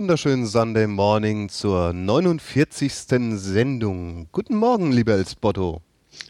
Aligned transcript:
Wunderschönen 0.00 0.46
Sunday 0.46 0.86
Morning 0.86 1.50
zur 1.50 1.92
49. 1.92 2.90
Sendung. 3.38 4.28
Guten 4.32 4.56
Morgen, 4.56 4.92
lieber 4.92 5.12
Elsbotto. 5.12 5.82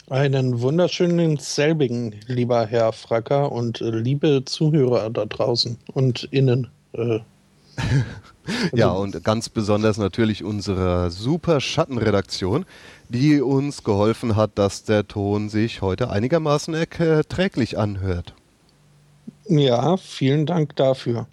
Einen 0.08 0.60
wunderschönen 0.60 1.36
selbigen, 1.36 2.16
lieber 2.26 2.66
Herr 2.66 2.92
Fracker 2.92 3.52
und 3.52 3.80
äh, 3.80 3.90
liebe 3.90 4.44
Zuhörer 4.44 5.08
da 5.10 5.24
draußen 5.24 5.78
und 5.94 6.24
innen. 6.32 6.66
Äh, 6.94 7.20
ja, 8.74 8.90
und 8.90 9.22
ganz 9.22 9.48
besonders 9.48 9.98
natürlich 9.98 10.42
unsere 10.42 11.12
super 11.12 11.60
Schattenredaktion, 11.60 12.66
die 13.08 13.40
uns 13.40 13.84
geholfen 13.84 14.34
hat, 14.34 14.58
dass 14.58 14.82
der 14.82 15.06
Ton 15.06 15.48
sich 15.48 15.80
heute 15.80 16.10
einigermaßen 16.10 16.74
erträglich 16.74 17.78
anhört. 17.78 18.34
Ja, 19.46 19.96
vielen 19.96 20.44
Dank 20.44 20.74
dafür. 20.74 21.28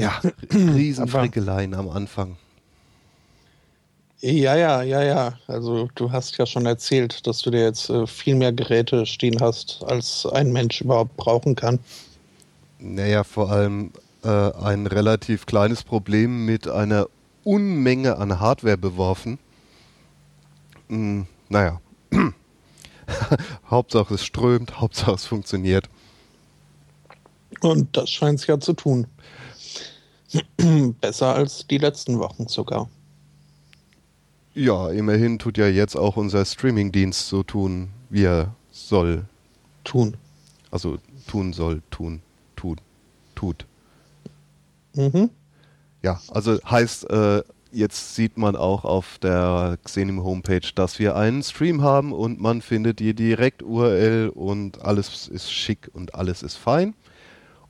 Ja, 0.00 0.20
Riesenfrickeleien 0.52 1.74
am 1.74 1.88
Anfang. 1.88 2.36
Ja, 4.22 4.54
ja, 4.54 4.82
ja, 4.82 5.02
ja. 5.02 5.38
Also 5.46 5.88
du 5.94 6.12
hast 6.12 6.36
ja 6.36 6.44
schon 6.44 6.66
erzählt, 6.66 7.26
dass 7.26 7.40
du 7.40 7.50
dir 7.50 7.62
jetzt 7.62 7.88
äh, 7.88 8.06
viel 8.06 8.34
mehr 8.34 8.52
Geräte 8.52 9.06
stehen 9.06 9.40
hast, 9.40 9.82
als 9.86 10.26
ein 10.26 10.52
Mensch 10.52 10.82
überhaupt 10.82 11.16
brauchen 11.16 11.54
kann. 11.54 11.78
Naja, 12.78 13.24
vor 13.24 13.50
allem 13.50 13.92
äh, 14.22 14.28
ein 14.28 14.86
relativ 14.86 15.46
kleines 15.46 15.82
Problem 15.82 16.44
mit 16.44 16.68
einer 16.68 17.06
Unmenge 17.44 18.18
an 18.18 18.40
Hardware 18.40 18.76
beworfen. 18.76 19.38
Hm, 20.88 21.26
naja. 21.48 21.80
Hauptsache 23.70 24.14
es 24.14 24.24
strömt, 24.24 24.80
Hauptsache 24.80 25.14
es 25.14 25.24
funktioniert. 25.24 25.88
Und 27.60 27.96
das 27.96 28.10
scheint 28.10 28.40
es 28.40 28.46
ja 28.46 28.60
zu 28.60 28.74
tun. 28.74 29.06
Besser 31.00 31.34
als 31.34 31.66
die 31.66 31.78
letzten 31.78 32.18
Wochen 32.18 32.48
sogar. 32.48 32.88
Ja, 34.54 34.90
immerhin 34.90 35.38
tut 35.38 35.58
ja 35.58 35.68
jetzt 35.68 35.96
auch 35.96 36.16
unser 36.16 36.44
Streamingdienst 36.44 37.28
so 37.28 37.42
tun, 37.42 37.90
wie 38.08 38.24
er 38.24 38.54
soll. 38.70 39.24
Tun. 39.84 40.16
Also 40.70 40.98
tun 41.26 41.52
soll, 41.52 41.82
tun, 41.90 42.20
tun, 42.56 42.76
tut. 43.34 43.66
Mhm. 44.94 45.30
Ja, 46.02 46.20
also 46.28 46.58
heißt, 46.64 47.10
äh, 47.10 47.42
jetzt 47.72 48.14
sieht 48.14 48.36
man 48.36 48.56
auch 48.56 48.84
auf 48.84 49.18
der 49.18 49.78
Xenim 49.84 50.22
Homepage, 50.24 50.68
dass 50.74 50.98
wir 50.98 51.16
einen 51.16 51.42
Stream 51.42 51.82
haben 51.82 52.12
und 52.12 52.40
man 52.40 52.62
findet 52.62 52.98
die 52.98 53.14
Direkt-URL 53.14 54.30
und 54.34 54.82
alles 54.82 55.28
ist 55.28 55.52
schick 55.52 55.90
und 55.92 56.14
alles 56.14 56.42
ist 56.42 56.56
fein. 56.56 56.94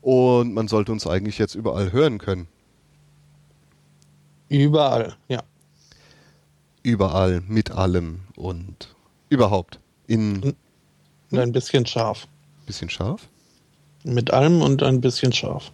Und 0.02 0.54
man 0.54 0.68
sollte 0.68 0.92
uns 0.92 1.06
eigentlich 1.06 1.38
jetzt 1.38 1.54
überall 1.54 1.92
hören 1.92 2.18
können. 2.18 2.48
Überall, 4.48 5.16
ja. 5.28 5.42
Überall, 6.82 7.42
mit 7.46 7.70
allem 7.70 8.20
und 8.36 8.94
überhaupt. 9.28 9.78
In 10.06 10.56
und 11.30 11.38
ein 11.38 11.52
bisschen 11.52 11.86
scharf. 11.86 12.26
Bisschen 12.66 12.90
scharf? 12.90 13.28
Mit 14.02 14.32
allem 14.32 14.62
und 14.62 14.82
ein 14.82 15.00
bisschen 15.00 15.32
scharf. 15.32 15.70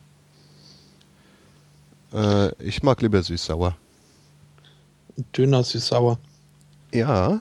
Äh, 2.12 2.50
ich 2.62 2.82
mag 2.82 3.00
lieber 3.00 3.22
süß-sauer. 3.22 3.76
Döner 5.36 5.62
süß-sauer. 5.62 6.18
Ja. 6.92 7.40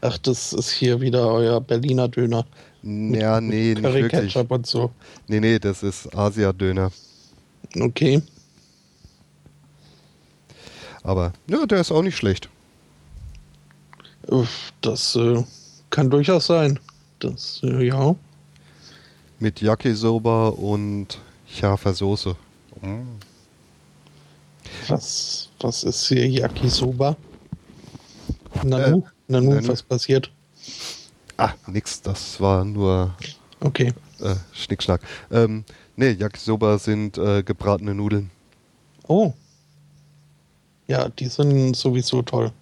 Ach, 0.00 0.18
das 0.18 0.52
ist 0.52 0.70
hier 0.70 1.00
wieder 1.00 1.28
euer 1.28 1.60
Berliner 1.60 2.08
Döner. 2.08 2.46
Ja, 2.82 3.40
nee, 3.40 3.74
nicht 3.74 3.82
Curry 3.82 4.02
wirklich. 4.02 4.32
Ketchup 4.34 4.50
und 4.50 4.66
so. 4.66 4.90
Nee, 5.26 5.40
nee, 5.40 5.58
das 5.58 5.82
ist 5.82 6.14
Asia-Döner. 6.14 6.92
Okay. 7.80 8.22
Aber 11.02 11.32
ja, 11.48 11.66
der 11.66 11.80
ist 11.80 11.92
auch 11.92 12.02
nicht 12.02 12.16
schlecht. 12.16 12.48
Das 14.80 15.16
äh, 15.16 15.44
kann 15.90 16.10
durchaus 16.10 16.46
sein. 16.46 16.78
Das, 17.20 17.60
äh, 17.62 17.86
ja. 17.86 18.14
Mit 19.38 19.60
Yakisoba 19.60 20.48
und 20.48 21.18
scharfer 21.48 21.94
Soße. 21.94 22.36
Mm. 22.82 23.18
Was, 24.88 25.48
was 25.60 25.84
ist 25.84 26.08
hier 26.08 26.26
Yakisoba? 26.28 27.16
Nanu? 28.62 28.98
Äh, 28.98 29.32
Nanu, 29.32 29.54
Nanu, 29.54 29.68
was 29.68 29.82
passiert? 29.82 30.30
Ah, 31.36 31.52
nix, 31.66 32.00
das 32.00 32.40
war 32.40 32.64
nur 32.64 33.14
okay. 33.60 33.92
Äh, 34.20 34.36
Schnickschnack. 34.52 35.02
Ähm, 35.30 35.64
nee, 35.96 36.10
Yakisoba 36.12 36.78
sind 36.78 37.18
äh, 37.18 37.42
gebratene 37.42 37.94
Nudeln. 37.94 38.30
Oh. 39.06 39.34
Ja, 40.86 41.08
die 41.08 41.26
sind 41.26 41.76
sowieso 41.76 42.22
toll. 42.22 42.52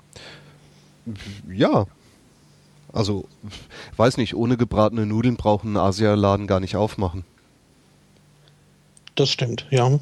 Ja. 1.48 1.86
Also, 2.92 3.28
weiß 3.96 4.16
nicht, 4.16 4.34
ohne 4.34 4.56
gebratene 4.56 5.06
Nudeln 5.06 5.36
brauchen 5.36 5.68
einen 5.68 5.76
Asialaden 5.76 6.46
gar 6.46 6.60
nicht 6.60 6.76
aufmachen. 6.76 7.24
Das 9.14 9.28
stimmt, 9.28 9.66
ja. 9.70 10.00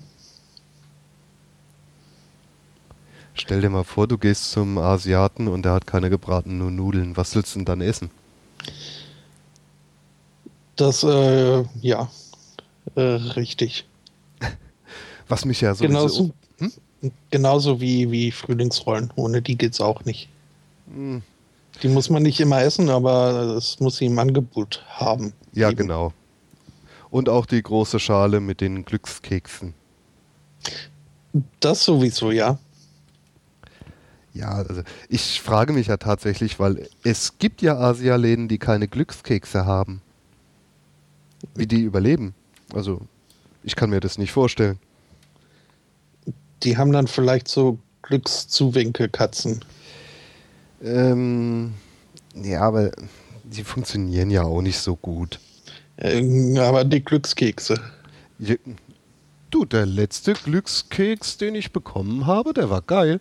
Stell 3.34 3.60
dir 3.62 3.70
mal 3.70 3.84
vor, 3.84 4.06
du 4.06 4.18
gehst 4.18 4.50
zum 4.50 4.78
Asiaten 4.78 5.48
und 5.48 5.62
der 5.62 5.72
hat 5.72 5.86
keine 5.86 6.10
gebratenen 6.10 6.76
Nudeln. 6.76 7.16
Was 7.16 7.34
willst 7.34 7.54
du 7.54 7.60
denn 7.60 7.64
dann 7.64 7.80
essen? 7.80 8.10
Das, 10.76 11.02
äh, 11.04 11.64
ja, 11.80 12.10
äh, 12.94 13.00
richtig. 13.00 13.86
Was 15.28 15.44
mich 15.44 15.60
ja 15.60 15.74
so. 15.74 15.84
Genauso, 15.84 16.30
hm? 16.58 16.72
genauso 17.30 17.80
wie, 17.80 18.10
wie 18.10 18.30
Frühlingsrollen. 18.32 19.12
Ohne 19.16 19.42
die 19.42 19.56
geht's 19.56 19.80
auch 19.80 20.04
nicht. 20.04 20.28
Hm. 20.92 21.22
Die 21.82 21.88
muss 21.88 22.10
man 22.10 22.22
nicht 22.22 22.38
immer 22.40 22.62
essen, 22.62 22.90
aber 22.90 23.56
es 23.56 23.80
muss 23.80 23.96
sie 23.96 24.06
im 24.06 24.18
Angebot 24.18 24.84
haben. 24.88 25.32
Ja, 25.52 25.68
eben. 25.68 25.78
genau. 25.78 26.12
Und 27.10 27.28
auch 27.28 27.46
die 27.46 27.62
große 27.62 27.98
Schale 27.98 28.40
mit 28.40 28.60
den 28.60 28.84
Glückskeksen. 28.84 29.74
Das 31.60 31.84
sowieso, 31.84 32.30
ja. 32.30 32.58
Ja, 34.34 34.50
also 34.50 34.82
ich 35.08 35.42
frage 35.42 35.72
mich 35.72 35.88
ja 35.88 35.98
tatsächlich, 35.98 36.58
weil 36.58 36.88
es 37.02 37.38
gibt 37.38 37.60
ja 37.60 37.76
Asialäden, 37.76 38.48
die 38.48 38.58
keine 38.58 38.88
Glückskekse 38.88 39.66
haben. 39.66 40.00
Wie 41.54 41.66
die 41.66 41.82
überleben. 41.82 42.34
Also, 42.72 43.02
ich 43.62 43.76
kann 43.76 43.90
mir 43.90 44.00
das 44.00 44.16
nicht 44.16 44.32
vorstellen. 44.32 44.78
Die 46.62 46.76
haben 46.76 46.92
dann 46.92 47.08
vielleicht 47.08 47.48
so 47.48 47.78
Glückszuwinkelkatzen. 48.02 49.64
Ähm, 50.82 51.74
ja, 52.34 52.62
aber 52.62 52.92
die 53.44 53.64
funktionieren 53.64 54.30
ja 54.30 54.44
auch 54.44 54.62
nicht 54.62 54.78
so 54.78 54.96
gut. 54.96 55.40
Ähm, 55.98 56.56
aber 56.58 56.84
die 56.84 57.04
Glückskekse. 57.04 57.80
Ja, 58.38 58.54
du, 59.50 59.64
der 59.64 59.86
letzte 59.86 60.32
Glückskeks, 60.32 61.36
den 61.36 61.54
ich 61.54 61.72
bekommen 61.72 62.26
habe, 62.26 62.54
der 62.54 62.70
war 62.70 62.82
geil. 62.82 63.20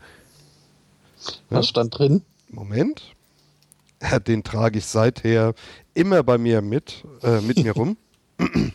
Was 1.49 1.67
stand 1.67 1.97
drin? 1.97 2.23
Moment. 2.49 3.15
Den 4.27 4.43
trage 4.43 4.79
ich 4.79 4.85
seither 4.85 5.53
immer 5.93 6.23
bei 6.23 6.37
mir 6.37 6.61
mit, 6.61 7.05
äh, 7.21 7.41
mit 7.41 7.63
mir 7.63 7.73
rum. 7.73 7.97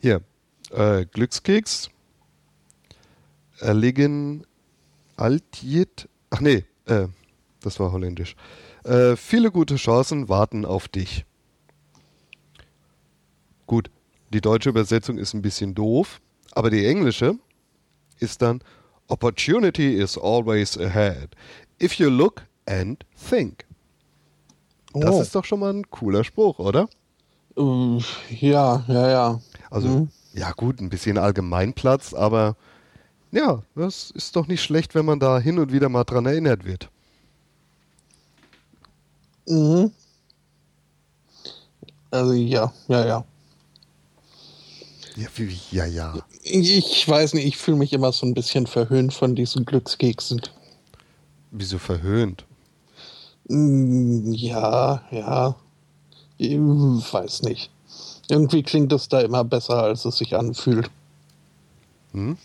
Hier, 0.00 0.22
äh, 0.70 1.06
Glückskeks. 1.06 1.90
Erliegen 3.60 4.44
Altjet. 5.16 6.08
Ach 6.30 6.40
nee, 6.40 6.64
äh, 6.86 7.08
das 7.60 7.78
war 7.80 7.92
holländisch. 7.92 8.36
Äh, 8.84 9.16
viele 9.16 9.50
gute 9.50 9.76
Chancen 9.76 10.28
warten 10.28 10.64
auf 10.64 10.88
dich. 10.88 11.24
Gut, 13.66 13.90
die 14.32 14.40
deutsche 14.40 14.70
Übersetzung 14.70 15.18
ist 15.18 15.34
ein 15.34 15.42
bisschen 15.42 15.74
doof, 15.74 16.20
aber 16.52 16.70
die 16.70 16.86
englische 16.86 17.34
ist 18.18 18.42
dann 18.42 18.60
Opportunity 19.08 20.00
is 20.00 20.16
always 20.16 20.76
ahead. 20.76 21.30
If 21.80 21.98
you 21.98 22.10
look 22.10 22.42
and 22.66 23.04
think. 23.16 23.64
Oh. 24.92 25.00
Das 25.00 25.20
ist 25.20 25.34
doch 25.34 25.44
schon 25.44 25.60
mal 25.60 25.72
ein 25.72 25.90
cooler 25.90 26.24
Spruch, 26.24 26.58
oder? 26.58 26.88
Uh, 27.56 28.00
ja, 28.30 28.84
ja, 28.86 29.10
ja. 29.10 29.40
Also, 29.70 29.88
mhm. 29.88 30.08
ja 30.32 30.52
gut, 30.52 30.80
ein 30.80 30.90
bisschen 30.90 31.18
Allgemeinplatz, 31.18 32.14
aber 32.14 32.56
ja, 33.30 33.62
das 33.74 34.10
ist 34.10 34.36
doch 34.36 34.46
nicht 34.46 34.62
schlecht, 34.62 34.94
wenn 34.94 35.04
man 35.04 35.20
da 35.20 35.38
hin 35.38 35.58
und 35.58 35.72
wieder 35.72 35.88
mal 35.88 36.04
dran 36.04 36.26
erinnert 36.26 36.64
wird. 36.64 36.90
Mhm. 39.46 39.90
Also 42.10 42.32
ja, 42.32 42.72
ja, 42.88 43.06
ja. 43.06 43.24
Ja, 45.18 45.26
wie, 45.34 45.58
ja, 45.72 45.84
ja. 45.84 46.14
Ich 46.44 47.08
weiß 47.08 47.34
nicht, 47.34 47.44
ich 47.44 47.56
fühle 47.56 47.76
mich 47.76 47.92
immer 47.92 48.12
so 48.12 48.24
ein 48.24 48.34
bisschen 48.34 48.68
verhöhnt 48.68 49.12
von 49.12 49.34
diesen 49.34 49.64
Glückskeksen. 49.64 50.40
Wieso 51.50 51.78
verhöhnt? 51.78 52.44
Mm, 53.48 54.32
ja, 54.32 55.02
ja. 55.10 55.56
Ich 56.36 56.56
weiß 56.56 57.42
nicht. 57.42 57.68
Irgendwie 58.28 58.62
klingt 58.62 58.92
es 58.92 59.08
da 59.08 59.20
immer 59.20 59.42
besser, 59.42 59.82
als 59.82 60.04
es 60.04 60.18
sich 60.18 60.36
anfühlt. 60.36 60.88
Hm? 62.12 62.38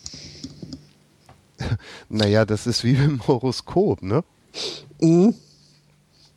naja, 2.10 2.44
das 2.44 2.66
ist 2.66 2.84
wie 2.84 2.96
im 2.96 3.28
Horoskop, 3.28 4.02
ne? 4.02 4.24
Mhm. 5.00 5.36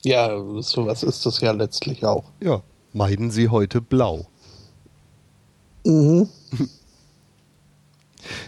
Ja, 0.03 0.39
sowas 0.61 1.03
ist 1.03 1.25
das 1.25 1.41
ja 1.41 1.53
letztlich 1.53 2.05
auch. 2.05 2.25
Ja, 2.43 2.63
meiden 2.93 3.31
Sie 3.31 3.49
heute 3.49 3.81
blau. 3.81 4.27
Mhm. 5.87 6.29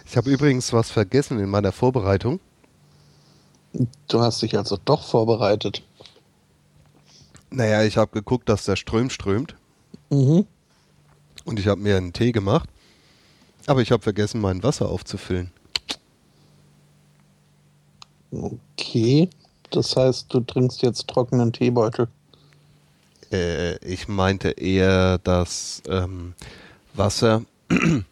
Ich 0.04 0.16
habe 0.16 0.28
übrigens 0.28 0.72
was 0.72 0.90
vergessen 0.90 1.38
in 1.38 1.48
meiner 1.48 1.70
Vorbereitung. 1.70 2.40
Du 4.08 4.20
hast 4.20 4.42
dich 4.42 4.56
also 4.56 4.76
doch 4.84 5.06
vorbereitet. 5.06 5.84
Naja, 7.50 7.84
ich 7.84 7.96
habe 7.96 8.10
geguckt, 8.10 8.48
dass 8.48 8.64
der 8.64 8.74
Ström 8.74 9.08
strömt. 9.08 9.54
Mhm. 10.10 10.46
Und 11.44 11.60
ich 11.60 11.68
habe 11.68 11.80
mir 11.80 11.96
einen 11.96 12.12
Tee 12.12 12.32
gemacht. 12.32 12.68
Aber 13.66 13.82
ich 13.82 13.92
habe 13.92 14.02
vergessen, 14.02 14.40
mein 14.40 14.62
Wasser 14.64 14.88
aufzufüllen. 14.88 15.52
Okay. 18.32 19.30
Das 19.70 19.96
heißt, 19.96 20.34
du 20.34 20.40
trinkst 20.40 20.82
jetzt 20.82 21.06
trockenen 21.06 21.52
Teebeutel. 21.52 22.08
Äh, 23.30 23.76
ich 23.84 24.08
meinte 24.08 24.50
eher 24.50 25.18
das 25.18 25.82
ähm, 25.86 26.34
Wasser, 26.98 27.44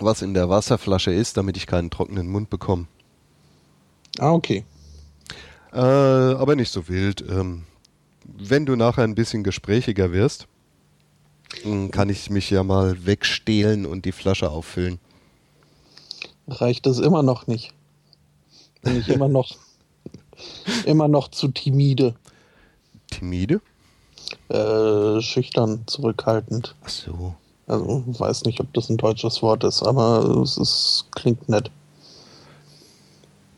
was 0.00 0.22
in 0.22 0.34
der 0.34 0.48
Wasserflasche 0.48 1.12
ist, 1.12 1.36
damit 1.36 1.56
ich 1.56 1.66
keinen 1.66 1.90
trockenen 1.90 2.28
Mund 2.28 2.50
bekomme. 2.50 2.86
Ah, 4.18 4.32
okay. 4.32 4.64
Äh, 5.72 5.78
aber 5.78 6.56
nicht 6.56 6.72
so 6.72 6.88
wild. 6.88 7.24
Ähm, 7.28 7.64
wenn 8.24 8.66
du 8.66 8.76
nachher 8.76 9.04
ein 9.04 9.14
bisschen 9.14 9.44
gesprächiger 9.44 10.12
wirst, 10.12 10.48
dann 11.64 11.90
kann 11.90 12.08
ich 12.10 12.30
mich 12.30 12.50
ja 12.50 12.62
mal 12.62 13.06
wegstehlen 13.06 13.86
und 13.86 14.04
die 14.04 14.12
Flasche 14.12 14.50
auffüllen. 14.50 14.98
Reicht 16.46 16.86
es 16.86 16.98
immer 16.98 17.22
noch 17.22 17.46
nicht. 17.46 17.72
Bin 18.82 18.98
ich 18.98 19.08
immer 19.08 19.28
noch, 19.28 19.56
immer 20.84 21.08
noch 21.08 21.28
zu 21.28 21.48
timide. 21.48 22.14
Timide? 23.10 23.60
Äh, 24.48 25.20
schüchtern, 25.20 25.84
zurückhaltend. 25.86 26.74
Ach 26.84 26.88
so. 26.88 27.34
Also 27.68 28.02
weiß 28.06 28.44
nicht, 28.44 28.60
ob 28.60 28.72
das 28.72 28.88
ein 28.88 28.96
deutsches 28.96 29.42
Wort 29.42 29.62
ist, 29.62 29.82
aber 29.82 30.40
es 30.42 30.56
ist, 30.56 31.06
klingt 31.12 31.48
nett. 31.50 31.70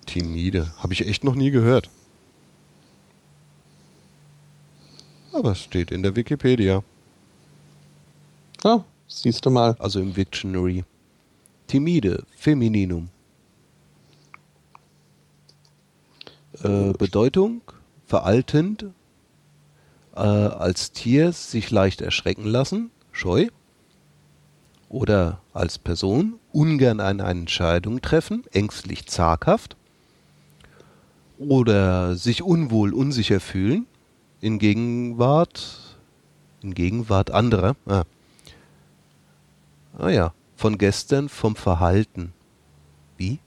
Timide. 0.07 0.73
Habe 0.79 0.93
ich 0.93 1.07
echt 1.07 1.23
noch 1.23 1.37
nie 1.37 1.53
gehört. 1.53 1.89
Aber 5.33 5.53
es 5.53 5.61
steht 5.61 5.93
in 5.93 6.03
der 6.03 6.17
Wikipedia. 6.17 6.83
Ja, 8.65 8.85
siehst 9.07 9.47
du 9.47 9.51
mal. 9.51 9.77
Also 9.79 10.01
im 10.01 10.13
Dictionary. 10.13 10.85
Timide, 11.69 12.25
Femininum. 12.37 13.11
Äh, 16.65 16.93
Bedeutung, 16.95 17.63
veraltend, 18.07 18.87
äh, 20.17 20.19
als 20.19 20.91
Tier 20.91 21.31
sich 21.31 21.71
leicht 21.71 22.01
erschrecken 22.01 22.45
lassen, 22.45 22.91
scheu. 23.13 23.47
Oder 24.91 25.41
als 25.53 25.79
Person, 25.79 26.41
ungern 26.53 26.99
eine 26.99 27.23
Entscheidung 27.23 28.03
treffen, 28.03 28.43
ängstlich 28.53 29.07
zaghaft. 29.07 29.77
Oder 31.39 32.17
sich 32.17 32.43
unwohl, 32.43 32.93
unsicher 32.93 33.39
fühlen, 33.39 33.87
in 34.41 34.59
Gegenwart, 34.59 35.97
in 36.61 36.75
Gegenwart 36.75 37.31
anderer. 37.31 37.77
Ah. 37.87 38.03
ah 39.97 40.11
ja, 40.11 40.35
von 40.57 40.77
gestern, 40.77 41.29
vom 41.29 41.55
Verhalten. 41.55 42.33
Wie? 43.17 43.39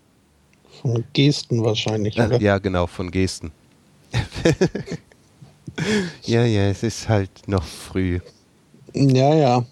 Von 0.81 1.03
Gesten 1.11 1.61
wahrscheinlich, 1.61 2.19
Ah, 2.21 2.27
oder? 2.27 2.41
ja, 2.41 2.57
genau, 2.57 2.87
von 2.87 3.11
Gesten. 3.11 3.51
ja, 6.23 6.45
ja, 6.45 6.69
es 6.69 6.83
ist 6.83 7.09
halt 7.09 7.47
noch 7.47 7.65
früh. 7.65 8.21
Ja, 8.93 9.35
ja. 9.35 9.65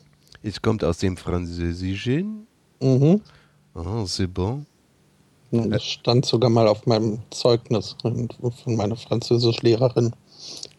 Es 0.43 0.61
kommt 0.61 0.83
aus 0.83 0.97
dem 0.99 1.17
Französischen. 1.17 2.47
Mhm. 2.81 3.21
Ah, 3.75 4.03
c'est 4.05 4.27
bon. 4.27 4.65
Das 5.51 5.83
stand 5.83 6.25
sogar 6.25 6.49
mal 6.49 6.67
auf 6.67 6.85
meinem 6.85 7.19
Zeugnis 7.29 7.95
von 8.01 8.75
meiner 8.75 8.95
Französischlehrerin. 8.95 10.13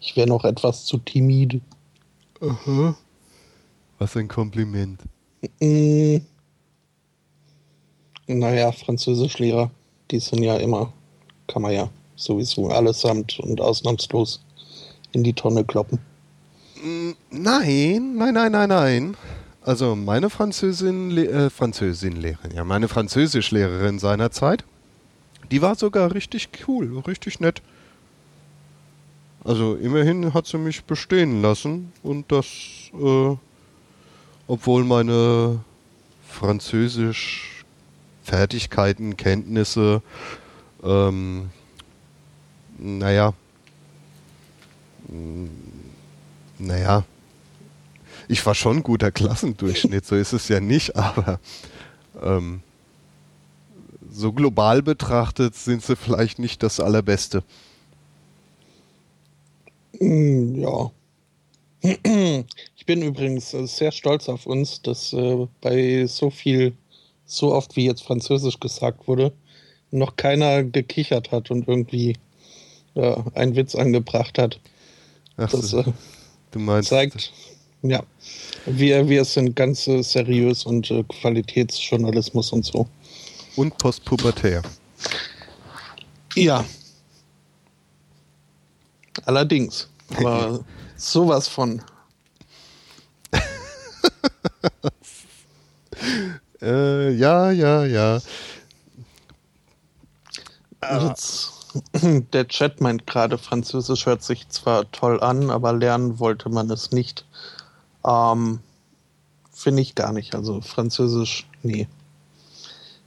Ich 0.01 0.17
wäre 0.17 0.27
noch 0.27 0.45
etwas 0.45 0.87
zu 0.87 0.97
timide. 0.99 1.61
Aha. 2.41 2.97
Was 3.99 4.17
ein 4.17 4.29
Kompliment. 4.29 5.01
Mm. 5.61 6.17
Naja, 8.27 8.73
Französischlehrer, 8.73 9.71
die 10.11 10.21
sind 10.21 10.43
ja 10.43 10.57
immer, 10.57 10.93
kann 11.49 11.63
man 11.63 11.73
ja 11.73 11.91
sowieso 12.17 12.69
allesamt 12.69 13.39
und 13.41 13.61
ausnahmslos 13.61 14.41
in 15.13 15.23
die 15.23 15.35
Tonne 15.35 15.65
kloppen. 15.65 15.99
Mm, 16.83 17.11
Nein, 17.31 18.17
nein, 18.17 18.35
nein, 18.35 18.53
nein, 18.53 18.69
nein. 18.69 19.17
Also 19.65 19.95
meine 19.95 20.29
Französin, 20.29 21.17
äh, 21.17 21.49
Französin-Lehrerin, 21.49 22.51
ja, 22.53 22.65
meine 22.65 22.89
Französischlehrerin 22.89 24.01
seinerzeit, 24.01 24.65
die 25.53 25.63
war 25.63 25.77
sogar 25.77 26.13
richtig 26.15 26.49
cool, 26.67 26.99
richtig 27.07 27.39
nett. 27.39 27.63
Also 29.45 29.77
immerhin 29.77 30.35
hat 30.35 30.47
sie 30.47 30.59
mich 30.59 30.83
bestehen 30.85 31.43
lassen 31.43 31.93
und 32.03 32.33
das, 32.33 32.47
äh, 32.93 33.37
obwohl 34.49 34.83
meine 34.83 35.61
Französisch-Fertigkeiten, 36.29 39.17
Kenntnisse, 39.17 40.03
ähm, 40.83 41.51
naja, 42.79 43.33
naja, 46.59 47.05
ich 48.29 48.45
war 48.45 48.55
schon 48.55 48.79
ein 48.79 48.83
guter 48.83 49.11
Klassendurchschnitt, 49.11 50.05
so 50.07 50.17
ist 50.17 50.33
es 50.33 50.49
ja 50.49 50.61
nicht, 50.61 50.97
aber 50.97 51.41
ähm, 52.23 52.63
so 54.11 54.33
global 54.33 54.83
betrachtet 54.83 55.55
sind 55.55 55.83
sie 55.83 55.97
vielleicht 55.97 56.39
nicht 56.39 56.63
das 56.63 56.81
Allerbeste. 56.81 57.43
Mm, 60.01 60.61
Ja. 60.61 60.91
Ich 61.83 62.87
bin 62.87 63.03
übrigens 63.03 63.55
äh, 63.55 63.67
sehr 63.67 63.91
stolz 63.91 64.29
auf 64.29 64.47
uns, 64.47 64.83
dass 64.83 65.13
äh, 65.13 65.47
bei 65.61 66.07
so 66.07 66.31
viel, 66.31 66.75
so 67.27 67.53
oft 67.53 67.75
wie 67.77 67.87
jetzt 67.87 68.03
Französisch 68.05 68.61
gesagt 68.61 69.09
wurde, 69.09 69.33
noch 69.91 70.17
keiner 70.17 70.63
gekichert 70.63 71.33
hat 71.33 71.51
und 71.51 71.67
irgendwie 71.67 72.17
äh, 72.95 73.17
einen 73.35 73.57
Witz 73.57 73.75
angebracht 73.75 74.39
hat. 74.39 74.61
Ach, 75.37 75.51
Das 75.51 75.71
so, 75.71 75.81
äh, 75.81 75.93
du 76.53 76.59
meinst, 76.61 76.91
zeigt, 76.91 77.33
ja, 77.83 78.03
wir, 78.67 79.09
wir 79.09 79.25
sind 79.25 79.57
ganz 79.57 79.87
äh, 79.89 80.03
seriös 80.03 80.65
und 80.65 80.91
äh, 80.91 81.03
Qualitätsjournalismus 81.05 82.53
und 82.53 82.65
so. 82.65 82.87
und 83.57 83.77
postpubertär. 83.79 84.63
Ja. 86.35 86.65
Allerdings. 89.25 89.89
Aber 90.17 90.65
sowas 90.97 91.49
von. 91.49 91.83
Äh, 96.61 97.11
ja, 97.15 97.51
ja, 97.51 97.85
ja. 97.85 98.21
Jetzt, 101.09 101.51
der 102.33 102.47
Chat 102.47 102.81
meint 102.81 103.07
gerade, 103.07 103.37
Französisch 103.37 104.07
hört 104.07 104.23
sich 104.23 104.49
zwar 104.49 104.91
toll 104.93 105.21
an, 105.21 105.51
aber 105.51 105.73
lernen 105.73 106.21
wollte 106.21 106.49
man 106.49 106.71
es 106.71 106.93
nicht. 106.93 107.25
Ähm, 108.05 108.61
Finde 109.53 109.83
ich 109.83 109.95
gar 109.95 110.13
nicht. 110.13 110.35
Also 110.35 110.61
Französisch, 110.61 111.47
nee. 111.63 111.87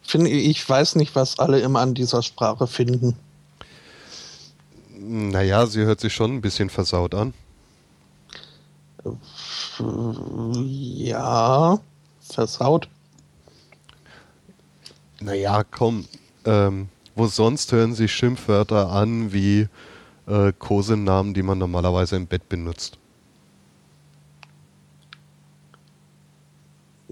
Finde 0.01 0.29
ich 0.29 0.67
weiß 0.67 0.95
nicht, 0.95 1.15
was 1.15 1.39
alle 1.39 1.59
immer 1.59 1.81
an 1.81 1.95
dieser 1.95 2.21
Sprache 2.21 2.67
finden. 2.67 3.15
Naja, 4.97 5.65
sie 5.65 5.81
hört 5.81 5.99
sich 5.99 6.13
schon 6.13 6.35
ein 6.35 6.41
bisschen 6.41 6.69
versaut 6.69 7.15
an. 7.15 7.33
Ja, 10.63 11.79
versaut. 12.21 12.87
Naja, 15.19 15.63
komm. 15.63 16.05
Ähm, 16.45 16.89
wo 17.15 17.27
sonst 17.27 17.71
hören 17.71 17.95
sich 17.95 18.13
Schimpfwörter 18.13 18.89
an 18.89 19.33
wie 19.33 19.67
äh, 20.27 20.53
Kosenamen, 20.57 21.33
die 21.33 21.43
man 21.43 21.57
normalerweise 21.57 22.15
im 22.15 22.27
Bett 22.27 22.47
benutzt. 22.49 22.97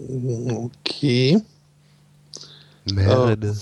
Okay. 0.10 1.41
Merde. 2.91 3.55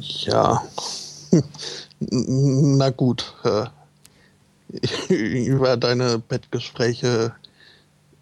Ja. 0.00 0.62
Na 2.00 2.90
gut. 2.90 3.34
äh, 3.44 3.66
Über 5.08 5.76
deine 5.76 6.18
Bettgespräche 6.18 7.34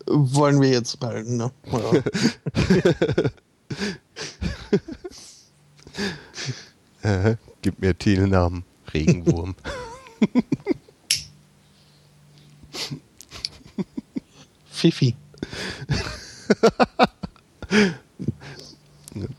wollen 0.06 0.60
wir 0.60 0.70
jetzt 0.70 1.00
mal, 1.00 1.22
ne? 1.22 1.52
äh, 7.02 7.36
gib 7.62 7.80
mir 7.80 7.96
Titelnamen. 7.96 8.64
Regenwurm. 8.92 9.54
Fifi. 14.80 15.14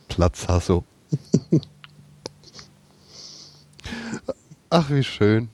Platzhasso. 0.07 0.83
Ach, 4.69 4.89
wie 4.89 5.03
schön. 5.03 5.50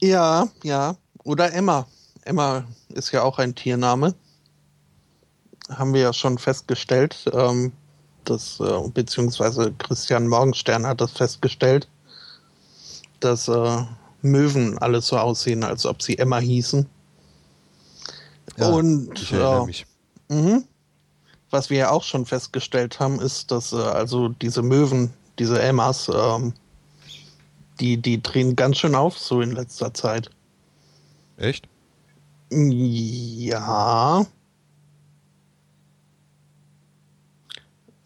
Ja, 0.00 0.48
ja. 0.64 0.96
Oder 1.22 1.52
Emma. 1.52 1.86
Emma 2.22 2.64
ist 2.88 3.12
ja 3.12 3.22
auch 3.22 3.38
ein 3.38 3.54
Tiername. 3.54 4.16
Haben 5.68 5.94
wir 5.94 6.00
ja 6.00 6.12
schon 6.12 6.38
festgestellt. 6.38 7.30
Ähm, 7.32 7.72
das, 8.24 8.58
äh, 8.58 8.88
beziehungsweise 8.88 9.72
Christian 9.78 10.26
Morgenstern 10.26 10.86
hat 10.86 11.00
das 11.00 11.12
festgestellt, 11.12 11.88
dass 13.20 13.46
äh, 13.46 13.84
Möwen 14.24 14.78
alle 14.78 15.00
so 15.00 15.18
aussehen, 15.18 15.62
als 15.62 15.86
ob 15.86 16.02
sie 16.02 16.18
Emma 16.18 16.38
hießen. 16.38 16.86
Ja, 18.56 18.68
Und 18.70 19.20
ich 19.20 19.32
äh, 19.32 19.64
mich. 19.64 19.86
Mhm. 20.28 20.64
Was 21.50 21.70
wir 21.70 21.78
ja 21.78 21.90
auch 21.90 22.02
schon 22.02 22.26
festgestellt 22.26 22.98
haben, 22.98 23.20
ist, 23.20 23.50
dass 23.50 23.72
äh, 23.72 23.76
also 23.76 24.28
diese 24.28 24.62
Möwen, 24.62 25.12
diese 25.38 25.60
Emmas, 25.60 26.10
ähm, 26.12 26.52
die, 27.80 27.96
die 27.96 28.22
drehen 28.22 28.56
ganz 28.56 28.78
schön 28.78 28.94
auf 28.94 29.18
so 29.18 29.40
in 29.40 29.52
letzter 29.52 29.92
Zeit. 29.92 30.30
Echt? 31.36 31.68
Ja. 32.50 34.26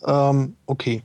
Ähm, 0.06 0.56
okay. 0.66 1.02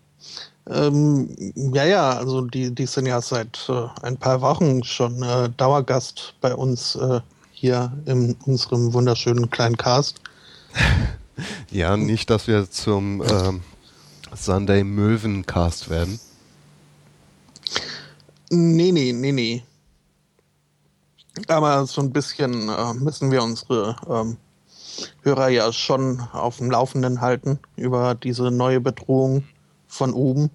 Ähm, 0.70 1.30
ja, 1.74 1.84
ja, 1.86 2.12
also 2.12 2.42
die, 2.42 2.74
die 2.74 2.86
sind 2.86 3.06
ja 3.06 3.22
seit 3.22 3.68
äh, 3.70 3.88
ein 4.02 4.18
paar 4.18 4.42
Wochen 4.42 4.84
schon 4.84 5.22
äh, 5.22 5.50
Dauergast 5.58 6.36
bei 6.40 6.56
uns 6.56 6.96
äh, 6.96 7.20
hier 7.52 7.92
in 8.06 8.36
unserem 8.46 8.94
wunderschönen 8.94 9.50
kleinen 9.50 9.78
Cast. 9.78 10.20
Ja, 11.72 11.98
nicht, 11.98 12.30
dass 12.30 12.46
wir 12.46 12.70
zum 12.70 13.24
ähm, 13.24 13.62
Sunday 14.36 14.84
Möwencast 14.84 15.90
werden. 15.90 16.20
Nee, 18.52 18.92
nee, 18.92 19.12
nee, 19.14 19.32
nee. 19.32 19.64
Aber 21.48 21.88
so 21.88 22.02
ein 22.02 22.12
bisschen 22.12 22.70
äh, 22.70 22.94
müssen 22.94 23.32
wir 23.32 23.42
unsere 23.42 23.96
ähm, 24.08 24.38
Hörer 25.24 25.50
ja 25.50 25.74
schon 25.74 26.20
auf 26.32 26.58
dem 26.58 26.70
Laufenden 26.70 27.22
halten 27.22 27.58
über 27.76 28.14
diese 28.14 28.52
neue 28.52 28.80
Bedrohung 28.80 29.44
von 29.94 30.14
oben. 30.14 30.50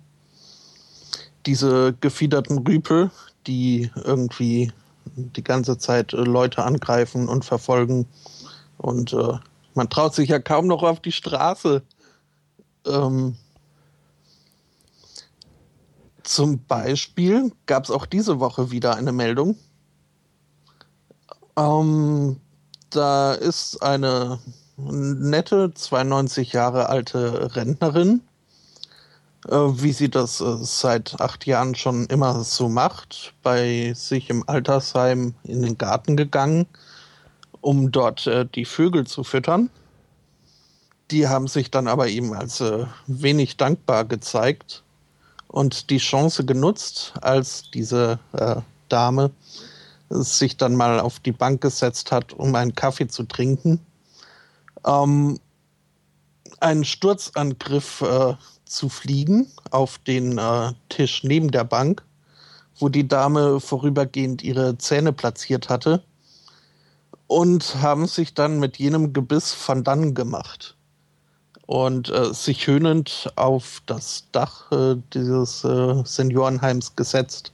Diese 1.47 1.95
gefiederten 2.00 2.59
Rüpel, 2.59 3.11
die 3.47 3.90
irgendwie 4.04 4.73
die 5.16 5.45
ganze 5.45 5.78
Zeit 5.78 6.12
äh, 6.12 6.16
Leute 6.16 6.64
angreifen 6.64 7.28
und 7.28 7.45
verfolgen. 7.45 8.07
Und 8.76 9.12
äh, 9.12 9.38
man 9.75 9.88
traut 9.88 10.14
sich 10.14 10.28
ja 10.28 10.38
kaum 10.38 10.66
noch 10.66 10.83
auf 10.83 11.00
die 11.00 11.12
Straße. 11.12 11.83
Ähm, 12.87 13.37
zum 16.23 16.64
Beispiel 16.66 17.52
gab 17.66 17.85
es 17.85 17.90
auch 17.90 18.04
diese 18.04 18.38
Woche 18.38 18.71
wieder 18.71 18.97
eine 18.97 19.12
Meldung. 19.12 19.57
Ähm, 21.57 22.37
da 22.90 23.33
ist 23.33 23.83
eine 23.83 24.38
nette, 24.76 25.73
92 25.75 26.52
Jahre 26.52 26.88
alte 26.88 27.57
Rentnerin, 27.57 28.23
wie 29.50 29.93
sie 29.93 30.11
das 30.11 30.40
äh, 30.40 30.57
seit 30.61 31.21
acht 31.21 31.47
Jahren 31.47 31.75
schon 31.75 32.07
immer 32.07 32.45
so 32.45 32.69
macht, 32.69 33.35
bei 33.43 33.93
sich 33.95 34.28
im 34.31 34.47
Altersheim 34.47 35.35
in 35.45 35.62
den 35.62 35.78
Garten 35.78 36.17
gegangen, 36.17 36.67
um 37.61 37.90
dort 37.90 38.26
äh, 38.26 38.47
die 38.47 38.64
Vögel 38.64 39.07
zu 39.07 39.25
füttern. 39.25 39.71
Die 41.11 41.28
haben 41.28 41.49
sich 41.49 41.71
dann 41.71 41.88
aber 41.88 42.09
eben 42.09 42.35
als 42.35 42.61
äh, 42.61 42.85
wenig 43.07 43.57
dankbar 43.57 44.05
gezeigt 44.05 44.83
und 45.47 45.88
die 45.88 45.99
Chance 45.99 46.45
genutzt, 46.45 47.14
als 47.23 47.71
diese 47.71 48.19
äh, 48.33 48.57
Dame 48.90 49.31
sich 50.11 50.57
dann 50.57 50.75
mal 50.75 51.00
auf 51.00 51.21
die 51.21 51.33
Bank 51.33 51.61
gesetzt 51.62 52.12
hat, 52.12 52.33
um 52.33 52.55
einen 52.55 52.75
Kaffee 52.75 53.09
zu 53.09 53.25
trinken, 53.25 53.81
ähm, 54.87 55.38
einen 56.61 56.85
Sturzangriff 56.85 58.02
äh, 58.02 58.35
zu 58.68 58.88
fliegen 58.88 59.50
auf 59.70 59.98
den 59.98 60.38
äh, 60.38 60.72
Tisch 60.88 61.25
neben 61.25 61.50
der 61.50 61.64
Bank, 61.64 62.04
wo 62.78 62.88
die 62.88 63.08
Dame 63.08 63.60
vorübergehend 63.60 64.42
ihre 64.42 64.78
Zähne 64.78 65.12
platziert 65.12 65.68
hatte 65.68 66.02
und 67.26 67.76
haben 67.76 68.06
sich 68.06 68.34
dann 68.34 68.58
mit 68.58 68.78
jenem 68.78 69.12
Gebiss 69.12 69.52
von 69.52 69.84
dann 69.84 70.14
gemacht 70.14 70.76
und 71.66 72.08
äh, 72.08 72.32
sich 72.32 72.66
höhnend 72.66 73.30
auf 73.37 73.82
das 73.87 74.26
Dach 74.32 74.72
äh, 74.72 74.96
dieses 75.12 75.64
äh, 75.64 76.02
Seniorenheims 76.04 76.96
gesetzt 76.96 77.52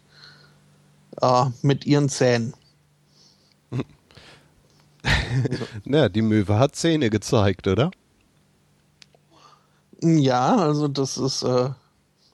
äh, 1.21 1.47
mit 1.63 1.85
ihren 1.85 2.09
Zähnen. 2.09 2.55
Na, 5.85 6.09
die 6.09 6.23
Möwe 6.23 6.59
hat 6.59 6.77
Zähne 6.77 7.11
gezeigt, 7.11 7.67
oder? 7.67 7.91
Ja, 10.03 10.57
also 10.57 10.89
das 10.89 11.17
ist 11.17 11.43
äh, 11.43 11.71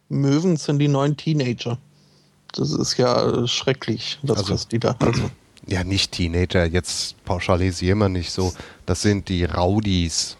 Möwen 0.08 0.56
sind 0.56 0.78
die 0.78 0.88
neuen 0.88 1.16
Teenager. 1.16 1.78
Das 2.52 2.72
ist 2.72 2.96
ja 2.96 3.42
äh, 3.42 3.46
schrecklich, 3.48 4.18
was, 4.22 4.38
Also- 4.38 4.54
was 4.54 4.68
die 4.68 4.78
da. 4.78 4.96
Also, 4.98 5.30
Ja, 5.66 5.84
nicht 5.84 6.12
Teenager, 6.12 6.64
jetzt 6.66 7.22
pauschalisieren 7.24 7.98
wir 7.98 8.08
nicht 8.08 8.32
so. 8.32 8.52
Das 8.86 9.02
sind 9.02 9.28
die 9.28 9.44
Rowdies. 9.44 10.36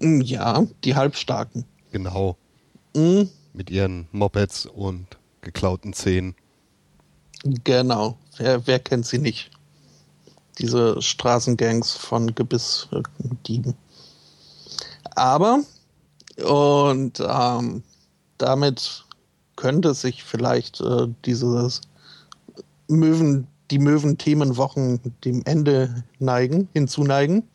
mm, 0.00 0.20
ja, 0.20 0.64
die 0.84 0.94
Halbstarken. 0.94 1.64
Genau. 1.92 2.36
Mm, 2.94 3.22
Mit 3.54 3.70
ihren 3.70 4.06
Mopeds 4.12 4.66
und 4.66 5.06
geklauten 5.40 5.92
Zähnen. 5.92 6.34
genau. 7.64 8.18
Wer, 8.38 8.66
wer 8.66 8.78
kennt 8.78 9.06
sie 9.06 9.18
nicht? 9.18 9.50
Diese 10.58 11.00
Straßengangs 11.00 11.92
von 11.92 12.34
Gebissdieben. 12.34 13.74
Aber, 15.16 15.62
und 16.44 17.20
ähm, 17.26 17.82
damit 18.38 19.04
könnte 19.56 19.94
sich 19.94 20.22
vielleicht 20.22 20.80
äh, 20.80 21.08
dieses 21.24 21.80
Möwen, 22.88 23.48
die 23.70 23.78
Möwen-Themenwochen 23.78 25.00
dem 25.24 25.42
Ende 25.46 26.04
neigen, 26.18 26.68
hinzuneigen. 26.74 27.48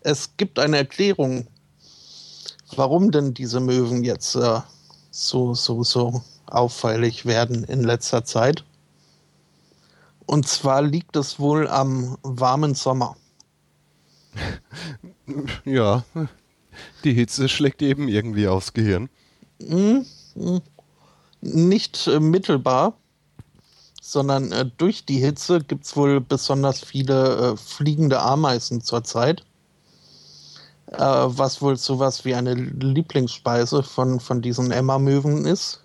Es 0.00 0.36
gibt 0.36 0.58
eine 0.58 0.76
Erklärung, 0.78 1.46
warum 2.74 3.12
denn 3.12 3.32
diese 3.32 3.60
Möwen 3.60 4.02
jetzt 4.02 4.34
äh, 4.34 4.60
so, 5.12 5.54
so, 5.54 5.84
so 5.84 6.22
auffällig 6.46 7.24
werden 7.24 7.64
in 7.64 7.84
letzter 7.84 8.24
Zeit. 8.24 8.64
Und 10.26 10.48
zwar 10.48 10.82
liegt 10.82 11.14
es 11.14 11.38
wohl 11.38 11.68
am 11.68 12.18
warmen 12.22 12.74
Sommer. 12.74 13.16
Ja, 15.64 16.04
die 17.04 17.12
Hitze 17.12 17.48
schlägt 17.48 17.82
eben 17.82 18.08
irgendwie 18.08 18.48
aufs 18.48 18.72
Gehirn. 18.72 19.08
Nicht 21.40 22.06
äh, 22.06 22.20
mittelbar, 22.20 22.94
sondern 24.00 24.52
äh, 24.52 24.68
durch 24.76 25.04
die 25.04 25.18
Hitze 25.18 25.60
gibt 25.60 25.84
es 25.84 25.96
wohl 25.96 26.20
besonders 26.20 26.80
viele 26.80 27.52
äh, 27.52 27.56
fliegende 27.56 28.20
Ameisen 28.20 28.80
zurzeit. 28.80 29.44
Was 30.88 31.60
wohl 31.60 31.76
sowas 31.76 32.24
wie 32.24 32.36
eine 32.36 32.54
Lieblingsspeise 32.54 33.82
von, 33.82 34.20
von 34.20 34.40
diesen 34.40 34.70
Emma-Möwen 34.70 35.44
ist. 35.44 35.82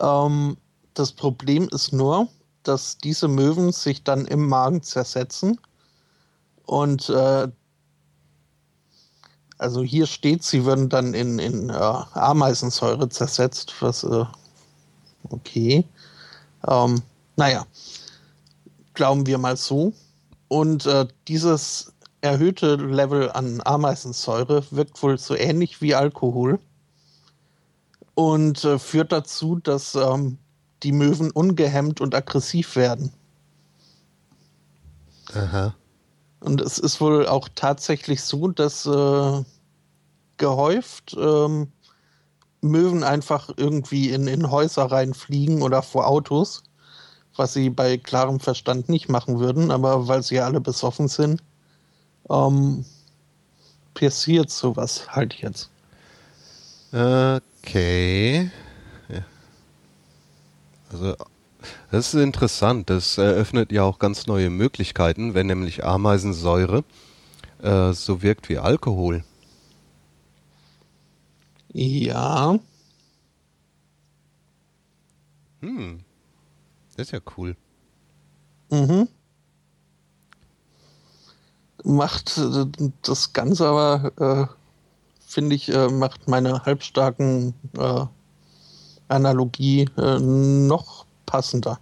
Ähm, 0.00 0.56
das 0.94 1.12
Problem 1.12 1.68
ist 1.68 1.92
nur, 1.92 2.28
dass 2.64 2.98
diese 2.98 3.28
Möwen 3.28 3.70
sich 3.70 4.02
dann 4.02 4.26
im 4.26 4.48
Magen 4.48 4.82
zersetzen 4.82 5.60
und 6.66 7.08
äh, 7.10 7.48
also 9.60 9.82
hier 9.82 10.06
steht, 10.06 10.42
sie 10.42 10.64
würden 10.64 10.88
dann 10.88 11.12
in, 11.12 11.38
in 11.38 11.68
äh, 11.68 11.72
Ameisensäure 11.72 13.08
zersetzt, 13.10 13.74
was 13.80 14.04
äh, 14.04 14.24
okay. 15.28 15.84
Ähm, 16.66 17.02
naja, 17.36 17.66
glauben 18.94 19.26
wir 19.26 19.36
mal 19.36 19.56
so. 19.56 19.92
Und 20.48 20.86
äh, 20.86 21.06
dieses 21.28 21.92
erhöhte 22.22 22.76
Level 22.76 23.30
an 23.30 23.60
Ameisensäure 23.64 24.64
wirkt 24.70 25.02
wohl 25.02 25.18
so 25.18 25.36
ähnlich 25.36 25.82
wie 25.82 25.94
Alkohol 25.94 26.58
und 28.14 28.64
äh, 28.64 28.78
führt 28.78 29.12
dazu, 29.12 29.56
dass 29.56 29.94
ähm, 29.94 30.38
die 30.82 30.92
Möwen 30.92 31.30
ungehemmt 31.30 32.00
und 32.00 32.14
aggressiv 32.14 32.76
werden. 32.76 33.12
Aha. 35.34 35.74
Und 36.40 36.60
es 36.60 36.78
ist 36.78 37.00
wohl 37.00 37.26
auch 37.26 37.48
tatsächlich 37.54 38.22
so, 38.22 38.48
dass 38.48 38.86
äh, 38.86 39.44
gehäuft 40.38 41.16
ähm, 41.18 41.68
Möwen 42.62 43.04
einfach 43.04 43.50
irgendwie 43.56 44.10
in, 44.10 44.26
in 44.26 44.50
Häuser 44.50 44.84
reinfliegen 44.84 45.62
oder 45.62 45.82
vor 45.82 46.06
Autos, 46.06 46.62
was 47.36 47.52
sie 47.54 47.70
bei 47.70 47.96
klarem 47.96 48.40
Verstand 48.40 48.88
nicht 48.88 49.08
machen 49.08 49.38
würden, 49.38 49.70
aber 49.70 50.08
weil 50.08 50.22
sie 50.22 50.36
ja 50.36 50.44
alle 50.46 50.60
besoffen 50.60 51.08
sind, 51.08 51.42
ähm, 52.28 52.84
passiert 53.94 54.50
sowas 54.50 55.08
halt 55.08 55.34
jetzt. 55.34 55.70
Okay. 56.92 58.50
Also, 60.90 61.14
das 61.90 62.14
ist 62.14 62.20
interessant. 62.20 62.90
Das 62.90 63.18
eröffnet 63.18 63.72
ja 63.72 63.82
auch 63.82 63.98
ganz 63.98 64.26
neue 64.26 64.50
Möglichkeiten, 64.50 65.34
wenn 65.34 65.46
nämlich 65.46 65.84
Ameisensäure 65.84 66.84
äh, 67.62 67.92
so 67.92 68.22
wirkt 68.22 68.48
wie 68.48 68.58
Alkohol. 68.58 69.24
Ja. 71.72 72.58
Hm. 75.60 76.00
Das 76.96 77.06
ist 77.06 77.12
ja 77.12 77.20
cool. 77.36 77.56
Mhm. 78.70 79.08
Macht 81.84 82.38
äh, 82.38 82.66
das 83.02 83.32
Ganze 83.32 83.66
aber, 83.66 84.12
äh, 84.18 84.54
finde 85.26 85.56
ich, 85.56 85.68
äh, 85.72 85.88
macht 85.88 86.28
meine 86.28 86.64
halbstarken 86.64 87.54
äh, 87.76 88.06
Analogie 89.08 89.88
noch 89.96 90.99
passender. 91.30 91.78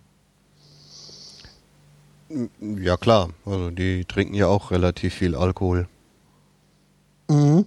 Ja, 2.60 2.98
klar. 2.98 3.30
Also, 3.46 3.70
die 3.70 4.04
trinken 4.04 4.34
ja 4.34 4.46
auch 4.46 4.70
relativ 4.70 5.14
viel 5.14 5.34
Alkohol. 5.34 5.88
Mhm. 7.28 7.64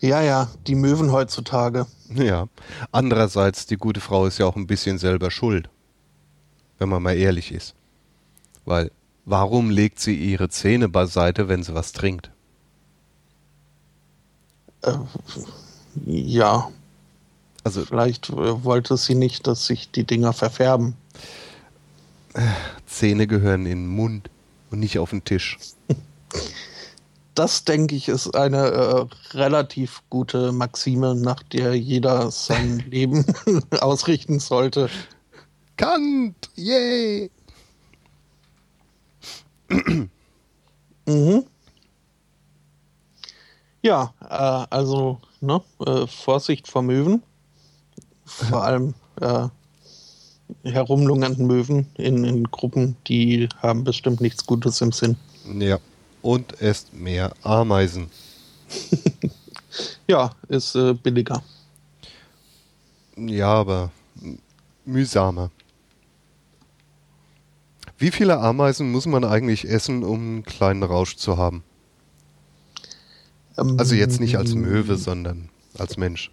Ja, 0.00 0.20
ja, 0.20 0.48
die 0.66 0.74
Möwen 0.74 1.12
heutzutage. 1.12 1.86
Ja. 2.14 2.48
Andererseits, 2.92 3.66
die 3.66 3.76
gute 3.76 4.00
Frau 4.00 4.26
ist 4.26 4.38
ja 4.38 4.46
auch 4.46 4.56
ein 4.56 4.66
bisschen 4.66 4.98
selber 4.98 5.30
schuld. 5.30 5.70
Wenn 6.78 6.88
man 6.90 7.02
mal 7.02 7.16
ehrlich 7.16 7.52
ist. 7.52 7.74
Weil, 8.66 8.90
warum 9.24 9.70
legt 9.70 9.98
sie 9.98 10.14
ihre 10.14 10.50
Zähne 10.50 10.88
beiseite, 10.88 11.48
wenn 11.48 11.62
sie 11.62 11.74
was 11.74 11.92
trinkt? 11.92 12.30
Äh, 14.82 14.98
ja, 16.04 16.70
Also, 17.64 17.84
vielleicht 17.84 18.30
äh, 18.30 18.64
wollte 18.64 18.96
sie 18.96 19.14
nicht, 19.14 19.46
dass 19.46 19.66
sich 19.66 19.90
die 19.90 20.04
Dinger 20.04 20.32
verfärben. 20.32 20.94
Zähne 22.86 23.26
gehören 23.26 23.66
in 23.66 23.84
den 23.84 23.86
Mund 23.86 24.30
und 24.70 24.80
nicht 24.80 24.98
auf 24.98 25.10
den 25.10 25.24
Tisch. 25.24 25.58
Das, 27.34 27.64
denke 27.64 27.94
ich, 27.94 28.08
ist 28.08 28.34
eine 28.34 28.66
äh, 28.66 29.06
relativ 29.36 30.02
gute 30.10 30.52
Maxime, 30.52 31.14
nach 31.14 31.42
der 31.44 31.74
jeder 31.74 32.30
sein 32.30 32.80
Leben 32.90 33.24
ausrichten 33.80 34.40
sollte. 34.40 34.90
Kant! 35.76 36.50
Yay! 36.56 37.30
Mhm. 41.06 41.44
Ja, 43.82 44.12
äh, 44.20 44.66
also 44.74 45.20
ne, 45.40 45.62
äh, 45.86 46.06
Vorsicht 46.06 46.68
vor 46.68 46.82
Möwen. 46.82 47.22
Vor 48.30 48.64
allem 48.64 48.94
äh, 49.20 49.48
herumlungernden 50.64 51.46
Möwen 51.46 51.86
in, 51.94 52.24
in 52.24 52.44
Gruppen, 52.44 52.96
die 53.06 53.48
haben 53.60 53.84
bestimmt 53.84 54.20
nichts 54.20 54.46
Gutes 54.46 54.80
im 54.80 54.92
Sinn. 54.92 55.16
Ja. 55.58 55.78
Und 56.22 56.60
esst 56.60 56.92
mehr 56.94 57.32
Ameisen. 57.42 58.08
Ja, 60.08 60.32
ist 60.48 60.74
äh, 60.74 60.94
billiger. 60.94 61.44
Ja, 63.16 63.52
aber 63.52 63.92
mühsamer. 64.84 65.52
Wie 67.98 68.10
viele 68.10 68.40
Ameisen 68.40 68.90
muss 68.90 69.06
man 69.06 69.24
eigentlich 69.24 69.68
essen, 69.68 70.02
um 70.02 70.18
einen 70.18 70.44
kleinen 70.44 70.82
Rausch 70.82 71.16
zu 71.16 71.36
haben? 71.36 71.62
Ähm, 73.58 73.76
Also 73.78 73.94
jetzt 73.94 74.18
nicht 74.18 74.36
als 74.38 74.54
Möwe, 74.54 74.96
sondern 74.96 75.50
als 75.78 75.96
Mensch. 75.96 76.32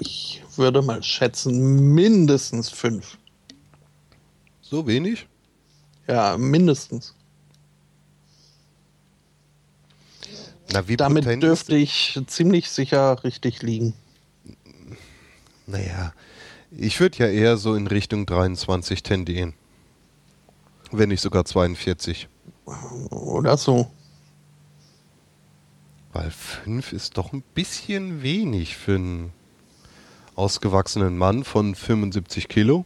Ich 0.00 0.42
würde 0.56 0.82
mal 0.82 1.02
schätzen, 1.02 1.94
mindestens 1.94 2.68
fünf. 2.68 3.18
So 4.60 4.86
wenig? 4.86 5.26
Ja, 6.06 6.36
mindestens. 6.36 7.14
Na, 10.72 10.88
wie 10.88 10.96
Damit 10.96 11.26
dürfte 11.42 11.76
ich 11.76 12.18
ziemlich 12.26 12.70
sicher 12.70 13.22
richtig 13.22 13.62
liegen. 13.62 13.94
Naja, 15.66 16.12
ich 16.70 16.98
würde 17.00 17.18
ja 17.18 17.26
eher 17.28 17.56
so 17.56 17.74
in 17.74 17.86
Richtung 17.86 18.26
23 18.26 19.02
tendieren. 19.02 19.54
Wenn 20.90 21.08
nicht 21.10 21.20
sogar 21.20 21.44
42. 21.44 22.28
Oder 23.10 23.56
so. 23.56 23.90
Weil 26.12 26.30
5 26.30 26.92
ist 26.92 27.16
doch 27.16 27.32
ein 27.32 27.42
bisschen 27.54 28.22
wenig 28.22 28.76
für 28.76 28.94
einen 28.94 29.32
ausgewachsenen 30.36 31.16
Mann 31.18 31.44
von 31.44 31.74
75 31.74 32.48
Kilo. 32.48 32.84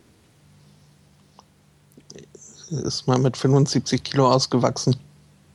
Ist 2.71 3.07
mal 3.07 3.19
mit 3.19 3.37
75 3.37 4.03
Kilo 4.03 4.31
ausgewachsen. 4.31 4.97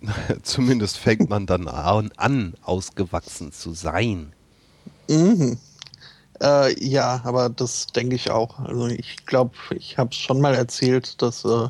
Zumindest 0.43 0.97
fängt 0.97 1.29
man 1.29 1.45
dann 1.45 1.67
an, 1.67 2.53
ausgewachsen 2.63 3.51
zu 3.51 3.73
sein. 3.73 4.33
Mhm. 5.07 5.57
Äh, 6.41 6.83
ja, 6.83 7.21
aber 7.23 7.49
das 7.49 7.87
denke 7.87 8.15
ich 8.15 8.31
auch. 8.31 8.59
Also 8.59 8.87
ich 8.87 9.25
glaube, 9.25 9.55
ich 9.75 9.97
habe 9.97 10.13
schon 10.13 10.41
mal 10.41 10.55
erzählt, 10.55 11.21
dass 11.21 11.45
äh, 11.45 11.69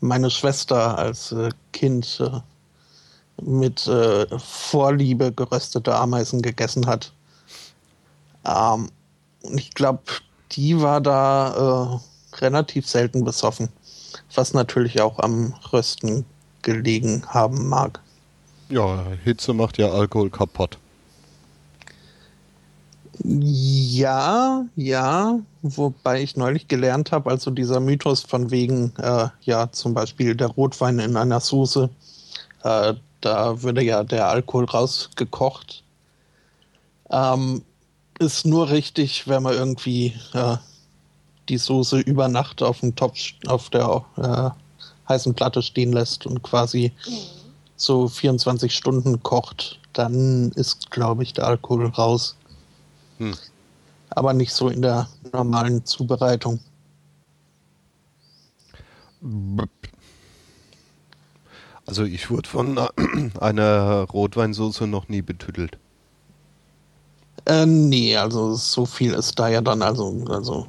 meine 0.00 0.30
Schwester 0.30 0.96
als 0.98 1.32
äh, 1.32 1.50
Kind 1.72 2.20
äh, 2.20 2.40
mit 3.42 3.86
äh, 3.86 4.26
Vorliebe 4.38 5.32
geröstete 5.32 5.94
Ameisen 5.94 6.42
gegessen 6.42 6.86
hat. 6.86 7.12
Ähm, 8.44 8.90
und 9.42 9.58
ich 9.58 9.74
glaube, 9.74 10.02
die 10.52 10.80
war 10.80 11.00
da 11.00 12.00
äh, 12.34 12.38
relativ 12.40 12.86
selten 12.86 13.24
besoffen. 13.24 13.68
Was 14.34 14.54
natürlich 14.54 15.00
auch 15.00 15.18
am 15.18 15.54
Rösten 15.72 16.24
gelegen 16.62 17.24
haben 17.26 17.68
mag. 17.68 18.00
Ja, 18.68 19.04
Hitze 19.24 19.52
macht 19.52 19.78
ja 19.78 19.90
Alkohol 19.90 20.30
kaputt. 20.30 20.78
Ja, 23.24 24.64
ja, 24.74 25.38
wobei 25.60 26.22
ich 26.22 26.36
neulich 26.36 26.66
gelernt 26.66 27.12
habe, 27.12 27.30
also 27.30 27.50
dieser 27.50 27.78
Mythos 27.78 28.22
von 28.22 28.50
wegen, 28.50 28.94
äh, 28.96 29.28
ja, 29.42 29.70
zum 29.70 29.92
Beispiel 29.94 30.34
der 30.34 30.48
Rotwein 30.48 30.98
in 30.98 31.16
einer 31.16 31.40
Soße, 31.40 31.90
äh, 32.64 32.94
da 33.20 33.62
würde 33.62 33.82
ja 33.82 34.02
der 34.02 34.28
Alkohol 34.28 34.64
rausgekocht. 34.64 35.84
Ähm, 37.10 37.62
ist 38.22 38.46
nur 38.46 38.70
richtig, 38.70 39.28
wenn 39.28 39.42
man 39.42 39.54
irgendwie 39.54 40.14
äh, 40.32 40.56
die 41.48 41.58
Soße 41.58 42.00
über 42.00 42.28
Nacht 42.28 42.62
auf 42.62 42.80
dem 42.80 42.94
Topf, 42.96 43.18
auf 43.46 43.68
der 43.70 44.04
äh, 44.16 44.50
heißen 45.08 45.34
Platte 45.34 45.62
stehen 45.62 45.92
lässt 45.92 46.26
und 46.26 46.42
quasi 46.42 46.92
so 47.76 48.08
24 48.08 48.74
Stunden 48.74 49.22
kocht, 49.22 49.80
dann 49.92 50.52
ist, 50.52 50.90
glaube 50.90 51.22
ich, 51.22 51.32
der 51.34 51.46
Alkohol 51.46 51.86
raus 51.88 52.36
Hm. 53.18 53.34
aber 54.10 54.32
nicht 54.32 54.52
so 54.52 54.68
in 54.68 54.82
der 54.82 55.08
normalen 55.32 55.84
Zubereitung. 55.84 56.58
Also 61.86 62.04
ich 62.04 62.30
wurde 62.30 62.48
von 62.48 62.78
einer 63.40 64.02
Rotweinsoße 64.02 64.86
noch 64.86 65.08
nie 65.08 65.22
betüttelt. 65.22 65.78
Äh, 67.46 67.66
nee, 67.66 68.16
also 68.16 68.54
so 68.54 68.86
viel 68.86 69.14
ist 69.14 69.38
da 69.38 69.48
ja 69.48 69.60
dann, 69.60 69.82
also, 69.82 70.24
also, 70.28 70.66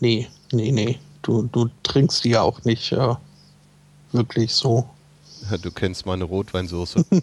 nee, 0.00 0.28
nee, 0.52 0.70
nee. 0.70 0.98
Du, 1.22 1.42
du 1.42 1.68
trinkst 1.82 2.24
die 2.24 2.30
ja 2.30 2.42
auch 2.42 2.64
nicht 2.64 2.92
äh, 2.92 3.14
wirklich 4.12 4.54
so. 4.54 4.88
Ja, 5.50 5.58
Du 5.58 5.70
kennst 5.70 6.06
meine 6.06 6.24
Rotweinsoße. 6.24 7.04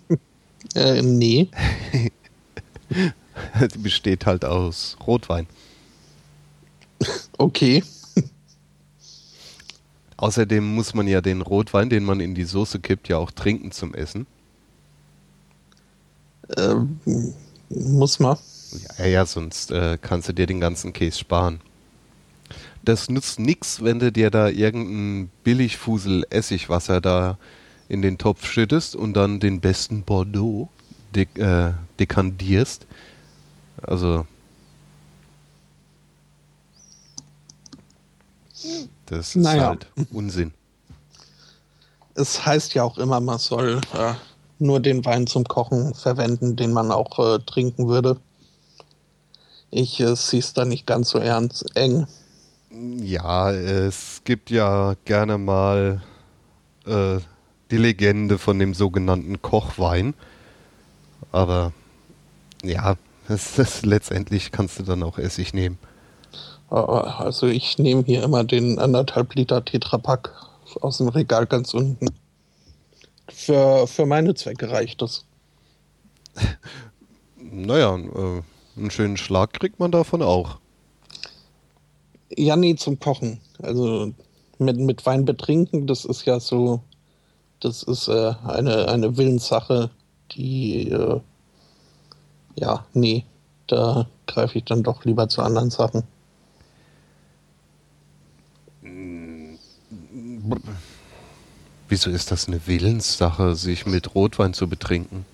Äh, 0.76 1.02
nee. 1.02 1.50
Die 2.90 3.78
besteht 3.78 4.26
halt 4.26 4.44
aus 4.44 4.98
Rotwein. 5.06 5.48
Okay. 7.38 7.84
Außerdem 10.18 10.76
muss 10.76 10.96
man 10.96 11.08
ja 11.08 11.22
den 11.22 11.42
Rotwein, 11.42 11.90
den 11.90 12.04
man 12.04 12.20
in 12.20 12.34
die 12.34 12.44
Soße 12.44 12.80
kippt, 12.80 13.08
ja 13.08 13.18
auch 13.18 13.30
trinken 13.32 13.72
zum 13.72 13.94
Essen. 13.94 14.26
Ähm, 16.58 17.00
muss 17.70 18.20
man. 18.20 18.38
Ja, 19.00 19.06
ja, 19.06 19.26
sonst 19.26 19.72
äh, 19.72 19.98
kannst 20.02 20.28
du 20.30 20.34
dir 20.34 20.46
den 20.46 20.60
ganzen 20.60 20.94
Käse 20.94 21.18
sparen. 21.20 21.62
das 22.84 23.10
nützt 23.10 23.40
nichts, 23.40 23.84
wenn 23.84 24.00
du 24.00 24.12
dir 24.12 24.30
da 24.32 24.48
irgendein 24.50 25.30
Billigfusel 25.44 26.26
Essigwasser 26.30 27.02
da 27.02 27.38
in 27.90 28.02
den 28.02 28.18
Topf 28.18 28.46
schüttest 28.46 28.96
und 28.96 29.14
dann 29.14 29.40
den 29.40 29.60
besten 29.62 30.04
Bordeaux 30.04 30.70
dek 31.16 31.38
äh, 31.38 31.74
dekandierst. 32.00 32.86
Also 33.82 34.26
das 39.06 39.36
ist 39.36 39.36
Naja. 39.36 39.68
halt 39.68 39.88
Unsinn. 40.12 40.54
Es 42.16 42.46
heißt 42.46 42.74
ja 42.74 42.84
auch 42.84 42.98
immer, 42.98 43.20
man 43.20 43.38
soll 43.38 43.82
äh, 43.94 44.14
nur 44.60 44.80
den 44.80 45.06
Wein 45.06 45.28
zum 45.28 45.44
Kochen 45.46 45.94
verwenden, 45.94 46.56
den 46.56 46.74
man 46.74 46.92
auch 46.92 47.20
äh, 47.20 47.40
trinken 47.40 47.88
würde. 47.88 48.20
Ich 49.70 50.00
äh, 50.00 50.16
sehe 50.16 50.40
es 50.40 50.54
da 50.54 50.66
nicht 50.66 50.86
ganz 50.86 51.10
so 51.10 51.20
ernst 51.20 51.76
eng. 51.76 52.08
Ja, 52.72 53.52
es 53.52 54.22
gibt 54.24 54.50
ja 54.50 54.96
gerne 55.06 55.38
mal 55.38 56.02
äh, 56.86 57.20
die 57.72 57.78
Legende 57.78 58.38
von 58.38 58.60
dem 58.60 58.74
sogenannten 58.74 59.42
Kochwein. 59.42 60.14
Aber 61.32 61.74
ja, 62.64 62.96
es 63.28 63.58
ist, 63.58 63.86
letztendlich 63.86 64.52
kannst 64.52 64.80
du 64.80 64.84
dann 64.84 65.04
auch 65.04 65.18
Essig 65.18 65.54
nehmen. 65.54 65.78
Äh, 66.72 66.76
also 66.76 67.48
ich 67.48 67.78
nehme 67.78 68.04
hier 68.06 68.24
immer 68.24 68.44
den 68.44 68.80
anderthalb 68.80 69.36
Liter 69.36 69.64
Tetrapack 69.64 70.32
aus 70.82 70.98
dem 70.98 71.10
Regal 71.10 71.46
ganz 71.46 71.74
unten. 71.74 72.08
Für, 73.30 73.88
für 73.88 74.06
meine 74.06 74.36
Zwecke 74.36 74.70
reicht 74.70 75.02
das. 75.02 75.26
Naja, 77.50 77.96
äh, 77.96 78.42
einen 78.78 78.92
schönen 78.92 79.18
Schlag 79.18 79.54
kriegt 79.54 79.80
man 79.80 79.92
davon 79.92 80.22
auch. 80.22 80.60
Ja, 82.36 82.56
nee, 82.56 82.76
zum 82.76 83.00
Kochen. 83.00 83.40
Also 83.62 84.14
mit, 84.60 84.78
mit 84.78 85.06
Wein 85.06 85.26
betrinken, 85.26 85.88
das 85.88 86.06
ist 86.06 86.26
ja 86.26 86.40
so, 86.40 86.82
das 87.60 87.84
ist 87.84 88.08
äh, 88.08 88.34
eine, 88.46 88.88
eine 88.90 89.18
Willenssache, 89.18 89.90
die, 90.32 90.90
äh, 90.90 91.20
ja, 92.56 92.86
nee, 92.94 93.26
da 93.68 94.08
greife 94.26 94.58
ich 94.58 94.66
dann 94.66 94.84
doch 94.84 95.06
lieber 95.06 95.30
zu 95.30 95.42
anderen 95.42 95.70
Sachen. 95.70 96.04
Wieso 101.90 102.10
ist 102.10 102.32
das 102.32 102.48
eine 102.48 102.68
Willenssache, 102.68 103.56
sich 103.56 103.86
mit 103.86 104.14
Rotwein 104.16 104.54
zu 104.54 104.68
betrinken? 104.68 105.26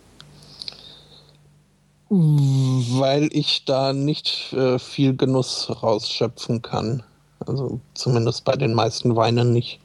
Weil 2.16 3.30
ich 3.32 3.66
da 3.66 3.92
nicht 3.92 4.54
äh, 4.54 4.78
viel 4.78 5.16
Genuss 5.16 5.72
rausschöpfen 5.82 6.62
kann. 6.62 7.02
Also 7.40 7.80
zumindest 7.96 8.46
bei 8.46 8.56
den 8.56 8.76
meisten 8.76 9.16
Weinen 9.16 9.52
nicht. 9.52 9.80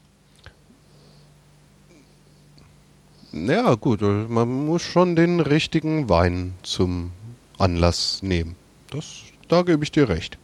Ja, 3.31 3.73
gut, 3.73 4.03
äh, 4.03 4.27
man 4.27 4.67
muss 4.67 4.83
schon 4.83 5.15
den 5.15 5.39
richtigen 5.39 6.07
Wein 6.07 6.53
zum 6.61 7.11
Anlass 7.57 8.21
nehmen. 8.21 8.55
Das, 8.91 9.23
da 9.47 9.63
gebe 9.63 9.83
ich 9.83 9.91
dir 9.91 10.07
recht. 10.07 10.37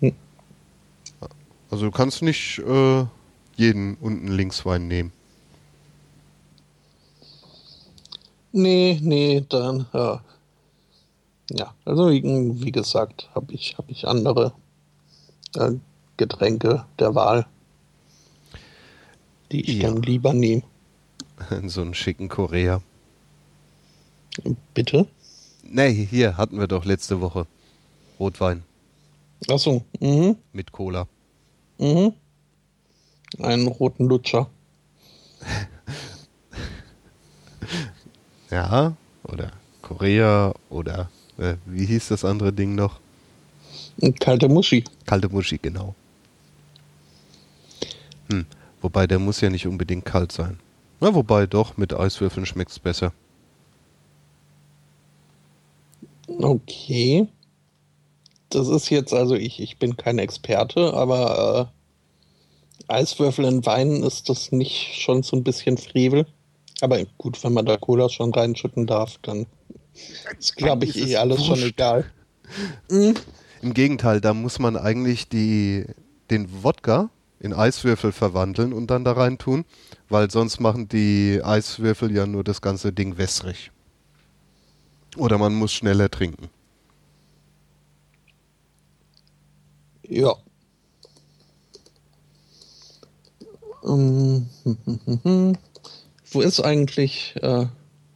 Hm. 0.00 0.14
Also 1.70 1.84
du 1.84 1.90
kannst 1.90 2.22
nicht 2.22 2.60
äh, 2.60 3.04
jeden 3.56 3.96
unten 3.96 4.28
Linkswein 4.28 4.88
nehmen. 4.88 5.12
Nee, 8.52 8.98
nee, 9.02 9.44
dann, 9.48 9.86
ja. 9.92 10.22
Ja, 11.52 11.74
also 11.84 12.10
wie, 12.10 12.22
wie 12.22 12.70
gesagt, 12.72 13.28
habe 13.34 13.52
ich, 13.52 13.76
hab 13.76 13.90
ich 13.90 14.06
andere 14.06 14.52
äh, 15.56 15.72
Getränke 16.16 16.86
der 16.98 17.14
Wahl, 17.16 17.46
die 19.50 19.62
ich 19.62 19.78
Ja. 19.80 19.90
dann 19.90 20.02
lieber 20.02 20.32
nehme. 20.32 20.62
so 21.66 21.80
einen 21.80 21.94
schicken 21.94 22.28
Korea. 22.28 22.82
Bitte? 24.74 25.08
Nee, 25.64 26.06
hier 26.06 26.36
hatten 26.36 26.58
wir 26.60 26.68
doch 26.68 26.84
letzte 26.84 27.20
Woche 27.20 27.46
Rotwein 28.18 28.62
Achso, 29.48 29.82
mhm, 30.00 30.36
mit 30.52 30.70
Cola. 30.72 31.06
mhm. 31.78 32.12
Einen 33.38 33.66
roten 33.68 34.04
Lutscher. 34.06 34.48
Ja, 38.50 38.96
oder 39.24 39.52
Korea 39.82 40.54
oder 40.68 41.08
äh, 41.38 41.54
wie 41.66 41.86
hieß 41.86 42.08
das 42.08 42.24
andere 42.24 42.52
Ding 42.52 42.74
noch? 42.74 42.98
Kalte 44.18 44.48
Muschi. 44.48 44.84
Kalte 45.06 45.28
Muschi, 45.28 45.58
genau. 45.58 45.94
Hm. 48.30 48.46
Wobei 48.80 49.06
der 49.06 49.18
muss 49.18 49.40
ja 49.40 49.50
nicht 49.50 49.66
unbedingt 49.66 50.04
kalt 50.04 50.32
sein. 50.32 50.58
Na, 51.00 51.14
wobei 51.14 51.46
doch, 51.46 51.76
mit 51.76 51.94
Eiswürfeln 51.94 52.46
schmeckt 52.46 52.70
es 52.70 52.78
besser. 52.78 53.12
Okay. 56.26 57.28
Das 58.48 58.68
ist 58.68 58.90
jetzt, 58.90 59.12
also 59.12 59.34
ich, 59.34 59.60
ich 59.60 59.78
bin 59.78 59.96
kein 59.96 60.18
Experte, 60.18 60.94
aber 60.94 61.70
äh, 62.88 62.92
Eiswürfel 62.92 63.44
in 63.44 63.64
Wein 63.64 64.02
ist 64.02 64.28
das 64.28 64.50
nicht 64.50 65.00
schon 65.00 65.22
so 65.22 65.36
ein 65.36 65.44
bisschen 65.44 65.78
Frevel? 65.78 66.26
Aber 66.80 67.04
gut, 67.18 67.42
wenn 67.44 67.52
man 67.52 67.66
da 67.66 67.76
Cola 67.76 68.08
schon 68.08 68.32
reinschütten 68.32 68.86
darf, 68.86 69.18
dann 69.22 69.46
ist, 70.38 70.56
glaube 70.56 70.86
ich, 70.86 70.96
eh 70.96 71.16
alles 71.16 71.40
schon 71.44 71.50
wurscht. 71.50 71.66
egal. 71.66 72.04
Mhm. 72.90 73.14
Im 73.62 73.74
Gegenteil, 73.74 74.20
da 74.22 74.32
muss 74.32 74.58
man 74.58 74.76
eigentlich 74.76 75.28
die, 75.28 75.84
den 76.30 76.62
Wodka 76.62 77.10
in 77.40 77.52
Eiswürfel 77.52 78.12
verwandeln 78.12 78.72
und 78.72 78.86
dann 78.88 79.04
da 79.04 79.12
rein 79.12 79.36
tun, 79.36 79.64
weil 80.08 80.30
sonst 80.30 80.60
machen 80.60 80.88
die 80.88 81.40
Eiswürfel 81.42 82.14
ja 82.14 82.26
nur 82.26 82.42
das 82.42 82.62
ganze 82.62 82.92
Ding 82.92 83.18
wässrig. 83.18 83.70
Oder 85.16 85.38
man 85.38 85.54
muss 85.54 85.72
schneller 85.72 86.10
trinken. 86.10 86.48
Ja. 90.02 90.34
Ähm, 93.84 94.46
Wo 96.30 96.40
ist 96.40 96.60
eigentlich, 96.60 97.34
äh, 97.42 97.66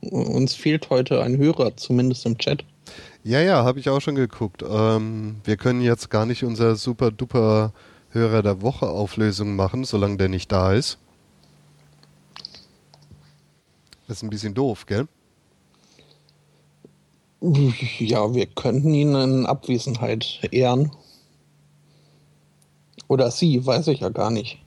uns 0.01 0.55
fehlt 0.55 0.91
heute 0.91 1.23
ein 1.23 1.37
Hörer, 1.37 1.77
zumindest 1.77 2.27
im 2.27 2.39
Chat. 2.39 2.65
Ja, 3.25 3.41
ja, 3.41 3.65
habe 3.65 3.81
ich 3.81 3.89
auch 3.89 4.01
schon 4.01 4.15
geguckt. 4.15 4.63
Ähm, 4.69 5.41
wir 5.45 5.57
können 5.57 5.81
jetzt 5.81 6.11
gar 6.11 6.27
nicht 6.27 6.45
unser 6.45 6.77
super 6.77 7.11
duper 7.11 7.73
Hörer 8.11 8.43
der 8.43 8.63
Woche 8.63 8.89
Auflösung 8.89 9.57
machen, 9.57 9.85
solange 9.85 10.19
der 10.19 10.29
nicht 10.29 10.53
da 10.53 10.73
ist. 10.73 10.99
Das 14.07 14.19
ist 14.19 14.23
ein 14.23 14.31
bisschen 14.31 14.55
doof, 14.55 14.87
gell? 14.87 15.09
Ja, 17.99 18.35
wir 18.35 18.47
könnten 18.47 18.95
ihn 18.95 19.15
in 19.15 19.47
Abwesenheit 19.47 20.41
ehren. 20.51 20.93
Oder 23.09 23.31
sie, 23.31 23.65
weiß 23.65 23.89
ich 23.89 24.01
ja 24.01 24.11
gar 24.11 24.31
nicht. 24.31 24.59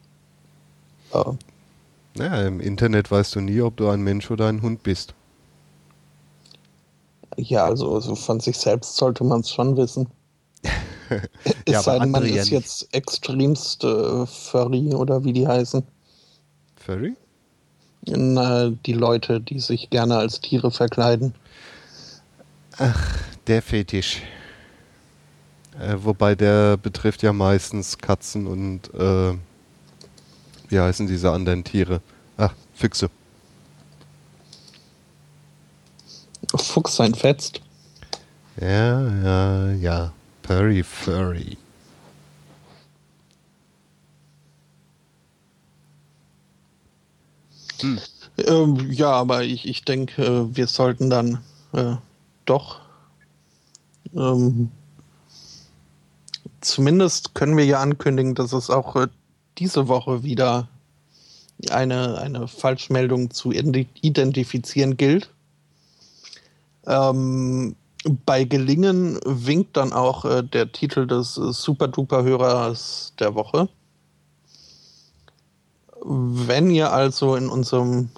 Äh, 1.13 1.33
Naja, 2.17 2.47
im 2.47 2.59
Internet 2.59 3.11
weißt 3.11 3.35
du 3.35 3.41
nie, 3.41 3.61
ob 3.61 3.77
du 3.77 3.89
ein 3.89 4.01
Mensch 4.01 4.29
oder 4.31 4.47
ein 4.47 4.61
Hund 4.61 4.83
bist. 4.83 5.13
ja, 7.37 7.65
also, 7.65 7.93
also 7.93 8.15
von 8.15 8.39
sich 8.39 8.57
selbst 8.57 8.95
sollte 8.97 9.23
man 9.23 9.41
es 9.41 9.51
schon 9.51 9.77
wissen. 9.77 10.07
Es 11.65 11.73
Ja, 11.73 11.81
sei 11.81 11.99
denn, 11.99 12.11
man 12.11 12.25
ja 12.25 12.41
ist 12.41 12.49
jetzt 12.49 12.93
extremst 12.93 13.83
äh, 13.85 14.25
Furry 14.25 14.93
oder 14.93 15.23
wie 15.23 15.31
die 15.31 15.47
heißen. 15.47 15.81
Furry? 16.75 17.15
Na, 18.05 18.69
die 18.69 18.93
Leute, 18.93 19.39
die 19.39 19.59
sich 19.61 19.89
gerne 19.89 20.17
als 20.17 20.41
Tiere 20.41 20.69
verkleiden. 20.69 21.33
Der 23.47 23.61
Fetisch. 23.61 24.21
Äh, 25.79 25.95
wobei 25.99 26.35
der 26.35 26.75
betrifft 26.75 27.23
ja 27.23 27.31
meistens 27.31 27.97
Katzen 27.97 28.47
und 28.47 28.93
äh, 28.93 29.33
wie 30.69 30.79
heißen 30.79 31.07
diese 31.07 31.31
anderen 31.31 31.63
Tiere? 31.63 32.01
Ach, 32.37 32.53
Füchse. 32.73 33.09
Fuchs 36.55 36.95
sein 36.95 37.13
fetzt. 37.13 37.61
Ja, 38.59 39.01
ja, 39.23 39.71
ja. 39.73 40.13
Furry, 40.43 40.83
Furry. 40.83 41.57
Ähm, 48.37 48.91
ja, 48.91 49.11
aber 49.11 49.43
ich, 49.43 49.67
ich 49.67 49.83
denke, 49.83 50.23
äh, 50.23 50.55
wir 50.55 50.67
sollten 50.67 51.09
dann 51.09 51.43
äh, 51.73 51.95
doch 52.45 52.79
ähm, 54.15 54.71
zumindest 56.61 57.35
können 57.35 57.57
wir 57.57 57.65
ja 57.65 57.79
ankündigen, 57.79 58.35
dass 58.35 58.53
es 58.53 58.69
auch 58.69 58.95
äh, 58.95 59.07
diese 59.57 59.87
Woche 59.87 60.23
wieder 60.23 60.67
eine, 61.69 62.17
eine 62.19 62.47
Falschmeldung 62.47 63.31
zu 63.31 63.51
identifizieren 63.51 64.97
gilt. 64.97 65.29
Ähm, 66.85 67.75
Bei 68.25 68.43
Gelingen 68.43 69.19
winkt 69.25 69.75
dann 69.75 69.91
auch 69.91 70.23
äh, 70.23 70.43
der 70.43 70.71
Titel 70.71 71.07
des 71.07 71.37
äh, 71.37 71.51
Super-Duper-Hörers 71.51 73.13
der 73.19 73.33
Woche. 73.35 73.67
Wenn 76.05 76.69
ihr 76.69 76.93
also 76.93 77.35
in 77.35 77.49
unserem 77.49 78.09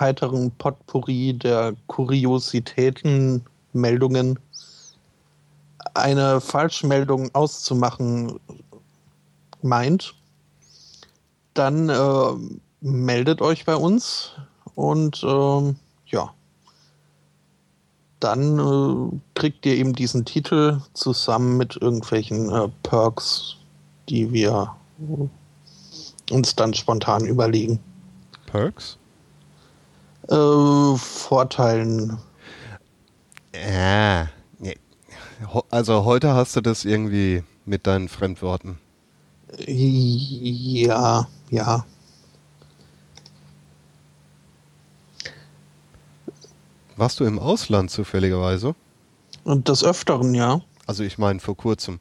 heiteren 0.00 0.50
Potpourri 0.52 1.34
der 1.34 1.74
Kuriositäten, 1.86 3.44
Meldungen 3.72 4.38
eine 5.94 6.40
Falschmeldung 6.40 7.32
auszumachen 7.34 8.40
meint, 9.62 10.14
dann 11.58 11.88
äh, 11.88 12.56
meldet 12.80 13.40
euch 13.40 13.64
bei 13.64 13.76
uns 13.76 14.32
und 14.74 15.22
äh, 15.22 15.74
ja, 16.06 16.34
dann 18.20 18.58
äh, 18.58 19.20
kriegt 19.34 19.66
ihr 19.66 19.74
eben 19.76 19.92
diesen 19.92 20.24
Titel 20.24 20.80
zusammen 20.94 21.56
mit 21.56 21.76
irgendwelchen 21.76 22.50
äh, 22.50 22.68
Perks, 22.82 23.56
die 24.08 24.32
wir 24.32 24.74
uns 26.30 26.56
dann 26.56 26.74
spontan 26.74 27.24
überlegen. 27.24 27.80
Perks? 28.46 28.98
Äh, 30.28 30.96
Vorteilen. 30.96 32.18
Ja. 33.54 34.28
Also 35.70 36.04
heute 36.04 36.32
hast 36.32 36.56
du 36.56 36.62
das 36.62 36.84
irgendwie 36.84 37.44
mit 37.66 37.86
deinen 37.86 38.08
Fremdworten. 38.08 38.78
Ja, 39.66 41.28
ja. 41.50 41.84
Warst 46.96 47.20
du 47.20 47.24
im 47.24 47.38
Ausland 47.38 47.90
zufälligerweise? 47.90 48.74
Und 49.44 49.68
des 49.68 49.84
Öfteren, 49.84 50.34
ja. 50.34 50.60
Also 50.86 51.04
ich 51.04 51.18
meine 51.18 51.40
vor 51.40 51.56
kurzem. 51.56 52.00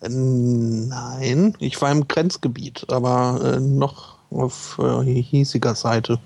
Nein, 0.00 1.56
ich 1.60 1.80
war 1.80 1.92
im 1.92 2.08
Grenzgebiet, 2.08 2.86
aber 2.88 3.56
äh, 3.56 3.60
noch 3.60 4.18
auf 4.30 4.78
äh, 4.80 5.04
hiesiger 5.04 5.74
Seite. 5.74 6.18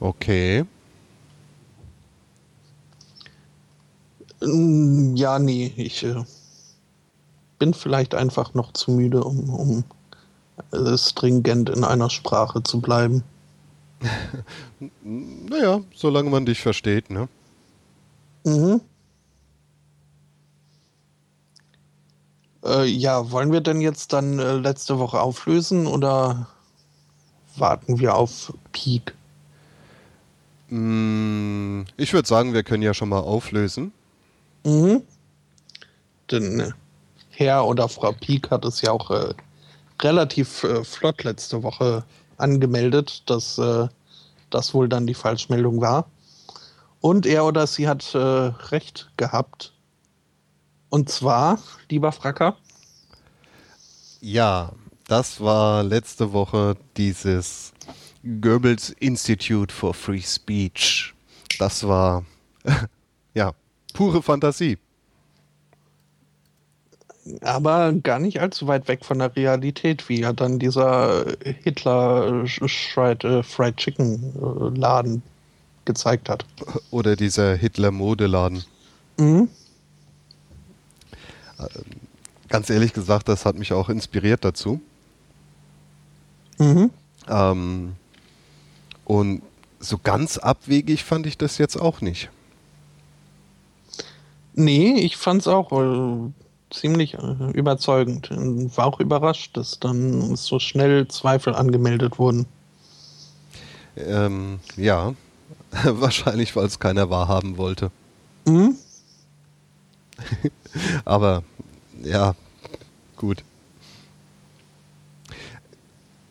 Okay. 0.00 0.64
Ja, 4.42 5.38
nee, 5.38 5.72
ich 5.76 6.04
äh, 6.04 6.24
bin 7.58 7.74
vielleicht 7.74 8.14
einfach 8.14 8.54
noch 8.54 8.72
zu 8.72 8.90
müde, 8.90 9.24
um, 9.24 9.50
um 9.50 9.84
äh, 10.72 10.96
stringent 10.96 11.70
in 11.70 11.84
einer 11.84 12.10
Sprache 12.10 12.62
zu 12.62 12.80
bleiben. 12.80 13.22
naja, 15.02 15.80
solange 15.94 16.30
man 16.30 16.46
dich 16.46 16.60
versteht, 16.60 17.10
ne? 17.10 17.28
Mhm. 18.44 18.80
Äh, 22.64 22.84
ja, 22.86 23.30
wollen 23.30 23.52
wir 23.52 23.60
denn 23.60 23.80
jetzt 23.80 24.12
dann 24.12 24.38
äh, 24.38 24.54
letzte 24.54 24.98
Woche 24.98 25.20
auflösen 25.20 25.86
oder 25.86 26.48
warten 27.56 27.98
wir 27.98 28.14
auf 28.14 28.52
Peak? 28.72 29.14
Mm, 30.68 31.82
ich 31.96 32.12
würde 32.12 32.28
sagen, 32.28 32.54
wir 32.54 32.64
können 32.64 32.82
ja 32.82 32.92
schon 32.92 33.08
mal 33.08 33.20
auflösen. 33.20 33.92
Mhm. 34.64 35.02
Denn 36.30 36.74
Herr 37.36 37.66
oder 37.66 37.88
Frau 37.88 38.12
Peak 38.12 38.50
hat 38.50 38.64
es 38.64 38.80
ja 38.80 38.92
auch 38.92 39.10
äh, 39.10 39.34
relativ 40.00 40.64
äh, 40.64 40.82
flott 40.84 41.22
letzte 41.22 41.62
Woche 41.62 42.02
angemeldet, 42.38 43.22
dass 43.26 43.58
äh, 43.58 43.88
das 44.48 44.72
wohl 44.72 44.88
dann 44.88 45.06
die 45.06 45.14
Falschmeldung 45.14 45.82
war. 45.82 46.08
Und 47.00 47.26
er 47.26 47.44
oder 47.44 47.66
sie 47.66 47.88
hat 47.88 48.14
äh, 48.14 48.18
recht 48.18 49.10
gehabt. 49.18 49.74
Und 50.88 51.10
zwar, 51.10 51.58
lieber 51.90 52.10
Fracker. 52.10 52.56
Ja, 54.22 54.72
das 55.06 55.38
war 55.40 55.82
letzte 55.82 56.32
Woche 56.32 56.74
dieses 56.96 57.74
Goebbels 58.40 58.90
Institute 58.98 59.72
for 59.72 59.92
Free 59.92 60.22
Speech. 60.22 61.14
Das 61.58 61.86
war, 61.86 62.24
ja, 63.34 63.52
pure 63.92 64.22
Fantasie. 64.22 64.78
Aber 67.40 67.92
gar 67.92 68.18
nicht 68.18 68.40
allzu 68.40 68.66
weit 68.66 68.88
weg 68.88 69.04
von 69.04 69.18
der 69.18 69.34
Realität, 69.34 70.08
wie 70.08 70.20
ja 70.20 70.32
dann 70.32 70.58
dieser 70.58 71.26
Hitler 71.62 72.46
Fried, 72.46 73.24
äh, 73.24 73.42
Fried 73.42 73.86
äh, 73.98 75.20
gezeigt 75.84 76.28
hat. 76.28 76.44
Oder 76.90 77.16
dieser 77.16 77.56
Hitler 77.56 77.90
Modeladen. 77.90 78.64
Mhm. 79.18 79.48
Ganz 82.48 82.70
ehrlich 82.70 82.92
gesagt, 82.92 83.28
das 83.28 83.44
hat 83.44 83.56
mich 83.56 83.72
auch 83.72 83.88
inspiriert 83.88 84.44
dazu. 84.44 84.80
Mhm. 86.58 86.90
Ähm, 87.28 87.96
und 89.04 89.42
so 89.80 89.98
ganz 89.98 90.38
abwegig 90.38 91.04
fand 91.04 91.26
ich 91.26 91.38
das 91.38 91.58
jetzt 91.58 91.76
auch 91.76 92.00
nicht. 92.00 92.30
Nee, 94.54 94.94
ich 94.94 95.16
fand 95.16 95.42
es 95.42 95.48
auch 95.48 95.72
äh, 95.72 96.30
ziemlich 96.76 97.14
äh, 97.14 97.50
überzeugend. 97.52 98.30
Und 98.30 98.76
war 98.76 98.86
auch 98.86 99.00
überrascht, 99.00 99.56
dass 99.56 99.80
dann 99.80 100.36
so 100.36 100.58
schnell 100.58 101.08
Zweifel 101.08 101.54
angemeldet 101.54 102.18
wurden. 102.18 102.46
Ähm, 103.96 104.60
ja, 104.76 105.14
wahrscheinlich, 105.84 106.54
weil 106.56 106.66
es 106.66 106.78
keiner 106.78 107.10
wahrhaben 107.10 107.56
wollte. 107.56 107.90
Mhm. 108.46 108.76
Aber 111.04 111.42
ja, 112.02 112.34
gut. 113.16 113.42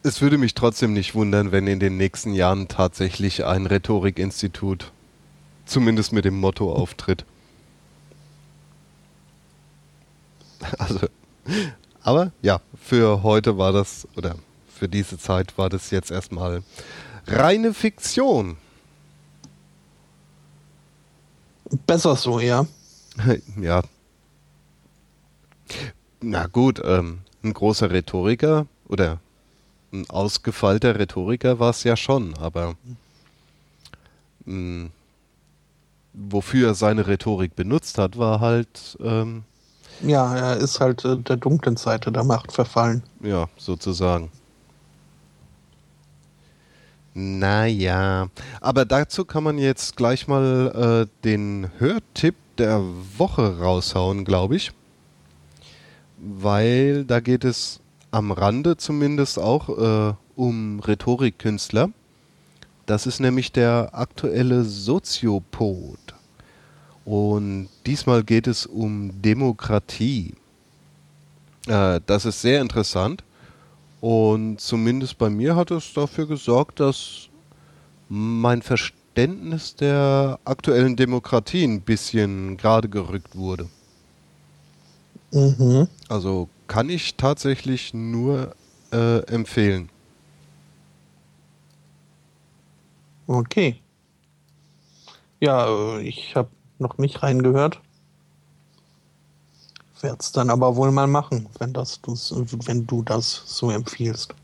Es 0.04 0.22
würde 0.22 0.38
mich 0.38 0.54
trotzdem 0.54 0.94
nicht 0.94 1.16
wundern, 1.16 1.52
wenn 1.52 1.66
in 1.66 1.80
den 1.80 1.98
nächsten 1.98 2.34
Jahren 2.34 2.68
tatsächlich 2.68 3.44
ein 3.44 3.66
Rhetorikinstitut 3.66 4.92
zumindest 5.66 6.14
mit 6.14 6.26
dem 6.26 6.40
Motto 6.40 6.72
auftritt. 6.72 7.26
Also, 10.78 11.08
aber 12.02 12.32
ja, 12.42 12.60
für 12.82 13.24
heute 13.24 13.58
war 13.58 13.72
das, 13.72 14.08
oder 14.16 14.36
für 14.68 14.90
diese 14.90 15.18
Zeit 15.18 15.58
war 15.58 15.70
das 15.70 15.92
jetzt 15.92 16.12
erstmal 16.12 16.64
reine 17.28 17.74
Fiktion. 17.74 18.58
Besser 21.88 22.16
so, 22.16 22.40
ja. 22.40 22.66
ja. 23.60 23.84
Na 26.22 26.48
gut, 26.48 26.82
ähm, 26.84 27.20
ein 27.44 27.54
großer 27.54 27.92
Rhetoriker 27.92 28.68
oder 28.88 29.20
ein 29.92 30.10
ausgefeilter 30.10 31.00
Rhetoriker 31.00 31.60
war 31.60 31.70
es 31.72 31.84
ja 31.84 31.96
schon, 31.96 32.36
aber 32.38 32.76
mh, 34.46 34.90
wofür 36.14 36.70
er 36.70 36.76
seine 36.76 37.08
Rhetorik 37.08 37.56
benutzt 37.56 37.98
hat, 37.98 38.18
war 38.18 38.40
halt 38.40 38.98
ähm, 39.02 39.44
ja, 40.02 40.36
er 40.36 40.58
ist 40.58 40.80
halt 40.80 41.06
äh, 41.06 41.18
der 41.18 41.38
dunklen 41.38 41.78
Seite 41.78 42.12
der 42.12 42.24
Macht 42.24 42.52
verfallen. 42.52 43.04
Ja, 43.22 43.48
sozusagen. 43.58 44.30
Naja, 47.14 48.28
aber 48.60 48.84
dazu 48.84 49.24
kann 49.24 49.44
man 49.46 49.58
jetzt 49.58 49.96
gleich 49.96 50.28
mal 50.28 51.08
äh, 51.08 51.24
den 51.24 51.72
Hörtipp 51.78 52.36
der 52.58 52.82
Woche 53.18 53.60
raushauen, 53.60 54.26
glaube 54.26 54.58
ich. 54.58 54.74
Weil 56.18 57.06
da 57.06 57.22
geht 57.22 57.46
es 57.46 57.80
am 58.12 58.32
Rande 58.32 58.76
zumindest 58.76 59.40
auch 59.40 59.70
äh, 59.70 60.14
um 60.36 60.80
Rhetorikkünstler. 60.82 61.90
Das 62.86 63.08
ist 63.08 63.20
nämlich 63.20 63.52
der 63.52 63.92
aktuelle 63.94 64.64
Soziopod. 64.64 66.15
Und 67.06 67.70
diesmal 67.86 68.24
geht 68.24 68.48
es 68.48 68.66
um 68.66 69.22
Demokratie. 69.22 70.34
Äh, 71.68 72.02
das 72.06 72.26
ist 72.26 72.42
sehr 72.42 72.62
interessant. 72.62 73.24
Und 74.02 74.60
zumindest 74.60 75.18
bei 75.18 75.30
mir 75.30 75.56
hat 75.56 75.72
es 75.72 75.94
dafür 75.94 76.28
gesorgt, 76.28 76.80
dass 76.80 77.30
mein 78.10 78.62
Verständnis 78.62 79.76
der 79.76 80.40
aktuellen 80.46 80.96
Demokratie 80.96 81.64
ein 81.64 81.82
bisschen 81.82 82.58
gerade 82.58 82.90
gerückt 82.90 83.36
wurde. 83.36 83.70
Mhm. 85.32 85.88
Also 86.10 86.50
kann 86.68 86.90
ich 86.90 87.16
tatsächlich 87.16 87.94
nur 87.94 88.56
äh, 88.92 89.20
empfehlen. 89.28 89.90
Okay. 93.28 93.78
Ja, 95.40 95.68
äh, 95.68 96.02
ich 96.02 96.36
habe 96.36 96.50
noch 96.80 96.98
nicht 96.98 97.24
reingehört. 97.24 97.80
Werde 100.02 100.18
es 100.20 100.32
dann 100.32 100.50
aber 100.50 100.76
wohl 100.76 100.92
mal 100.92 101.08
machen, 101.08 101.48
wenn, 101.58 101.74
das, 101.74 102.00
wenn 102.04 102.86
du 102.86 103.02
das 103.02 103.44
so 103.46 103.72
empfiehlst. 103.72 104.36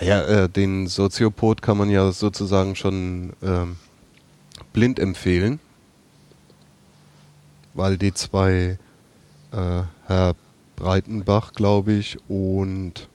Ja, 0.00 0.22
äh, 0.22 0.48
den 0.48 0.86
Soziopod 0.86 1.60
kann 1.60 1.76
man 1.76 1.90
ja 1.90 2.12
sozusagen 2.12 2.76
schon 2.76 3.32
ähm, 3.42 3.76
blind 4.72 5.00
empfehlen, 5.00 5.58
weil 7.74 7.98
die 7.98 8.14
zwei, 8.14 8.78
äh, 9.50 9.82
Herr 10.06 10.36
Breitenbach, 10.76 11.52
glaube 11.52 11.94
ich, 11.94 12.18
und 12.28 13.08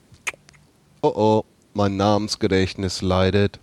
oh 1.00 1.12
oh, 1.14 1.44
mein 1.72 1.96
Namensgedächtnis 1.96 3.00
leidet. 3.00 3.60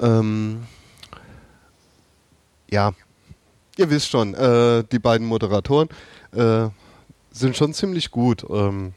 Ähm, 0.00 0.64
ja, 2.74 2.92
ihr 3.76 3.88
wisst 3.88 4.08
schon, 4.08 4.34
äh, 4.34 4.84
die 4.90 4.98
beiden 4.98 5.26
Moderatoren 5.26 5.88
äh, 6.32 6.68
sind 7.30 7.56
schon 7.56 7.72
ziemlich 7.72 8.10
gut. 8.10 8.44
Ähm, 8.50 8.94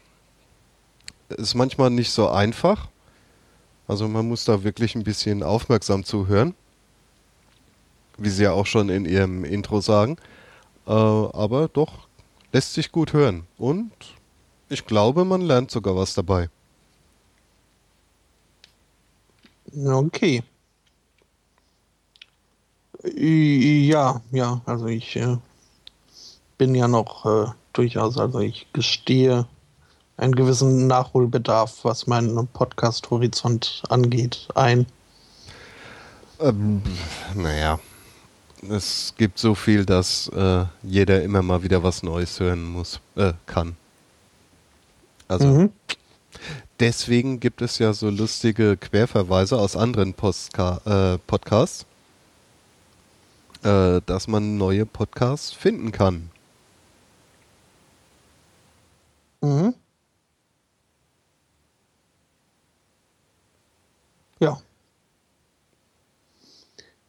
ist 1.28 1.54
manchmal 1.54 1.90
nicht 1.90 2.10
so 2.10 2.28
einfach. 2.28 2.88
Also 3.86 4.08
man 4.08 4.26
muss 4.26 4.44
da 4.44 4.64
wirklich 4.64 4.94
ein 4.94 5.04
bisschen 5.04 5.42
aufmerksam 5.42 6.04
zuhören. 6.04 6.54
Wie 8.16 8.30
sie 8.30 8.42
ja 8.42 8.52
auch 8.52 8.66
schon 8.66 8.88
in 8.88 9.04
ihrem 9.04 9.44
Intro 9.44 9.80
sagen. 9.80 10.16
Äh, 10.86 10.90
aber 10.90 11.68
doch 11.68 12.08
lässt 12.52 12.74
sich 12.74 12.90
gut 12.90 13.12
hören. 13.12 13.46
Und 13.58 13.92
ich 14.68 14.86
glaube, 14.86 15.24
man 15.24 15.40
lernt 15.40 15.70
sogar 15.70 15.94
was 15.94 16.14
dabei. 16.14 16.50
Okay. 19.72 20.42
Ja, 23.04 24.20
ja, 24.32 24.60
also 24.66 24.86
ich 24.86 25.14
äh, 25.16 25.36
bin 26.56 26.74
ja 26.74 26.88
noch 26.88 27.24
äh, 27.26 27.50
durchaus, 27.72 28.18
also 28.18 28.40
ich 28.40 28.66
gestehe 28.72 29.46
einen 30.16 30.34
gewissen 30.34 30.88
Nachholbedarf, 30.88 31.84
was 31.84 32.08
meinen 32.08 32.48
Podcast-Horizont 32.48 33.84
angeht, 33.88 34.48
ein. 34.56 34.86
Ähm, 36.40 36.82
naja, 37.34 37.78
es 38.68 39.14
gibt 39.16 39.38
so 39.38 39.54
viel, 39.54 39.84
dass 39.86 40.28
äh, 40.34 40.64
jeder 40.82 41.22
immer 41.22 41.42
mal 41.42 41.62
wieder 41.62 41.84
was 41.84 42.02
Neues 42.02 42.40
hören 42.40 42.64
muss, 42.64 43.00
äh, 43.14 43.32
kann. 43.46 43.76
Also 45.28 45.46
mhm. 45.46 45.70
deswegen 46.80 47.38
gibt 47.38 47.62
es 47.62 47.78
ja 47.78 47.92
so 47.92 48.10
lustige 48.10 48.76
Querverweise 48.76 49.56
aus 49.56 49.76
anderen 49.76 50.14
Postka 50.14 50.80
äh, 51.14 51.18
Podcasts 51.26 51.86
äh, 53.62 54.00
dass 54.06 54.28
man 54.28 54.56
neue 54.56 54.86
Podcasts 54.86 55.52
finden 55.52 55.92
kann. 55.92 56.30
Mhm. 59.40 59.74
Ja. 64.40 64.58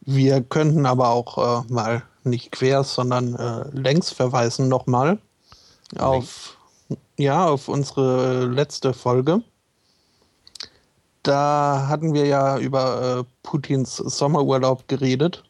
Wir 0.00 0.42
könnten 0.42 0.86
aber 0.86 1.10
auch 1.10 1.64
äh, 1.66 1.72
mal 1.72 2.02
nicht 2.24 2.52
quer, 2.52 2.84
sondern 2.84 3.34
äh, 3.34 3.68
längs 3.72 4.10
verweisen 4.10 4.68
nochmal 4.68 5.18
auf, 5.98 6.58
ja, 7.16 7.46
auf 7.46 7.68
unsere 7.68 8.46
letzte 8.46 8.92
Folge. 8.92 9.42
Da 11.22 11.86
hatten 11.88 12.14
wir 12.14 12.26
ja 12.26 12.58
über 12.58 13.20
äh, 13.20 13.24
Putins 13.42 13.96
Sommerurlaub 13.96 14.88
geredet 14.88 15.44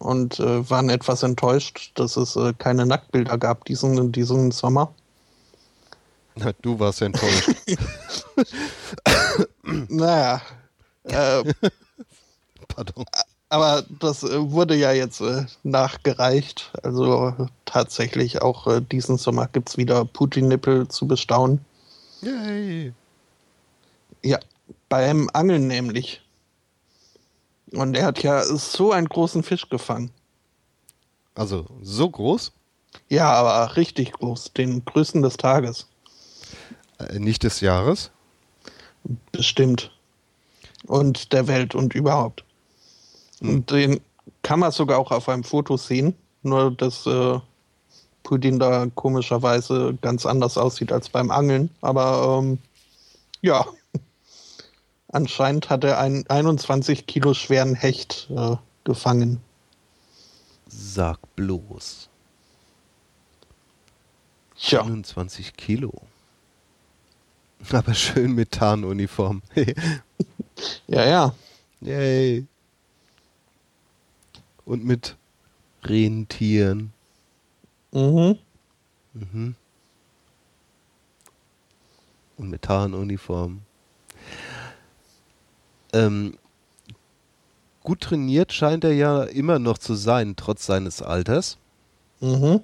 und 0.00 0.40
äh, 0.40 0.68
waren 0.68 0.90
etwas 0.90 1.22
enttäuscht, 1.22 1.92
dass 1.94 2.16
es 2.16 2.34
äh, 2.36 2.52
keine 2.58 2.86
Nacktbilder 2.86 3.38
gab 3.38 3.64
diesen, 3.66 4.12
diesen 4.12 4.50
Sommer. 4.50 4.92
Na, 6.36 6.52
du 6.62 6.78
warst 6.78 7.02
enttäuscht. 7.02 7.50
naja. 9.88 10.40
Äh, 11.04 11.44
Pardon. 12.68 13.04
Aber 13.50 13.84
das 13.98 14.22
äh, 14.22 14.50
wurde 14.50 14.74
ja 14.76 14.92
jetzt 14.92 15.20
äh, 15.20 15.44
nachgereicht. 15.64 16.70
Also 16.82 17.34
tatsächlich 17.64 18.42
auch 18.42 18.66
äh, 18.68 18.80
diesen 18.80 19.18
Sommer 19.18 19.48
gibt 19.48 19.70
es 19.70 19.76
wieder 19.76 20.04
Putin-Nippel 20.04 20.88
zu 20.88 21.06
bestaunen. 21.06 21.64
Yay. 22.22 22.92
Ja, 24.22 24.38
beim 24.88 25.28
Angeln 25.32 25.66
nämlich. 25.66 26.22
Und 27.72 27.96
er 27.96 28.06
hat 28.06 28.22
ja 28.22 28.42
so 28.42 28.92
einen 28.92 29.08
großen 29.08 29.42
Fisch 29.42 29.68
gefangen. 29.68 30.10
Also 31.34 31.66
so 31.82 32.10
groß? 32.10 32.52
Ja, 33.08 33.32
aber 33.32 33.76
richtig 33.76 34.12
groß. 34.12 34.52
Den 34.52 34.84
größten 34.84 35.22
des 35.22 35.36
Tages. 35.36 35.86
Äh, 36.98 37.18
nicht 37.18 37.42
des 37.44 37.60
Jahres? 37.60 38.10
Bestimmt. 39.32 39.92
Und 40.86 41.32
der 41.32 41.46
Welt 41.46 41.74
und 41.74 41.94
überhaupt. 41.94 42.44
Hm. 43.40 43.48
Und 43.48 43.70
den 43.70 44.00
kann 44.42 44.60
man 44.60 44.72
sogar 44.72 44.98
auch 44.98 45.10
auf 45.10 45.28
einem 45.28 45.44
Foto 45.44 45.76
sehen. 45.76 46.14
Nur, 46.42 46.70
dass 46.72 47.06
äh, 47.06 47.38
Putin 48.22 48.58
da 48.58 48.86
komischerweise 48.94 49.96
ganz 50.00 50.26
anders 50.26 50.58
aussieht 50.58 50.92
als 50.92 51.08
beim 51.08 51.30
Angeln. 51.30 51.70
Aber 51.80 52.40
ähm, 52.42 52.58
ja. 53.42 53.64
Anscheinend 55.12 55.70
hat 55.70 55.82
er 55.84 55.98
einen 55.98 56.26
21 56.28 57.06
Kilo 57.06 57.34
schweren 57.34 57.74
Hecht 57.74 58.28
äh, 58.30 58.56
gefangen. 58.84 59.40
Sag 60.68 61.18
bloß. 61.34 62.08
Ja. 64.58 64.82
21 64.82 65.56
Kilo. 65.56 65.92
Aber 67.72 67.94
schön 67.94 68.32
mit 68.34 68.52
Tarnuniform. 68.52 69.42
ja, 70.86 71.04
ja. 71.06 71.34
Yay. 71.80 72.46
Und 74.64 74.84
mit 74.84 75.16
Rentieren. 75.82 76.92
Mhm. 77.90 78.38
Mhm. 79.14 79.54
Und 82.36 82.50
mit 82.50 82.62
Tarnuniform. 82.62 83.62
Ähm, 85.92 86.34
gut 87.82 88.00
trainiert 88.00 88.52
scheint 88.52 88.84
er 88.84 88.92
ja 88.92 89.22
immer 89.24 89.58
noch 89.58 89.78
zu 89.78 89.94
sein, 89.94 90.34
trotz 90.36 90.66
seines 90.66 91.02
Alters. 91.02 91.56
Mhm. 92.20 92.60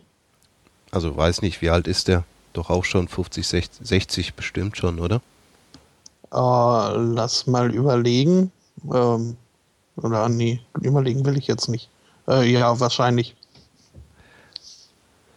Also 0.91 1.16
weiß 1.16 1.43
nicht, 1.43 1.62
wie 1.62 1.70
alt 1.70 1.87
ist 1.87 2.09
er? 2.09 2.24
Doch 2.53 2.70
auch 2.70 2.85
schon 2.85 3.09
50, 3.09 3.47
60, 3.47 3.87
60 3.87 4.35
bestimmt 4.35 4.77
schon, 4.77 4.99
oder? 4.99 5.20
Uh, 6.33 6.97
lass 6.97 7.47
mal 7.47 7.74
überlegen. 7.74 8.51
Ähm, 8.93 9.37
oder 9.97 10.29
nee, 10.29 10.61
überlegen 10.81 11.24
will 11.24 11.37
ich 11.39 11.47
jetzt 11.47 11.68
nicht. 11.68 11.89
Äh, 12.29 12.51
ja, 12.51 12.79
wahrscheinlich. 12.81 13.35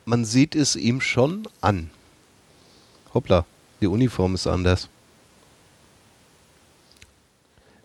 Man 0.06 0.26
sieht 0.26 0.56
es 0.56 0.76
ihm 0.76 1.02
schon 1.02 1.48
an. 1.62 1.90
Hoppla, 3.14 3.46
die 3.82 3.88
Uniform 3.88 4.36
ist 4.36 4.48
anders. 4.48 4.90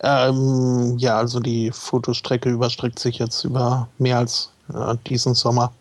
Ähm, 0.06 0.98
ja, 0.98 1.16
also 1.16 1.40
die 1.40 1.72
Fotostrecke 1.72 2.50
überstreckt 2.50 2.98
sich 2.98 3.18
jetzt 3.18 3.42
über 3.44 3.88
mehr 3.96 4.18
als 4.18 4.50
äh, 4.72 4.96
diesen 5.06 5.34
Sommer. 5.34 5.72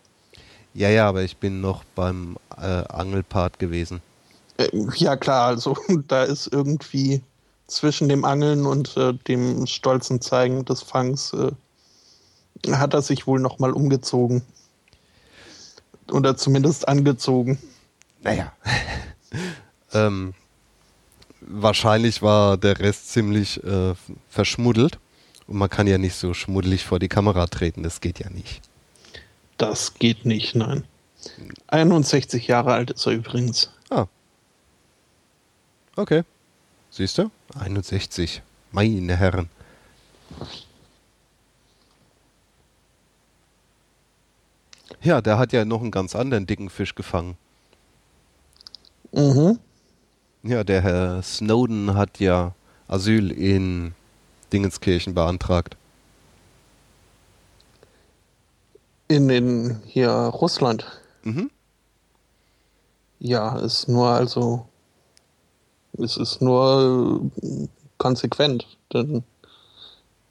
Ja, 0.74 0.88
ja, 0.88 1.10
aber 1.10 1.24
ich 1.24 1.38
bin 1.38 1.60
noch 1.60 1.84
beim 1.94 2.38
äh, 2.58 2.86
Angelpart 2.88 3.60
gewesen. 3.60 4.02
Äh, 4.58 4.70
ja, 4.96 5.18
klar, 5.18 5.48
also 5.48 5.76
da 6.08 6.24
ist 6.24 6.48
irgendwie 6.48 7.22
zwischen 7.68 8.08
dem 8.08 8.24
Angeln 8.24 8.66
und 8.66 8.96
äh, 8.96 9.14
dem 9.14 9.68
stolzen 9.68 10.22
Zeigen 10.22 10.64
des 10.64 10.82
Fangs 10.82 11.34
äh, 11.34 11.52
hat 12.72 12.94
er 12.94 13.02
sich 13.02 13.28
wohl 13.28 13.42
nochmal 13.42 13.74
umgezogen. 13.74 14.42
Oder 16.12 16.38
zumindest 16.38 16.88
angezogen. 16.88 17.60
Naja. 18.22 18.54
ähm, 19.94 20.34
wahrscheinlich 21.48 22.22
war 22.22 22.58
der 22.58 22.80
Rest 22.80 23.12
ziemlich 23.12 23.64
äh, 23.64 23.94
verschmuddelt. 24.30 25.00
Und 25.48 25.58
man 25.58 25.70
kann 25.70 25.88
ja 25.88 25.98
nicht 25.98 26.16
so 26.16 26.34
schmuddelig 26.34 26.86
vor 26.86 27.00
die 27.00 27.10
Kamera 27.10 27.48
treten, 27.48 27.84
das 27.84 28.02
geht 28.02 28.20
ja 28.20 28.30
nicht. 28.30 28.62
Das 29.58 29.94
geht 29.96 30.26
nicht, 30.26 30.56
nein. 30.56 30.86
61 31.68 32.48
Jahre 32.48 32.74
alt 32.74 32.92
ist 32.92 33.06
er 33.06 33.14
übrigens. 33.14 33.72
Ah. 33.90 34.06
Okay. 35.96 36.24
Siehst 36.90 37.18
du? 37.18 37.30
61. 37.60 38.42
Meine 38.72 39.16
Herren. 39.16 39.50
Ja, 45.02 45.22
der 45.22 45.38
hat 45.38 45.54
ja 45.54 45.66
noch 45.66 45.82
einen 45.82 45.92
ganz 45.92 46.16
anderen 46.16 46.46
dicken 46.48 46.70
Fisch 46.70 46.96
gefangen. 46.96 47.38
Mhm. 49.12 49.60
Ja, 50.44 50.64
der 50.64 50.82
Herr 50.82 51.24
Snowden 51.24 51.96
hat 51.96 52.20
ja 52.20 52.54
Asyl 52.88 53.32
in 53.32 53.94
Dingenskirchen 54.52 55.14
beantragt. 55.14 55.78
In, 59.08 59.30
in 59.30 59.82
hier 59.86 60.12
Russland. 60.12 60.86
Mhm. 61.24 61.50
Ja, 63.20 63.58
ist 63.60 63.88
nur 63.88 64.10
also 64.10 64.68
es 65.94 66.18
ist 66.18 66.42
nur 66.42 67.32
konsequent, 67.98 68.66
denn 68.92 69.24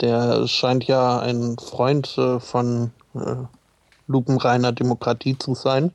Der 0.03 0.49
scheint 0.49 0.85
ja 0.85 1.21
ein 1.21 1.57
Freund 1.59 2.19
äh, 2.19 2.41
von 2.41 2.91
äh, 3.15 3.37
lupenreiner 4.09 4.73
Demokratie 4.73 5.39
zu 5.39 5.55
sein. 5.55 5.93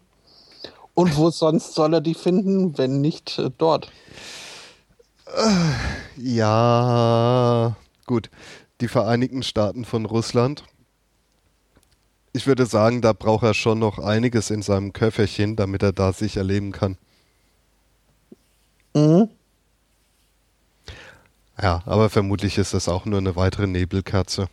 Und 0.97 1.15
wo 1.15 1.29
sonst 1.29 1.75
soll 1.75 1.93
er 1.93 2.01
die 2.01 2.15
finden, 2.15 2.75
wenn 2.79 3.01
nicht 3.01 3.37
äh, 3.37 3.51
dort? 3.55 3.91
Ja, 6.17 7.75
gut. 8.07 8.31
Die 8.81 8.87
Vereinigten 8.87 9.43
Staaten 9.43 9.85
von 9.85 10.05
Russland. 10.05 10.63
Ich 12.33 12.47
würde 12.47 12.65
sagen, 12.65 13.01
da 13.03 13.13
braucht 13.13 13.43
er 13.43 13.53
schon 13.53 13.77
noch 13.77 13.99
einiges 13.99 14.49
in 14.49 14.63
seinem 14.63 14.91
Köfferchen, 14.91 15.55
damit 15.55 15.83
er 15.83 15.91
da 15.93 16.13
sicher 16.13 16.43
leben 16.43 16.71
kann. 16.71 16.97
Mhm. 18.95 19.29
Ja, 21.61 21.83
aber 21.85 22.09
vermutlich 22.09 22.57
ist 22.57 22.73
das 22.73 22.89
auch 22.89 23.05
nur 23.05 23.19
eine 23.19 23.35
weitere 23.35 23.67
Nebelkerze. 23.67 24.47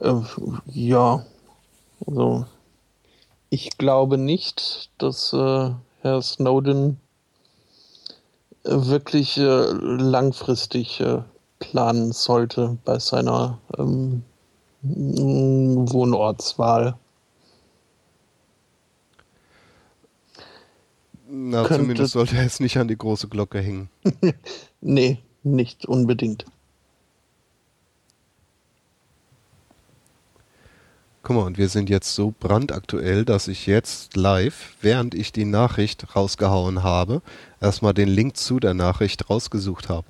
Äh, 0.00 0.20
ja, 0.66 1.24
also 2.06 2.46
ich 3.50 3.76
glaube 3.78 4.18
nicht, 4.18 4.90
dass 4.98 5.32
äh, 5.32 5.70
Herr 6.02 6.22
Snowden 6.22 7.00
äh, 8.64 8.70
wirklich 8.86 9.38
äh, 9.38 9.42
langfristig 9.72 11.00
äh, 11.00 11.22
planen 11.58 12.12
sollte 12.12 12.78
bei 12.84 12.98
seiner 12.98 13.58
ähm, 13.76 14.22
Wohnortswahl. 14.82 16.96
Na, 21.30 21.64
Könnte- 21.64 21.82
zumindest 21.82 22.12
sollte 22.12 22.36
er 22.36 22.46
es 22.46 22.60
nicht 22.60 22.76
an 22.78 22.88
die 22.88 22.96
große 22.96 23.28
Glocke 23.28 23.60
hängen. 23.60 23.90
Nee, 24.80 25.18
nicht 25.42 25.86
unbedingt. 25.86 26.44
Guck 31.22 31.36
mal, 31.36 31.42
und 31.42 31.58
wir 31.58 31.68
sind 31.68 31.90
jetzt 31.90 32.14
so 32.14 32.32
brandaktuell, 32.38 33.24
dass 33.24 33.48
ich 33.48 33.66
jetzt 33.66 34.16
live, 34.16 34.74
während 34.80 35.14
ich 35.14 35.32
die 35.32 35.44
Nachricht 35.44 36.16
rausgehauen 36.16 36.82
habe, 36.82 37.22
erstmal 37.60 37.92
den 37.92 38.08
Link 38.08 38.36
zu 38.36 38.60
der 38.60 38.74
Nachricht 38.74 39.28
rausgesucht 39.28 39.88
habe. 39.88 40.06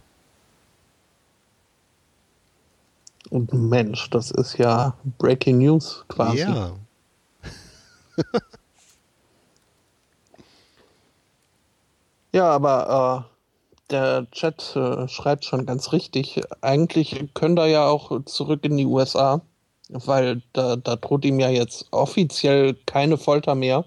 Und 3.31 3.53
Mensch, 3.53 4.09
das 4.11 4.31
ist 4.31 4.59
ja 4.59 4.95
Breaking 5.19 5.59
News 5.59 6.05
quasi. 6.09 6.39
Ja. 6.39 6.73
Ja, 12.33 12.51
aber 12.51 13.27
äh, 13.27 13.91
der 13.91 14.31
Chat 14.31 14.77
äh, 14.77 15.09
schreibt 15.09 15.45
schon 15.45 15.67
ganz 15.67 15.93
richtig. 15.93 16.41
Eigentlich 16.61 17.31
können 17.35 17.57
er 17.57 17.67
ja 17.67 17.87
auch 17.87 18.25
zurück 18.25 18.65
in 18.65 18.77
die 18.77 18.87
USA, 18.87 19.41
weil 19.89 20.43
da, 20.53 20.77
da 20.77 20.97
droht 20.97 21.25
ihm 21.25 21.41
ja 21.41 21.49
jetzt 21.49 21.87
offiziell 21.91 22.75
keine 22.87 23.19
Folter 23.19 23.55
mehr. 23.55 23.85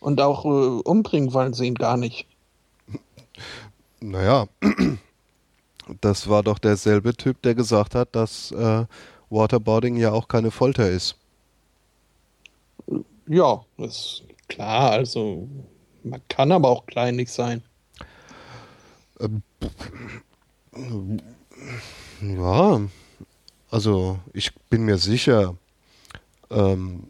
Und 0.00 0.20
auch 0.20 0.44
äh, 0.44 0.48
umbringen 0.48 1.32
wollen 1.32 1.54
sie 1.54 1.66
ihn 1.66 1.74
gar 1.74 1.96
nicht. 1.96 2.26
Naja, 4.00 4.46
das 6.00 6.28
war 6.28 6.44
doch 6.44 6.60
derselbe 6.60 7.16
Typ, 7.16 7.42
der 7.42 7.56
gesagt 7.56 7.96
hat, 7.96 8.14
dass 8.14 8.52
äh, 8.52 8.84
Waterboarding 9.28 9.96
ja 9.96 10.12
auch 10.12 10.28
keine 10.28 10.52
Folter 10.52 10.88
ist. 10.88 11.16
Ja, 13.26 13.64
ist 13.76 14.22
klar. 14.46 14.92
Also 14.92 15.48
man 16.04 16.22
kann 16.28 16.52
aber 16.52 16.68
auch 16.68 16.86
kleinlich 16.86 17.32
sein. 17.32 17.62
Ja, 22.22 22.80
also 23.70 24.18
ich 24.32 24.54
bin 24.70 24.82
mir 24.84 24.98
sicher, 24.98 25.56
ähm, 26.50 27.04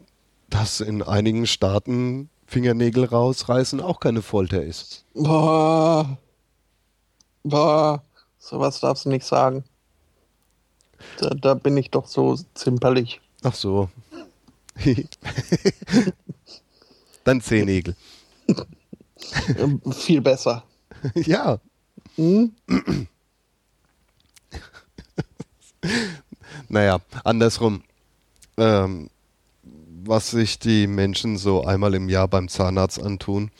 dass 0.49 0.81
in 0.81 1.01
einigen 1.01 1.47
Staaten 1.47 2.29
Fingernägel 2.45 3.05
rausreißen 3.05 3.81
auch 3.81 3.99
keine 3.99 4.21
Folter 4.21 4.63
ist. 4.63 5.05
Boah. 5.13 6.17
Boah. 7.43 8.03
Sowas 8.39 8.79
darfst 8.79 9.05
du 9.05 9.09
nicht 9.09 9.25
sagen. 9.25 9.63
Da, 11.17 11.29
da 11.29 11.53
bin 11.53 11.77
ich 11.77 11.91
doch 11.91 12.07
so 12.07 12.37
zimperlich. 12.53 13.21
Ach 13.43 13.53
so. 13.53 13.89
Dann 17.23 17.41
Zehennägel. 17.41 17.95
Viel 19.91 20.21
besser. 20.21 20.63
ja, 21.15 21.59
Hm? 22.19 22.51
naja, 26.69 26.99
andersrum. 27.23 27.83
Ähm, 28.57 29.09
was 30.03 30.31
sich 30.31 30.59
die 30.59 30.87
Menschen 30.87 31.37
so 31.37 31.63
einmal 31.63 31.93
im 31.93 32.09
Jahr 32.09 32.27
beim 32.27 32.47
Zahnarzt 32.47 33.01
antun, 33.01 33.51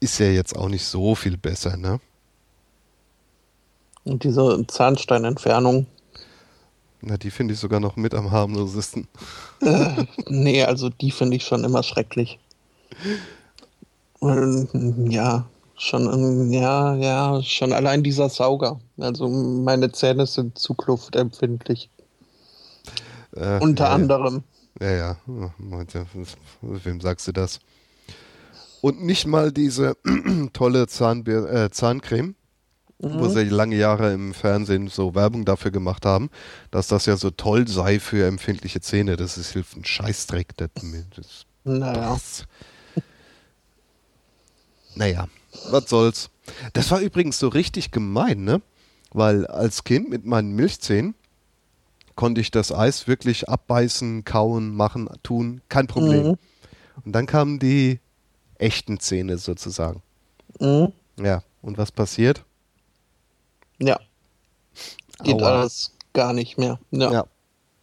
ist 0.00 0.18
ja 0.18 0.26
jetzt 0.26 0.56
auch 0.56 0.68
nicht 0.68 0.84
so 0.84 1.14
viel 1.14 1.36
besser, 1.36 1.76
ne? 1.76 2.00
Und 4.04 4.24
diese 4.24 4.66
Zahnsteinentfernung. 4.66 5.86
Na, 7.02 7.16
die 7.16 7.30
finde 7.30 7.54
ich 7.54 7.60
sogar 7.60 7.80
noch 7.80 7.96
mit 7.96 8.14
am 8.14 8.30
harmlosesten. 8.30 9.08
Äh, 9.60 10.06
nee, 10.26 10.64
also 10.64 10.88
die 10.88 11.10
finde 11.10 11.36
ich 11.36 11.44
schon 11.44 11.64
immer 11.64 11.82
schrecklich. 11.82 12.38
Ähm, 14.22 15.10
Ja, 15.10 15.46
schon, 15.80 16.06
ähm, 16.12 16.52
ja, 16.52 16.94
ja, 16.96 17.42
schon 17.42 17.72
allein 17.72 18.02
dieser 18.02 18.28
Sauger. 18.28 18.80
Also 18.98 19.28
meine 19.28 19.92
Zähne 19.92 20.26
sind 20.26 20.58
zu 20.58 20.74
kluftempfindlich. 20.74 21.90
Äh, 23.36 23.60
Unter 23.60 23.90
ja, 23.90 23.90
anderem. 23.90 24.44
Ja, 24.80 24.90
ja. 24.90 25.16
ja. 25.26 25.54
Wem 26.62 27.00
sagst 27.00 27.28
du 27.28 27.32
das? 27.32 27.60
Und 28.80 29.04
nicht 29.04 29.26
mal 29.26 29.52
diese 29.52 29.96
tolle 30.52 30.86
Zahnbe 30.86 31.48
äh, 31.50 31.70
Zahncreme, 31.70 32.34
wo 32.98 33.28
Mhm. 33.28 33.30
sie 33.30 33.44
lange 33.48 33.76
Jahre 33.76 34.12
im 34.12 34.34
Fernsehen 34.34 34.88
so 34.88 35.14
Werbung 35.14 35.44
dafür 35.46 35.70
gemacht 35.70 36.06
haben, 36.06 36.30
dass 36.70 36.88
das 36.88 37.06
ja 37.06 37.16
so 37.16 37.30
toll 37.30 37.68
sei 37.68 38.00
für 38.00 38.26
empfindliche 38.26 38.80
Zähne. 38.80 39.16
Das 39.16 39.38
ist 39.38 39.52
hilft 39.52 39.76
ein 39.76 39.84
Scheißdreck. 39.84 40.56
Das, 40.58 40.70
das, 41.16 41.46
Naja. 41.64 42.12
das. 42.12 42.46
Naja, 44.94 45.28
was 45.70 45.88
soll's. 45.88 46.30
Das 46.72 46.90
war 46.90 47.00
übrigens 47.00 47.38
so 47.38 47.48
richtig 47.48 47.90
gemein, 47.90 48.44
ne? 48.44 48.62
Weil 49.12 49.46
als 49.46 49.84
Kind 49.84 50.08
mit 50.08 50.24
meinen 50.24 50.52
Milchzähnen 50.52 51.14
konnte 52.14 52.40
ich 52.40 52.50
das 52.50 52.72
Eis 52.72 53.08
wirklich 53.08 53.48
abbeißen, 53.48 54.24
kauen, 54.24 54.74
machen, 54.74 55.08
tun, 55.22 55.62
kein 55.68 55.86
Problem. 55.86 56.26
Mhm. 56.26 56.38
Und 57.04 57.12
dann 57.12 57.26
kamen 57.26 57.58
die 57.58 57.98
echten 58.58 59.00
Zähne 59.00 59.38
sozusagen. 59.38 60.02
Mhm. 60.58 60.92
Ja, 61.18 61.42
und 61.62 61.78
was 61.78 61.92
passiert? 61.92 62.44
Ja. 63.78 63.98
Geht 65.24 65.36
Aua. 65.36 65.60
alles 65.60 65.92
gar 66.12 66.32
nicht 66.32 66.58
mehr. 66.58 66.78
Ja. 66.90 67.12
Ja. 67.12 67.26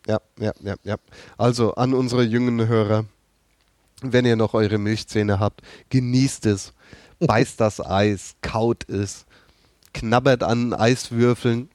Ja, 0.08 0.22
ja, 0.40 0.54
ja, 0.62 0.76
ja. 0.84 0.96
Also 1.38 1.74
an 1.74 1.94
unsere 1.94 2.24
jungen 2.24 2.66
Hörer, 2.68 3.06
wenn 4.02 4.26
ihr 4.26 4.38
noch 4.38 4.54
eure 4.54 4.78
Milchzähne 4.78 5.40
habt, 5.40 5.62
genießt 5.90 6.46
es, 6.46 6.74
beißt 7.20 7.60
das 7.60 7.80
Eis, 7.86 8.36
kaut 8.42 8.90
es, 8.90 9.26
knabbert 9.94 10.44
an 10.44 10.74
Eiswürfeln. 10.74 11.70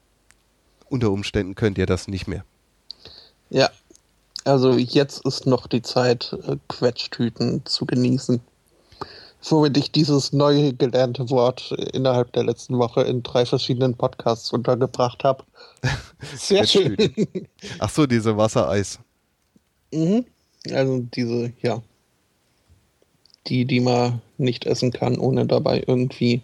Unter 0.88 1.10
Umständen 1.10 1.54
könnt 1.54 1.78
ihr 1.78 1.86
das 1.86 2.08
nicht 2.08 2.28
mehr. 2.28 2.44
Ja. 3.50 3.70
Also 4.44 4.72
jetzt 4.72 5.24
ist 5.24 5.46
noch 5.46 5.68
die 5.68 5.82
Zeit, 5.82 6.36
äh, 6.46 6.56
Quetschtüten 6.68 7.64
zu 7.64 7.86
genießen. 7.86 8.40
Womit 9.48 9.76
ich 9.76 9.90
dieses 9.92 10.32
neu 10.32 10.72
gelernte 10.72 11.30
Wort 11.30 11.72
innerhalb 11.92 12.32
der 12.32 12.44
letzten 12.44 12.78
Woche 12.78 13.02
in 13.02 13.22
drei 13.22 13.44
verschiedenen 13.44 13.96
Podcasts 13.96 14.52
untergebracht 14.52 15.24
habe. 15.24 15.44
Sehr 16.36 16.66
schön. 16.66 16.96
Ach 17.78 17.90
so, 17.90 18.06
diese 18.06 18.36
Wassereis. 18.36 18.98
mhm. 19.92 20.24
Also 20.70 21.00
diese, 21.12 21.52
ja. 21.60 21.82
Die, 23.48 23.64
die 23.64 23.80
man 23.80 24.20
nicht 24.38 24.66
essen 24.66 24.92
kann, 24.92 25.18
ohne 25.18 25.46
dabei 25.46 25.82
irgendwie 25.86 26.42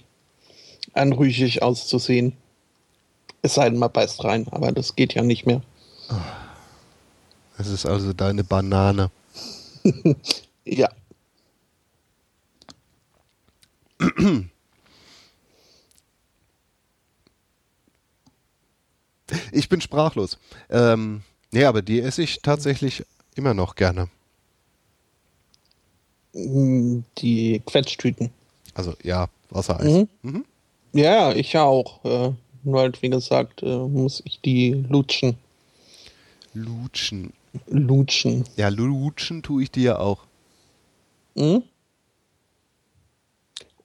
anrüchig 0.95 1.63
auszusehen. 1.63 2.33
Es 3.43 3.55
sei 3.55 3.71
denn, 3.71 3.79
man 3.79 3.93
beißt 3.93 4.25
rein, 4.25 4.49
aber 4.51 4.73
das 4.73 4.97
geht 4.97 5.15
ja 5.15 5.23
nicht 5.23 5.47
mehr. 5.47 5.63
Das 7.57 7.69
ist 7.69 7.87
also 7.87 8.13
deine 8.13 8.45
Banane. 8.45 9.11
Ja. 10.71 10.91
Ich 19.51 19.71
bin 19.71 19.81
sprachlos. 19.81 20.39
Ähm, 20.69 21.23
nee, 21.53 21.65
aber 21.65 21.81
die 21.81 22.03
esse 22.03 22.23
ich 22.23 22.43
tatsächlich 22.43 23.05
immer 23.35 23.55
noch 23.55 23.77
gerne. 23.77 24.09
Die 27.19 27.63
Quetschtüten. 27.67 28.31
Also 28.75 28.95
ja, 29.03 29.29
Wassereis. 29.51 30.07
Mhm. 30.23 30.45
Ja, 30.93 31.33
ich 31.33 31.53
ja 31.53 31.65
auch. 31.65 32.05
Äh, 32.05 32.33
nur 32.65 32.81
halt, 32.81 33.03
wie 33.03 33.11
gesagt, 33.11 33.63
äh, 33.63 33.77
muss 33.77 34.23
ich 34.25 34.41
die 34.41 34.73
lutschen. 34.89 35.37
Lutschen. 36.55 37.33
Lutschen. 37.67 38.45
Ja, 38.57 38.69
lutschen 38.69 39.43
tue 39.43 39.63
ich 39.63 39.71
die 39.71 39.83
ja 39.83 39.99
auch. 39.99 40.21
Hm? 41.37 41.63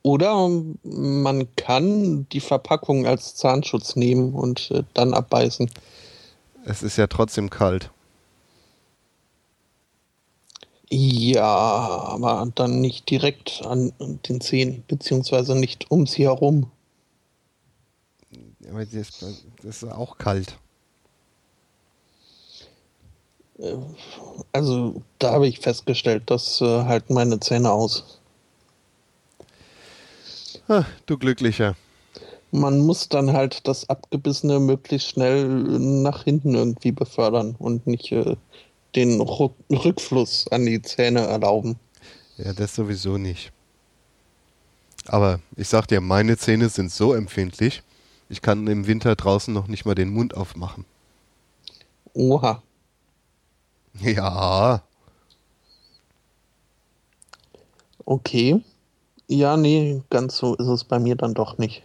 Oder 0.01 0.49
man 0.83 1.47
kann 1.55 2.27
die 2.29 2.41
Verpackung 2.41 3.07
als 3.07 3.35
Zahnschutz 3.35 3.95
nehmen 3.95 4.33
und 4.33 4.69
äh, 4.71 4.83
dann 4.93 5.13
abbeißen. 5.13 5.71
Es 6.65 6.83
ist 6.83 6.97
ja 6.97 7.07
trotzdem 7.07 7.49
kalt. 7.49 7.89
Ja, 10.95 11.43
aber 11.43 12.47
dann 12.53 12.79
nicht 12.79 13.09
direkt 13.09 13.65
an 13.65 13.93
den 13.99 14.41
Zähnen, 14.41 14.83
beziehungsweise 14.87 15.55
nicht 15.55 15.89
um 15.89 16.05
sie 16.05 16.25
herum. 16.25 16.69
Aber 18.69 18.85
das, 18.85 19.09
das 19.63 19.83
ist 19.83 19.85
auch 19.85 20.19
kalt. 20.19 20.55
Äh, 23.57 23.77
also 24.51 25.01
da 25.17 25.31
habe 25.31 25.47
ich 25.47 25.61
festgestellt, 25.61 26.23
das 26.27 26.61
äh, 26.61 26.83
halten 26.83 27.15
meine 27.15 27.39
Zähne 27.39 27.71
aus. 27.71 28.19
Ah, 30.67 30.85
du 31.07 31.17
Glücklicher. 31.17 31.75
Man 32.51 32.77
muss 32.81 33.09
dann 33.09 33.33
halt 33.33 33.67
das 33.67 33.89
Abgebissene 33.89 34.59
möglichst 34.59 35.09
schnell 35.09 35.47
nach 35.47 36.23
hinten 36.23 36.53
irgendwie 36.53 36.91
befördern 36.91 37.55
und 37.57 37.87
nicht 37.87 38.11
äh, 38.11 38.35
den 38.95 39.21
Rückfluss 39.21 40.47
an 40.49 40.65
die 40.65 40.81
Zähne 40.81 41.21
erlauben. 41.21 41.77
Ja, 42.37 42.53
das 42.53 42.75
sowieso 42.75 43.17
nicht. 43.17 43.51
Aber 45.05 45.39
ich 45.55 45.67
sag 45.67 45.87
dir, 45.87 46.01
meine 46.01 46.37
Zähne 46.37 46.69
sind 46.69 46.91
so 46.91 47.13
empfindlich, 47.13 47.83
ich 48.29 48.41
kann 48.41 48.65
im 48.67 48.87
Winter 48.87 49.15
draußen 49.15 49.53
noch 49.53 49.67
nicht 49.67 49.85
mal 49.85 49.95
den 49.95 50.09
Mund 50.09 50.35
aufmachen. 50.35 50.85
Oha. 52.13 52.63
Ja. 53.99 54.81
Okay. 58.05 58.63
Ja, 59.27 59.55
nee, 59.57 60.01
ganz 60.09 60.37
so 60.37 60.55
ist 60.55 60.67
es 60.67 60.83
bei 60.83 60.99
mir 60.99 61.15
dann 61.15 61.33
doch 61.33 61.57
nicht. 61.57 61.83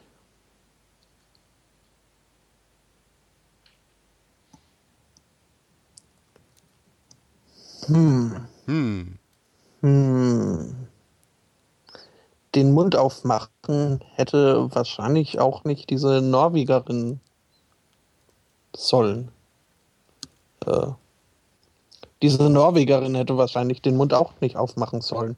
Hm. 7.88 8.46
Hm. 8.66 9.18
Hm. 9.80 10.74
Den 12.54 12.72
Mund 12.72 12.96
aufmachen 12.96 14.00
hätte 14.14 14.68
wahrscheinlich 14.74 15.38
auch 15.38 15.64
nicht 15.64 15.90
diese 15.90 16.20
Norwegerin 16.20 17.20
sollen. 18.74 19.30
Äh, 20.66 20.88
diese 22.22 22.50
Norwegerin 22.50 23.14
hätte 23.14 23.36
wahrscheinlich 23.36 23.80
den 23.80 23.96
Mund 23.96 24.12
auch 24.12 24.32
nicht 24.40 24.56
aufmachen 24.56 25.00
sollen. 25.00 25.36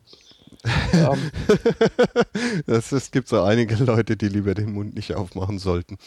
ähm, 0.93 1.31
das, 2.67 2.93
es 2.93 3.11
gibt 3.11 3.29
so 3.29 3.43
einige 3.43 3.77
Leute, 3.77 4.17
die 4.17 4.29
lieber 4.29 4.55
den 4.55 4.73
Mund 4.73 4.95
nicht 4.95 5.15
aufmachen 5.15 5.59
sollten. 5.59 5.99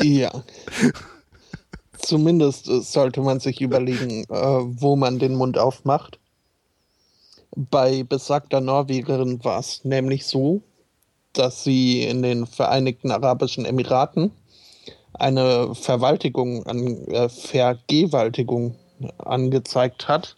ja. 0.00 0.30
Zumindest 2.02 2.68
äh, 2.68 2.80
sollte 2.80 3.22
man 3.22 3.40
sich 3.40 3.60
überlegen, 3.60 4.24
äh, 4.24 4.26
wo 4.28 4.96
man 4.96 5.18
den 5.18 5.36
Mund 5.36 5.56
aufmacht. 5.56 6.18
Bei 7.54 8.02
besagter 8.02 8.60
Norwegerin 8.60 9.42
war 9.44 9.60
es 9.60 9.84
nämlich 9.84 10.26
so, 10.26 10.62
dass 11.32 11.64
sie 11.64 12.02
in 12.02 12.22
den 12.22 12.46
Vereinigten 12.46 13.10
Arabischen 13.10 13.64
Emiraten 13.64 14.32
eine 15.12 15.74
Verwaltigung 15.74 16.66
an 16.66 17.06
äh, 17.08 17.28
Vergewaltigung 17.28 18.76
angezeigt 19.18 20.08
hat, 20.08 20.36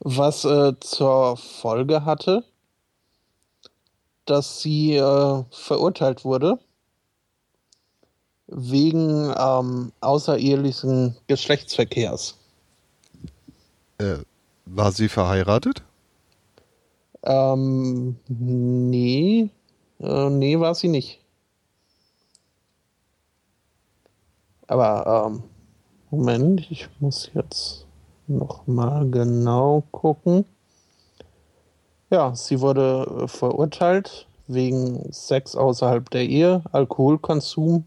was 0.00 0.44
äh, 0.44 0.72
zur 0.80 1.36
Folge 1.36 2.04
hatte, 2.04 2.44
dass 4.26 4.60
sie 4.60 4.96
äh, 4.96 5.44
verurteilt 5.50 6.24
wurde 6.24 6.58
wegen 8.54 9.32
ähm, 9.36 9.92
außerehelichen 10.00 11.16
Geschlechtsverkehrs. 11.26 12.38
Äh, 13.98 14.18
war 14.66 14.92
sie 14.92 15.08
verheiratet? 15.08 15.82
Ähm, 17.24 18.16
nee, 18.28 19.48
äh, 20.00 20.30
nee, 20.30 20.58
war 20.58 20.74
sie 20.74 20.88
nicht. 20.88 21.20
Aber, 24.66 25.26
ähm, 25.26 25.42
Moment, 26.10 26.70
ich 26.70 26.88
muss 27.00 27.30
jetzt 27.34 27.86
noch 28.26 28.66
mal 28.66 29.08
genau 29.10 29.84
gucken. 29.90 30.44
Ja, 32.10 32.34
sie 32.34 32.60
wurde 32.60 33.28
verurteilt 33.28 34.26
wegen 34.46 35.12
Sex 35.12 35.56
außerhalb 35.56 36.10
der 36.10 36.28
Ehe, 36.28 36.62
Alkoholkonsum 36.72 37.84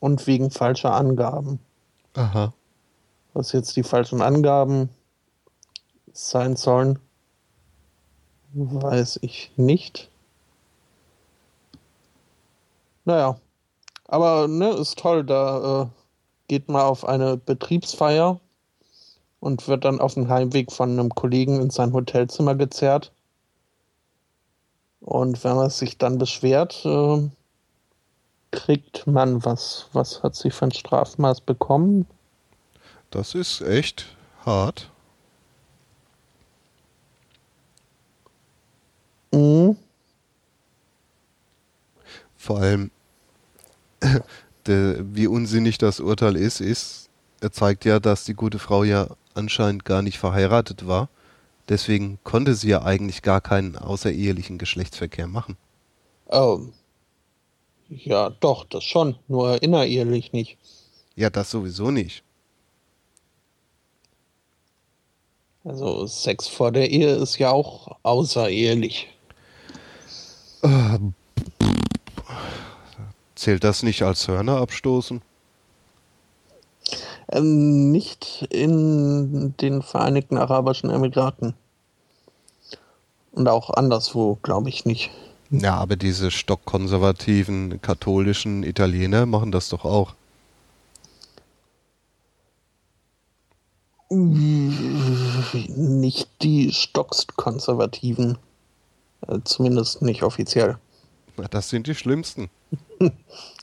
und 0.00 0.26
wegen 0.26 0.50
falscher 0.50 0.94
Angaben. 0.94 1.58
Aha. 2.14 2.52
Was 3.34 3.52
jetzt 3.52 3.76
die 3.76 3.82
falschen 3.82 4.22
Angaben 4.22 4.88
sein 6.12 6.56
sollen, 6.56 6.98
weiß 8.54 9.18
ich 9.22 9.52
nicht. 9.56 10.10
Naja, 13.04 13.38
aber 14.08 14.48
ne, 14.48 14.70
ist 14.70 14.98
toll, 14.98 15.24
da 15.24 15.82
äh, 15.82 15.86
geht 16.48 16.68
man 16.68 16.82
auf 16.82 17.06
eine 17.06 17.36
Betriebsfeier 17.36 18.40
und 19.40 19.68
wird 19.68 19.84
dann 19.84 20.00
auf 20.00 20.14
dem 20.14 20.28
Heimweg 20.28 20.72
von 20.72 20.90
einem 20.90 21.10
Kollegen 21.10 21.60
in 21.60 21.70
sein 21.70 21.92
Hotelzimmer 21.92 22.54
gezerrt. 22.54 23.12
Und 25.00 25.44
wenn 25.44 25.56
man 25.56 25.70
sich 25.70 25.98
dann 25.98 26.18
beschwert, 26.18 26.84
äh, 26.84 27.28
kriegt 28.56 29.06
man 29.06 29.44
was. 29.44 29.86
Was 29.92 30.22
hat 30.22 30.34
sie 30.34 30.50
für 30.50 30.64
ein 30.64 30.72
Strafmaß 30.72 31.42
bekommen? 31.42 32.06
Das 33.10 33.34
ist 33.34 33.60
echt 33.60 34.16
hart. 34.44 34.90
Mhm. 39.32 39.76
Vor 42.36 42.60
allem, 42.60 42.90
der, 44.66 45.14
wie 45.14 45.26
unsinnig 45.26 45.78
das 45.78 46.00
Urteil 46.00 46.36
ist, 46.36 46.60
ist, 46.60 47.10
er 47.40 47.52
zeigt 47.52 47.84
ja, 47.84 48.00
dass 48.00 48.24
die 48.24 48.34
gute 48.34 48.58
Frau 48.58 48.84
ja 48.84 49.08
anscheinend 49.34 49.84
gar 49.84 50.00
nicht 50.00 50.18
verheiratet 50.18 50.86
war. 50.86 51.10
Deswegen 51.68 52.18
konnte 52.24 52.54
sie 52.54 52.68
ja 52.68 52.82
eigentlich 52.82 53.22
gar 53.22 53.40
keinen 53.40 53.76
außerehelichen 53.76 54.56
Geschlechtsverkehr 54.56 55.26
machen. 55.26 55.56
Oh, 56.26 56.60
ja, 57.88 58.30
doch, 58.30 58.64
das 58.64 58.84
schon, 58.84 59.16
nur 59.28 59.62
innerehelich 59.62 60.32
nicht. 60.32 60.58
Ja, 61.14 61.30
das 61.30 61.50
sowieso 61.50 61.90
nicht. 61.90 62.22
Also 65.64 66.06
Sex 66.06 66.46
vor 66.46 66.70
der 66.70 66.90
Ehe 66.90 67.16
ist 67.16 67.38
ja 67.38 67.50
auch 67.50 67.96
außerehelich. 68.04 69.08
Äh, 70.62 70.98
zählt 73.34 73.64
das 73.64 73.82
nicht 73.82 74.02
als 74.02 74.28
Hörner 74.28 74.58
abstoßen? 74.58 75.22
Ähm, 77.32 77.90
nicht 77.90 78.46
in 78.50 79.54
den 79.60 79.82
Vereinigten 79.82 80.38
Arabischen 80.38 80.90
Emiraten. 80.90 81.54
Und 83.32 83.48
auch 83.48 83.70
anderswo, 83.70 84.38
glaube 84.42 84.68
ich 84.68 84.84
nicht. 84.84 85.10
Ja, 85.50 85.76
aber 85.76 85.96
diese 85.96 86.30
stockkonservativen 86.30 87.80
katholischen 87.80 88.62
Italiener 88.62 89.26
machen 89.26 89.52
das 89.52 89.68
doch 89.68 89.84
auch. 89.84 90.14
Nicht 94.08 96.28
die 96.42 96.72
stockkonservativen. 96.72 98.38
Äh, 99.26 99.38
zumindest 99.44 100.02
nicht 100.02 100.22
offiziell. 100.22 100.78
Na, 101.36 101.48
das 101.48 101.70
sind 101.70 101.86
die 101.86 101.94
schlimmsten. 101.94 102.48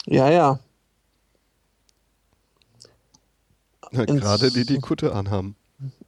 ja, 0.06 0.30
ja. 0.30 0.60
Gerade 3.92 4.52
die, 4.52 4.66
die 4.66 4.80
Kutte 4.80 5.14
anhaben. 5.14 5.56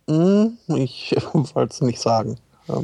Hm, 0.07 0.57
ich 0.67 1.11
wollte 1.33 1.73
es 1.73 1.81
nicht 1.81 1.99
sagen. 1.99 2.37
Ja. 2.67 2.83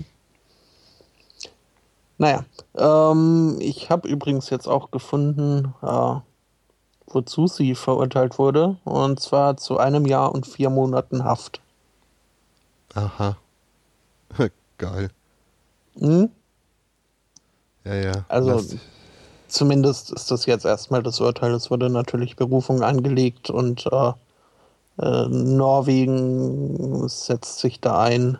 Naja, 2.21 2.45
ähm, 2.77 3.57
ich 3.59 3.89
habe 3.89 4.07
übrigens 4.07 4.51
jetzt 4.51 4.67
auch 4.67 4.91
gefunden, 4.91 5.73
äh, 5.81 6.13
wozu 7.07 7.47
sie 7.47 7.73
verurteilt 7.73 8.37
wurde. 8.37 8.77
Und 8.83 9.19
zwar 9.19 9.57
zu 9.57 9.79
einem 9.79 10.05
Jahr 10.05 10.31
und 10.31 10.45
vier 10.45 10.69
Monaten 10.69 11.23
Haft. 11.23 11.61
Aha. 12.93 13.37
Geil. 14.77 15.09
Hm? 15.97 16.29
Ja, 17.85 17.95
ja. 17.95 18.11
Also 18.27 18.51
Lass- 18.51 18.75
zumindest 19.47 20.11
ist 20.11 20.29
das 20.29 20.45
jetzt 20.45 20.65
erstmal 20.65 21.01
das 21.01 21.19
Urteil. 21.21 21.53
Es 21.55 21.71
wurde 21.71 21.89
natürlich 21.89 22.35
Berufung 22.35 22.83
angelegt 22.83 23.49
und 23.49 23.87
äh, 23.87 24.11
äh, 24.99 25.27
Norwegen 25.27 27.09
setzt 27.09 27.57
sich 27.57 27.81
da 27.81 27.99
ein, 27.99 28.37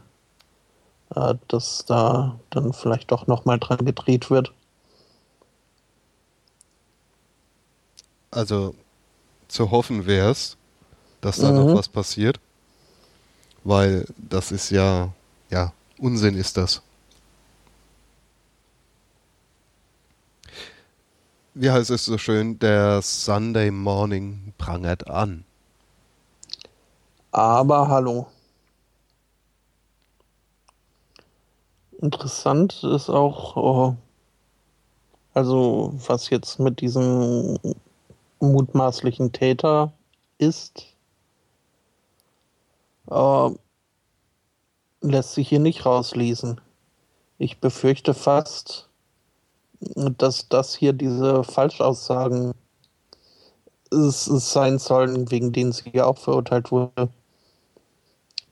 äh, 1.16 1.36
dass 1.47 1.86
da 1.86 2.39
dann 2.49 2.74
vielleicht 2.74 3.12
doch 3.12 3.28
nochmal 3.28 3.59
dran 3.59 3.86
gedreht 3.86 4.30
wird. 4.30 4.53
Also 8.30 8.76
zu 9.49 9.72
hoffen 9.72 10.05
wäre 10.07 10.32
es, 10.32 10.57
dass 11.22 11.39
da 11.39 11.53
noch 11.53 11.74
Mhm. 11.74 11.74
was 11.74 11.89
passiert. 11.89 12.39
Weil 13.64 14.05
das 14.18 14.51
ist 14.51 14.70
ja, 14.72 15.14
ja, 15.49 15.74
Unsinn 15.97 16.36
ist 16.36 16.57
das. 16.57 16.82
Wie 21.53 21.72
heißt 21.72 21.91
es 21.91 22.03
so 22.03 22.18
schön? 22.18 22.59
Der 22.59 23.01
Sunday 23.01 23.72
Morning 23.72 24.53
prangert 24.57 25.07
an. 25.07 25.45
Aber 27.34 27.89
hallo. 27.89 28.28
Interessant 32.01 32.83
ist 32.83 33.09
auch, 33.09 33.55
oh, 33.55 33.95
also 35.35 35.93
was 36.07 36.31
jetzt 36.31 36.59
mit 36.59 36.81
diesem 36.81 37.59
mutmaßlichen 38.39 39.31
Täter 39.31 39.93
ist, 40.39 40.87
äh, 43.09 43.49
lässt 45.01 45.33
sich 45.33 45.47
hier 45.49 45.59
nicht 45.59 45.85
rauslesen. 45.85 46.59
Ich 47.37 47.59
befürchte 47.59 48.15
fast, 48.15 48.89
dass 49.79 50.49
das 50.49 50.73
hier 50.73 50.93
diese 50.93 51.43
Falschaussagen 51.43 52.53
sein 53.91 54.79
sollen, 54.79 55.29
wegen 55.29 55.51
denen 55.51 55.71
sie 55.71 55.91
ja 55.93 56.05
auch 56.05 56.17
verurteilt 56.17 56.71
wurde. 56.71 57.09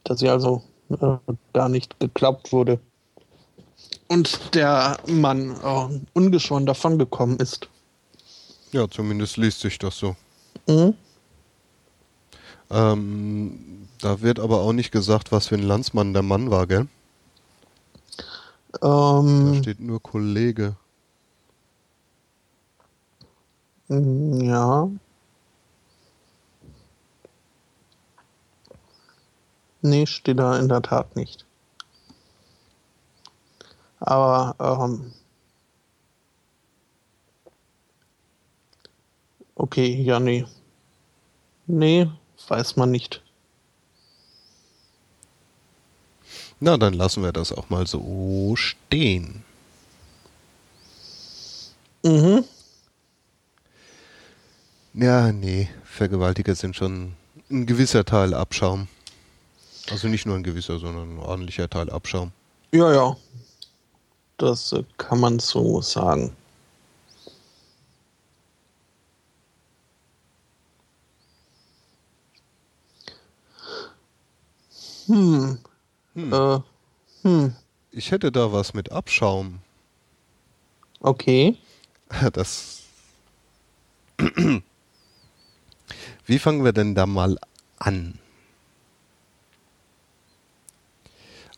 Dass 0.04 0.20
sie 0.20 0.28
also 0.28 0.62
äh, 0.90 1.16
gar 1.52 1.68
nicht 1.68 1.98
geglaubt 1.98 2.52
wurde. 2.52 2.78
Und 4.10 4.56
der 4.56 4.98
Mann 5.06 5.52
äh, 5.62 6.00
ungeschoren 6.14 6.66
davongekommen 6.66 7.36
ist. 7.38 7.68
Ja, 8.72 8.88
zumindest 8.90 9.36
liest 9.36 9.60
sich 9.60 9.78
das 9.78 9.98
so. 9.98 10.16
Mhm. 10.66 10.94
Ähm, 12.70 13.88
da 14.00 14.20
wird 14.20 14.40
aber 14.40 14.60
auch 14.62 14.72
nicht 14.72 14.90
gesagt, 14.90 15.30
was 15.32 15.46
für 15.48 15.54
ein 15.56 15.62
Landsmann 15.62 16.12
der 16.12 16.22
Mann 16.22 16.50
war, 16.50 16.66
gell? 16.66 16.88
Da 19.38 19.52
Ähm, 19.52 19.54
steht 19.54 19.80
nur 19.80 20.02
Kollege. 20.02 20.76
mm, 23.88 24.40
ja. 24.42 24.90
Nee, 29.82 30.06
steht 30.06 30.38
da 30.38 30.58
in 30.58 30.68
der 30.70 30.80
Tat 30.80 31.16
nicht. 31.16 31.44
Aber 34.00 34.56
ähm, 34.58 35.12
okay, 39.54 40.02
ja, 40.02 40.18
nee. 40.18 40.46
Nee, 41.66 42.10
weiß 42.48 42.76
man 42.76 42.90
nicht. 42.90 43.22
Na, 46.58 46.76
dann 46.76 46.94
lassen 46.94 47.22
wir 47.22 47.32
das 47.32 47.52
auch 47.52 47.70
mal 47.70 47.86
so 47.86 48.54
stehen. 48.56 49.44
Mhm. 52.02 52.44
Ja, 54.94 55.32
nee, 55.32 55.68
Vergewaltiger 55.84 56.54
sind 56.54 56.74
schon 56.74 57.14
ein 57.50 57.66
gewisser 57.66 58.04
Teil 58.04 58.34
Abschaum. 58.34 58.88
Also 59.90 60.08
nicht 60.08 60.26
nur 60.26 60.36
ein 60.36 60.42
gewisser, 60.42 60.78
sondern 60.78 61.16
ein 61.16 61.18
ordentlicher 61.18 61.68
Teil 61.68 61.90
Abschaum. 61.90 62.32
Ja, 62.72 62.92
ja. 62.92 63.16
Das 64.40 64.74
kann 64.96 65.20
man 65.20 65.38
so 65.38 65.82
sagen. 65.82 66.34
Hm. 75.04 75.58
Hm. 76.14 76.32
Äh, 76.32 76.58
hm. 77.20 77.54
Ich 77.90 78.12
hätte 78.12 78.32
da 78.32 78.50
was 78.50 78.72
mit 78.72 78.90
Abschaum. 78.92 79.58
Okay. 81.00 81.58
Das. 82.32 82.84
Wie 86.24 86.38
fangen 86.38 86.64
wir 86.64 86.72
denn 86.72 86.94
da 86.94 87.04
mal 87.04 87.36
an? 87.78 88.18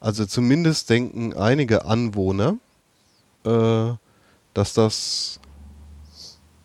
Also 0.00 0.26
zumindest 0.26 0.90
denken 0.90 1.32
einige 1.32 1.84
Anwohner, 1.84 2.58
äh, 3.44 3.92
dass 4.54 4.74
das, 4.74 5.40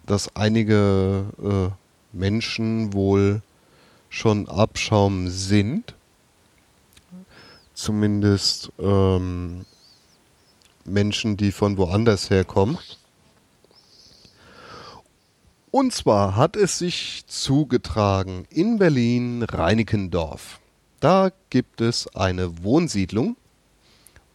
dass 0.05 0.35
einige 0.35 1.25
äh, 1.41 2.17
Menschen 2.17 2.93
wohl 2.93 3.41
schon 4.09 4.47
Abschaum 4.47 5.29
sind. 5.29 5.93
Zumindest 7.73 8.71
ähm, 8.79 9.65
Menschen, 10.85 11.37
die 11.37 11.51
von 11.51 11.77
woanders 11.77 12.29
herkommen. 12.29 12.77
Und 15.69 15.93
zwar 15.93 16.35
hat 16.35 16.55
es 16.55 16.79
sich 16.79 17.25
zugetragen 17.27 18.47
in 18.49 18.79
Berlin-Reinickendorf. 18.79 20.59
Da 20.99 21.29
gibt 21.51 21.81
es 21.81 22.07
eine 22.15 22.63
Wohnsiedlung 22.63 23.35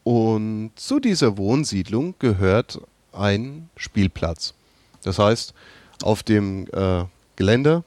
und 0.04 0.72
zu 0.76 0.98
dieser 1.00 1.36
Wohnsiedlung 1.36 2.14
gehört 2.18 2.80
ein 3.12 3.68
Spielplatz. 3.76 4.54
Das 5.04 5.18
heißt, 5.18 5.54
auf 6.02 6.22
dem 6.22 6.66
äh, 6.72 7.04
Gelände 7.36 7.84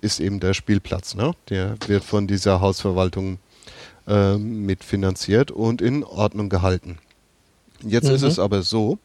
ist 0.00 0.20
eben 0.20 0.40
der 0.40 0.54
Spielplatz. 0.54 1.14
Ne? 1.14 1.32
Der 1.48 1.76
wird 1.86 2.04
von 2.04 2.26
dieser 2.26 2.60
Hausverwaltung 2.60 3.38
äh, 4.06 4.36
mitfinanziert 4.36 5.50
und 5.50 5.80
in 5.82 6.04
Ordnung 6.04 6.48
gehalten. 6.48 6.98
Jetzt 7.82 8.08
ist 8.08 8.22
Mhm. 8.22 8.28
es 8.28 8.38
aber 8.38 8.62
so, 8.62 8.98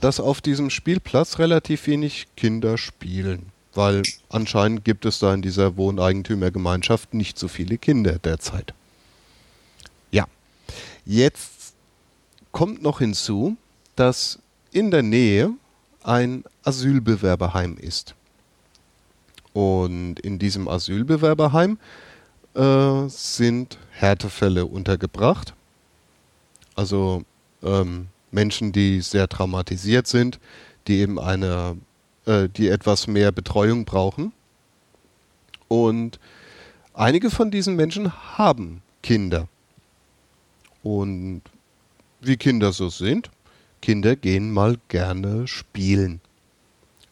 dass 0.00 0.20
auf 0.20 0.40
diesem 0.40 0.70
Spielplatz 0.70 1.38
relativ 1.38 1.86
wenig 1.86 2.26
Kinder 2.36 2.76
spielen, 2.78 3.46
weil 3.74 4.02
anscheinend 4.28 4.84
gibt 4.84 5.04
es 5.06 5.18
da 5.18 5.32
in 5.32 5.42
dieser 5.42 5.76
Wohneigentümergemeinschaft 5.76 7.14
nicht 7.14 7.38
so 7.38 7.48
viele 7.48 7.78
Kinder 7.78 8.18
derzeit. 8.18 8.74
Ja, 10.10 10.26
jetzt 11.04 11.65
kommt 12.52 12.82
noch 12.82 12.98
hinzu, 12.98 13.56
dass 13.96 14.38
in 14.72 14.90
der 14.90 15.02
Nähe 15.02 15.50
ein 16.02 16.44
Asylbewerberheim 16.62 17.76
ist. 17.78 18.14
Und 19.52 20.20
in 20.20 20.38
diesem 20.38 20.68
Asylbewerberheim 20.68 21.78
äh, 22.54 23.08
sind 23.08 23.78
Härtefälle 23.90 24.66
untergebracht. 24.66 25.54
Also 26.74 27.24
ähm, 27.62 28.08
Menschen, 28.30 28.72
die 28.72 29.00
sehr 29.00 29.28
traumatisiert 29.28 30.06
sind, 30.06 30.38
die 30.86 30.98
eben 30.98 31.18
eine, 31.18 31.76
äh, 32.26 32.48
die 32.48 32.68
etwas 32.68 33.06
mehr 33.06 33.32
Betreuung 33.32 33.84
brauchen. 33.84 34.32
Und 35.68 36.20
einige 36.92 37.30
von 37.30 37.50
diesen 37.50 37.76
Menschen 37.76 38.12
haben 38.36 38.82
Kinder. 39.02 39.48
Und 40.82 41.42
wie 42.20 42.36
Kinder 42.36 42.72
so 42.72 42.88
sind, 42.88 43.30
Kinder 43.82 44.16
gehen 44.16 44.52
mal 44.52 44.78
gerne 44.88 45.46
spielen. 45.46 46.20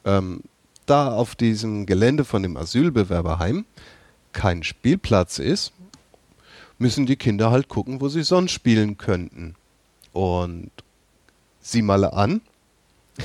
Ähm, 0.05 0.43
da 0.87 1.13
auf 1.13 1.35
diesem 1.35 1.87
Gelände 1.87 2.25
von 2.25 2.43
dem 2.43 2.57
Asylbewerberheim 2.57 3.65
kein 4.33 4.63
Spielplatz 4.63 5.39
ist, 5.39 5.73
müssen 6.79 7.07
die 7.07 7.17
Kinder 7.17 7.51
halt 7.51 7.69
gucken, 7.69 8.01
wo 8.01 8.09
sie 8.09 8.23
sonst 8.23 8.53
spielen 8.53 8.99
könnten. 8.99 9.55
Und 10.13 10.71
sieh 11.61 11.83
mal 11.83 12.05
an, 12.05 12.41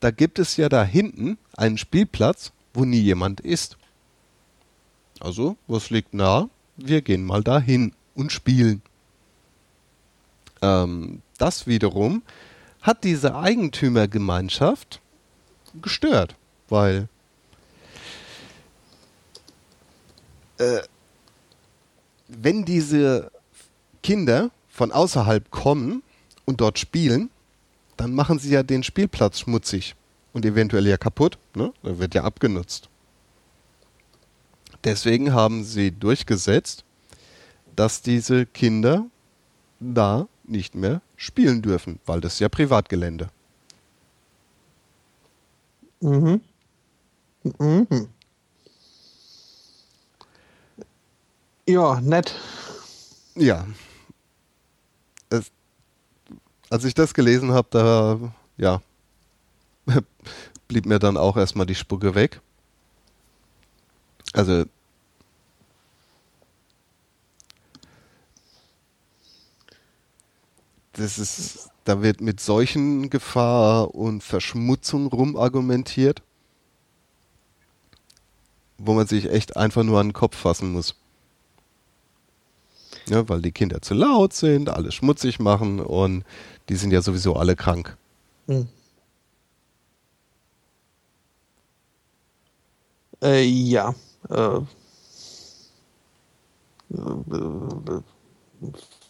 da 0.00 0.10
gibt 0.10 0.38
es 0.38 0.56
ja 0.56 0.68
da 0.68 0.84
hinten 0.84 1.38
einen 1.56 1.78
Spielplatz, 1.78 2.52
wo 2.72 2.84
nie 2.84 3.00
jemand 3.00 3.40
ist. 3.40 3.76
Also, 5.20 5.56
was 5.68 5.90
liegt 5.90 6.14
nahe? 6.14 6.48
Wir 6.76 7.02
gehen 7.02 7.24
mal 7.24 7.42
dahin 7.42 7.92
und 8.14 8.32
spielen. 8.32 8.82
Ähm, 10.60 11.22
das 11.38 11.66
wiederum 11.66 12.22
hat 12.82 13.04
diese 13.04 13.34
Eigentümergemeinschaft 13.34 15.00
gestört, 15.80 16.36
weil 16.68 17.08
äh, 20.58 20.80
wenn 22.28 22.64
diese 22.64 23.30
Kinder 24.02 24.50
von 24.68 24.92
außerhalb 24.92 25.50
kommen 25.50 26.02
und 26.44 26.60
dort 26.60 26.78
spielen 26.78 27.30
dann 27.96 28.14
machen 28.14 28.38
sie 28.38 28.50
ja 28.50 28.62
den 28.62 28.82
Spielplatz 28.82 29.40
schmutzig 29.40 29.94
und 30.32 30.44
eventuell 30.44 30.86
ja 30.86 30.96
kaputt. 30.96 31.38
Ne? 31.54 31.72
Da 31.82 31.98
wird 31.98 32.14
ja 32.14 32.24
abgenutzt. 32.24 32.88
Deswegen 34.82 35.32
haben 35.32 35.64
sie 35.64 35.92
durchgesetzt, 35.92 36.84
dass 37.74 38.02
diese 38.02 38.46
Kinder 38.46 39.06
da 39.80 40.28
nicht 40.44 40.74
mehr 40.74 41.00
spielen 41.24 41.62
dürfen, 41.62 41.98
weil 42.04 42.20
das 42.20 42.34
ist 42.34 42.40
ja 42.40 42.48
Privatgelände. 42.48 43.30
Mhm. 46.00 46.40
Mhm. 47.58 48.08
Ja, 51.66 52.00
nett. 52.00 52.34
Ja. 53.36 53.66
Es, 55.30 55.50
als 56.68 56.84
ich 56.84 56.94
das 56.94 57.14
gelesen 57.14 57.52
habe, 57.52 57.68
da, 57.70 58.34
ja, 58.58 58.82
blieb 60.68 60.84
mir 60.84 60.98
dann 60.98 61.16
auch 61.16 61.36
erstmal 61.36 61.66
die 61.66 61.74
Spucke 61.74 62.14
weg. 62.14 62.40
Also, 64.34 64.64
das 70.94 71.18
ist, 71.18 71.70
da 71.84 72.02
wird 72.02 72.20
mit 72.20 72.40
solchen 72.40 73.10
Gefahr 73.10 73.94
und 73.94 74.22
Verschmutzung 74.22 75.08
rumargumentiert, 75.08 76.22
wo 78.78 78.94
man 78.94 79.06
sich 79.06 79.30
echt 79.30 79.56
einfach 79.56 79.82
nur 79.82 80.00
an 80.00 80.08
den 80.08 80.12
Kopf 80.12 80.36
fassen 80.36 80.72
muss. 80.72 80.94
Ja, 83.06 83.28
weil 83.28 83.42
die 83.42 83.52
Kinder 83.52 83.82
zu 83.82 83.94
laut 83.94 84.32
sind, 84.32 84.70
alles 84.70 84.94
schmutzig 84.94 85.38
machen 85.38 85.80
und 85.80 86.24
die 86.68 86.76
sind 86.76 86.90
ja 86.90 87.02
sowieso 87.02 87.34
alle 87.36 87.54
krank. 87.54 87.96
Hm. 88.46 88.68
Äh, 93.22 93.42
ja. 93.44 93.94
Äh, 94.30 94.60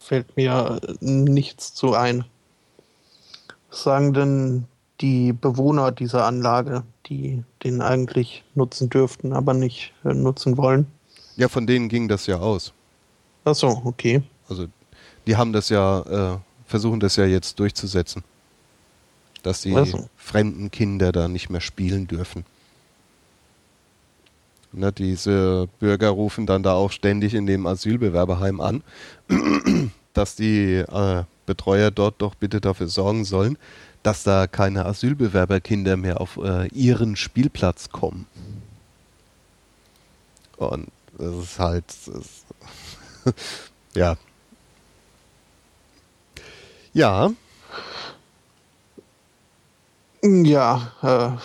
fällt 0.04 0.36
mir 0.36 0.80
nichts 1.00 1.74
zu 1.74 1.94
ein. 1.94 2.24
Was 3.70 3.82
sagen 3.82 4.12
denn 4.12 4.64
die 5.00 5.32
Bewohner 5.32 5.92
dieser 5.92 6.26
Anlage, 6.26 6.84
die 7.06 7.42
den 7.62 7.80
eigentlich 7.80 8.44
nutzen 8.54 8.90
dürften, 8.90 9.32
aber 9.32 9.54
nicht 9.54 9.92
äh, 10.04 10.14
nutzen 10.14 10.56
wollen? 10.56 10.86
Ja, 11.36 11.48
von 11.48 11.66
denen 11.66 11.88
ging 11.88 12.06
das 12.06 12.26
ja 12.26 12.38
aus. 12.38 12.72
Ach 13.44 13.54
so, 13.54 13.82
okay. 13.84 14.22
Also 14.48 14.66
die 15.26 15.36
haben 15.36 15.52
das 15.52 15.68
ja, 15.70 16.34
äh, 16.34 16.38
versuchen 16.66 17.00
das 17.00 17.16
ja 17.16 17.24
jetzt 17.24 17.58
durchzusetzen. 17.58 18.22
Dass 19.42 19.62
die 19.62 19.72
so. 19.72 20.08
fremden 20.16 20.70
Kinder 20.70 21.12
da 21.12 21.28
nicht 21.28 21.50
mehr 21.50 21.60
spielen 21.60 22.06
dürfen. 22.06 22.46
Ne, 24.76 24.90
diese 24.92 25.68
Bürger 25.78 26.08
rufen 26.10 26.46
dann 26.46 26.64
da 26.64 26.74
auch 26.74 26.90
ständig 26.90 27.34
in 27.34 27.46
dem 27.46 27.64
Asylbewerberheim 27.66 28.60
an, 28.60 28.82
dass 30.14 30.34
die 30.34 30.74
äh, 30.78 31.22
Betreuer 31.46 31.92
dort 31.92 32.16
doch 32.18 32.34
bitte 32.34 32.60
dafür 32.60 32.88
sorgen 32.88 33.24
sollen, 33.24 33.56
dass 34.02 34.24
da 34.24 34.48
keine 34.48 34.84
Asylbewerberkinder 34.84 35.96
mehr 35.96 36.20
auf 36.20 36.38
äh, 36.42 36.66
ihren 36.68 37.14
Spielplatz 37.14 37.90
kommen. 37.90 38.26
Und 40.56 40.88
das 41.18 41.34
ist 41.34 41.58
halt, 41.60 41.84
das 42.06 43.34
ja. 43.94 44.16
Ja. 46.92 47.30
Ja, 50.22 50.92
äh, 51.02 51.38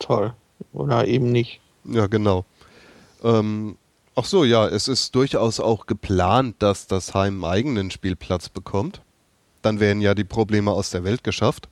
toll. 0.00 0.34
Oder 0.72 1.06
eben 1.06 1.32
nicht. 1.32 1.60
Ja, 1.84 2.06
genau. 2.06 2.44
Ähm, 3.22 3.76
ach 4.14 4.24
so, 4.24 4.44
ja, 4.44 4.66
es 4.68 4.88
ist 4.88 5.14
durchaus 5.14 5.60
auch 5.60 5.86
geplant, 5.86 6.56
dass 6.60 6.86
das 6.86 7.14
Heim 7.14 7.44
einen 7.44 7.52
eigenen 7.52 7.90
Spielplatz 7.90 8.48
bekommt. 8.48 9.02
Dann 9.62 9.80
werden 9.80 10.00
ja 10.00 10.14
die 10.14 10.24
Probleme 10.24 10.70
aus 10.70 10.90
der 10.90 11.04
Welt 11.04 11.24
geschafft. 11.24 11.68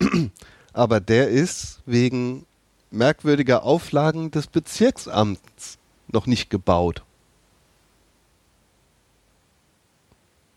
Aber 0.72 1.00
der 1.00 1.28
ist 1.28 1.80
wegen 1.86 2.46
merkwürdiger 2.90 3.62
Auflagen 3.64 4.30
des 4.30 4.46
Bezirksamts 4.46 5.78
noch 6.08 6.26
nicht 6.26 6.50
gebaut. 6.50 7.02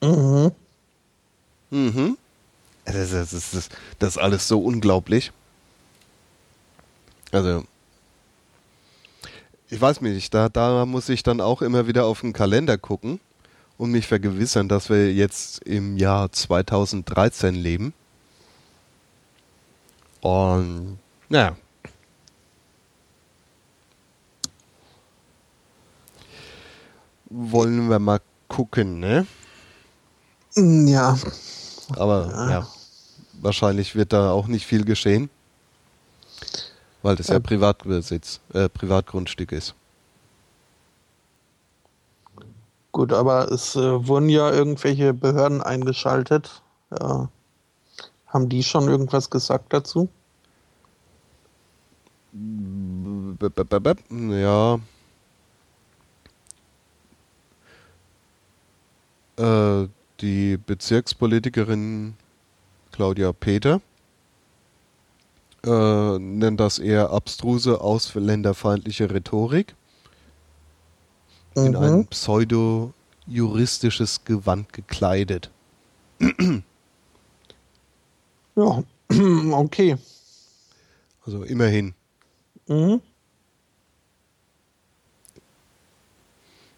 Mhm. 0.01 0.51
Mhm. 1.69 2.17
Das, 2.85 3.11
das, 3.11 3.31
das, 3.31 3.69
das 3.99 4.09
ist 4.09 4.17
alles 4.17 4.47
so 4.47 4.59
unglaublich. 4.59 5.31
Also, 7.31 7.63
ich 9.69 9.79
weiß 9.79 10.01
nicht, 10.01 10.33
da, 10.33 10.49
da 10.49 10.85
muss 10.85 11.09
ich 11.09 11.23
dann 11.23 11.41
auch 11.41 11.61
immer 11.61 11.87
wieder 11.87 12.05
auf 12.05 12.21
den 12.21 12.33
Kalender 12.33 12.77
gucken 12.77 13.19
und 13.77 13.91
mich 13.91 14.07
vergewissern, 14.07 14.69
dass 14.69 14.89
wir 14.89 15.13
jetzt 15.13 15.59
im 15.63 15.97
Jahr 15.97 16.31
2013 16.31 17.53
leben. 17.55 17.93
Und, 20.21 20.99
naja, 21.29 21.55
wollen 27.29 27.89
wir 27.89 27.99
mal 27.99 28.21
gucken, 28.47 28.99
ne? 28.99 29.27
Mm, 30.55 30.87
ja. 30.87 31.17
Aber 31.95 32.29
ja. 32.31 32.49
ja. 32.49 32.67
wahrscheinlich 33.41 33.95
wird 33.95 34.13
da 34.13 34.31
auch 34.31 34.47
nicht 34.47 34.65
viel 34.65 34.85
geschehen, 34.85 35.29
weil 37.07 37.15
das 37.15 37.29
ja, 37.29 37.39
Privatbesitz, 37.39 38.41
äh, 38.53 38.67
Privatgrundstück 38.67 39.53
ist. 39.53 39.75
Gut, 42.91 43.13
aber 43.13 43.49
es 43.49 43.77
äh, 43.77 44.07
wurden 44.07 44.27
ja 44.27 44.51
irgendwelche 44.51 45.13
Behörden 45.13 45.61
eingeschaltet. 45.61 46.61
Ja. 46.91 47.29
Haben 48.27 48.49
die 48.49 48.61
schon 48.61 48.89
irgendwas 48.89 49.29
gesagt 49.29 49.71
dazu? 49.71 50.09
Ja, 54.09 54.79
Äh, 59.37 59.87
die 60.19 60.57
Bezirkspolitikerin 60.57 62.15
Claudia 62.91 63.31
Peter 63.33 63.81
äh, 65.65 66.19
nennt 66.19 66.59
das 66.59 66.79
eher 66.79 67.11
abstruse, 67.11 67.79
ausländerfeindliche 67.81 69.11
Rhetorik 69.11 69.75
mhm. 71.55 71.65
in 71.65 71.75
ein 71.75 72.07
pseudo-juristisches 72.07 74.23
Gewand 74.25 74.73
gekleidet. 74.73 75.51
ja, 78.55 78.83
okay. 79.51 79.97
Also 81.25 81.43
immerhin. 81.43 81.93
Mhm. 82.67 83.01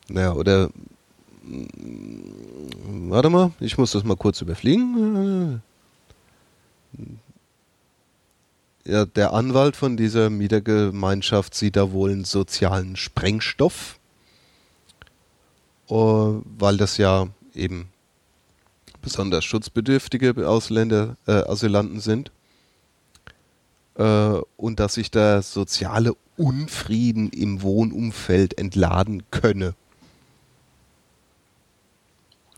Naja, 0.07 0.33
oder 0.33 0.69
Warte 3.09 3.29
mal, 3.29 3.51
ich 3.59 3.77
muss 3.77 3.91
das 3.91 4.03
mal 4.03 4.15
kurz 4.15 4.41
überfliegen. 4.41 5.61
Der 8.89 9.33
Anwalt 9.33 9.75
von 9.75 9.97
dieser 9.97 10.31
Mietergemeinschaft 10.31 11.53
sieht 11.53 11.75
da 11.75 11.91
wohl 11.91 12.09
einen 12.09 12.25
sozialen 12.25 12.95
Sprengstoff, 12.95 13.99
oh, 15.87 16.41
weil 16.57 16.77
das 16.77 16.97
ja 16.97 17.27
eben 17.53 17.89
besonders 19.03 19.45
schutzbedürftige 19.45 20.47
Ausländer, 20.47 21.17
äh, 21.27 21.33
Asylanten 21.33 21.99
sind 21.99 22.31
äh, 23.95 24.39
und 24.57 24.79
dass 24.79 24.95
sich 24.95 25.11
der 25.11 25.43
soziale 25.43 26.13
Unfrieden 26.35 27.29
im 27.29 27.61
Wohnumfeld 27.61 28.57
entladen 28.57 29.21
könne. 29.29 29.75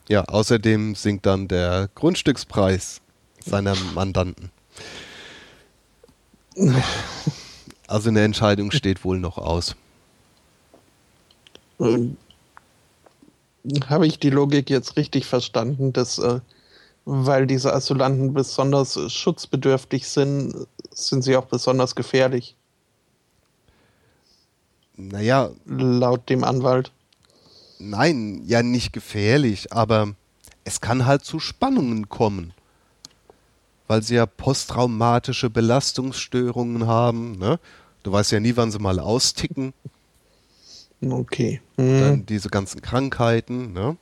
Ja, 0.07 0.23
außerdem 0.23 0.95
sinkt 0.95 1.25
dann 1.25 1.49
der 1.49 1.89
Grundstückspreis 1.93 3.01
seiner 3.43 3.75
Mandanten. 3.93 4.49
Also 7.87 8.09
eine 8.09 8.23
Entscheidung 8.23 8.71
steht 8.71 9.03
wohl 9.03 9.19
noch 9.19 9.37
aus. 9.37 9.75
Ähm, 11.79 12.17
Habe 13.87 14.07
ich 14.07 14.19
die 14.19 14.29
Logik 14.29 14.69
jetzt 14.69 14.97
richtig 14.97 15.25
verstanden, 15.25 15.93
dass 15.93 16.19
äh, 16.19 16.39
weil 17.05 17.47
diese 17.47 17.73
Asylanten 17.73 18.33
besonders 18.33 19.11
schutzbedürftig 19.11 20.07
sind, 20.07 20.67
sind 20.93 21.23
sie 21.23 21.35
auch 21.35 21.45
besonders 21.45 21.95
gefährlich? 21.95 22.55
Naja. 24.95 25.49
Laut 25.65 26.29
dem 26.29 26.43
Anwalt 26.43 26.91
nein, 27.81 28.43
ja 28.45 28.63
nicht 28.63 28.93
gefährlich, 28.93 29.73
aber 29.73 30.13
es 30.63 30.81
kann 30.81 31.05
halt 31.05 31.25
zu 31.25 31.39
Spannungen 31.39 32.09
kommen. 32.09 32.53
Weil 33.91 34.03
sie 34.03 34.15
ja 34.15 34.25
posttraumatische 34.25 35.49
Belastungsstörungen 35.49 36.87
haben. 36.87 37.37
Ne? 37.37 37.59
Du 38.03 38.13
weißt 38.13 38.31
ja 38.31 38.39
nie, 38.39 38.55
wann 38.55 38.71
sie 38.71 38.79
mal 38.79 38.99
austicken. 38.99 39.73
Okay. 41.03 41.59
Mhm. 41.77 41.99
Dann 41.99 42.25
diese 42.27 42.49
ganzen 42.49 42.79
Krankheiten. 42.79 43.73
Ne? 43.73 43.97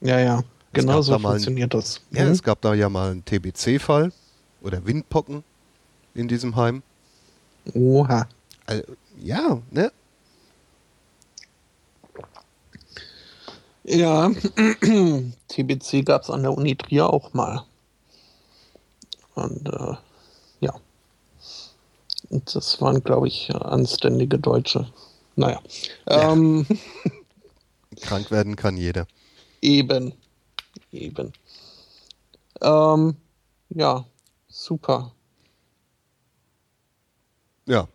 Ja, 0.00 0.18
ja. 0.18 0.42
Genau 0.72 1.00
so 1.00 1.16
funktioniert 1.16 1.72
ein, 1.72 1.78
das. 1.78 2.00
Ja, 2.10 2.24
mhm. 2.24 2.32
es 2.32 2.42
gab 2.42 2.60
da 2.62 2.74
ja 2.74 2.88
mal 2.88 3.12
einen 3.12 3.24
TBC-Fall 3.24 4.10
oder 4.60 4.84
Windpocken 4.84 5.44
in 6.14 6.26
diesem 6.26 6.56
Heim. 6.56 6.82
Oha. 7.74 8.26
Also, 8.66 8.82
ja, 9.20 9.62
ne? 9.70 9.92
Ja, 13.84 14.32
TBC 15.48 16.04
gab 16.04 16.22
es 16.22 16.30
an 16.30 16.42
der 16.42 16.52
Uni 16.52 16.74
Trier 16.74 17.08
auch 17.08 17.32
mal. 17.34 17.64
Und 19.36 19.68
äh, 19.68 19.94
ja. 20.60 20.74
Und 22.30 22.54
das 22.54 22.80
waren, 22.80 23.04
glaube 23.04 23.28
ich, 23.28 23.54
anständige 23.54 24.38
Deutsche. 24.38 24.90
Naja. 25.36 25.60
Ja. 26.08 26.32
Ähm, 26.32 26.66
Krank 28.00 28.30
werden 28.30 28.56
kann 28.56 28.76
jeder. 28.76 29.06
Eben. 29.60 30.14
Eben. 30.90 31.32
Ähm, 32.62 33.16
ja, 33.68 34.04
super. 34.48 35.12
Ja. 37.66 37.88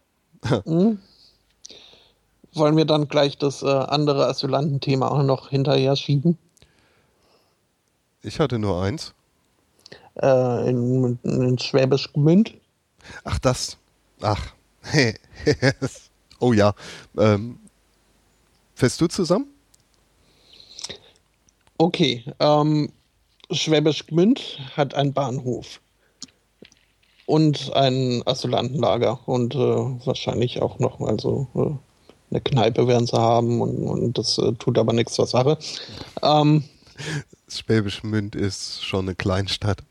hm? 0.66 1.00
Wollen 2.54 2.78
wir 2.78 2.86
dann 2.86 3.08
gleich 3.08 3.38
das 3.38 3.64
äh, 3.64 3.68
andere 3.68 4.28
Asylantenthema 4.28 5.08
auch 5.08 5.24
noch 5.24 5.50
hinterher 5.50 5.96
schieben? 5.96 6.38
Ich 8.22 8.40
hatte 8.40 8.60
nur 8.60 8.82
eins. 8.84 9.14
Äh, 10.16 10.70
in, 10.70 11.20
in 11.24 11.60
Schwäbisch 11.60 12.12
Gmünd. 12.14 12.54
Ach, 13.24 13.40
das. 13.40 13.78
Ach. 14.22 14.54
oh 16.40 16.54
ja. 16.54 16.74
Ähm, 17.18 17.60
fährst 18.76 19.00
du 19.02 19.08
zusammen? 19.08 19.48
Okay. 21.78 22.24
Ähm, 22.40 22.92
Schwäbisch 23.52 24.06
Gmünd 24.08 24.60
hat 24.76 24.94
einen 24.94 25.14
Bahnhof 25.14 25.82
und 27.26 27.74
ein 27.76 28.22
Asylantenlager 28.26 29.20
und 29.26 29.56
äh, 29.56 29.58
wahrscheinlich 29.58 30.62
auch 30.62 30.80
noch 30.80 31.00
mal 31.00 31.20
so 31.20 31.48
äh, 31.56 32.32
eine 32.32 32.42
Kneipe 32.42 32.88
werden 32.88 33.08
sie 33.08 33.18
haben 33.18 33.62
und, 33.62 33.88
und 33.88 34.18
das 34.18 34.38
äh, 34.38 34.54
tut 34.54 34.78
aber 34.78 34.94
nichts 34.94 35.14
zur 35.14 35.28
Sache. 35.28 35.58
Ähm, 36.22 36.64
Schwäbisch 37.48 38.04
Münd 38.04 38.36
ist 38.36 38.84
schon 38.84 39.06
eine 39.06 39.16
Kleinstadt. 39.16 39.84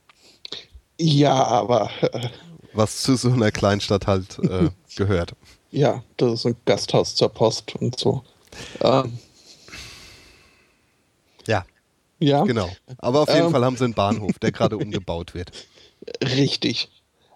Ja, 1.01 1.45
aber. 1.45 1.91
Äh, 2.03 2.29
Was 2.75 3.03
zu 3.03 3.17
so 3.17 3.31
einer 3.31 3.51
Kleinstadt 3.51 4.07
halt 4.07 4.39
äh, 4.41 4.69
gehört. 4.97 5.35
Ja, 5.71 6.03
das 6.19 6.33
ist 6.33 6.47
ein 6.47 6.57
Gasthaus 6.67 7.15
zur 7.15 7.31
Post 7.31 7.75
und 7.77 7.99
so. 7.99 8.23
Ähm, 8.81 9.19
ja. 11.47 11.65
Ja. 12.19 12.45
Genau. 12.45 12.69
Aber 12.99 13.21
auf 13.21 13.29
jeden 13.31 13.47
ähm, 13.47 13.53
Fall 13.53 13.65
haben 13.65 13.77
sie 13.77 13.85
einen 13.85 13.95
Bahnhof, 13.95 14.39
der 14.41 14.53
gerade 14.53 14.77
umgebaut 14.79 15.33
wird. 15.33 15.53
Richtig. 16.23 16.91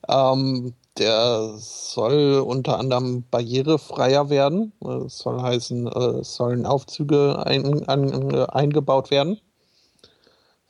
Ähm, 0.09 0.75
der 0.99 1.55
soll 1.57 2.45
unter 2.47 2.79
anderem 2.79 3.25
barrierefreier 3.31 4.29
werden. 4.29 4.73
Das 4.81 5.19
soll 5.19 5.41
heißen, 5.41 5.87
es 5.87 6.35
sollen 6.35 6.67
Aufzüge 6.67 7.43
ein, 7.47 7.89
ein, 7.89 8.35
eingebaut 8.35 9.11
werden. 9.11 9.41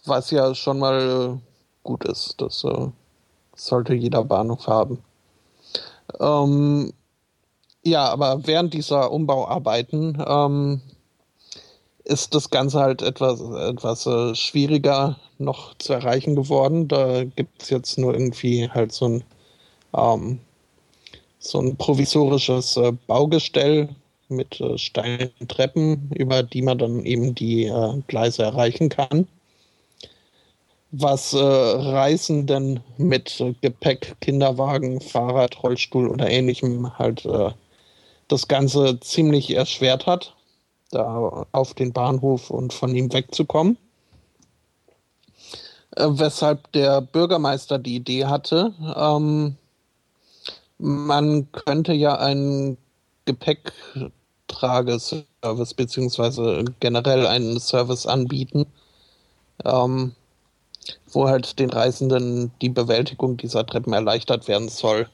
Was 0.04 0.30
ja 0.30 0.54
schon 0.54 0.78
mal 0.78 1.40
gut 1.84 2.04
ist. 2.04 2.34
Das 2.38 2.64
äh, 2.64 2.88
sollte 3.54 3.94
jeder 3.94 4.24
Bahnhof 4.24 4.66
haben. 4.66 4.98
Ähm, 6.20 6.92
ja, 7.84 8.08
aber 8.08 8.46
während 8.46 8.74
dieser 8.74 9.12
Umbauarbeiten 9.12 10.22
ähm, 10.26 10.80
ist 12.04 12.34
das 12.34 12.50
Ganze 12.50 12.80
halt 12.80 13.02
etwas, 13.02 13.40
etwas 13.40 14.06
äh, 14.06 14.34
schwieriger 14.34 15.16
noch 15.38 15.74
zu 15.78 15.92
erreichen 15.92 16.34
geworden. 16.34 16.88
Da 16.88 17.24
gibt 17.24 17.62
es 17.62 17.70
jetzt 17.70 17.98
nur 17.98 18.14
irgendwie 18.14 18.68
halt 18.68 18.92
so 18.92 19.06
ein 19.06 19.24
ähm, 19.96 20.40
so 21.38 21.60
ein 21.60 21.76
provisorisches 21.76 22.76
äh, 22.76 22.92
Baugestell 23.06 23.88
mit 24.28 24.60
äh, 24.60 24.78
steilen 24.78 25.30
Treppen, 25.48 26.10
über 26.14 26.42
die 26.42 26.62
man 26.62 26.78
dann 26.78 27.04
eben 27.04 27.34
die 27.34 27.66
äh, 27.66 28.02
Gleise 28.06 28.42
erreichen 28.42 28.88
kann. 28.88 29.28
Was 30.96 31.32
äh, 31.32 31.38
Reisenden 31.38 32.78
mit 32.98 33.40
äh, 33.40 33.52
Gepäck, 33.60 34.14
Kinderwagen, 34.20 35.00
Fahrrad, 35.00 35.60
Rollstuhl 35.60 36.08
oder 36.08 36.30
ähnlichem 36.30 36.96
halt 36.96 37.24
äh, 37.24 37.50
das 38.28 38.46
Ganze 38.46 39.00
ziemlich 39.00 39.52
erschwert 39.52 40.06
hat, 40.06 40.36
da 40.92 41.46
auf 41.50 41.74
den 41.74 41.92
Bahnhof 41.92 42.50
und 42.50 42.72
von 42.72 42.94
ihm 42.94 43.12
wegzukommen. 43.12 43.76
weshalb 45.96 46.70
der 46.72 47.00
Bürgermeister 47.00 47.80
die 47.80 47.96
Idee 47.96 48.26
hatte, 48.26 48.72
ähm, 48.96 49.56
man 50.78 51.50
könnte 51.50 51.92
ja 51.92 52.18
einen 52.18 52.78
Gepäcktrageservice 53.24 55.74
beziehungsweise 55.74 56.64
generell 56.78 57.26
einen 57.26 57.58
Service 57.58 58.06
anbieten, 58.06 58.66
ähm, 59.64 60.14
wo 61.12 61.28
halt 61.28 61.58
den 61.58 61.70
Reisenden 61.70 62.52
die 62.60 62.68
Bewältigung 62.68 63.36
dieser 63.36 63.66
Treppen 63.66 63.92
erleichtert 63.92 64.48
werden 64.48 64.68
soll. 64.68 65.08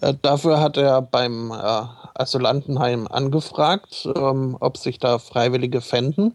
Äh, 0.00 0.14
dafür 0.22 0.60
hat 0.60 0.76
er 0.76 1.02
beim 1.02 1.50
äh, 1.50 1.82
Asylantenheim 2.14 3.06
angefragt, 3.08 4.08
ähm, 4.16 4.56
ob 4.60 4.76
sich 4.76 4.98
da 4.98 5.18
Freiwillige 5.18 5.80
fänden. 5.80 6.34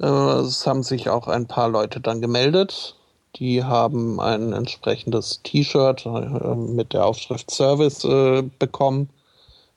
Äh, 0.00 0.06
es 0.06 0.66
haben 0.66 0.82
sich 0.82 1.08
auch 1.08 1.28
ein 1.28 1.46
paar 1.46 1.68
Leute 1.68 2.00
dann 2.00 2.20
gemeldet. 2.20 2.96
Die 3.36 3.62
haben 3.62 4.20
ein 4.20 4.52
entsprechendes 4.52 5.40
T-Shirt 5.42 6.06
äh, 6.06 6.54
mit 6.54 6.92
der 6.92 7.06
Aufschrift 7.06 7.50
Service 7.50 8.04
äh, 8.04 8.42
bekommen, 8.58 9.10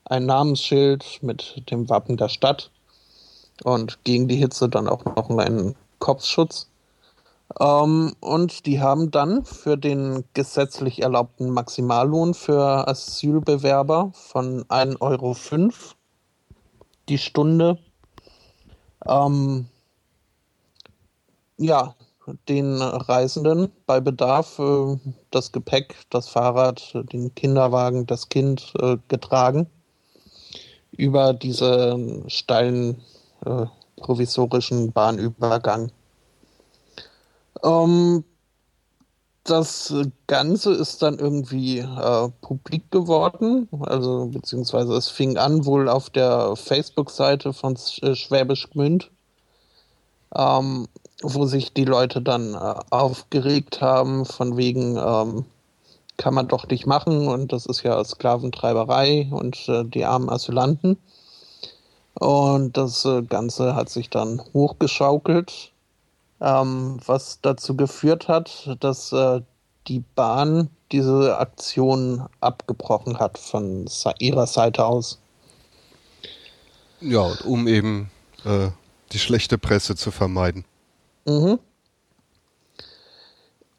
ein 0.04 0.26
Namensschild 0.26 1.22
mit 1.22 1.70
dem 1.70 1.88
Wappen 1.88 2.16
der 2.16 2.28
Stadt 2.28 2.70
und 3.62 4.02
gegen 4.04 4.26
die 4.26 4.36
Hitze 4.36 4.68
dann 4.68 4.88
auch 4.88 5.04
noch 5.04 5.30
einen 5.30 5.76
Kopfschutz. 5.98 6.66
Ähm, 7.60 8.14
und 8.20 8.66
die 8.66 8.80
haben 8.80 9.10
dann 9.10 9.44
für 9.44 9.76
den 9.76 10.24
gesetzlich 10.34 11.02
erlaubten 11.02 11.50
Maximallohn 11.50 12.34
für 12.34 12.88
Asylbewerber 12.88 14.10
von 14.14 14.64
1,05 14.64 15.00
Euro 15.00 15.36
die 17.08 17.18
Stunde 17.18 17.78
ähm, 19.06 19.66
ja, 21.58 21.94
den 22.48 22.80
Reisenden 22.80 23.70
bei 23.86 24.00
Bedarf 24.00 24.58
äh, 24.58 24.96
das 25.30 25.52
Gepäck, 25.52 25.96
das 26.10 26.28
Fahrrad, 26.28 26.92
den 27.12 27.34
Kinderwagen, 27.34 28.06
das 28.06 28.28
Kind 28.28 28.72
äh, 28.78 28.96
getragen 29.08 29.66
über 30.92 31.32
diesen 31.32 32.28
steilen 32.28 33.02
äh, 33.44 33.66
provisorischen 33.96 34.92
Bahnübergang. 34.92 35.90
Ähm, 37.62 38.24
das 39.44 39.92
Ganze 40.28 40.72
ist 40.72 41.02
dann 41.02 41.18
irgendwie 41.18 41.78
äh, 41.80 42.28
publik 42.42 42.90
geworden, 42.90 43.68
also 43.80 44.26
beziehungsweise 44.26 44.94
es 44.94 45.08
fing 45.08 45.36
an 45.36 45.64
wohl 45.66 45.88
auf 45.88 46.10
der 46.10 46.54
Facebook-Seite 46.54 47.52
von 47.52 47.76
äh, 48.02 48.14
Schwäbisch 48.14 48.70
Gmünd. 48.70 49.10
Ähm, 50.34 50.88
wo 51.22 51.46
sich 51.46 51.72
die 51.72 51.84
Leute 51.84 52.20
dann 52.20 52.54
äh, 52.54 52.74
aufgeregt 52.90 53.80
haben, 53.80 54.24
von 54.24 54.56
wegen, 54.56 54.96
ähm, 54.96 55.44
kann 56.16 56.34
man 56.34 56.48
doch 56.48 56.68
nicht 56.68 56.86
machen 56.86 57.28
und 57.28 57.52
das 57.52 57.66
ist 57.66 57.82
ja 57.82 58.02
Sklaventreiberei 58.04 59.28
und 59.30 59.68
äh, 59.68 59.84
die 59.84 60.04
armen 60.04 60.28
Asylanten. 60.28 60.98
Und 62.14 62.76
das 62.76 63.04
äh, 63.04 63.22
Ganze 63.22 63.74
hat 63.74 63.88
sich 63.88 64.10
dann 64.10 64.42
hochgeschaukelt, 64.52 65.71
ähm, 66.42 66.98
was 67.06 67.40
dazu 67.40 67.76
geführt 67.76 68.28
hat, 68.28 68.76
dass 68.80 69.12
äh, 69.12 69.40
die 69.86 70.00
Bahn 70.14 70.70
diese 70.90 71.38
Aktion 71.38 72.26
abgebrochen 72.40 73.18
hat 73.18 73.38
von 73.38 73.88
ihrer 74.18 74.46
Seite 74.46 74.84
aus. 74.84 75.20
Ja, 77.00 77.32
um 77.44 77.66
eben 77.66 78.10
äh, 78.44 78.68
die 79.12 79.18
schlechte 79.18 79.56
Presse 79.58 79.96
zu 79.96 80.10
vermeiden. 80.10 80.64
Mhm. 81.24 81.58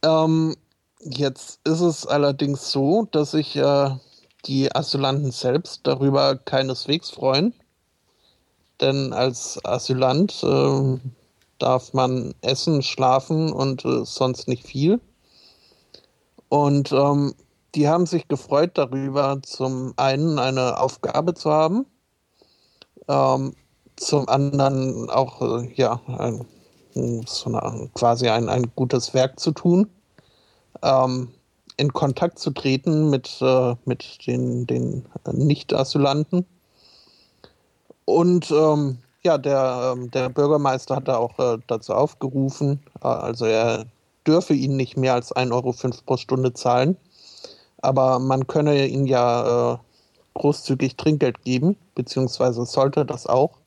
Ähm, 0.04 0.56
jetzt 1.00 1.60
ist 1.66 1.82
es 1.82 2.06
allerdings 2.06 2.72
so, 2.72 3.08
dass 3.12 3.32
sich 3.32 3.56
äh, 3.56 3.90
die 4.46 4.74
Asylanten 4.74 5.32
selbst 5.32 5.82
darüber 5.84 6.36
keineswegs 6.36 7.10
freuen. 7.10 7.54
Denn 8.82 9.14
als 9.14 9.64
Asylant 9.64 10.44
äh, 10.44 10.98
darf 11.64 11.94
man 11.94 12.36
essen, 12.42 12.82
schlafen 12.82 13.54
und 13.54 13.86
äh, 13.86 14.04
sonst 14.04 14.50
nicht 14.50 14.68
viel. 14.68 15.00
Und 16.50 16.92
ähm, 16.92 17.34
die 17.74 17.88
haben 17.88 18.06
sich 18.06 18.28
gefreut 18.28 18.72
darüber, 18.76 19.40
zum 19.42 19.94
einen 19.96 20.38
eine 20.40 20.80
Aufgabe 20.80 21.34
zu 21.34 21.50
haben, 21.50 21.86
ähm, 23.08 23.54
zum 23.96 24.28
anderen 24.28 25.10
auch 25.10 25.42
äh, 25.42 25.72
ja 25.76 26.02
ein, 26.08 26.46
so 27.26 27.50
eine, 27.50 27.90
quasi 27.94 28.28
ein, 28.28 28.50
ein 28.50 28.72
gutes 28.76 29.14
Werk 29.14 29.40
zu 29.40 29.52
tun, 29.52 29.90
ähm, 30.82 31.30
in 31.78 31.94
Kontakt 31.94 32.40
zu 32.40 32.52
treten 32.52 33.10
mit, 33.10 33.38
äh, 33.42 33.76
mit 33.86 34.28
den, 34.28 34.68
den 34.68 35.08
Nicht-Asylanten. 35.32 36.46
Und 38.06 38.52
ähm, 38.52 39.00
ja, 39.26 39.38
der, 39.38 39.94
ähm, 39.96 40.12
der 40.12 40.30
Bürgermeister 40.30 40.98
hat 40.98 41.08
da 41.08 41.18
auch 41.18 41.40
äh, 41.40 41.58
dazu 41.68 41.94
aufgerufen, 41.94 42.80
äh, 43.02 43.08
also 43.08 43.46
er 43.46 43.86
dürfe 44.28 44.54
ihnen 44.54 44.78
nicht 44.78 44.98
mehr 44.98 45.14
als 45.14 45.36
1,05 45.36 45.52
Euro 45.54 45.74
pro 46.06 46.18
Stunde 46.18 46.54
zahlen, 46.54 46.98
aber 47.82 48.20
man 48.20 48.48
könne 48.48 48.86
ihnen 48.88 49.06
ja 49.06 49.74
äh, 49.74 49.78
großzügig 50.34 50.98
Trinkgeld 50.98 51.44
geben, 51.44 51.78
beziehungsweise 51.96 52.66
sollte 52.66 53.06
das 53.06 53.28
auch. 53.28 53.60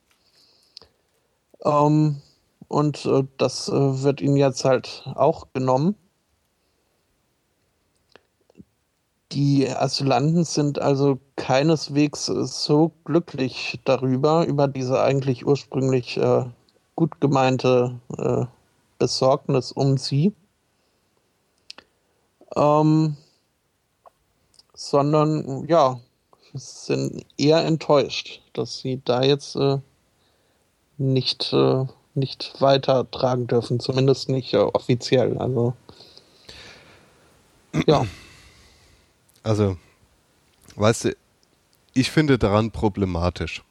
Ähm, 1.63 2.21
und 2.67 3.09
das 3.37 3.71
wird 3.71 4.19
ihnen 4.19 4.35
jetzt 4.35 4.65
halt 4.65 5.07
auch 5.15 5.47
genommen. 5.53 5.95
Die 9.37 9.69
Asylanten 9.69 10.45
sind 10.45 10.81
also 10.81 11.19
keineswegs 11.35 12.25
so 12.25 12.91
glücklich 13.05 13.79
darüber, 13.85 14.47
über 14.47 14.67
diese 14.67 14.99
eigentlich 14.99 15.45
ursprünglich 15.45 16.17
äh, 16.17 16.45
gut 16.95 17.21
gemeinte 17.21 17.99
äh, 18.17 18.45
Besorgnis 18.97 19.71
um 19.71 19.97
sie, 19.99 20.33
ähm, 22.55 23.15
sondern 24.73 25.67
ja, 25.67 25.99
sind 26.55 27.23
eher 27.37 27.63
enttäuscht, 27.63 28.41
dass 28.53 28.79
sie 28.79 29.03
da 29.05 29.21
jetzt 29.21 29.55
äh, 29.55 29.77
nicht, 30.97 31.53
äh, 31.53 31.85
nicht 32.15 32.59
weitertragen 32.59 33.45
dürfen, 33.45 33.79
zumindest 33.79 34.29
nicht 34.29 34.55
äh, 34.55 34.57
offiziell. 34.57 35.37
Also 35.37 35.73
ja. 37.85 38.03
Also, 39.47 39.77
weißt 40.75 41.05
du, 41.05 41.15
ich 41.93 42.11
finde 42.11 42.37
daran 42.37 42.71
problematisch. 42.71 43.63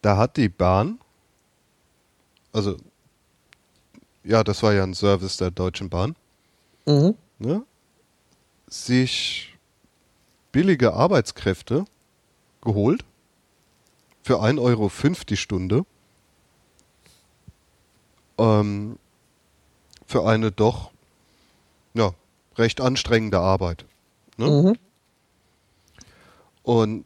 Da 0.00 0.16
hat 0.16 0.36
die 0.36 0.48
Bahn, 0.48 0.98
also 2.52 2.76
ja, 4.24 4.42
das 4.42 4.64
war 4.64 4.72
ja 4.72 4.82
ein 4.82 4.94
Service 4.94 5.36
der 5.36 5.52
Deutschen 5.52 5.88
Bahn, 5.88 6.16
mhm. 6.84 7.14
ne, 7.38 7.62
sich 8.66 9.56
billige 10.50 10.92
Arbeitskräfte 10.92 11.84
geholt 12.60 13.04
für 14.24 14.42
1,05 14.42 14.60
Euro 14.60 14.90
die 15.28 15.36
Stunde 15.36 15.86
ähm, 18.38 18.98
für 20.08 20.26
eine 20.26 20.50
doch 20.50 20.90
ja, 21.94 22.14
recht 22.56 22.80
anstrengende 22.80 23.38
Arbeit. 23.38 23.84
Ne? 24.36 24.46
Mhm. 24.46 24.76
Und 26.62 27.04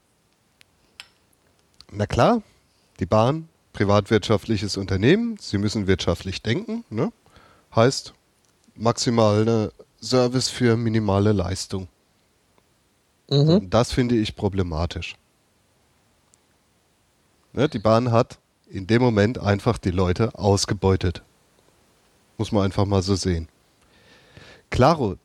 na 1.90 2.07
klar, 2.07 2.42
die 3.01 3.07
Bahn, 3.07 3.49
privatwirtschaftliches 3.72 4.76
Unternehmen, 4.76 5.36
sie 5.40 5.59
müssen 5.59 5.86
wirtschaftlich 5.86 6.42
denken, 6.42 6.84
ne? 6.90 7.12
heißt 7.74 8.14
maximale 8.74 9.72
Service 10.03 10.49
für 10.49 10.76
minimale 10.76 11.32
Leistung. 11.32 11.88
Mhm. 13.28 13.68
Das 13.70 13.92
finde 13.92 14.16
ich 14.16 14.36
problematisch. 14.36 15.16
Ne, 17.53 17.68
die 17.68 17.78
Bahn 17.78 18.12
hat 18.12 18.38
in 18.68 18.86
dem 18.86 19.03
Moment 19.03 19.38
einfach 19.38 19.78
die 19.78 19.90
Leute 19.90 20.38
ausgebeutet. 20.38 21.22
Muss 22.36 22.53
man 22.53 22.64
einfach 22.64 22.84
mal 22.84 23.03
so 23.03 23.14
sehen. 23.14 23.49
Klaro, 24.70 25.16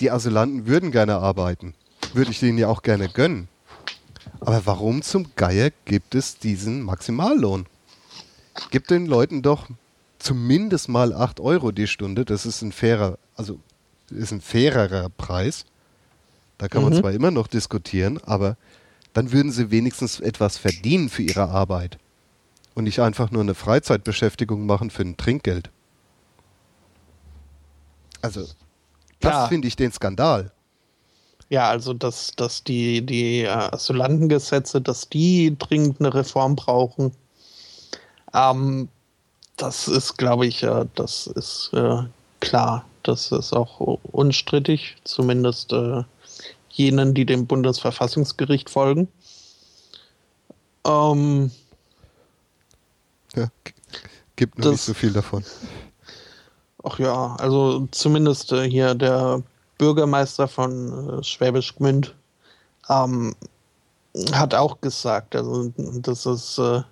die 0.00 0.10
Asylanten 0.10 0.66
würden 0.66 0.90
gerne 0.90 1.16
arbeiten. 1.16 1.74
Würde 2.12 2.30
ich 2.30 2.40
denen 2.40 2.58
ja 2.58 2.68
auch 2.68 2.82
gerne 2.82 3.08
gönnen. 3.08 3.48
Aber 4.40 4.66
warum 4.66 5.02
zum 5.02 5.30
Geier 5.36 5.70
gibt 5.84 6.14
es 6.14 6.38
diesen 6.38 6.82
Maximallohn? 6.82 7.66
Gibt 8.70 8.90
den 8.90 9.06
Leuten 9.06 9.42
doch 9.42 9.68
zumindest 10.18 10.88
mal 10.88 11.12
8 11.12 11.40
Euro 11.40 11.72
die 11.72 11.86
Stunde. 11.86 12.24
Das 12.24 12.46
ist 12.46 12.62
ein 12.62 12.72
fairer, 12.72 13.18
also 13.34 13.58
ist 14.10 14.32
ein 14.32 14.40
fairerer 14.40 15.08
Preis. 15.10 15.64
Da 16.58 16.68
kann 16.68 16.82
mhm. 16.82 16.90
man 16.90 17.00
zwar 17.00 17.12
immer 17.12 17.30
noch 17.30 17.46
diskutieren, 17.46 18.18
aber 18.24 18.56
dann 19.12 19.32
würden 19.32 19.52
sie 19.52 19.70
wenigstens 19.70 20.20
etwas 20.20 20.58
verdienen 20.58 21.08
für 21.08 21.22
ihre 21.22 21.48
Arbeit 21.48 21.98
und 22.74 22.84
nicht 22.84 23.00
einfach 23.00 23.30
nur 23.30 23.42
eine 23.42 23.54
Freizeitbeschäftigung 23.54 24.66
machen 24.66 24.90
für 24.90 25.02
ein 25.02 25.16
Trinkgeld. 25.16 25.70
Also, 28.22 28.46
das 29.20 29.48
finde 29.48 29.68
ich 29.68 29.76
den 29.76 29.92
Skandal. 29.92 30.52
Ja, 31.48 31.68
also 31.68 31.94
dass, 31.94 32.32
dass 32.32 32.64
die, 32.64 33.04
die 33.06 33.42
äh, 33.42 33.48
Asylantengesetze, 33.48 34.80
dass 34.80 35.08
die 35.08 35.56
dringend 35.56 36.00
eine 36.00 36.12
Reform 36.12 36.56
brauchen, 36.56 37.12
ähm, 38.34 38.88
das 39.56 39.88
ist, 39.88 40.18
glaube 40.18 40.46
ich, 40.46 40.62
äh, 40.62 40.86
das 40.94 41.26
ist 41.28 41.70
äh, 41.72 42.02
klar. 42.40 42.84
Das 43.02 43.30
ist 43.30 43.52
auch 43.52 43.78
unstrittig, 44.02 44.96
zumindest 45.04 45.72
äh, 45.72 46.02
jenen, 46.70 47.14
die 47.14 47.24
dem 47.24 47.46
Bundesverfassungsgericht 47.46 48.68
folgen. 48.68 49.06
Ähm, 50.84 51.52
ja, 53.36 53.48
gibt 54.34 54.58
nur 54.58 54.64
das, 54.64 54.72
nicht 54.72 54.82
so 54.82 54.94
viel 54.94 55.12
davon. 55.12 55.44
Ach 56.88 57.00
ja, 57.00 57.34
also 57.40 57.88
zumindest 57.90 58.52
äh, 58.52 58.70
hier 58.70 58.94
der 58.94 59.42
Bürgermeister 59.76 60.46
von 60.46 61.18
äh, 61.18 61.24
Schwäbisch 61.24 61.74
Gmünd 61.74 62.14
ähm, 62.88 63.34
hat 64.30 64.54
auch 64.54 64.80
gesagt, 64.80 65.34
also 65.34 65.72
dass 65.76 66.26
es 66.26 66.58
äh, 66.58 66.82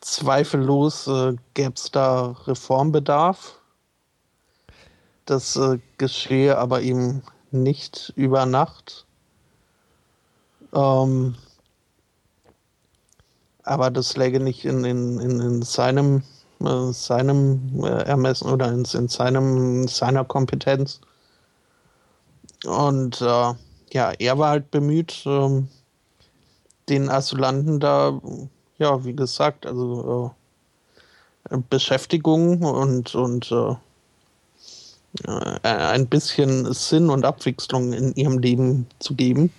zweifellos 0.00 1.06
äh, 1.06 1.36
gäbe 1.52 1.74
es 1.76 1.90
da 1.90 2.34
Reformbedarf. 2.46 3.60
Das 5.26 5.56
äh, 5.56 5.78
geschehe 5.98 6.56
aber 6.56 6.80
ihm 6.80 7.20
nicht 7.50 8.14
über 8.16 8.46
Nacht. 8.46 9.04
Ähm, 10.72 11.34
aber 13.64 13.90
das 13.90 14.16
läge 14.16 14.40
nicht 14.40 14.64
in, 14.64 14.82
in, 14.84 15.20
in, 15.20 15.40
in 15.40 15.62
seinem, 15.62 16.22
äh, 16.64 16.92
seinem 16.92 17.84
äh, 17.84 18.02
Ermessen 18.04 18.50
oder 18.50 18.68
in, 18.72 18.84
in 18.84 19.08
seinem, 19.08 19.88
seiner 19.88 20.24
Kompetenz. 20.24 21.00
Und 22.64 23.20
äh, 23.20 23.54
ja, 23.92 24.12
er 24.18 24.38
war 24.38 24.50
halt 24.50 24.70
bemüht, 24.70 25.22
ähm, 25.26 25.68
den 26.88 27.08
Asylanten 27.10 27.80
da, 27.80 28.20
ja, 28.78 29.04
wie 29.04 29.14
gesagt, 29.14 29.66
also 29.66 30.34
äh, 31.50 31.58
Beschäftigung 31.70 32.62
und, 32.62 33.14
und 33.14 33.52
äh, 33.52 33.74
ein 35.62 36.06
bisschen 36.06 36.72
Sinn 36.72 37.10
und 37.10 37.24
Abwechslung 37.24 37.92
in 37.92 38.14
ihrem 38.14 38.38
Leben 38.38 38.86
zu 38.98 39.14
geben. 39.14 39.52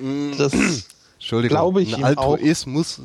Mm. 0.00 0.32
Das 0.38 0.52
glaube 1.20 1.82
ich 1.82 1.96
ein 1.96 2.04
Altruismus, 2.04 3.02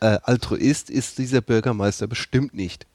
äh, 0.00 0.18
Altruist 0.22 0.90
ist 0.90 1.18
dieser 1.18 1.40
Bürgermeister 1.40 2.06
bestimmt 2.06 2.54
nicht. 2.54 2.86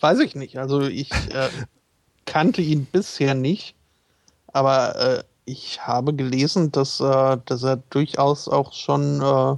Weiß 0.00 0.18
ich 0.20 0.34
nicht. 0.34 0.58
Also 0.58 0.82
ich 0.82 1.10
äh, 1.12 1.48
kannte 2.26 2.62
ihn 2.62 2.86
bisher 2.86 3.34
nicht, 3.34 3.74
aber 4.48 4.96
äh, 4.96 5.24
ich 5.44 5.86
habe 5.86 6.14
gelesen, 6.14 6.72
dass, 6.72 7.00
äh, 7.00 7.38
dass 7.44 7.62
er 7.62 7.76
durchaus 7.90 8.48
auch 8.48 8.72
schon 8.72 9.20
äh, 9.20 9.56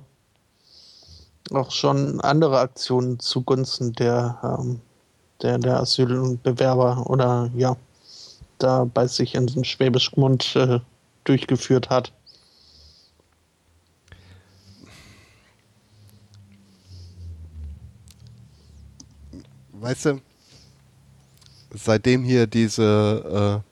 auch 1.55 1.71
schon 1.71 2.21
andere 2.23 2.59
Aktionen 2.61 3.21
zugunsten 3.21 3.93
der 3.93 4.39
ähm, 4.43 4.81
der, 5.43 5.59
der 5.59 5.81
Asylbewerber 5.81 7.09
oder 7.09 7.51
ja, 7.55 7.77
da 8.59 8.85
bei 8.85 9.07
sich 9.07 9.35
in 9.35 9.47
den 9.47 9.65
Schwäbisch 9.65 10.11
Gmund 10.11 10.57
äh, 10.57 10.81
durchgeführt 11.25 11.91
hat. 11.91 12.13
Weißt 19.85 20.07
du, 20.07 20.21
seitdem 21.75 22.25
hier 22.25 22.47
diese 22.47 23.63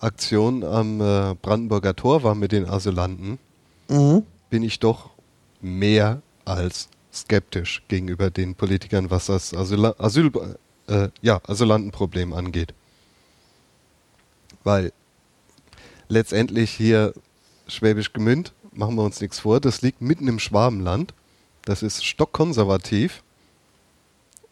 äh, 0.00 0.04
Aktion 0.04 0.64
am 0.64 1.00
äh, 1.00 1.36
Brandenburger 1.40 1.94
Tor 1.94 2.24
war 2.24 2.34
mit 2.34 2.50
den 2.50 2.68
Asylanten, 2.68 3.38
mhm. 3.88 4.24
bin 4.50 4.64
ich 4.64 4.80
doch 4.80 5.10
mehr 5.60 6.22
als 6.44 6.88
skeptisch 7.12 7.84
gegenüber 7.86 8.30
den 8.30 8.56
Politikern, 8.56 9.12
was 9.12 9.26
das 9.26 9.54
Asyl, 9.54 9.94
Asyl 9.96 10.32
äh, 10.88 11.10
ja, 11.22 11.40
Asylantenproblem 11.46 12.32
angeht. 12.32 12.74
Weil 14.64 14.92
letztendlich 16.08 16.72
hier 16.72 17.14
Schwäbisch 17.68 18.12
Gemünd, 18.12 18.52
machen 18.72 18.96
wir 18.96 19.04
uns 19.04 19.20
nichts 19.20 19.38
vor, 19.38 19.60
das 19.60 19.82
liegt 19.82 20.02
mitten 20.02 20.26
im 20.26 20.40
Schwabenland. 20.40 21.14
Das 21.64 21.84
ist 21.84 22.04
stockkonservativ. 22.04 23.22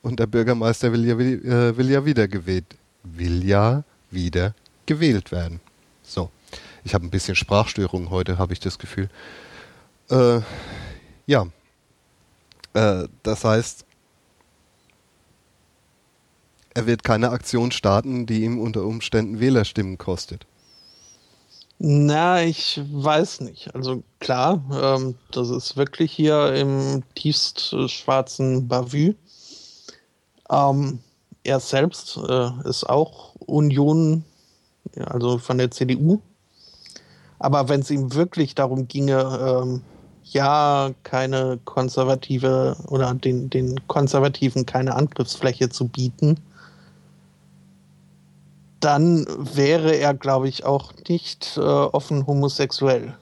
Und 0.03 0.19
der 0.19 0.27
Bürgermeister 0.27 0.93
will 0.93 1.07
ja, 1.07 1.15
äh, 1.15 1.77
will 1.77 1.91
ja 1.91 2.05
wieder 2.05 2.29
gewählt, 2.29 2.77
will 3.05 3.45
ja 3.45 3.85
wieder 4.11 4.55
gewählt 4.87 5.33
werden. 5.33 5.61
So. 6.03 6.31
Ich 6.85 6.95
habe 6.95 7.07
ein 7.07 7.11
bisschen 7.11 7.37
Sprachstörung 7.37 8.11
heute, 8.11 8.39
habe 8.39 8.53
ich 8.53 8.61
das 8.61 8.79
Gefühl. 8.79 9.09
Äh, 10.11 10.41
ja. 11.27 11.47
Äh, 12.75 13.05
das 13.23 13.45
heißt, 13.45 13.85
er 16.75 16.87
wird 16.87 17.05
keine 17.05 17.31
Aktion 17.31 17.71
starten, 17.71 18.27
die 18.27 18.43
ihm 18.43 18.59
unter 18.61 18.85
Umständen 18.85 19.41
Wählerstimmen 19.41 19.99
kostet. 19.99 20.47
Na, 21.79 22.43
ich 22.43 22.81
weiß 22.93 23.41
nicht. 23.41 23.75
Also 23.75 24.03
klar, 24.21 24.63
ähm, 24.73 25.17
das 25.33 25.51
ist 25.51 25.77
wirklich 25.77 26.13
hier 26.13 26.55
im 26.55 27.03
tiefst 27.15 27.75
schwarzen 27.91 28.69
Bavü. 28.69 29.15
Ähm, 30.53 30.99
er 31.45 31.59
selbst 31.61 32.19
äh, 32.29 32.51
ist 32.69 32.89
auch 32.89 33.35
Union, 33.47 34.25
also 34.97 35.39
von 35.39 35.59
der 35.59 35.71
CDU. 35.71 36.21
Aber 37.39 37.69
wenn 37.69 37.81
es 37.81 37.91
ihm 37.91 38.15
wirklich 38.15 38.55
darum 38.55 38.87
ginge, 38.87 39.63
ähm, 39.63 39.83
ja, 40.25 40.91
keine 41.03 41.59
konservative 41.65 42.77
oder 42.89 43.13
den, 43.15 43.51
den 43.51 43.87
Konservativen 43.89 44.67
keine 44.67 44.95
Angriffsfläche 44.95 45.69
zu 45.69 45.89
bieten, 45.89 46.39
dann 48.79 49.27
wäre 49.39 49.95
er, 49.97 50.15
glaube 50.15 50.49
ich, 50.49 50.65
auch 50.65 50.93
nicht 51.09 51.57
äh, 51.57 51.61
offen 51.61 52.27
homosexuell. 52.27 53.15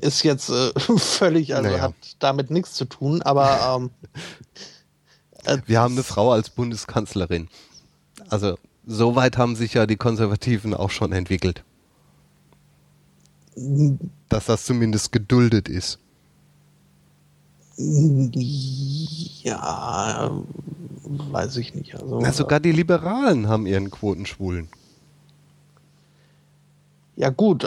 Ist 0.00 0.22
jetzt 0.22 0.50
äh, 0.50 0.72
völlig, 0.96 1.54
also 1.54 1.70
naja. 1.70 1.82
hat 1.82 1.94
damit 2.18 2.50
nichts 2.50 2.74
zu 2.74 2.84
tun, 2.84 3.22
aber. 3.22 3.78
Ähm, 3.78 3.90
äh, 5.44 5.58
Wir 5.66 5.80
haben 5.80 5.94
eine 5.94 6.02
Frau 6.02 6.32
als 6.32 6.50
Bundeskanzlerin. 6.50 7.48
Also, 8.28 8.56
so 8.86 9.16
weit 9.16 9.38
haben 9.38 9.56
sich 9.56 9.74
ja 9.74 9.86
die 9.86 9.96
Konservativen 9.96 10.74
auch 10.74 10.90
schon 10.90 11.12
entwickelt. 11.12 11.64
Dass 14.28 14.46
das 14.46 14.64
zumindest 14.64 15.12
geduldet 15.12 15.68
ist. 15.68 15.98
Ja, 19.42 20.30
weiß 21.04 21.56
ich 21.56 21.74
nicht. 21.74 21.94
Also, 21.94 22.20
Na, 22.20 22.32
sogar 22.32 22.60
die 22.60 22.72
Liberalen 22.72 23.48
haben 23.48 23.66
ihren 23.66 23.90
Quotenschwulen. 23.90 24.68
Ja 27.16 27.30
gut, 27.30 27.64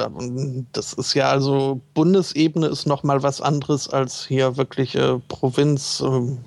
das 0.74 0.94
ist 0.94 1.14
ja 1.14 1.30
also 1.30 1.80
Bundesebene 1.94 2.68
ist 2.68 2.86
noch 2.86 3.04
mal 3.04 3.24
was 3.24 3.40
anderes 3.40 3.88
als 3.90 4.26
hier 4.26 4.58
wirklich 4.58 4.96
äh, 4.96 5.20
Provinz 5.30 6.02
äh, 6.02 6.38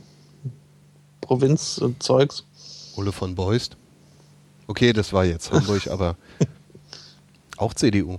Provinzzeugs. 1.22 2.40
Äh, 2.40 3.00
Ole 3.00 3.12
von 3.12 3.34
Beust. 3.34 3.76
Okay, 4.66 4.92
das 4.92 5.12
war 5.12 5.24
jetzt 5.24 5.50
Hamburg, 5.50 5.86
aber 5.90 6.16
auch 7.56 7.72
CDU. 7.72 8.18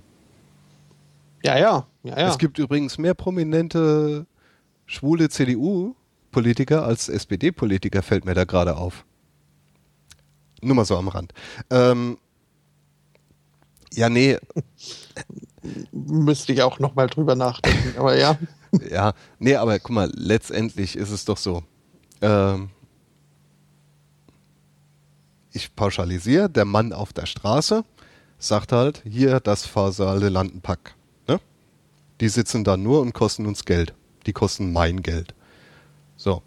Ja, 1.43 1.57
ja, 1.57 1.85
ja, 2.03 2.19
ja. 2.19 2.29
Es 2.29 2.37
gibt 2.37 2.57
übrigens 2.57 2.97
mehr 2.97 3.13
prominente 3.13 4.25
schwule 4.85 5.29
CDU-Politiker 5.29 6.85
als 6.85 7.09
SPD-Politiker, 7.09 8.01
fällt 8.01 8.25
mir 8.25 8.33
da 8.33 8.45
gerade 8.45 8.77
auf. 8.77 9.05
Nur 10.61 10.75
mal 10.75 10.85
so 10.85 10.97
am 10.97 11.07
Rand. 11.07 11.33
Ähm, 11.69 12.17
ja, 13.93 14.09
nee. 14.09 14.37
Müsste 15.91 16.53
ich 16.53 16.61
auch 16.61 16.79
noch 16.79 16.95
mal 16.95 17.07
drüber 17.07 17.35
nachdenken, 17.35 17.97
aber 17.97 18.17
ja. 18.17 18.37
ja, 18.89 19.13
nee, 19.39 19.55
aber 19.55 19.79
guck 19.79 19.91
mal, 19.91 20.11
letztendlich 20.15 20.95
ist 20.95 21.11
es 21.11 21.25
doch 21.25 21.37
so. 21.37 21.63
Ähm, 22.21 22.69
ich 25.51 25.75
pauschalisiere, 25.75 26.49
der 26.49 26.65
Mann 26.65 26.93
auf 26.93 27.13
der 27.13 27.25
Straße 27.25 27.83
sagt 28.39 28.71
halt, 28.71 29.03
hier 29.03 29.39
das 29.39 29.65
fasale 29.65 30.29
Landenpack. 30.29 30.95
Ne? 31.27 31.39
Die 32.21 32.29
sitzen 32.29 32.63
da 32.63 32.77
nur 32.77 33.01
und 33.01 33.13
kosten 33.13 33.45
uns 33.45 33.65
Geld 33.65 33.93
die 34.25 34.33
kosten 34.33 34.71
mein 34.71 35.01
Geld. 35.01 35.33
So. 36.17 36.41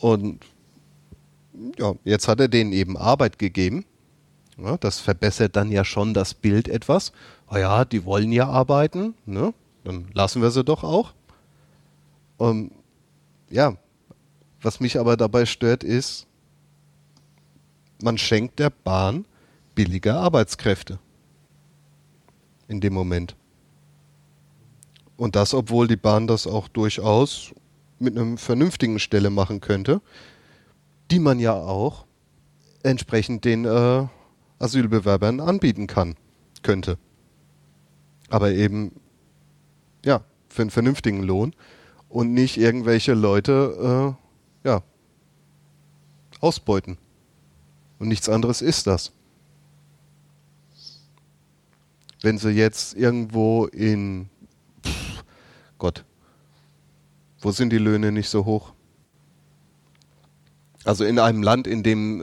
Und 0.00 0.44
ja, 1.78 1.94
jetzt 2.04 2.28
hat 2.28 2.40
er 2.40 2.48
denen 2.48 2.72
eben 2.72 2.96
Arbeit 2.96 3.38
gegeben. 3.38 3.84
Ja, 4.58 4.76
das 4.76 4.98
verbessert 4.98 5.54
dann 5.54 5.70
ja 5.70 5.84
schon 5.84 6.14
das 6.14 6.34
Bild 6.34 6.68
etwas. 6.68 7.12
Ah 7.46 7.58
ja, 7.58 7.84
die 7.84 8.04
wollen 8.04 8.32
ja 8.32 8.48
arbeiten, 8.48 9.14
ne? 9.24 9.54
Dann 9.84 10.08
lassen 10.12 10.42
wir 10.42 10.50
sie 10.50 10.64
doch 10.64 10.82
auch. 10.82 11.14
Und 12.36 12.72
ja, 13.50 13.76
was 14.60 14.80
mich 14.80 14.98
aber 14.98 15.16
dabei 15.16 15.46
stört, 15.46 15.84
ist, 15.84 16.26
man 18.02 18.18
schenkt 18.18 18.58
der 18.58 18.70
Bahn 18.70 19.24
billige 19.74 20.14
Arbeitskräfte. 20.14 20.98
In 22.66 22.80
dem 22.80 22.92
Moment. 22.94 23.36
Und 25.16 25.36
das, 25.36 25.54
obwohl 25.54 25.86
die 25.88 25.96
Bahn 25.96 26.26
das 26.26 26.46
auch 26.46 26.68
durchaus 26.68 27.52
mit 27.98 28.16
einem 28.16 28.38
vernünftigen 28.38 28.98
Stelle 28.98 29.30
machen 29.30 29.60
könnte, 29.60 30.00
die 31.10 31.18
man 31.18 31.38
ja 31.38 31.54
auch 31.54 32.04
entsprechend 32.82 33.44
den 33.44 33.64
äh, 33.64 34.06
Asylbewerbern 34.58 35.40
anbieten 35.40 35.86
kann, 35.86 36.16
könnte. 36.62 36.98
Aber 38.28 38.52
eben, 38.52 38.92
ja, 40.04 40.22
für 40.48 40.62
einen 40.62 40.70
vernünftigen 40.70 41.22
Lohn 41.22 41.54
und 42.08 42.32
nicht 42.32 42.56
irgendwelche 42.56 43.14
Leute, 43.14 44.16
äh, 44.64 44.68
ja, 44.68 44.82
ausbeuten. 46.40 46.98
Und 47.98 48.08
nichts 48.08 48.28
anderes 48.28 48.62
ist 48.62 48.86
das. 48.86 49.12
Wenn 52.22 52.38
sie 52.38 52.50
jetzt 52.50 52.94
irgendwo 52.94 53.66
in 53.66 54.28
Gott, 55.78 56.04
wo 57.40 57.52
sind 57.52 57.70
die 57.70 57.78
Löhne 57.78 58.10
nicht 58.10 58.28
so 58.28 58.44
hoch? 58.44 58.72
Also 60.84 61.04
in 61.04 61.18
einem 61.18 61.42
Land, 61.42 61.66
in 61.66 61.82
dem 61.82 62.20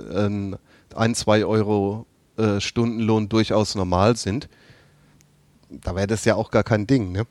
äh, 0.54 0.58
ein, 0.96 1.16
zwei 1.16 1.46
Euro 1.46 2.06
äh, 2.38 2.60
Stundenlohn 2.60 3.30
durchaus 3.30 3.76
normal 3.76 4.16
sind, 4.16 4.50
da 5.70 5.96
wäre 5.96 6.08
das 6.08 6.26
ja 6.26 6.36
auch 6.36 6.52
gar 6.52 6.64
kein 6.64 6.88
Ding, 6.88 7.12
ne? 7.12 7.26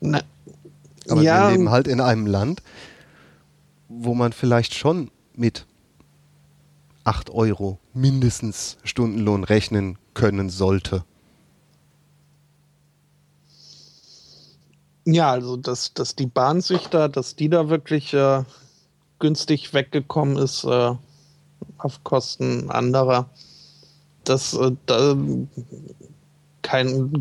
Na, 0.00 0.22
Aber 1.08 1.22
ja. 1.22 1.48
wir 1.48 1.56
leben 1.56 1.70
halt 1.70 1.88
in 1.88 2.00
einem 2.00 2.26
Land, 2.26 2.62
wo 3.88 4.14
man 4.14 4.32
vielleicht 4.32 4.74
schon 4.74 5.10
mit 5.34 5.66
8 7.04 7.30
Euro 7.30 7.78
mindestens 7.94 8.76
Stundenlohn 8.84 9.44
rechnen 9.44 9.98
können 10.14 10.50
sollte. 10.50 11.04
Ja, 15.06 15.30
also 15.30 15.56
dass, 15.56 15.94
dass 15.94 16.16
die 16.16 16.26
Bahn 16.26 16.60
sich 16.60 16.88
da, 16.88 17.08
dass 17.08 17.34
die 17.34 17.48
da 17.48 17.70
wirklich 17.70 18.12
äh, 18.12 18.44
günstig 19.18 19.74
weggekommen 19.74 20.36
ist 20.36 20.64
äh, 20.64 20.94
auf 21.78 22.04
Kosten 22.04 22.70
anderer, 22.70 23.28
das 24.24 24.54
äh, 24.54 24.72
da 24.86 25.16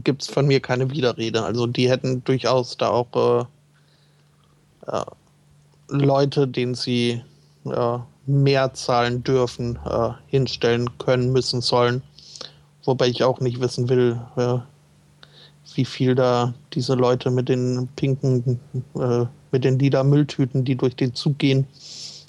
gibt 0.03 0.23
es 0.23 0.27
von 0.27 0.47
mir 0.47 0.59
keine 0.59 0.89
Widerrede. 0.91 1.43
Also 1.43 1.67
die 1.67 1.89
hätten 1.89 2.23
durchaus 2.23 2.75
da 2.77 2.89
auch 2.89 3.47
äh, 4.87 4.91
äh, 4.91 5.05
Leute, 5.89 6.47
denen 6.47 6.75
sie 6.75 7.21
äh, 7.65 7.99
mehr 8.25 8.73
zahlen 8.73 9.23
dürfen, 9.23 9.79
äh, 9.85 10.09
hinstellen 10.27 10.97
können, 10.97 11.31
müssen, 11.31 11.61
sollen. 11.61 12.01
Wobei 12.83 13.07
ich 13.07 13.23
auch 13.23 13.39
nicht 13.39 13.59
wissen 13.59 13.89
will, 13.89 14.19
wie 15.75 15.85
viel 15.85 16.15
da 16.15 16.53
diese 16.73 16.93
Leute 16.93 17.29
mit 17.31 17.49
den 17.49 17.89
pinken, 17.97 18.59
äh, 18.95 19.25
mit 19.51 19.63
den 19.63 19.79
lila 19.79 20.03
Mülltüten, 20.03 20.65
die 20.65 20.75
durch 20.75 20.95
den 20.95 21.13
Zug 21.13 21.37
gehen, 21.37 21.67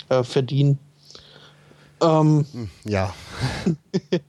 äh, 0.08 0.22
verdienen. 0.22 0.78
Ähm, 2.00 2.46
hm, 2.52 2.70
ja. 2.84 3.14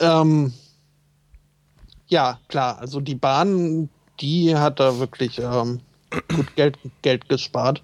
ähm, 0.00 0.52
ja, 2.08 2.38
klar, 2.48 2.78
also 2.78 3.00
die 3.00 3.14
Bahn, 3.14 3.88
die 4.20 4.54
hat 4.54 4.80
da 4.80 4.98
wirklich 4.98 5.38
ähm, 5.38 5.80
gut 6.28 6.54
Geld, 6.56 6.78
Geld 7.00 7.28
gespart. 7.28 7.82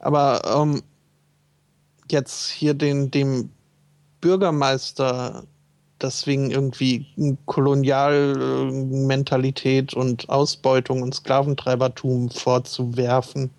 Aber 0.00 0.42
ähm, 0.44 0.82
jetzt 2.10 2.50
hier 2.50 2.74
den, 2.74 3.10
dem 3.10 3.50
Bürgermeister 4.20 5.44
deswegen 6.00 6.50
irgendwie 6.50 7.06
Kolonialmentalität 7.46 9.94
und 9.94 10.28
Ausbeutung 10.28 11.02
und 11.02 11.14
Sklaventreibertum 11.14 12.30
vorzuwerfen. 12.30 13.50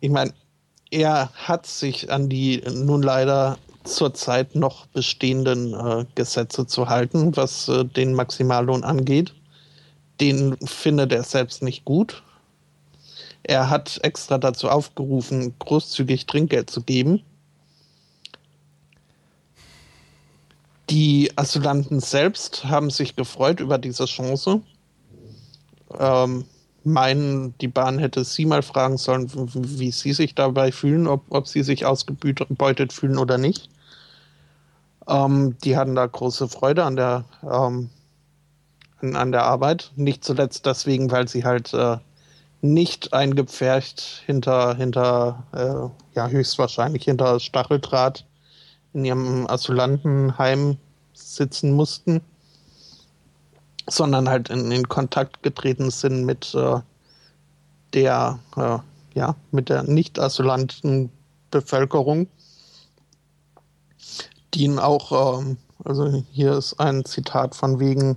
Ich 0.00 0.10
meine, 0.10 0.32
er 0.90 1.30
hat 1.34 1.66
sich 1.66 2.10
an 2.10 2.28
die 2.28 2.62
nun 2.72 3.02
leider 3.02 3.58
zurzeit 3.84 4.54
noch 4.54 4.86
bestehenden 4.86 5.74
äh, 5.74 6.04
Gesetze 6.14 6.66
zu 6.66 6.88
halten, 6.88 7.36
was 7.36 7.68
äh, 7.68 7.84
den 7.84 8.14
Maximallohn 8.14 8.84
angeht. 8.84 9.34
Den 10.20 10.56
findet 10.64 11.12
er 11.12 11.22
selbst 11.22 11.62
nicht 11.62 11.84
gut. 11.84 12.22
Er 13.44 13.70
hat 13.70 14.00
extra 14.02 14.38
dazu 14.38 14.68
aufgerufen, 14.68 15.54
großzügig 15.58 16.26
Trinkgeld 16.26 16.70
zu 16.70 16.82
geben. 16.82 17.22
Die 20.90 21.30
Asylanten 21.36 22.00
selbst 22.00 22.64
haben 22.64 22.90
sich 22.90 23.14
gefreut 23.14 23.60
über 23.60 23.76
diese 23.76 24.06
Chance. 24.06 24.62
Ähm, 25.98 26.44
meinen, 26.82 27.56
die 27.58 27.68
Bahn 27.68 27.98
hätte 27.98 28.24
sie 28.24 28.46
mal 28.46 28.62
fragen 28.62 28.96
sollen, 28.96 29.30
wie 29.34 29.90
sie 29.90 30.12
sich 30.12 30.34
dabei 30.34 30.72
fühlen, 30.72 31.06
ob, 31.06 31.22
ob 31.28 31.46
sie 31.46 31.62
sich 31.62 31.84
ausgebeutet 31.84 32.92
fühlen 32.92 33.18
oder 33.18 33.36
nicht. 33.36 33.68
Ähm, 35.06 35.56
die 35.64 35.76
hatten 35.76 35.94
da 35.94 36.06
große 36.06 36.48
Freude 36.48 36.84
an 36.84 36.96
der, 36.96 37.24
ähm, 37.42 37.90
an, 39.00 39.16
an, 39.16 39.32
der 39.32 39.44
Arbeit. 39.44 39.92
Nicht 39.96 40.24
zuletzt 40.24 40.64
deswegen, 40.66 41.10
weil 41.10 41.28
sie 41.28 41.44
halt 41.44 41.72
äh, 41.74 41.98
nicht 42.60 43.12
eingepfercht 43.12 44.22
hinter, 44.26 44.74
hinter 44.74 45.44
äh, 45.52 46.16
ja, 46.16 46.28
höchstwahrscheinlich 46.28 47.04
hinter 47.04 47.40
Stacheldraht 47.40 48.24
in 48.92 49.04
ihrem 49.04 49.46
Asylantenheim 49.48 50.78
sitzen 51.12 51.72
mussten, 51.72 52.20
sondern 53.86 54.28
halt 54.28 54.48
in, 54.50 54.70
in 54.70 54.88
Kontakt 54.88 55.42
getreten 55.42 55.90
sind 55.90 56.24
mit 56.24 56.54
äh, 56.54 56.80
der, 57.94 58.38
äh, 58.56 58.78
ja, 59.14 59.34
mit 59.50 59.68
der 59.68 59.82
nicht-asylanten 59.82 61.10
Bevölkerung, 61.50 62.28
die 64.54 64.64
ihn 64.64 64.78
auch, 64.78 65.40
ähm, 65.40 65.56
also 65.84 66.24
hier 66.30 66.52
ist 66.52 66.78
ein 66.80 67.04
Zitat 67.04 67.54
von 67.54 67.80
wegen, 67.80 68.16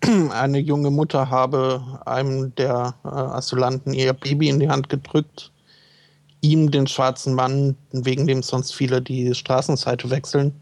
eine 0.30 0.58
junge 0.58 0.90
Mutter 0.90 1.30
habe 1.30 2.00
einem 2.06 2.54
der 2.54 2.94
äh, 3.04 3.08
Asylanten 3.08 3.92
ihr 3.92 4.12
Baby 4.12 4.48
in 4.48 4.60
die 4.60 4.68
Hand 4.68 4.88
gedrückt 4.88 5.50
ihm, 6.42 6.70
den 6.70 6.86
schwarzen 6.86 7.34
Mann, 7.34 7.76
wegen 7.92 8.26
dem 8.26 8.42
sonst 8.42 8.74
viele 8.74 9.00
die 9.00 9.34
Straßenseite 9.34 10.10
wechseln, 10.10 10.60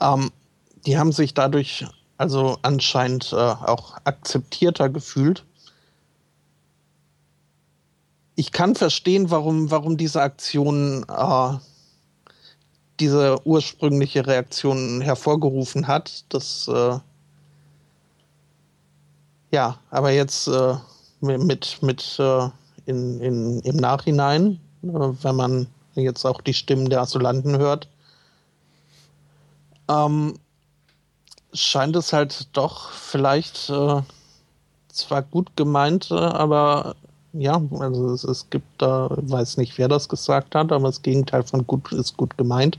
ähm, 0.00 0.30
die 0.86 0.96
haben 0.96 1.12
sich 1.12 1.34
dadurch 1.34 1.84
also 2.16 2.56
anscheinend 2.62 3.32
äh, 3.32 3.36
auch 3.36 3.98
akzeptierter 4.04 4.88
gefühlt. 4.88 5.44
Ich 8.36 8.52
kann 8.52 8.74
verstehen, 8.74 9.30
warum, 9.30 9.70
warum 9.70 9.96
diese 9.96 10.22
Aktion 10.22 11.04
äh, 11.08 11.58
diese 13.00 13.46
ursprüngliche 13.46 14.26
Reaktion 14.26 15.00
hervorgerufen 15.00 15.86
hat. 15.86 16.24
Das 16.30 16.68
äh, 16.68 16.98
ja, 19.50 19.78
aber 19.90 20.10
jetzt 20.10 20.48
äh, 20.48 20.74
mit, 21.20 21.82
mit 21.82 22.16
äh, 22.18 22.48
in, 22.86 23.20
in, 23.20 23.60
im 23.60 23.76
Nachhinein 23.76 24.60
wenn 24.92 25.36
man 25.36 25.66
jetzt 25.94 26.24
auch 26.24 26.40
die 26.40 26.54
Stimmen 26.54 26.90
der 26.90 27.00
Asylanten 27.00 27.58
hört, 27.58 27.88
ähm, 29.88 30.34
scheint 31.52 31.96
es 31.96 32.12
halt 32.12 32.48
doch 32.52 32.90
vielleicht 32.90 33.70
äh, 33.70 34.02
zwar 34.88 35.22
gut 35.22 35.56
gemeint, 35.56 36.10
äh, 36.10 36.14
aber 36.14 36.96
ja, 37.32 37.60
also 37.78 38.12
es, 38.12 38.24
es 38.24 38.48
gibt 38.50 38.66
da, 38.78 39.08
weiß 39.10 39.58
nicht, 39.58 39.76
wer 39.78 39.88
das 39.88 40.08
gesagt 40.08 40.54
hat, 40.54 40.72
aber 40.72 40.88
das 40.88 41.02
Gegenteil 41.02 41.42
von 41.42 41.66
gut 41.66 41.92
ist 41.92 42.16
gut 42.16 42.36
gemeint. 42.38 42.78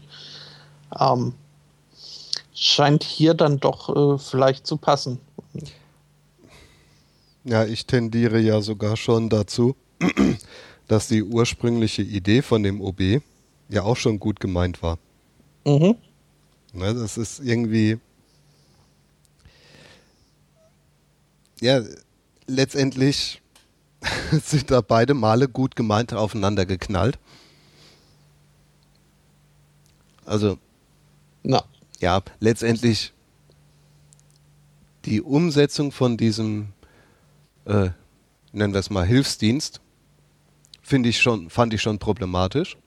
Ähm, 0.99 1.33
scheint 2.53 3.03
hier 3.03 3.33
dann 3.33 3.59
doch 3.59 4.15
äh, 4.15 4.17
vielleicht 4.17 4.65
zu 4.65 4.77
passen. 4.77 5.19
Ja, 7.43 7.65
ich 7.65 7.85
tendiere 7.85 8.39
ja 8.39 8.61
sogar 8.61 8.97
schon 8.97 9.29
dazu, 9.29 9.75
dass 10.87 11.07
die 11.07 11.23
ursprüngliche 11.23 12.01
Idee 12.01 12.41
von 12.41 12.63
dem 12.63 12.81
OB 12.81 13.21
ja 13.69 13.83
auch 13.83 13.97
schon 13.97 14.19
gut 14.19 14.39
gemeint 14.39 14.81
war. 14.81 14.97
Mhm. 15.65 15.95
Ne, 16.73 16.93
das 16.93 17.17
ist 17.17 17.39
irgendwie. 17.39 17.99
Ja, 21.59 21.81
letztendlich 22.45 23.41
sind 24.31 24.71
da 24.71 24.81
beide 24.81 25.13
Male 25.13 25.47
gut 25.47 25.75
gemeint 25.75 26.13
aufeinander 26.13 26.65
geknallt. 26.65 27.17
Also, 30.25 30.57
Na. 31.43 31.63
ja, 31.99 32.21
letztendlich 32.39 33.13
die 35.05 35.21
Umsetzung 35.21 35.93
von 35.93 36.17
diesem, 36.17 36.73
äh, 37.65 37.89
nennen 38.51 38.73
wir 38.73 38.79
es 38.79 38.89
mal, 38.89 39.05
Hilfsdienst, 39.05 39.79
finde 40.87 41.09
ich 41.09 41.19
schon, 41.19 41.49
fand 41.49 41.73
ich 41.73 41.81
schon 41.81 41.99
problematisch. 41.99 42.77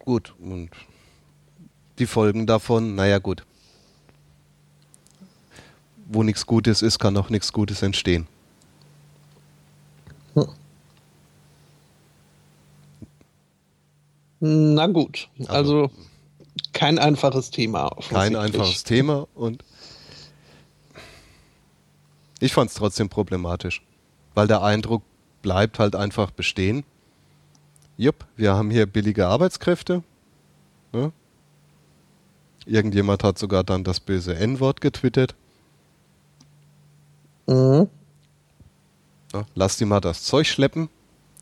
Gut, 0.00 0.34
und 0.40 0.70
die 2.00 2.06
Folgen 2.06 2.46
davon, 2.48 2.96
naja 2.96 3.18
gut. 3.18 3.46
Wo 6.06 6.24
nichts 6.24 6.44
Gutes 6.46 6.82
ist, 6.82 6.98
kann 6.98 7.16
auch 7.16 7.30
nichts 7.30 7.52
Gutes 7.52 7.80
entstehen. 7.82 8.26
Hm. 10.34 10.48
Na 14.40 14.88
gut, 14.88 15.28
also, 15.46 15.52
also 15.52 15.90
kein 16.72 16.98
einfaches 16.98 17.52
Thema. 17.52 17.96
Kein 18.10 18.34
einfaches 18.34 18.82
Thema 18.82 19.28
und 19.34 19.62
ich 22.40 22.52
fand 22.52 22.70
es 22.70 22.76
trotzdem 22.76 23.08
problematisch, 23.08 23.82
weil 24.34 24.46
der 24.46 24.62
Eindruck 24.62 25.02
bleibt 25.42 25.78
halt 25.78 25.94
einfach 25.94 26.30
bestehen. 26.30 26.84
Jupp, 27.96 28.26
wir 28.36 28.54
haben 28.54 28.70
hier 28.70 28.86
billige 28.86 29.26
Arbeitskräfte. 29.26 30.02
Ne? 30.92 31.12
Irgendjemand 32.66 33.22
hat 33.22 33.38
sogar 33.38 33.62
dann 33.62 33.84
das 33.84 34.00
böse 34.00 34.34
N-Wort 34.34 34.80
getwittert. 34.80 35.34
Mhm. 37.46 37.88
Ja, 39.32 39.46
lass 39.54 39.76
die 39.76 39.84
mal 39.84 40.00
das 40.00 40.22
Zeug 40.22 40.46
schleppen. 40.46 40.88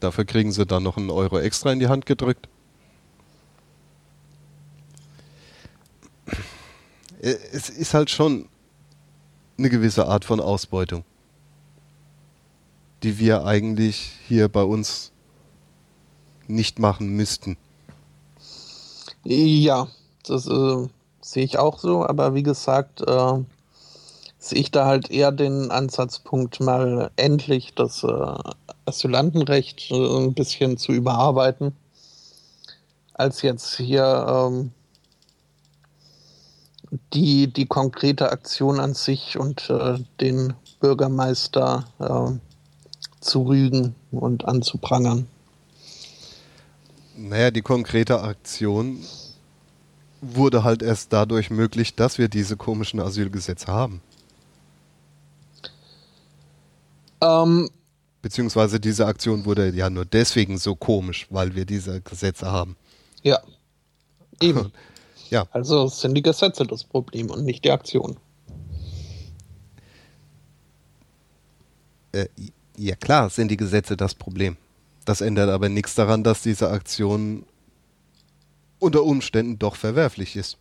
Dafür 0.00 0.24
kriegen 0.24 0.50
sie 0.50 0.66
dann 0.66 0.82
noch 0.82 0.96
einen 0.96 1.10
Euro 1.10 1.38
extra 1.38 1.72
in 1.72 1.78
die 1.78 1.88
Hand 1.88 2.06
gedrückt. 2.06 2.48
Es 7.20 7.70
ist 7.70 7.94
halt 7.94 8.10
schon 8.10 8.48
eine 9.58 9.70
gewisse 9.70 10.06
Art 10.06 10.24
von 10.24 10.40
Ausbeutung, 10.40 11.04
die 13.02 13.18
wir 13.18 13.44
eigentlich 13.44 14.12
hier 14.26 14.48
bei 14.48 14.62
uns 14.62 15.12
nicht 16.48 16.78
machen 16.78 17.10
müssten. 17.10 17.56
Ja, 19.24 19.88
das 20.26 20.48
äh, 20.48 20.88
sehe 21.20 21.44
ich 21.44 21.58
auch 21.58 21.78
so, 21.78 22.04
aber 22.04 22.34
wie 22.34 22.42
gesagt, 22.42 23.02
äh, 23.02 23.44
sehe 24.38 24.58
ich 24.58 24.70
da 24.70 24.86
halt 24.86 25.10
eher 25.10 25.30
den 25.30 25.70
Ansatzpunkt, 25.70 26.60
mal 26.60 27.10
endlich 27.16 27.74
das 27.74 28.02
äh, 28.02 28.34
Asylantenrecht 28.86 29.90
äh, 29.90 30.18
ein 30.18 30.34
bisschen 30.34 30.76
zu 30.76 30.92
überarbeiten, 30.92 31.76
als 33.14 33.42
jetzt 33.42 33.76
hier 33.76 34.26
ähm, 34.28 34.72
die, 37.14 37.46
die 37.46 37.66
konkrete 37.66 38.30
Aktion 38.30 38.78
an 38.78 38.94
sich 38.94 39.38
und 39.38 39.70
äh, 39.70 39.98
den 40.20 40.54
Bürgermeister 40.80 41.84
äh, 41.98 42.38
zu 43.20 43.42
rügen 43.42 43.94
und 44.10 44.44
anzuprangern. 44.44 45.26
Naja, 47.16 47.50
die 47.50 47.62
konkrete 47.62 48.20
Aktion 48.20 48.98
wurde 50.20 50.64
halt 50.64 50.82
erst 50.82 51.12
dadurch 51.12 51.50
möglich, 51.50 51.94
dass 51.94 52.18
wir 52.18 52.28
diese 52.28 52.56
komischen 52.56 53.00
Asylgesetze 53.00 53.66
haben. 53.68 54.00
Ähm, 57.20 57.70
Beziehungsweise 58.22 58.78
diese 58.80 59.06
Aktion 59.06 59.44
wurde 59.44 59.70
ja 59.70 59.90
nur 59.90 60.04
deswegen 60.04 60.58
so 60.58 60.76
komisch, 60.76 61.26
weil 61.30 61.54
wir 61.54 61.64
diese 61.64 62.00
Gesetze 62.00 62.50
haben. 62.50 62.76
Ja. 63.22 63.40
Eben. 64.40 64.72
Ja. 65.32 65.46
Also 65.50 65.86
sind 65.86 66.14
die 66.14 66.20
Gesetze 66.20 66.66
das 66.66 66.84
Problem 66.84 67.30
und 67.30 67.46
nicht 67.46 67.64
die 67.64 67.70
Aktion. 67.70 68.18
Äh, 72.12 72.26
ja 72.76 72.96
klar 72.96 73.30
sind 73.30 73.50
die 73.50 73.56
Gesetze 73.56 73.96
das 73.96 74.14
Problem. 74.14 74.58
Das 75.06 75.22
ändert 75.22 75.48
aber 75.48 75.70
nichts 75.70 75.94
daran, 75.94 76.22
dass 76.22 76.42
diese 76.42 76.68
Aktion 76.68 77.46
unter 78.78 79.04
Umständen 79.04 79.58
doch 79.58 79.74
verwerflich 79.74 80.36
ist. 80.36 80.58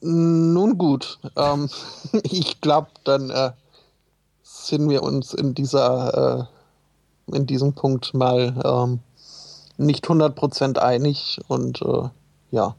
Nun 0.00 0.76
gut, 0.76 1.20
ähm, 1.36 1.70
ich 2.24 2.60
glaube, 2.60 2.88
dann 3.04 3.30
äh, 3.30 3.52
sind 4.42 4.90
wir 4.90 5.04
uns 5.04 5.34
in 5.34 5.54
dieser 5.54 6.48
äh, 6.50 6.53
in 7.26 7.46
diesem 7.46 7.72
Punkt 7.74 8.14
mal 8.14 8.60
ähm, 8.64 9.00
nicht 9.76 10.06
100% 10.06 10.78
einig 10.78 11.40
und 11.48 11.82
äh, 11.82 12.08
ja, 12.50 12.76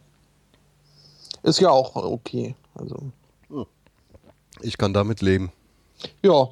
ist 1.43 1.59
ja 1.59 1.69
auch 1.69 1.95
okay. 1.95 2.55
Also 2.75 3.11
ich 4.61 4.77
kann 4.77 4.93
damit 4.93 5.21
leben. 5.21 5.51
Ja, 6.23 6.49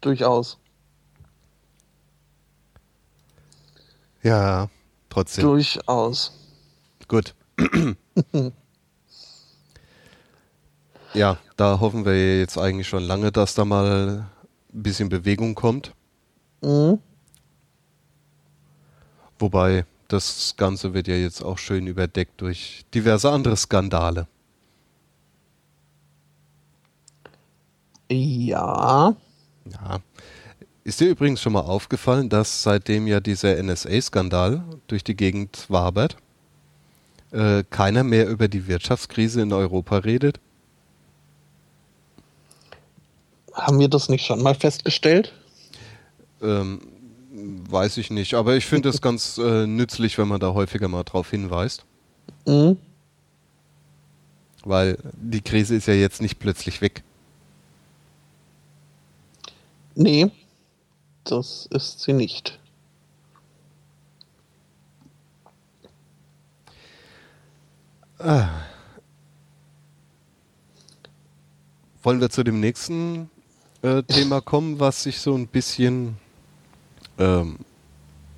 durchaus. 0.00 0.58
Ja, 4.22 4.68
trotzdem. 5.08 5.44
Durchaus. 5.44 6.32
Gut. 7.06 7.34
ja, 11.14 11.38
da 11.56 11.80
hoffen 11.80 12.04
wir 12.04 12.38
jetzt 12.40 12.58
eigentlich 12.58 12.88
schon 12.88 13.02
lange, 13.04 13.32
dass 13.32 13.54
da 13.54 13.64
mal 13.64 14.26
ein 14.72 14.82
bisschen 14.82 15.08
Bewegung 15.08 15.54
kommt. 15.54 15.92
Mhm. 16.60 16.98
Wobei 19.38 19.84
das 20.08 20.54
Ganze 20.56 20.94
wird 20.94 21.06
ja 21.06 21.14
jetzt 21.14 21.42
auch 21.42 21.58
schön 21.58 21.86
überdeckt 21.86 22.40
durch 22.40 22.84
diverse 22.94 23.30
andere 23.30 23.56
Skandale. 23.56 24.26
Ja. 28.10 29.14
Ja. 29.70 29.98
Ist 30.84 31.00
dir 31.00 31.10
übrigens 31.10 31.42
schon 31.42 31.52
mal 31.52 31.60
aufgefallen, 31.60 32.30
dass 32.30 32.62
seitdem 32.62 33.06
ja 33.06 33.20
dieser 33.20 33.62
NSA-Skandal 33.62 34.64
durch 34.86 35.04
die 35.04 35.14
Gegend 35.14 35.66
wabert, 35.68 36.16
äh, 37.30 37.62
keiner 37.68 38.04
mehr 38.04 38.26
über 38.28 38.48
die 38.48 38.66
Wirtschaftskrise 38.66 39.42
in 39.42 39.52
Europa 39.52 39.98
redet? 39.98 40.40
Haben 43.58 43.80
wir 43.80 43.88
das 43.88 44.08
nicht 44.08 44.24
schon 44.24 44.40
mal 44.40 44.54
festgestellt? 44.54 45.32
Ähm, 46.40 46.80
weiß 47.68 47.96
ich 47.96 48.10
nicht, 48.10 48.34
aber 48.34 48.56
ich 48.56 48.66
finde 48.66 48.88
es 48.88 49.02
ganz 49.02 49.36
äh, 49.36 49.66
nützlich, 49.66 50.16
wenn 50.16 50.28
man 50.28 50.38
da 50.38 50.54
häufiger 50.54 50.86
mal 50.86 51.02
drauf 51.02 51.30
hinweist. 51.30 51.84
Mhm. 52.46 52.78
Weil 54.64 54.98
die 55.14 55.40
Krise 55.40 55.74
ist 55.74 55.88
ja 55.88 55.94
jetzt 55.94 56.22
nicht 56.22 56.38
plötzlich 56.38 56.80
weg. 56.80 57.02
Nee, 59.96 60.30
das 61.24 61.66
ist 61.70 62.00
sie 62.00 62.12
nicht. 62.12 62.60
Ah. 68.20 68.48
Wollen 72.04 72.20
wir 72.20 72.30
zu 72.30 72.44
dem 72.44 72.60
nächsten 72.60 73.30
äh, 73.82 74.02
Thema 74.02 74.40
kommen, 74.44 74.80
was 74.80 75.02
sich 75.02 75.20
so 75.20 75.34
ein 75.34 75.46
bisschen, 75.46 76.16
ähm, 77.18 77.58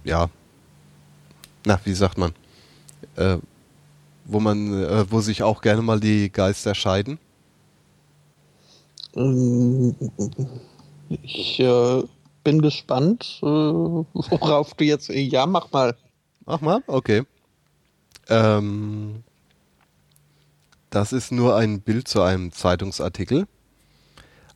ja, 0.05 0.29
na, 1.67 1.81
wie 1.85 1.95
sagt 1.95 2.19
man, 2.19 2.33
äh, 3.17 3.39
wo 4.25 4.41
man, 4.41 4.83
äh, 4.83 5.11
wo 5.11 5.21
sich 5.21 5.43
auch 5.43 5.61
gerne 5.61 5.83
mal 5.83 6.01
die 6.01 6.31
Geister 6.31 6.75
scheiden? 6.75 7.19
Ich 11.23 11.61
äh, 11.61 12.03
bin 12.45 12.63
gespannt, 12.63 13.41
äh, 13.43 13.47
worauf 13.47 14.75
du 14.75 14.85
jetzt. 14.85 15.09
Ja, 15.09 15.47
mach 15.47 15.71
mal. 15.73 15.97
Mach 16.47 16.61
mal, 16.61 16.83
okay. 16.87 17.25
Ähm, 18.29 19.23
das 20.91 21.13
ist 21.13 21.33
nur 21.33 21.57
ein 21.57 21.81
Bild 21.81 22.09
zu 22.09 22.23
einem 22.23 22.53
Zeitungsartikel. 22.53 23.47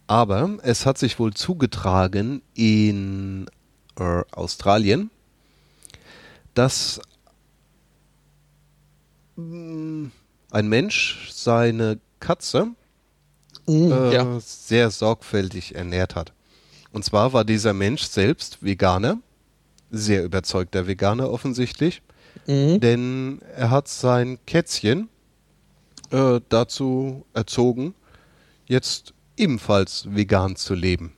Aber 0.06 0.59
es 0.62 0.85
hat 0.85 0.98
sich 0.98 1.18
wohl 1.18 1.32
zugetragen 1.32 2.43
in 2.55 3.47
äh, 3.98 4.22
Australien, 4.32 5.10
dass 6.52 7.01
äh, 9.39 9.40
ein 10.51 10.68
Mensch 10.68 11.31
seine 11.32 11.98
Katze 12.20 12.68
mm, 13.66 13.93
äh, 13.93 14.14
ja. 14.14 14.40
sehr 14.40 14.90
sorgfältig 14.90 15.74
ernährt 15.74 16.14
hat. 16.14 16.32
Und 16.93 17.05
zwar 17.05 17.32
war 17.32 17.44
dieser 17.44 17.72
Mensch 17.72 18.02
selbst 18.05 18.62
Veganer, 18.62 19.18
sehr 19.90 20.24
überzeugter 20.24 20.86
Veganer 20.86 21.31
offensichtlich, 21.31 22.02
mhm. 22.47 22.78
denn 22.81 23.40
er 23.56 23.70
hat 23.70 23.89
sein 23.89 24.39
Kätzchen 24.47 25.09
äh, 26.10 26.40
dazu 26.48 27.24
erzogen, 27.32 27.94
jetzt 28.66 29.14
ebenfalls 29.36 30.06
vegan 30.09 30.56
zu 30.56 30.74
leben. 30.74 31.12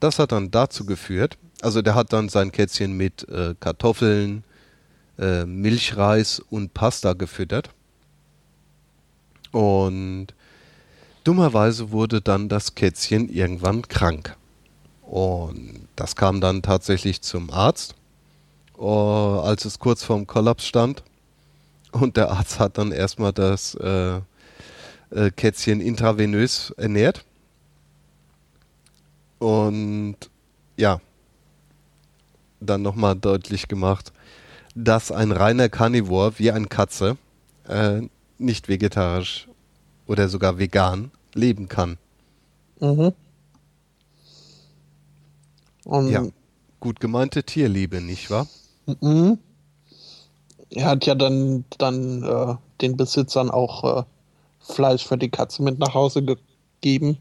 Das 0.00 0.18
hat 0.18 0.32
dann 0.32 0.50
dazu 0.50 0.86
geführt, 0.86 1.38
also 1.60 1.82
der 1.82 1.94
hat 1.94 2.12
dann 2.12 2.28
sein 2.28 2.52
Kätzchen 2.52 2.96
mit 2.96 3.28
äh, 3.28 3.54
Kartoffeln, 3.58 4.44
äh, 5.18 5.44
Milchreis 5.44 6.40
und 6.50 6.72
Pasta 6.72 7.14
gefüttert. 7.14 7.70
Und 9.50 10.28
dummerweise 11.24 11.90
wurde 11.90 12.20
dann 12.20 12.48
das 12.48 12.74
Kätzchen 12.74 13.28
irgendwann 13.28 13.82
krank. 13.82 14.36
Und 15.02 15.88
das 15.96 16.16
kam 16.16 16.40
dann 16.40 16.62
tatsächlich 16.62 17.22
zum 17.22 17.50
Arzt, 17.50 17.94
uh, 18.78 19.40
als 19.40 19.64
es 19.64 19.78
kurz 19.78 20.04
vorm 20.04 20.26
Kollaps 20.26 20.66
stand. 20.66 21.02
Und 21.90 22.16
der 22.16 22.30
Arzt 22.30 22.60
hat 22.60 22.78
dann 22.78 22.92
erstmal 22.92 23.32
das 23.32 23.74
äh, 23.76 24.20
äh, 25.10 25.30
Kätzchen 25.30 25.80
intravenös 25.80 26.70
ernährt. 26.76 27.24
Und 29.38 30.16
ja, 30.76 31.00
dann 32.60 32.82
nochmal 32.82 33.16
deutlich 33.16 33.68
gemacht, 33.68 34.12
dass 34.74 35.12
ein 35.12 35.32
reiner 35.32 35.68
Carnivore 35.68 36.38
wie 36.38 36.50
ein 36.50 36.68
Katze 36.68 37.16
äh, 37.68 38.02
nicht 38.38 38.68
vegetarisch 38.68 39.48
oder 40.06 40.28
sogar 40.28 40.58
vegan 40.58 41.10
leben 41.34 41.68
kann. 41.68 41.98
Mhm. 42.80 43.12
Und 45.84 46.10
ja, 46.10 46.26
gut 46.80 47.00
gemeinte 47.00 47.42
Tierliebe, 47.42 48.00
nicht 48.00 48.30
wahr? 48.30 48.46
Mhm. 49.00 49.38
Er 50.70 50.86
hat 50.86 51.06
ja 51.06 51.14
dann, 51.14 51.64
dann 51.78 52.22
äh, 52.22 52.54
den 52.80 52.96
Besitzern 52.96 53.50
auch 53.50 54.00
äh, 54.00 54.04
Fleisch 54.68 55.06
für 55.06 55.18
die 55.18 55.30
Katze 55.30 55.62
mit 55.62 55.78
nach 55.78 55.94
Hause 55.94 56.22
gegeben. 56.22 57.18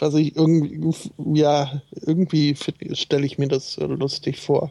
Was 0.00 0.14
ich 0.14 0.36
irgendwie, 0.36 0.92
ja, 1.34 1.80
irgendwie 1.92 2.56
stelle 2.92 3.24
ich 3.24 3.38
mir 3.38 3.48
das 3.48 3.76
lustig 3.76 4.40
vor. 4.40 4.70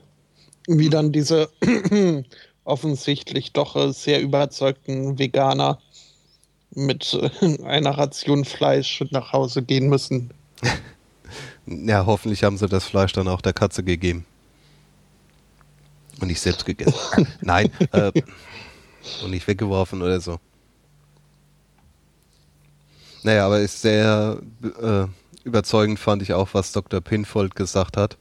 Wie 0.67 0.89
dann 0.89 1.11
diese 1.11 1.49
offensichtlich 2.65 3.51
doch 3.53 3.75
äh, 3.75 3.91
sehr 3.91 4.21
überzeugten 4.21 5.17
Veganer 5.17 5.79
mit 6.71 7.17
äh, 7.41 7.63
einer 7.63 7.97
Ration 7.97 8.45
Fleisch 8.45 9.03
nach 9.11 9.33
Hause 9.33 9.63
gehen 9.63 9.89
müssen. 9.89 10.31
Ja, 11.65 12.05
hoffentlich 12.05 12.43
haben 12.43 12.57
sie 12.57 12.67
das 12.67 12.83
Fleisch 12.83 13.13
dann 13.13 13.29
auch 13.29 13.39
der 13.39 13.53
Katze 13.53 13.83
gegeben. 13.83 14.25
Und 16.19 16.27
nicht 16.27 16.41
selbst 16.41 16.65
gegessen. 16.65 17.25
Nein, 17.41 17.71
äh, 17.93 18.11
und 19.23 19.31
nicht 19.31 19.47
weggeworfen 19.47 20.01
oder 20.01 20.19
so. 20.19 20.39
Naja, 23.23 23.45
aber 23.45 23.59
ist 23.61 23.81
sehr 23.81 24.41
äh, 24.81 25.05
überzeugend 25.43 25.99
fand 25.99 26.21
ich 26.21 26.33
auch, 26.33 26.49
was 26.53 26.71
Dr. 26.73 27.01
Pinfold 27.01 27.55
gesagt 27.55 27.97
hat. 27.97 28.17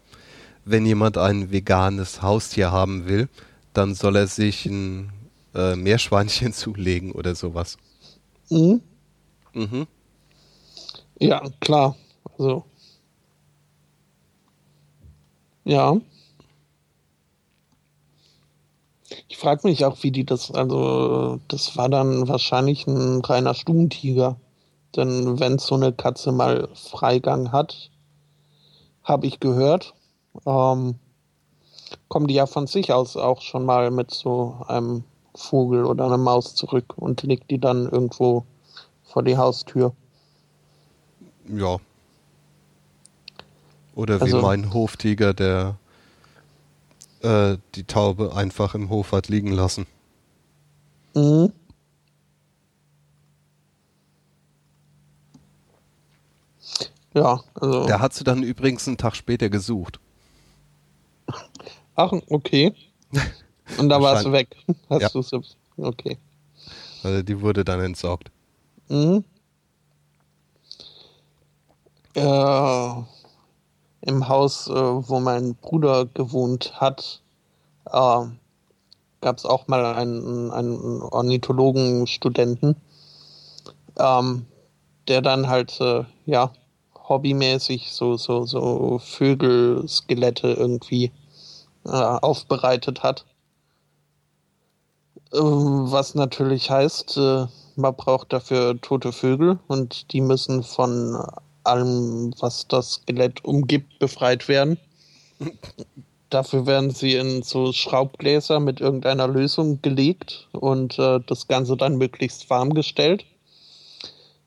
Wenn 0.64 0.86
jemand 0.86 1.18
ein 1.18 1.50
veganes 1.50 2.22
Haustier 2.22 2.70
haben 2.70 3.08
will, 3.08 3.28
dann 3.72 3.94
soll 3.94 4.16
er 4.16 4.28
sich 4.28 4.66
ein 4.66 5.12
äh, 5.54 5.74
Meerschweinchen 5.74 6.52
zulegen 6.52 7.12
oder 7.12 7.34
sowas. 7.34 7.78
Mhm. 8.50 8.80
Mhm. 9.54 9.86
Ja, 11.18 11.42
klar. 11.60 11.96
Also. 12.38 12.64
Ja. 15.64 15.96
Ich 19.32 19.38
frage 19.38 19.66
mich 19.66 19.82
auch, 19.86 19.96
wie 20.02 20.10
die 20.10 20.26
das, 20.26 20.50
also 20.50 21.40
das 21.48 21.74
war 21.78 21.88
dann 21.88 22.28
wahrscheinlich 22.28 22.86
ein 22.86 23.22
reiner 23.22 23.54
Stubentiger. 23.54 24.36
Denn 24.94 25.40
wenn 25.40 25.58
so 25.58 25.74
eine 25.74 25.90
Katze 25.90 26.32
mal 26.32 26.68
Freigang 26.74 27.50
hat, 27.50 27.90
habe 29.04 29.26
ich 29.26 29.40
gehört, 29.40 29.94
ähm, 30.44 30.96
kommen 32.08 32.26
die 32.26 32.34
ja 32.34 32.44
von 32.44 32.66
sich 32.66 32.92
aus 32.92 33.16
auch 33.16 33.40
schon 33.40 33.64
mal 33.64 33.90
mit 33.90 34.10
so 34.10 34.58
einem 34.68 35.02
Vogel 35.34 35.86
oder 35.86 36.04
einer 36.04 36.18
Maus 36.18 36.54
zurück 36.54 36.92
und 36.96 37.22
legt 37.22 37.50
die 37.50 37.58
dann 37.58 37.88
irgendwo 37.88 38.44
vor 39.02 39.22
die 39.22 39.38
Haustür. 39.38 39.94
Ja. 41.48 41.78
Oder 43.94 44.18
wie 44.20 44.24
Also- 44.24 44.42
mein 44.42 44.74
Hoftiger, 44.74 45.32
der 45.32 45.78
äh, 47.22 47.58
die 47.74 47.84
Taube 47.84 48.34
einfach 48.34 48.74
im 48.74 48.90
Hof 48.90 49.12
hat 49.12 49.28
liegen 49.28 49.52
lassen. 49.52 49.86
Mhm. 51.14 51.52
Ja, 57.14 57.42
also. 57.54 57.86
Der 57.86 58.00
hat 58.00 58.14
sie 58.14 58.24
dann 58.24 58.42
übrigens 58.42 58.88
einen 58.88 58.96
Tag 58.96 59.14
später 59.16 59.50
gesucht. 59.50 60.00
Ach, 61.94 62.12
okay. 62.28 62.74
Und 63.78 63.88
da 63.90 64.00
war 64.00 64.18
es 64.18 64.30
weg. 64.32 64.56
Hast 64.88 65.02
Ja. 65.02 65.08
du 65.10 65.18
es? 65.20 65.56
Okay. 65.76 66.18
Also 67.02 67.22
die 67.22 67.40
wurde 67.40 67.64
dann 67.64 67.80
entsorgt. 67.80 68.30
Mhm. 68.88 69.24
Äh, 72.14 72.94
Im 74.02 74.28
Haus, 74.28 74.68
äh, 74.68 74.72
wo 74.72 75.20
mein 75.20 75.54
Bruder 75.54 76.06
gewohnt 76.06 76.74
hat, 76.80 77.20
äh, 77.86 78.24
gab 79.20 79.38
es 79.38 79.44
auch 79.46 79.68
mal 79.68 79.84
einen, 79.94 80.50
einen 80.50 81.02
Ornithologenstudenten, 81.02 82.76
ähm, 83.98 84.46
der 85.08 85.22
dann 85.22 85.48
halt, 85.48 85.80
äh, 85.80 86.04
ja, 86.26 86.52
hobbymäßig 87.08 87.92
so, 87.92 88.16
so, 88.16 88.44
so 88.46 88.98
Vögelskelette 88.98 90.52
irgendwie 90.52 91.12
äh, 91.84 91.90
aufbereitet 91.90 93.02
hat. 93.02 93.24
Äh, 95.32 95.38
Was 95.38 96.14
natürlich 96.14 96.70
heißt, 96.70 97.16
äh, 97.18 97.46
man 97.76 97.96
braucht 97.96 98.32
dafür 98.32 98.80
tote 98.80 99.12
Vögel 99.12 99.58
und 99.66 100.12
die 100.12 100.20
müssen 100.20 100.62
von 100.62 101.24
allem, 101.64 102.34
was 102.40 102.66
das 102.68 102.94
Skelett 102.94 103.44
umgibt, 103.44 103.98
befreit 103.98 104.48
werden. 104.48 104.78
Dafür 106.30 106.66
werden 106.66 106.90
sie 106.90 107.14
in 107.14 107.42
so 107.42 107.72
Schraubgläser 107.72 108.58
mit 108.58 108.80
irgendeiner 108.80 109.28
Lösung 109.28 109.82
gelegt 109.82 110.48
und 110.52 110.98
äh, 110.98 111.20
das 111.26 111.46
Ganze 111.46 111.76
dann 111.76 111.96
möglichst 111.96 112.48
warm 112.48 112.72
gestellt. 112.72 113.24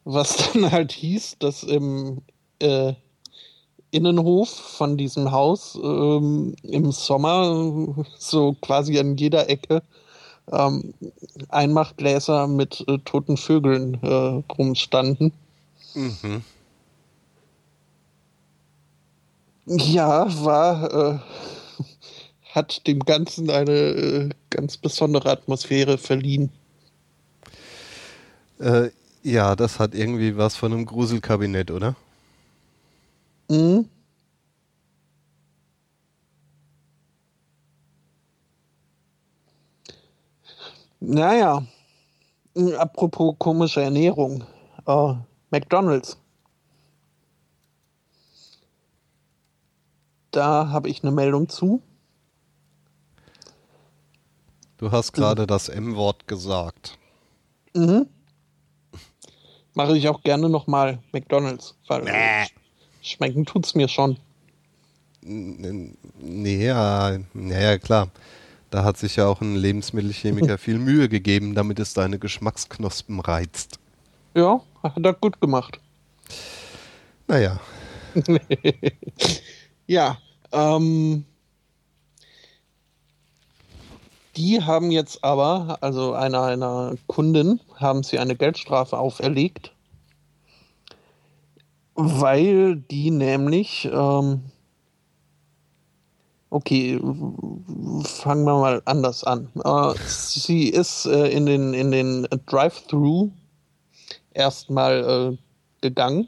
Was 0.03 0.37
dann 0.53 0.71
halt 0.71 0.91
hieß, 0.91 1.37
dass 1.39 1.63
im 1.63 2.21
äh, 2.59 2.93
Innenhof 3.91 4.49
von 4.49 4.97
diesem 4.97 5.31
Haus 5.31 5.77
ähm, 5.81 6.55
im 6.63 6.91
Sommer 6.91 8.05
so 8.17 8.55
quasi 8.61 8.99
an 8.99 9.15
jeder 9.15 9.47
Ecke 9.49 9.83
ähm, 10.51 10.93
Einmachgläser 11.49 12.47
mit 12.47 12.83
äh, 12.87 12.97
toten 12.99 13.37
Vögeln 13.37 13.99
äh, 14.01 14.43
rumstanden. 14.53 15.31
Mhm. 15.93 16.43
Ja, 19.67 20.27
war, 20.43 20.93
äh, 20.93 21.19
hat 22.53 22.85
dem 22.87 22.99
Ganzen 22.99 23.49
eine 23.49 23.71
äh, 23.71 24.29
ganz 24.49 24.77
besondere 24.77 25.31
Atmosphäre 25.31 25.97
verliehen. 25.97 26.51
Äh, 28.59 28.89
ja, 29.23 29.55
das 29.55 29.79
hat 29.79 29.95
irgendwie 29.95 30.37
was 30.37 30.55
von 30.55 30.71
einem 30.71 30.85
Gruselkabinett, 30.85 31.71
oder? 31.71 31.95
Mhm. 33.49 33.89
Naja, 40.99 41.65
äh, 42.55 42.73
apropos 42.75 43.35
komische 43.39 43.81
Ernährung. 43.81 44.43
Äh, 44.87 45.13
McDonald's. 45.51 46.17
Da 50.35 50.67
habe 50.69 50.89
ich 50.89 51.01
eine 51.01 51.13
Meldung 51.13 51.47
zu. 51.47 51.81
Du 54.77 54.91
hast 54.91 55.13
gerade 55.13 55.47
das 55.47 55.69
M-Wort 55.69 56.27
gesagt. 56.27 56.97
Mhm. 57.73 58.07
Mache 59.75 59.97
ich 59.97 60.09
auch 60.09 60.21
gerne 60.23 60.49
nochmal 60.49 60.99
McDonald's, 61.13 61.75
weil 61.87 62.05
äh, 62.07 62.45
schmecken 63.01 63.45
tut's 63.45 63.75
mir 63.75 63.87
schon. 63.87 64.17
N- 65.23 65.97
Nee, 66.19 66.65
ja, 66.65 67.17
naja, 67.33 67.77
klar. 67.77 68.09
Da 68.71 68.83
hat 68.83 68.97
sich 68.97 69.15
ja 69.15 69.27
auch 69.27 69.39
ein 69.39 69.55
Lebensmittelchemiker 69.55 70.57
viel 70.57 70.79
Mühe 70.79 71.07
gegeben, 71.07 71.55
damit 71.55 71.79
es 71.79 71.93
deine 71.93 72.19
Geschmacksknospen 72.19 73.21
reizt. 73.21 73.79
Ja, 74.33 74.61
hat 74.83 74.97
er 75.01 75.13
gut 75.13 75.39
gemacht. 75.39 75.79
Naja, 77.27 77.57
Ja, 79.87 80.17
ähm, 80.55 81.25
die 84.37 84.61
haben 84.61 84.91
jetzt 84.91 85.23
aber, 85.23 85.77
also 85.81 86.13
einer 86.13 86.43
einer 86.43 86.95
Kundin, 87.07 87.59
haben 87.75 88.03
sie 88.03 88.19
eine 88.19 88.35
Geldstrafe 88.35 88.97
auferlegt, 88.97 89.71
weil 91.95 92.75
die 92.75 93.11
nämlich, 93.11 93.89
ähm, 93.91 94.41
okay, 96.49 96.99
fangen 98.03 98.45
wir 98.45 98.59
mal 98.59 98.81
anders 98.85 99.23
an. 99.23 99.49
Äh, 99.63 99.93
sie 100.05 100.69
ist 100.69 101.05
äh, 101.05 101.27
in 101.27 101.45
den 101.45 101.73
in 101.73 101.91
den 101.91 102.27
Drive-Thru 102.45 103.31
erstmal 104.33 105.33
äh, 105.33 105.37
gegangen. 105.81 106.27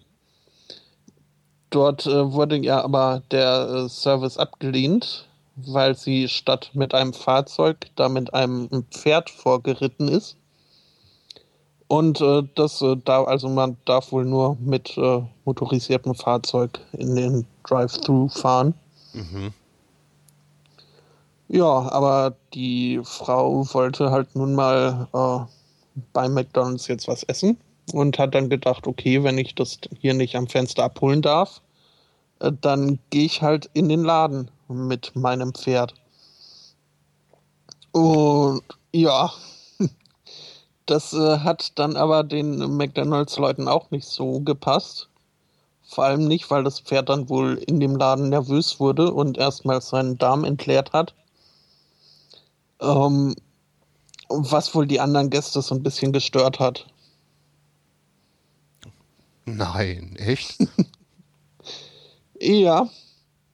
Dort 1.77 2.07
äh, 2.07 2.33
wurde 2.33 2.57
ja 2.57 2.83
aber 2.83 3.21
der 3.29 3.69
äh, 3.69 3.87
Service 3.87 4.39
abgelehnt, 4.39 5.27
weil 5.57 5.95
sie 5.95 6.27
statt 6.27 6.71
mit 6.73 6.95
einem 6.95 7.13
Fahrzeug 7.13 7.85
da 7.95 8.09
mit 8.09 8.33
einem 8.33 8.83
Pferd 8.89 9.29
vorgeritten 9.29 10.07
ist. 10.07 10.37
Und 11.87 12.19
äh, 12.19 12.41
das 12.55 12.81
äh, 12.81 12.95
da, 13.05 13.25
also 13.25 13.47
man 13.47 13.77
darf 13.85 14.11
wohl 14.11 14.25
nur 14.25 14.57
mit 14.59 14.97
äh, 14.97 15.21
motorisiertem 15.45 16.15
Fahrzeug 16.15 16.79
in 16.93 17.15
den 17.15 17.45
Drive-Thru 17.67 18.29
fahren. 18.29 18.73
mhm. 19.13 19.53
Ja, 21.47 21.91
aber 21.91 22.33
die 22.55 23.01
Frau 23.03 23.71
wollte 23.71 24.09
halt 24.09 24.35
nun 24.35 24.55
mal 24.55 25.07
äh, 25.13 26.01
bei 26.11 26.27
McDonald's 26.27 26.87
jetzt 26.87 27.07
was 27.07 27.21
essen 27.21 27.55
und 27.93 28.17
hat 28.17 28.33
dann 28.33 28.49
gedacht, 28.49 28.87
okay, 28.87 29.23
wenn 29.23 29.37
ich 29.37 29.53
das 29.53 29.77
hier 30.01 30.15
nicht 30.15 30.35
am 30.35 30.47
Fenster 30.47 30.83
abholen 30.83 31.21
darf, 31.21 31.61
dann 32.39 32.99
gehe 33.09 33.25
ich 33.25 33.41
halt 33.41 33.69
in 33.73 33.89
den 33.89 34.03
Laden 34.03 34.49
mit 34.67 35.15
meinem 35.15 35.53
Pferd. 35.53 35.93
Und 37.91 38.61
ja, 38.91 39.31
das 40.85 41.13
äh, 41.13 41.39
hat 41.39 41.77
dann 41.79 41.95
aber 41.95 42.23
den 42.23 42.57
McDonald's-Leuten 42.77 43.67
auch 43.67 43.91
nicht 43.91 44.07
so 44.07 44.39
gepasst. 44.41 45.09
Vor 45.83 46.03
allem 46.03 46.27
nicht, 46.27 46.51
weil 46.51 46.63
das 46.63 46.81
Pferd 46.81 47.09
dann 47.09 47.29
wohl 47.29 47.55
in 47.65 47.79
dem 47.79 47.95
Laden 47.95 48.29
nervös 48.29 48.79
wurde 48.79 49.11
und 49.11 49.37
erstmal 49.37 49.81
seinen 49.81 50.17
Darm 50.17 50.43
entleert 50.43 50.91
hat. 50.91 51.13
Ähm, 52.81 53.35
was 54.29 54.75
wohl 54.75 54.85
die 54.85 54.99
anderen 54.99 55.29
Gäste 55.29 55.61
so 55.61 55.73
ein 55.73 55.83
bisschen 55.83 56.11
gestört 56.11 56.59
hat. 56.59 56.85
nein, 59.45 60.15
echt? 60.17 60.57
Ja, 62.39 62.89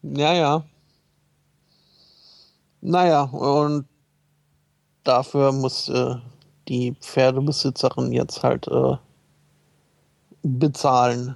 ja, 0.03 0.33
ja. 0.33 0.63
Naja, 2.81 3.23
und 3.23 3.85
dafür 5.03 5.51
musste 5.51 6.21
die 6.67 6.93
Pferdebesitzerin 6.99 8.11
jetzt 8.11 8.43
halt 8.43 8.67
äh, 8.67 8.97
bezahlen. 10.43 11.35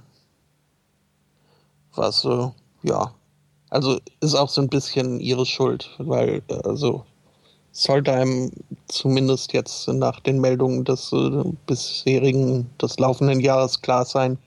Was, 1.94 2.24
äh, 2.24 2.48
ja, 2.82 3.12
also 3.70 3.98
ist 4.20 4.34
auch 4.34 4.48
so 4.48 4.60
ein 4.62 4.68
bisschen 4.68 5.20
ihre 5.20 5.46
Schuld, 5.46 5.90
weil, 5.98 6.42
äh, 6.48 6.60
also, 6.64 7.04
sollte 7.72 8.12
einem 8.12 8.52
zumindest 8.88 9.52
jetzt 9.52 9.88
nach 9.88 10.20
den 10.20 10.40
Meldungen 10.40 10.84
des 10.84 11.12
äh, 11.12 11.44
bisherigen, 11.66 12.70
des 12.80 12.98
laufenden 12.98 13.40
Jahres 13.40 13.82
klar 13.82 14.04
sein, 14.04 14.34
äh, 14.34 14.38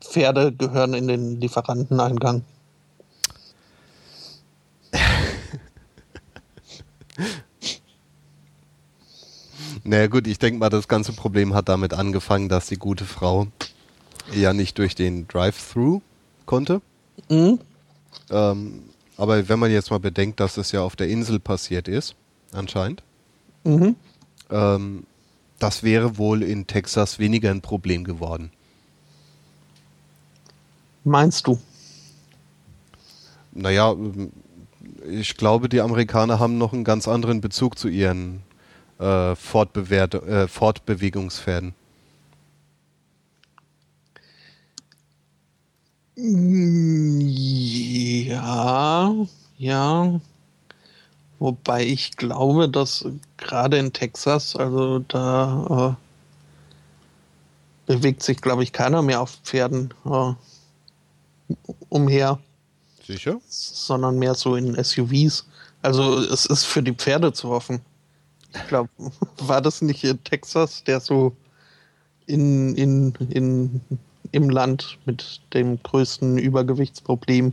Pferde 0.00 0.52
gehören 0.52 0.94
in 0.94 1.06
den 1.08 1.40
Lieferanteneingang. 1.40 2.42
naja 9.84 10.06
gut, 10.06 10.26
ich 10.26 10.38
denke 10.38 10.58
mal, 10.58 10.70
das 10.70 10.88
ganze 10.88 11.12
Problem 11.12 11.54
hat 11.54 11.68
damit 11.68 11.92
angefangen, 11.94 12.48
dass 12.48 12.66
die 12.66 12.76
gute 12.76 13.04
Frau 13.04 13.46
ja 14.34 14.52
nicht 14.52 14.78
durch 14.78 14.94
den 14.94 15.28
Drive-Thru 15.28 16.00
konnte. 16.46 16.80
Mhm. 17.28 17.58
Ähm, 18.30 18.82
aber 19.16 19.48
wenn 19.48 19.58
man 19.58 19.70
jetzt 19.70 19.90
mal 19.90 20.00
bedenkt, 20.00 20.40
dass 20.40 20.56
es 20.56 20.72
ja 20.72 20.82
auf 20.82 20.96
der 20.96 21.08
Insel 21.08 21.38
passiert 21.38 21.88
ist, 21.88 22.14
anscheinend, 22.52 23.02
Mhm. 23.64 23.96
ähm, 24.50 25.04
das 25.58 25.82
wäre 25.82 26.18
wohl 26.18 26.42
in 26.42 26.66
Texas 26.66 27.18
weniger 27.18 27.50
ein 27.50 27.62
Problem 27.62 28.04
geworden. 28.04 28.50
Meinst 31.06 31.46
du? 31.46 31.58
naja, 33.56 33.96
ich 35.08 35.36
glaube, 35.36 35.68
die 35.68 35.80
Amerikaner 35.80 36.38
haben 36.38 36.58
noch 36.58 36.72
einen 36.72 36.84
ganz 36.84 37.08
anderen 37.08 37.40
Bezug 37.40 37.76
zu 37.78 37.88
ihren 37.88 38.42
äh, 39.00 39.32
äh, 39.32 39.36
Fortbewegungspferden. 39.36 41.74
Ja, 48.18 49.14
ja. 49.58 50.20
Wobei 51.38 51.84
ich 51.84 52.16
glaube, 52.16 52.70
dass 52.70 53.06
gerade 53.36 53.76
in 53.76 53.92
Texas, 53.92 54.56
also 54.56 55.00
da 55.00 55.98
äh, 57.86 57.92
bewegt 57.92 58.22
sich, 58.22 58.40
glaube 58.40 58.62
ich, 58.62 58.72
keiner 58.72 59.02
mehr 59.02 59.20
auf 59.20 59.36
Pferden 59.44 59.92
äh, 60.06 60.32
umher. 61.96 62.38
Sicher? 63.04 63.40
Sondern 63.48 64.18
mehr 64.18 64.34
so 64.34 64.56
in 64.56 64.82
SUVs. 64.82 65.46
Also 65.82 66.18
es 66.18 66.46
ist 66.46 66.64
für 66.64 66.82
die 66.82 66.92
Pferde 66.92 67.32
zu 67.32 67.48
hoffen. 67.48 67.80
Ich 68.54 68.66
glaube, 68.68 68.90
war 69.38 69.60
das 69.60 69.82
nicht 69.82 70.04
in 70.04 70.22
Texas, 70.24 70.82
der 70.84 71.00
so 71.00 71.36
in, 72.26 72.74
in, 72.74 73.14
in, 73.30 73.80
im 74.32 74.50
Land 74.50 74.98
mit 75.06 75.40
dem 75.54 75.82
größten 75.82 76.38
Übergewichtsproblem, 76.38 77.52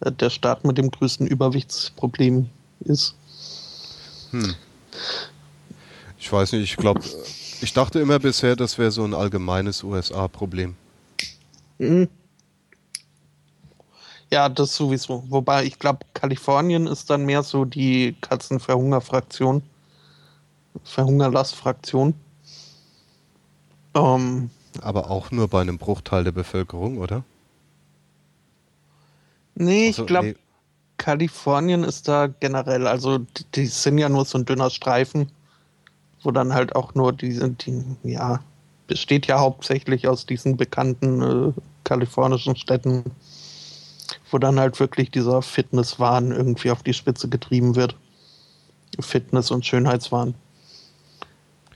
äh, 0.00 0.12
der 0.12 0.30
Staat 0.30 0.64
mit 0.64 0.78
dem 0.78 0.90
größten 0.90 1.26
Übergewichtsproblem 1.26 2.48
ist? 2.80 3.14
Hm. 4.30 4.54
Ich 6.18 6.32
weiß 6.32 6.52
nicht, 6.52 6.62
ich 6.62 6.76
glaube, 6.76 7.00
ich 7.60 7.72
dachte 7.72 8.00
immer 8.00 8.18
bisher, 8.18 8.56
das 8.56 8.78
wäre 8.78 8.90
so 8.90 9.04
ein 9.04 9.12
allgemeines 9.12 9.82
USA-Problem. 9.82 10.74
Mhm. 11.78 12.08
Ja, 14.32 14.48
das 14.48 14.74
sowieso. 14.74 15.24
Wobei 15.28 15.64
ich 15.64 15.78
glaube, 15.78 16.06
Kalifornien 16.14 16.86
ist 16.86 17.10
dann 17.10 17.26
mehr 17.26 17.42
so 17.42 17.66
die 17.66 18.16
Katzenverhunger-Fraktion. 18.22 19.62
Verhungerlass-Fraktion. 20.84 22.14
Ähm, 23.94 24.48
Aber 24.80 25.10
auch 25.10 25.30
nur 25.32 25.48
bei 25.48 25.60
einem 25.60 25.76
Bruchteil 25.76 26.24
der 26.24 26.32
Bevölkerung, 26.32 26.96
oder? 26.96 27.24
Nee, 29.54 29.88
also, 29.88 30.00
ich 30.00 30.06
glaube, 30.06 30.28
nee. 30.28 30.36
Kalifornien 30.96 31.84
ist 31.84 32.08
da 32.08 32.28
generell, 32.28 32.86
also 32.86 33.18
die, 33.18 33.44
die, 33.54 33.66
sind 33.66 33.98
ja 33.98 34.08
nur 34.08 34.24
so 34.24 34.38
ein 34.38 34.46
dünner 34.46 34.70
Streifen, 34.70 35.30
wo 36.22 36.30
dann 36.30 36.54
halt 36.54 36.74
auch 36.74 36.94
nur 36.94 37.12
die 37.12 37.32
sind, 37.32 37.66
die, 37.66 37.84
ja, 38.02 38.40
besteht 38.86 39.26
ja 39.26 39.40
hauptsächlich 39.40 40.08
aus 40.08 40.24
diesen 40.24 40.56
bekannten 40.56 41.50
äh, 41.50 41.52
kalifornischen 41.84 42.56
Städten 42.56 43.04
wo 44.32 44.38
dann 44.38 44.58
halt 44.58 44.80
wirklich 44.80 45.10
dieser 45.10 45.42
Fitnesswahn 45.42 46.32
irgendwie 46.32 46.70
auf 46.70 46.82
die 46.82 46.94
Spitze 46.94 47.28
getrieben 47.28 47.76
wird. 47.76 47.96
Fitness- 48.98 49.50
und 49.50 49.64
Schönheitswahn. 49.64 50.34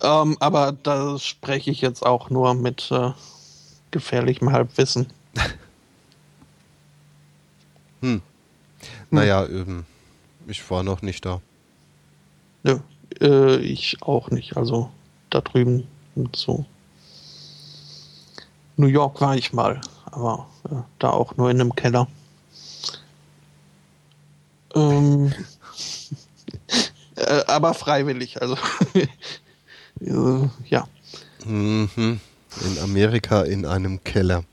Ähm, 0.03 0.37
aber 0.41 0.73
da 0.73 1.19
spreche 1.19 1.71
ich 1.71 1.81
jetzt 1.81 2.05
auch 2.05 2.31
nur 2.31 2.55
mit 2.55 2.91
äh, 2.91 3.13
gefährlichem 3.91 4.53
Halbwissen. 4.53 5.07
hm. 8.01 8.23
Naja, 9.11 9.47
hm. 9.47 9.85
ich 10.47 10.71
war 10.71 10.83
noch 10.83 11.03
nicht 11.03 11.25
da. 11.25 11.41
Nö, 12.63 12.79
äh, 13.21 13.57
ich 13.57 14.03
auch 14.03 14.31
nicht. 14.31 14.57
Also 14.57 14.91
da 15.31 15.41
drüben 15.41 15.87
und 16.15 16.37
so. 16.37 16.67
New 18.77 18.89
York 18.89 19.21
war 19.23 19.35
ich 19.37 19.55
mal, 19.55 19.81
aber 20.05 20.47
äh, 20.71 20.75
da 20.99 21.11
auch 21.11 21.37
nur 21.37 21.51
in 21.51 21.61
einem 21.61 21.75
Keller. 21.75 22.09
Ähm, 24.77 25.33
äh, 27.17 27.45
aber 27.47 27.75
freiwillig, 27.75 28.41
also 28.41 28.57
äh, 28.95 29.09
ja. 30.69 30.87
Mhm. 31.45 32.21
In 32.65 32.79
Amerika 32.83 33.43
in 33.43 33.67
einem 33.67 34.03
Keller. 34.05 34.45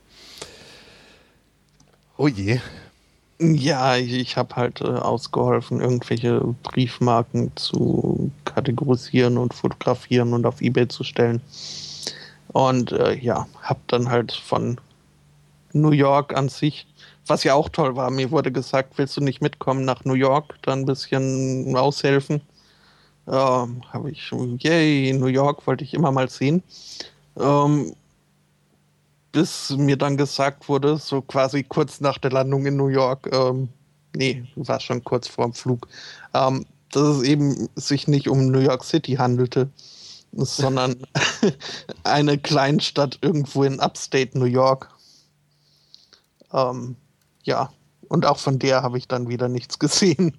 Oh 2.17 2.27
je. 2.27 2.59
Ja, 3.39 3.97
ich, 3.97 4.13
ich 4.13 4.37
habe 4.37 4.55
halt 4.55 4.81
äh, 4.81 4.85
ausgeholfen, 4.85 5.81
irgendwelche 5.81 6.39
Briefmarken 6.63 7.51
zu 7.55 8.31
kategorisieren 8.45 9.37
und 9.37 9.53
fotografieren 9.53 10.33
und 10.33 10.45
auf 10.45 10.61
Ebay 10.61 10.87
zu 10.87 11.03
stellen. 11.03 11.41
Und 12.49 12.91
äh, 12.91 13.15
ja, 13.15 13.47
habe 13.61 13.79
dann 13.87 14.09
halt 14.09 14.31
von 14.31 14.79
New 15.73 15.91
York 15.91 16.37
an 16.37 16.49
sich 16.49 16.85
was 17.27 17.43
ja 17.43 17.53
auch 17.53 17.69
toll 17.69 17.95
war, 17.95 18.11
mir 18.11 18.31
wurde 18.31 18.51
gesagt, 18.51 18.97
willst 18.97 19.15
du 19.17 19.21
nicht 19.21 19.41
mitkommen 19.41 19.85
nach 19.85 20.03
New 20.05 20.13
York, 20.13 20.55
da 20.61 20.73
ein 20.73 20.85
bisschen 20.85 21.75
aushelfen? 21.75 22.41
Ähm, 23.27 23.81
Habe 23.91 24.11
ich, 24.11 24.31
yay, 24.59 25.13
New 25.13 25.27
York 25.27 25.65
wollte 25.65 25.83
ich 25.83 25.93
immer 25.93 26.11
mal 26.11 26.29
sehen. 26.29 26.61
Ähm, 27.39 27.95
bis 29.31 29.71
mir 29.71 29.97
dann 29.97 30.17
gesagt 30.17 30.69
wurde, 30.69 30.97
so 30.97 31.21
quasi 31.21 31.63
kurz 31.63 32.01
nach 32.01 32.17
der 32.19 32.31
Landung 32.31 32.65
in 32.65 32.75
New 32.75 32.89
York, 32.89 33.29
ähm, 33.33 33.69
nee, 34.15 34.45
war 34.55 34.79
schon 34.79 35.03
kurz 35.03 35.27
vor 35.27 35.45
dem 35.45 35.53
Flug, 35.53 35.87
ähm, 36.33 36.65
dass 36.91 37.17
es 37.17 37.23
eben 37.23 37.69
sich 37.75 38.07
nicht 38.07 38.27
um 38.27 38.51
New 38.51 38.59
York 38.59 38.83
City 38.83 39.13
handelte, 39.13 39.69
sondern 40.33 40.97
eine 42.03 42.37
Kleinstadt 42.37 43.17
irgendwo 43.21 43.63
in 43.63 43.79
Upstate 43.79 44.37
New 44.37 44.45
York. 44.45 44.89
Ähm, 46.51 46.95
ja, 47.43 47.71
und 48.09 48.25
auch 48.25 48.37
von 48.37 48.59
der 48.59 48.83
habe 48.83 48.97
ich 48.97 49.07
dann 49.07 49.29
wieder 49.29 49.47
nichts 49.47 49.79
gesehen. 49.79 50.37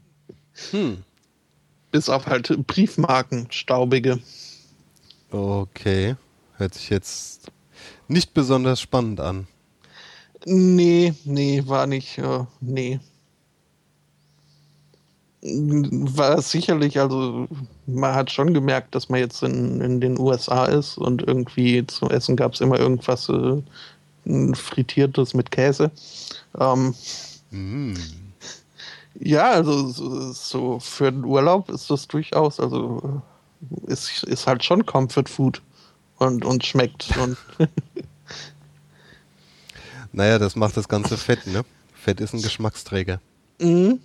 Hm. 0.70 1.02
Bis 1.90 2.08
auf 2.08 2.26
halt 2.26 2.66
Briefmarken, 2.66 3.48
staubige. 3.50 4.18
Okay. 5.30 6.16
Hört 6.56 6.74
sich 6.74 6.90
jetzt 6.90 7.50
nicht 8.08 8.34
besonders 8.34 8.80
spannend 8.80 9.20
an. 9.20 9.46
Nee, 10.46 11.14
nee, 11.24 11.62
war 11.66 11.86
nicht, 11.86 12.18
äh, 12.18 12.44
nee. 12.60 13.00
War 15.42 16.40
sicherlich, 16.40 16.98
also 16.98 17.48
man 17.86 18.14
hat 18.14 18.30
schon 18.30 18.54
gemerkt, 18.54 18.94
dass 18.94 19.08
man 19.08 19.20
jetzt 19.20 19.42
in, 19.42 19.80
in 19.80 20.00
den 20.00 20.18
USA 20.18 20.66
ist 20.66 20.96
und 20.96 21.22
irgendwie 21.22 21.86
zu 21.86 22.08
essen 22.08 22.36
gab 22.36 22.54
es 22.54 22.60
immer 22.60 22.78
irgendwas 22.78 23.28
äh, 23.28 23.62
frittiertes 24.54 25.34
mit 25.34 25.50
Käse. 25.50 25.90
Ähm, 26.58 26.94
mm. 27.50 27.94
Ja, 29.20 29.50
also 29.52 30.32
so 30.32 30.80
für 30.80 31.12
den 31.12 31.24
Urlaub 31.24 31.70
ist 31.70 31.88
das 31.90 32.08
durchaus, 32.08 32.58
also 32.58 33.22
ist, 33.86 34.24
ist 34.24 34.46
halt 34.46 34.64
schon 34.64 34.84
Comfort 34.86 35.28
Food 35.28 35.62
und, 36.18 36.44
und 36.44 36.64
schmeckt. 36.64 37.16
Und 37.16 37.36
naja, 40.12 40.38
das 40.38 40.56
macht 40.56 40.76
das 40.76 40.88
Ganze 40.88 41.16
fett, 41.16 41.46
ne? 41.46 41.64
Fett 41.94 42.20
ist 42.20 42.34
ein 42.34 42.42
Geschmacksträger. 42.42 43.20
Mhm. 43.60 44.00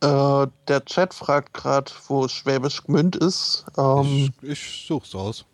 Äh, 0.00 0.46
der 0.68 0.84
Chat 0.84 1.12
fragt 1.12 1.54
gerade, 1.54 1.90
wo 2.06 2.28
Schwäbisch 2.28 2.84
Gmünd 2.84 3.16
ist. 3.16 3.64
Ähm, 3.76 4.32
ich, 4.42 4.50
ich 4.50 4.86
such's 4.86 5.14
aus. 5.14 5.44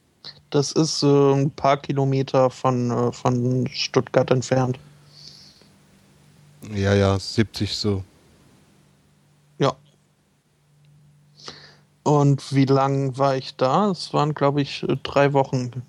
Das 0.50 0.72
ist 0.72 1.02
äh, 1.02 1.32
ein 1.32 1.50
paar 1.50 1.78
Kilometer 1.78 2.50
von, 2.50 2.90
äh, 2.90 3.12
von 3.12 3.66
Stuttgart 3.68 4.30
entfernt. 4.30 4.78
Ja, 6.72 6.94
ja, 6.94 7.18
70 7.18 7.74
so. 7.74 8.04
Ja. 9.58 9.74
Und 12.02 12.54
wie 12.54 12.66
lang 12.66 13.16
war 13.16 13.36
ich 13.36 13.56
da? 13.56 13.90
Es 13.90 14.12
waren, 14.12 14.34
glaube 14.34 14.62
ich, 14.62 14.82
äh, 14.82 14.96
drei 15.02 15.32
Wochen. 15.32 15.82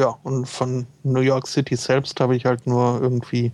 Ja, 0.00 0.18
und 0.22 0.46
von 0.46 0.86
New 1.02 1.20
York 1.20 1.46
City 1.46 1.76
selbst 1.76 2.18
habe 2.20 2.34
ich 2.34 2.46
halt 2.46 2.66
nur 2.66 3.02
irgendwie 3.02 3.52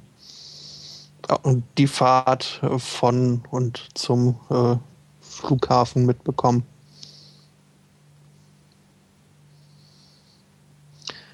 und 1.43 1.65
die 1.77 1.89
Fahrt 1.89 2.61
von 2.79 3.43
und 3.51 3.89
zum 3.95 4.39
äh, 4.49 4.77
Flughafen 5.21 6.07
mitbekommen. 6.07 6.63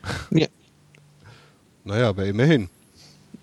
Ja. 0.30 0.48
Naja, 1.84 2.08
aber 2.08 2.24
immerhin. 2.24 2.70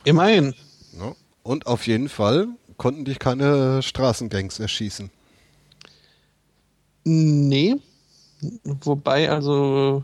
Immerhin. 0.05 0.55
Ja. 0.99 1.13
Und 1.43 1.67
auf 1.67 1.85
jeden 1.85 2.09
Fall 2.09 2.47
konnten 2.77 3.05
dich 3.05 3.19
keine 3.19 3.83
Straßengangs 3.83 4.59
erschießen. 4.59 5.11
Nee. 7.03 7.75
Wobei, 8.63 9.29
also. 9.29 10.03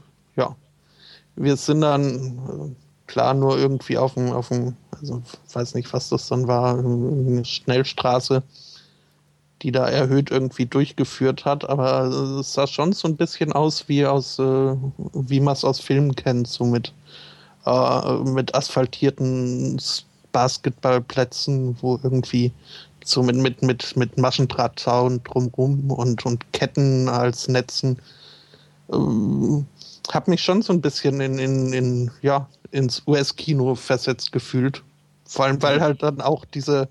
Wir 1.36 1.57
sind 1.57 1.82
dann 1.82 2.76
klar 3.07 3.34
nur 3.34 3.57
irgendwie 3.57 3.98
auf 3.98 4.14
dem, 4.16 4.32
auf 4.32 4.49
dem, 4.49 4.76
also 4.91 5.22
weiß 5.53 5.76
nicht, 5.76 5.91
was 5.94 6.10
das 6.10 6.28
dann 6.28 6.48
war, 6.48 6.78
eine 6.78 7.45
Schnellstraße, 7.45 8.44
die 9.62 9.72
da 9.72 9.88
erhöht 9.88 10.32
irgendwie 10.32 10.66
durchgeführt 10.66 11.45
hat, 11.45 11.68
aber 11.70 12.06
es 12.40 12.53
sah 12.53 12.68
schon 12.68 12.94
so 12.94 13.07
ein 13.07 13.16
bisschen 13.16 13.53
aus 13.53 13.88
wie 13.88 14.06
aus, 14.06 14.40
äh, 14.40 14.76
wie 15.14 15.40
man 15.40 15.53
es 15.53 15.64
aus 15.64 15.80
Filmen 15.80 16.16
kennt, 16.16 16.48
so 16.48 16.66
mit, 16.66 16.94
äh, 17.66 18.14
mit 18.24 18.53
asphaltierten 18.56 19.80
Basketballplätzen, 20.32 21.78
wo 21.82 21.99
irgendwie 22.03 22.52
so 23.03 23.24
mit, 23.24 23.36
mit, 23.38 23.62
mit, 23.62 23.95
mit 23.95 24.18
Maschendrahtzaun 24.18 25.24
drumrum 25.24 25.91
und, 25.91 26.26
und 26.26 26.52
Ketten 26.53 27.07
als 27.07 27.48
Netzen. 27.48 27.99
Ähm, 28.91 29.66
hab 30.14 30.27
mich 30.27 30.41
schon 30.44 30.61
so 30.61 30.73
ein 30.73 30.82
bisschen 30.82 31.19
in, 31.22 31.40
in, 31.40 31.73
in 31.73 32.11
ja, 32.22 32.48
ins 32.72 33.03
US-Kino 33.07 33.76
versetzt 33.76 34.32
gefühlt. 34.32 34.84
Vor 35.27 35.45
allem, 35.45 35.61
weil 35.61 35.82
halt 35.82 36.03
dann 36.03 36.22
auch 36.22 36.45
diese 36.45 36.90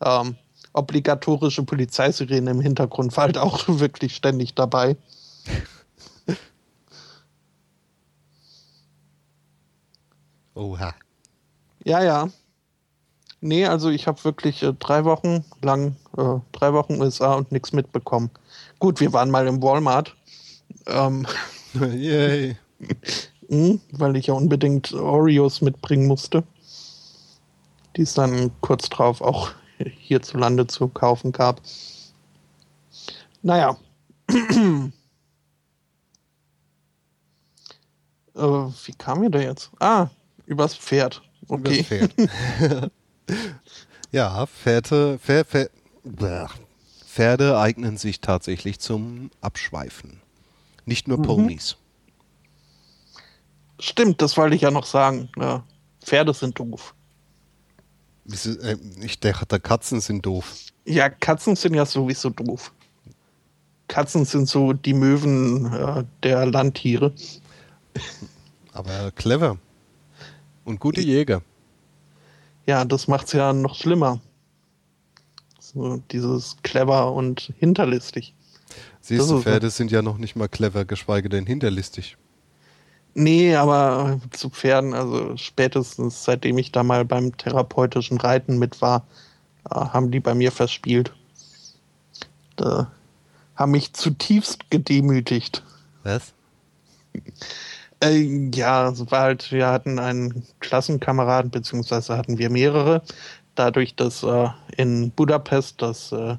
ähm, 0.00 0.36
obligatorische 0.72 1.62
Polizeisirene 1.62 2.50
im 2.50 2.60
Hintergrund 2.60 3.16
war 3.16 3.24
halt 3.24 3.38
auch 3.38 3.64
wirklich 3.68 4.14
ständig 4.16 4.54
dabei. 4.54 4.96
Oha. 10.54 10.94
Ja, 11.84 12.02
ja. 12.02 12.28
Nee, 13.40 13.66
also 13.66 13.90
ich 13.90 14.06
habe 14.06 14.24
wirklich 14.24 14.62
äh, 14.62 14.72
drei 14.72 15.04
Wochen 15.04 15.44
lang, 15.62 15.96
äh, 16.16 16.40
drei 16.52 16.72
Wochen 16.72 17.00
USA 17.00 17.34
und 17.34 17.52
nichts 17.52 17.72
mitbekommen. 17.72 18.30
Gut, 18.78 19.00
wir 19.00 19.12
waren 19.12 19.30
mal 19.30 19.46
im 19.46 19.62
Walmart. 19.62 20.16
Ähm, 20.86 21.26
Yay. 21.94 22.56
Hm, 23.48 23.80
weil 23.92 24.16
ich 24.16 24.26
ja 24.26 24.34
unbedingt 24.34 24.92
Oreos 24.92 25.60
mitbringen 25.60 26.06
musste. 26.06 26.42
Die 27.96 28.02
es 28.02 28.14
dann 28.14 28.50
kurz 28.60 28.88
drauf 28.88 29.20
auch 29.20 29.50
hierzulande 29.78 30.66
zu 30.66 30.88
kaufen 30.88 31.32
gab. 31.32 31.60
Naja. 33.42 33.76
äh, 34.28 34.90
wie 38.34 38.92
kam 38.98 39.22
ihr 39.22 39.30
da 39.30 39.38
jetzt? 39.38 39.70
Ah, 39.78 40.08
übers 40.46 40.74
Pferd. 40.74 41.22
Okay. 41.48 41.78
Übers 41.78 41.86
Pferd. 41.86 42.92
ja, 44.10 44.46
Pferde, 44.46 45.18
Pferde, 45.18 45.70
Pferde 47.06 47.58
eignen 47.58 47.96
sich 47.96 48.20
tatsächlich 48.20 48.80
zum 48.80 49.30
Abschweifen. 49.40 50.20
Nicht 50.86 51.08
nur 51.08 51.18
mhm. 51.18 51.22
Ponys. 51.22 51.76
Stimmt, 53.78 54.22
das 54.22 54.36
wollte 54.36 54.56
ich 54.56 54.62
ja 54.62 54.70
noch 54.70 54.86
sagen. 54.86 55.28
Ja, 55.36 55.62
Pferde 56.02 56.32
sind 56.32 56.58
doof. 56.58 56.94
Äh, 58.26 58.76
ich 59.02 59.20
dachte, 59.20 59.60
Katzen 59.60 60.00
sind 60.00 60.24
doof. 60.24 60.54
Ja, 60.86 61.10
Katzen 61.10 61.56
sind 61.56 61.74
ja 61.74 61.84
sowieso 61.84 62.30
doof. 62.30 62.72
Katzen 63.88 64.24
sind 64.24 64.48
so 64.48 64.72
die 64.72 64.94
Möwen 64.94 65.72
äh, 65.72 66.04
der 66.22 66.46
Landtiere. 66.46 67.12
Aber 68.72 69.12
clever. 69.12 69.58
Und 70.64 70.80
gute 70.80 71.00
Jäger. 71.00 71.42
Ja, 72.66 72.84
das 72.84 73.06
macht 73.06 73.26
es 73.26 73.32
ja 73.32 73.52
noch 73.52 73.74
schlimmer. 73.76 74.20
So 75.60 76.02
dieses 76.10 76.56
clever 76.62 77.12
und 77.12 77.52
hinterlistig. 77.58 78.34
Siehst 79.06 79.30
du, 79.30 79.40
Pferde 79.40 79.70
sind 79.70 79.92
ja 79.92 80.02
noch 80.02 80.18
nicht 80.18 80.34
mal 80.34 80.48
clever, 80.48 80.84
geschweige 80.84 81.28
denn 81.28 81.46
hinterlistig. 81.46 82.16
Nee, 83.14 83.54
aber 83.54 84.20
zu 84.32 84.50
Pferden, 84.50 84.94
also 84.94 85.36
spätestens 85.36 86.24
seitdem 86.24 86.58
ich 86.58 86.72
da 86.72 86.82
mal 86.82 87.04
beim 87.04 87.36
therapeutischen 87.36 88.18
Reiten 88.18 88.58
mit 88.58 88.82
war, 88.82 89.06
äh, 89.70 89.76
haben 89.76 90.10
die 90.10 90.18
bei 90.18 90.34
mir 90.34 90.50
verspielt. 90.50 91.12
Da 92.56 92.90
haben 93.54 93.70
mich 93.70 93.92
zutiefst 93.92 94.72
gedemütigt. 94.72 95.62
Was? 96.02 96.32
Äh, 98.02 98.50
ja, 98.52 98.88
es 98.88 99.08
war 99.12 99.20
halt, 99.20 99.52
wir 99.52 99.68
hatten 99.68 100.00
einen 100.00 100.44
Klassenkameraden, 100.58 101.52
beziehungsweise 101.52 102.16
hatten 102.16 102.38
wir 102.38 102.50
mehrere. 102.50 103.02
Dadurch, 103.54 103.94
dass 103.94 104.24
äh, 104.24 104.48
in 104.76 105.12
Budapest 105.12 105.80
das 105.80 106.10
äh, 106.10 106.38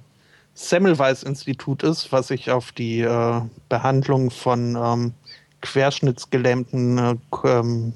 Semmelweis-Institut 0.58 1.84
ist, 1.84 2.12
was 2.12 2.30
sich 2.30 2.50
auf 2.50 2.72
die 2.72 3.02
äh, 3.02 3.42
Behandlung 3.70 4.32
von 4.32 4.76
ähm, 4.76 5.14
Querschnittsgelähmten 5.62 6.98
äh, 6.98 7.16
ähm, 7.44 7.94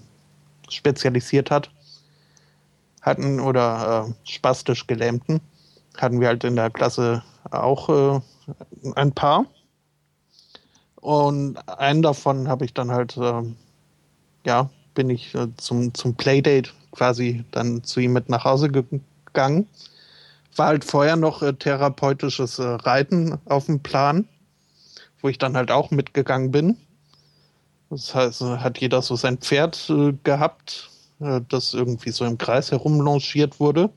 spezialisiert 0.70 1.50
hat. 1.50 1.72
Hatten 3.02 3.40
oder 3.40 4.06
äh, 4.08 4.30
spastisch 4.30 4.86
Gelähmten. 4.86 5.42
Hatten 5.98 6.22
wir 6.22 6.28
halt 6.28 6.44
in 6.44 6.56
der 6.56 6.70
Klasse 6.70 7.24
auch 7.50 7.90
äh, 7.90 8.22
ein 8.94 9.12
paar. 9.12 9.46
Und 10.98 11.58
einen 11.68 12.04
davon 12.04 12.48
habe 12.48 12.66
ich 12.66 12.76
dann 12.76 12.92
halt, 12.92 13.18
ähm, 13.18 13.56
ja, 14.46 14.70
bin 14.94 15.10
ich 15.10 15.34
äh, 15.34 15.48
zum, 15.58 15.96
zum 15.96 16.14
Playdate 16.14 16.70
quasi 16.92 17.44
dann 17.50 17.84
zu 17.84 18.02
ihm 18.02 18.14
mit 18.14 18.30
nach 18.30 18.46
Hause 18.46 18.70
gegangen 18.70 19.68
war 20.56 20.68
halt 20.68 20.86
vorher 20.86 21.16
noch 21.16 21.42
äh, 21.42 21.54
therapeutisches 21.54 22.60
äh, 22.60 22.64
Reiten 22.64 23.38
auf 23.46 23.66
dem 23.66 23.82
Plan, 23.82 24.28
wo 25.22 25.30
ich 25.30 25.38
dann 25.38 25.56
halt 25.56 25.72
auch 25.72 25.92
mitgegangen 25.92 26.52
bin. 26.52 26.78
Das 27.90 28.16
heißt, 28.16 28.42
äh, 28.42 28.58
hat 28.58 28.80
jeder 28.80 29.02
so 29.02 29.16
sein 29.16 29.38
Pferd 29.38 29.90
äh, 29.90 30.14
gehabt, 30.24 30.90
äh, 31.20 31.42
das 31.50 31.74
irgendwie 31.74 32.12
so 32.12 32.26
im 32.26 32.38
Kreis 32.38 32.72
herumlaunchiert 32.72 33.60
wurde. 33.60 33.90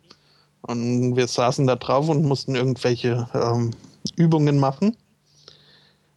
Und 0.63 1.17
wir 1.17 1.29
saßen 1.29 1.67
da 1.67 1.77
drauf 1.77 2.09
und 2.09 2.25
mussten 2.25 2.55
irgendwelche 2.55 3.29
ähm, 3.35 3.71
Übungen 4.17 4.59
machen. 4.59 4.97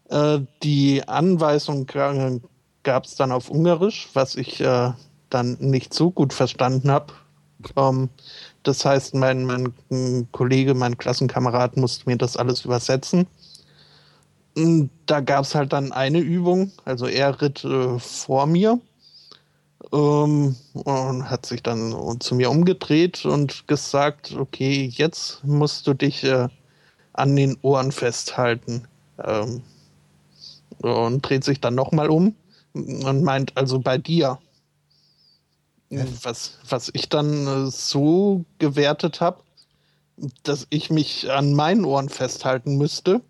Äh, 0.10 0.40
die 0.64 1.08
Anweisung 1.08 1.86
gab 2.84 3.06
es 3.06 3.16
dann 3.16 3.32
auf 3.32 3.50
Ungarisch, 3.50 4.08
was 4.14 4.36
ich 4.36 4.64
dann 5.30 5.58
nicht 5.60 5.94
so 5.94 6.10
gut 6.10 6.32
verstanden 6.32 6.90
habe. 6.90 7.14
Ähm, 7.76 8.10
das 8.68 8.85
heißt, 8.85 9.15
mein, 9.15 9.45
mein 9.45 9.73
Kollege, 10.31 10.73
mein 10.73 10.98
Klassenkamerad 10.98 11.77
musste 11.77 12.10
mir 12.10 12.18
das 12.18 12.38
alles 12.38 12.65
übersetzen. 12.65 13.27
Da 15.06 15.19
gab 15.22 15.45
es 15.45 15.56
halt 15.56 15.73
dann 15.73 15.91
eine 15.91 16.19
Übung, 16.19 16.72
also 16.84 17.06
er 17.06 17.41
ritt 17.41 17.64
äh, 17.64 17.99
vor 17.99 18.48
mir 18.48 18.80
ähm, 19.94 20.56
und 20.73 21.30
hat 21.30 21.45
sich 21.45 21.61
dann 21.61 21.95
zu 22.19 22.35
mir 22.35 22.49
umgedreht 22.49 23.26
und 23.26 23.68
gesagt, 23.68 24.35
okay, 24.35 24.89
jetzt 24.91 25.44
musst 25.44 25.85
du 25.85 25.94
dich 25.94 26.23
äh, 26.23 26.48
an 27.14 27.35
den 27.35 27.57
Ohren 27.61 27.91
festhalten. 27.91 28.88
Ähm, 29.23 29.61
und 30.81 31.22
dreht 31.22 31.44
sich 31.44 31.60
dann 31.60 31.76
nochmal 31.76 32.10
um 32.10 32.35
und 32.73 33.23
meint, 33.23 33.56
also 33.56 33.80
bei 33.80 33.98
dir. 33.98 34.39
Was, 35.90 36.58
was 36.68 36.90
ich 36.94 37.08
dann 37.08 37.48
äh, 37.48 37.72
so 37.72 38.44
gewertet 38.60 39.22
habe, 39.22 39.42
dass 40.44 40.68
ich 40.70 40.90
mich 40.90 41.32
an 41.32 41.54
meinen 41.54 41.86
Ohren 41.86 42.10
festhalten 42.10 42.78
müsste. 42.78 43.22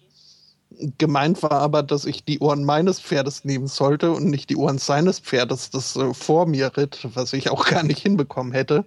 Gemeint 0.98 1.44
war 1.44 1.54
aber, 1.54 1.84
dass 1.84 2.06
ich 2.06 2.24
die 2.24 2.40
Ohren 2.40 2.64
meines 2.64 3.00
Pferdes 3.00 3.46
nehmen 3.46 3.68
sollte 3.68 4.12
und 4.12 4.26
nicht 4.26 4.50
die 4.50 4.56
Ohren 4.56 4.78
seines 4.78 5.20
Pferdes, 5.20 5.70
das 5.70 5.96
äh, 5.96 6.14
vor 6.14 6.46
mir 6.46 6.76
ritt, 6.76 7.08
was 7.14 7.34
ich 7.34 7.50
auch 7.50 7.66
gar 7.70 7.84
nicht 7.84 8.00
hinbekommen 8.00 8.54
hätte. 8.54 8.86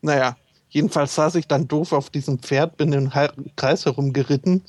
Naja, 0.00 0.36
jedenfalls 0.70 1.14
saß 1.14 1.34
ich 1.36 1.46
dann 1.46 1.68
doof 1.68 1.92
auf 1.92 2.10
diesem 2.10 2.38
Pferd, 2.38 2.76
bin 2.76 2.92
im 2.92 3.10
Kreis 3.56 3.84
herumgeritten, 3.84 4.62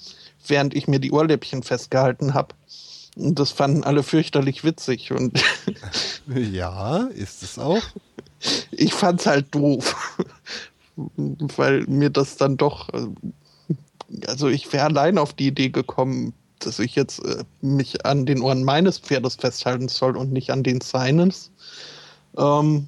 während 0.47 0.75
ich 0.75 0.87
mir 0.87 0.99
die 0.99 1.11
Ohrläppchen 1.11 1.63
festgehalten 1.63 2.33
habe. 2.33 2.55
Und 3.15 3.39
das 3.39 3.51
fanden 3.51 3.83
alle 3.83 4.03
fürchterlich 4.03 4.63
witzig. 4.63 5.11
Und 5.11 5.43
ja, 6.27 7.03
ist 7.05 7.43
es 7.43 7.59
auch. 7.59 7.81
Ich 8.71 8.93
fand's 8.93 9.25
halt 9.25 9.53
doof. 9.53 10.17
Weil 10.95 11.85
mir 11.87 12.09
das 12.09 12.37
dann 12.37 12.57
doch. 12.57 12.89
Äh, 12.93 13.07
also 14.27 14.47
ich 14.47 14.71
wäre 14.71 14.85
allein 14.85 15.17
auf 15.17 15.33
die 15.33 15.47
Idee 15.47 15.69
gekommen, 15.69 16.33
dass 16.59 16.79
ich 16.79 16.95
jetzt 16.95 17.23
äh, 17.25 17.43
mich 17.61 18.05
an 18.05 18.25
den 18.25 18.41
Ohren 18.41 18.63
meines 18.63 18.99
Pferdes 18.99 19.35
festhalten 19.35 19.87
soll 19.87 20.17
und 20.17 20.31
nicht 20.31 20.51
an 20.51 20.63
den 20.63 20.81
seines. 20.81 21.51
Ähm, 22.37 22.87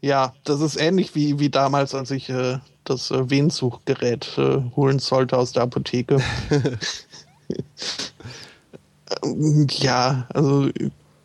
ja, 0.00 0.34
das 0.44 0.60
ist 0.60 0.76
ähnlich 0.76 1.14
wie, 1.14 1.38
wie 1.38 1.50
damals, 1.50 1.94
als 1.94 2.10
ich 2.10 2.28
äh, 2.28 2.58
das 2.84 3.10
äh, 3.10 3.30
Wehensuchgerät 3.30 4.36
äh, 4.36 4.62
holen 4.76 4.98
sollte 4.98 5.38
aus 5.38 5.52
der 5.52 5.62
Apotheke. 5.62 6.18
ja, 9.70 10.26
also 10.34 10.68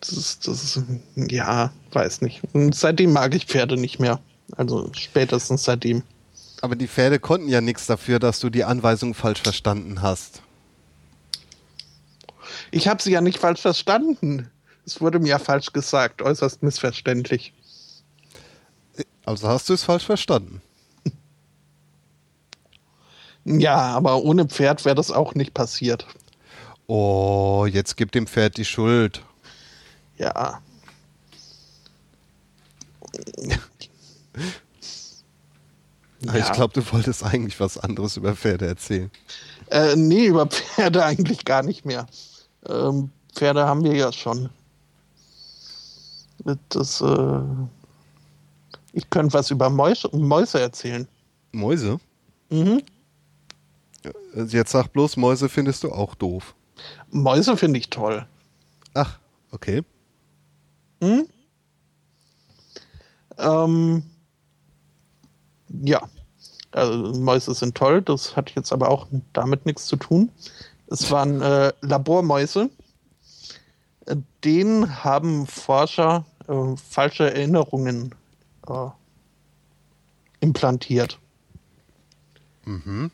das, 0.01 0.39
das, 0.39 0.81
ja, 1.15 1.71
weiß 1.91 2.21
nicht. 2.21 2.41
Und 2.53 2.75
seitdem 2.75 3.13
mag 3.13 3.35
ich 3.35 3.45
Pferde 3.45 3.77
nicht 3.77 3.99
mehr. 3.99 4.19
Also 4.55 4.89
spätestens 4.93 5.63
seitdem. 5.63 6.03
Aber 6.61 6.75
die 6.75 6.87
Pferde 6.87 7.19
konnten 7.19 7.47
ja 7.47 7.61
nichts 7.61 7.85
dafür, 7.85 8.19
dass 8.19 8.39
du 8.39 8.49
die 8.49 8.63
Anweisung 8.63 9.13
falsch 9.13 9.41
verstanden 9.41 10.01
hast. 10.01 10.41
Ich 12.71 12.87
habe 12.87 13.01
sie 13.01 13.11
ja 13.11 13.21
nicht 13.21 13.39
falsch 13.39 13.61
verstanden. 13.61 14.49
Es 14.85 15.01
wurde 15.01 15.19
mir 15.19 15.29
ja 15.29 15.39
falsch 15.39 15.71
gesagt, 15.71 16.21
äußerst 16.21 16.63
missverständlich. 16.63 17.53
Also 19.25 19.47
hast 19.47 19.69
du 19.69 19.73
es 19.73 19.83
falsch 19.83 20.05
verstanden? 20.05 20.61
Ja, 23.45 23.77
aber 23.77 24.21
ohne 24.21 24.45
Pferd 24.45 24.83
wäre 24.85 24.95
das 24.95 25.11
auch 25.11 25.33
nicht 25.33 25.53
passiert. 25.53 26.05
Oh, 26.87 27.65
jetzt 27.67 27.95
gibt 27.95 28.13
dem 28.13 28.27
Pferd 28.27 28.57
die 28.57 28.65
Schuld. 28.65 29.23
Ja. 30.19 30.61
ja. 33.37 33.57
Ich 36.35 36.51
glaube, 36.51 36.73
du 36.73 36.91
wolltest 36.91 37.23
eigentlich 37.23 37.59
was 37.59 37.77
anderes 37.77 38.17
über 38.17 38.35
Pferde 38.35 38.67
erzählen. 38.67 39.09
Äh, 39.71 39.95
nee, 39.95 40.27
über 40.27 40.47
Pferde 40.47 41.03
eigentlich 41.05 41.45
gar 41.45 41.63
nicht 41.63 41.85
mehr. 41.85 42.05
Ähm, 42.67 43.09
Pferde 43.33 43.65
haben 43.65 43.83
wir 43.83 43.95
ja 43.95 44.11
schon. 44.11 44.49
Das, 46.69 47.01
äh 47.01 47.41
ich 48.93 49.09
könnte 49.09 49.33
was 49.33 49.51
über 49.51 49.69
Mäuse, 49.69 50.09
Mäuse 50.13 50.59
erzählen. 50.59 51.07
Mäuse? 51.51 51.99
Mhm. 52.49 52.81
Jetzt 54.35 54.71
sag 54.71 54.87
bloß, 54.93 55.17
Mäuse 55.17 55.49
findest 55.49 55.83
du 55.83 55.91
auch 55.91 56.15
doof. 56.15 56.55
Mäuse 57.11 57.57
finde 57.57 57.79
ich 57.79 57.89
toll. 57.89 58.25
Ach, 58.93 59.19
okay. 59.51 59.83
Hm? 61.01 61.27
Ähm, 63.37 64.03
ja, 65.83 66.01
also 66.71 67.19
Mäuse 67.19 67.53
sind 67.53 67.75
toll, 67.75 68.01
das 68.01 68.35
hat 68.35 68.51
jetzt 68.51 68.71
aber 68.73 68.89
auch 68.89 69.07
damit 69.33 69.65
nichts 69.65 69.85
zu 69.85 69.95
tun. 69.95 70.31
Es 70.87 71.09
waren 71.11 71.41
äh, 71.41 71.71
Labormäuse. 71.81 72.69
Den 74.43 75.03
haben 75.03 75.45
Forscher 75.45 76.25
äh, 76.47 76.75
falsche 76.75 77.31
Erinnerungen 77.31 78.15
äh, 78.67 78.87
implantiert. 80.39 81.19
Mhm. 82.65 83.11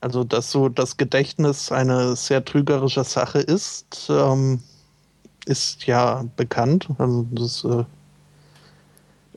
Also, 0.00 0.22
dass 0.22 0.50
so 0.50 0.68
das 0.68 0.96
Gedächtnis 0.96 1.72
eine 1.72 2.14
sehr 2.14 2.44
trügerische 2.44 3.04
Sache 3.04 3.40
ist, 3.40 4.08
ähm, 4.10 4.62
ist 5.48 5.86
ja 5.86 6.24
bekannt. 6.36 6.88
Also, 6.98 7.26
das 7.30 7.64
äh, 7.64 7.84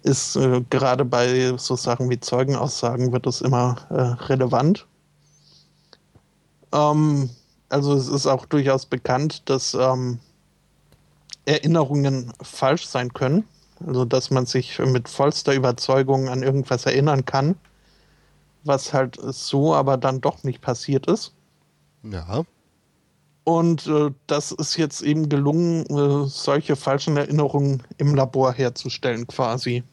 ist 0.04 0.36
äh, 0.36 0.62
gerade 0.70 1.06
bei 1.06 1.56
so 1.58 1.76
Sachen 1.76 2.10
wie 2.10 2.20
Zeugenaussagen 2.20 3.12
wird 3.12 3.26
das 3.26 3.42
immer 3.42 3.78
äh, 3.90 4.24
relevant. 4.26 4.88
Ähm, 6.74 7.30
also, 7.70 7.94
es 7.94 8.08
ist 8.08 8.28
auch 8.28 8.46
durchaus 8.46 8.86
bekannt, 8.86 9.50
dass 9.50 9.74
ähm, 9.74 10.20
Erinnerungen 11.46 12.34
falsch 12.42 12.86
sein 12.86 13.14
können. 13.14 13.46
Also, 13.86 14.06
dass 14.06 14.30
man 14.30 14.46
sich 14.46 14.78
mit 14.80 15.10
vollster 15.10 15.54
Überzeugung 15.54 16.30
an 16.30 16.44
irgendwas 16.44 16.86
erinnern 16.86 17.26
kann 17.26 17.56
was 18.64 18.94
halt 18.94 19.18
so 19.20 19.74
aber 19.74 19.98
dann 19.98 20.22
doch 20.22 20.44
nicht 20.44 20.62
passiert 20.62 21.08
ist. 21.08 21.34
Ja. 22.04 22.44
Und 23.44 23.88
äh, 23.88 24.12
das 24.28 24.52
ist 24.52 24.78
jetzt 24.78 25.02
eben 25.02 25.28
gelungen, 25.28 25.86
äh, 25.88 26.28
solche 26.28 26.76
falschen 26.76 27.18
Erinnerungen 27.18 27.84
im 27.98 28.16
Labor 28.16 28.54
herzustellen, 28.54 29.26
quasi. 29.26 29.84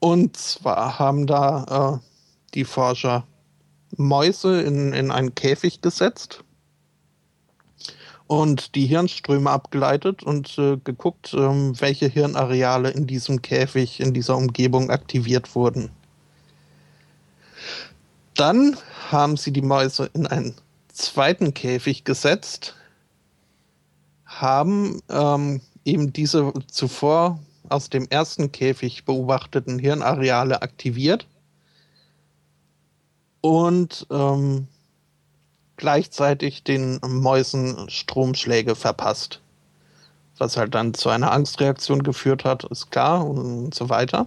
Und 0.00 0.36
zwar 0.36 0.98
haben 0.98 1.26
da 1.26 2.00
äh, 2.00 2.06
die 2.54 2.64
Forscher 2.64 3.26
Mäuse 3.96 4.62
in, 4.62 4.92
in 4.92 5.10
einen 5.10 5.34
Käfig 5.34 5.80
gesetzt 5.80 6.42
und 8.26 8.74
die 8.74 8.86
Hirnströme 8.86 9.50
abgeleitet 9.50 10.22
und 10.22 10.58
äh, 10.58 10.78
geguckt, 10.82 11.34
ähm, 11.34 11.78
welche 11.80 12.06
Hirnareale 12.06 12.90
in 12.90 13.06
diesem 13.06 13.42
Käfig, 13.42 14.00
in 14.00 14.14
dieser 14.14 14.36
Umgebung 14.36 14.90
aktiviert 14.90 15.54
wurden. 15.54 15.90
Dann 18.34 18.76
haben 19.10 19.36
sie 19.36 19.52
die 19.52 19.62
Mäuse 19.62 20.10
in 20.12 20.26
einen 20.26 20.54
zweiten 20.94 21.52
Käfig 21.54 22.04
gesetzt, 22.04 22.74
haben 24.24 25.02
ähm, 25.10 25.60
eben 25.84 26.12
diese 26.12 26.52
zuvor 26.66 27.38
aus 27.68 27.90
dem 27.90 28.06
ersten 28.08 28.52
Käfig 28.52 29.04
beobachteten 29.04 29.78
Hirnareale 29.78 30.62
aktiviert 30.62 31.26
und 33.40 34.06
ähm, 34.10 34.68
gleichzeitig 35.76 36.62
den 36.62 37.00
Mäusen 37.06 37.88
Stromschläge 37.90 38.74
verpasst. 38.74 39.40
Was 40.38 40.56
halt 40.56 40.74
dann 40.74 40.94
zu 40.94 41.10
einer 41.10 41.32
Angstreaktion 41.32 42.02
geführt 42.02 42.44
hat, 42.44 42.64
ist 42.64 42.90
klar 42.90 43.26
und 43.26 43.74
so 43.74 43.88
weiter. 43.88 44.26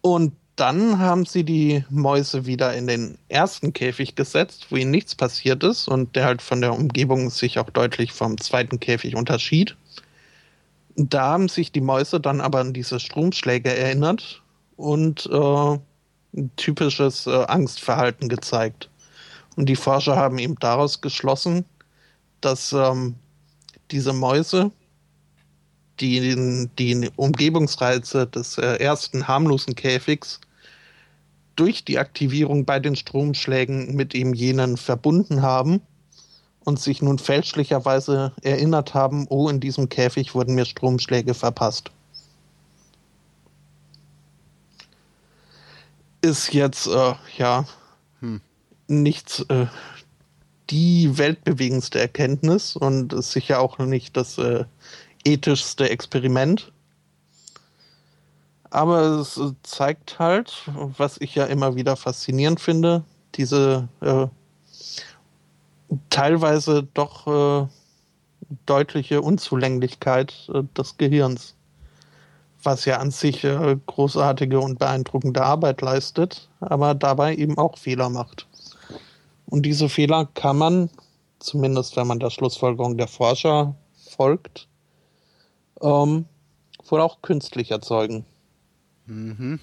Und 0.00 0.32
dann 0.60 0.98
haben 0.98 1.24
sie 1.24 1.42
die 1.42 1.84
Mäuse 1.88 2.44
wieder 2.44 2.74
in 2.74 2.86
den 2.86 3.16
ersten 3.28 3.72
Käfig 3.72 4.14
gesetzt, 4.14 4.66
wo 4.68 4.76
ihnen 4.76 4.90
nichts 4.90 5.14
passiert 5.14 5.64
ist 5.64 5.88
und 5.88 6.14
der 6.14 6.26
halt 6.26 6.42
von 6.42 6.60
der 6.60 6.74
Umgebung 6.74 7.30
sich 7.30 7.58
auch 7.58 7.70
deutlich 7.70 8.12
vom 8.12 8.36
zweiten 8.38 8.78
Käfig 8.78 9.16
unterschied. 9.16 9.74
Da 10.96 11.22
haben 11.22 11.48
sich 11.48 11.72
die 11.72 11.80
Mäuse 11.80 12.20
dann 12.20 12.42
aber 12.42 12.60
an 12.60 12.74
diese 12.74 13.00
Stromschläge 13.00 13.74
erinnert 13.74 14.42
und 14.76 15.30
äh, 15.32 15.78
typisches 16.56 17.26
äh, 17.26 17.44
Angstverhalten 17.46 18.28
gezeigt. 18.28 18.90
Und 19.56 19.66
die 19.66 19.76
Forscher 19.76 20.16
haben 20.16 20.38
eben 20.38 20.56
daraus 20.56 21.00
geschlossen, 21.00 21.64
dass 22.42 22.74
ähm, 22.74 23.14
diese 23.90 24.12
Mäuse 24.12 24.70
die, 26.00 26.68
die 26.78 27.10
Umgebungsreize 27.16 28.26
des 28.26 28.58
äh, 28.58 28.76
ersten 28.76 29.26
harmlosen 29.26 29.74
Käfigs 29.74 30.40
durch 31.56 31.84
die 31.84 31.98
Aktivierung 31.98 32.64
bei 32.64 32.80
den 32.80 32.96
Stromschlägen 32.96 33.94
mit 33.94 34.14
ihm 34.14 34.34
jenen 34.34 34.76
verbunden 34.76 35.42
haben 35.42 35.80
und 36.64 36.78
sich 36.78 37.02
nun 37.02 37.18
fälschlicherweise 37.18 38.32
erinnert 38.42 38.94
haben, 38.94 39.26
oh, 39.28 39.48
in 39.48 39.60
diesem 39.60 39.88
Käfig 39.88 40.34
wurden 40.34 40.54
mir 40.54 40.64
Stromschläge 40.64 41.34
verpasst. 41.34 41.90
Ist 46.22 46.52
jetzt, 46.52 46.86
äh, 46.86 47.14
ja, 47.38 47.64
hm. 48.20 48.40
nicht 48.88 49.46
äh, 49.48 49.66
die 50.68 51.16
weltbewegendste 51.18 51.98
Erkenntnis 51.98 52.76
und 52.76 53.12
ist 53.12 53.32
sicher 53.32 53.60
auch 53.60 53.78
nicht 53.78 54.16
das 54.16 54.38
äh, 54.38 54.64
ethischste 55.24 55.88
Experiment. 55.88 56.72
Aber 58.70 59.00
es 59.20 59.40
zeigt 59.62 60.18
halt, 60.18 60.70
was 60.96 61.20
ich 61.20 61.34
ja 61.34 61.44
immer 61.44 61.74
wieder 61.74 61.96
faszinierend 61.96 62.60
finde, 62.60 63.04
diese 63.34 63.88
äh, 64.00 64.26
teilweise 66.08 66.84
doch 66.94 67.26
äh, 67.26 67.66
deutliche 68.66 69.22
Unzulänglichkeit 69.22 70.50
äh, 70.54 70.62
des 70.76 70.96
Gehirns, 70.96 71.54
was 72.62 72.84
ja 72.84 72.98
an 72.98 73.10
sich 73.10 73.44
äh, 73.44 73.76
großartige 73.86 74.60
und 74.60 74.78
beeindruckende 74.78 75.42
Arbeit 75.42 75.80
leistet, 75.80 76.48
aber 76.60 76.94
dabei 76.94 77.34
eben 77.34 77.58
auch 77.58 77.78
Fehler 77.78 78.08
macht. 78.08 78.46
Und 79.46 79.66
diese 79.66 79.88
Fehler 79.88 80.28
kann 80.34 80.58
man, 80.58 80.90
zumindest 81.40 81.96
wenn 81.96 82.06
man 82.06 82.20
der 82.20 82.30
Schlussfolgerung 82.30 82.96
der 82.96 83.08
Forscher 83.08 83.74
folgt, 84.16 84.68
ähm, 85.80 86.26
wohl 86.88 87.00
auch 87.00 87.22
künstlich 87.22 87.70
erzeugen. 87.70 88.24
Mhm. 89.10 89.58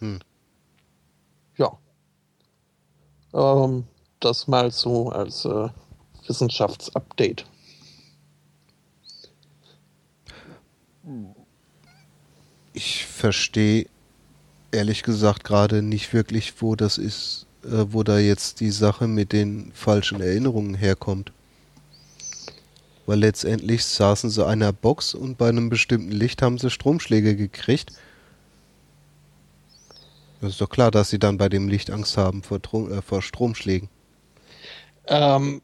Hm. 0.00 0.18
Ja. 1.56 1.78
Ähm, 3.32 3.84
das 4.18 4.48
mal 4.48 4.72
so 4.72 5.10
als 5.10 5.44
äh, 5.44 5.68
Wissenschaftsupdate. 6.26 7.46
Ich 12.72 13.06
verstehe 13.06 13.86
ehrlich 14.72 15.04
gesagt 15.04 15.44
gerade 15.44 15.82
nicht 15.82 16.12
wirklich, 16.12 16.60
wo 16.60 16.74
das 16.74 16.98
ist, 16.98 17.46
äh, 17.62 17.84
wo 17.90 18.02
da 18.02 18.18
jetzt 18.18 18.58
die 18.58 18.72
Sache 18.72 19.06
mit 19.06 19.32
den 19.32 19.70
falschen 19.72 20.20
Erinnerungen 20.20 20.74
herkommt. 20.74 21.32
Weil 23.06 23.20
letztendlich 23.20 23.84
saßen 23.84 24.30
sie 24.30 24.42
in 24.42 24.48
einer 24.48 24.72
Box 24.72 25.14
und 25.14 25.38
bei 25.38 25.48
einem 25.48 25.68
bestimmten 25.68 26.10
Licht 26.10 26.42
haben 26.42 26.58
sie 26.58 26.70
Stromschläge 26.70 27.36
gekriegt. 27.36 27.92
Das 30.40 30.50
ist 30.50 30.60
doch 30.60 30.68
klar, 30.68 30.90
dass 30.90 31.08
sie 31.10 31.18
dann 31.18 31.38
bei 31.38 31.48
dem 31.48 31.68
Licht 31.68 31.90
Angst 31.90 32.16
haben 32.16 32.42
vor, 32.42 32.58
äh, 32.58 33.00
vor 33.00 33.22
Stromschlägen. 33.22 33.88
Ähm, 35.06 35.62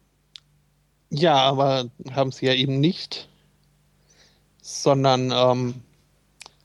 ja, 1.10 1.34
aber 1.34 1.90
haben 2.12 2.32
sie 2.32 2.46
ja 2.46 2.54
eben 2.54 2.80
nicht. 2.80 3.28
Sondern, 4.62 5.32
ähm, 5.32 5.82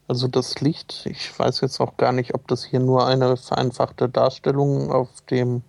also 0.08 0.28
das 0.28 0.62
Licht, 0.62 1.06
ich 1.06 1.38
weiß 1.38 1.62
jetzt 1.62 1.82
auch 1.82 1.98
gar 1.98 2.12
nicht, 2.12 2.36
ob 2.36 2.48
das 2.48 2.64
hier 2.64 2.80
nur 2.80 3.08
eine 3.08 3.36
vereinfachte 3.36 4.08
Darstellung 4.08 4.91
auf 4.91 5.10
dem 5.30 5.64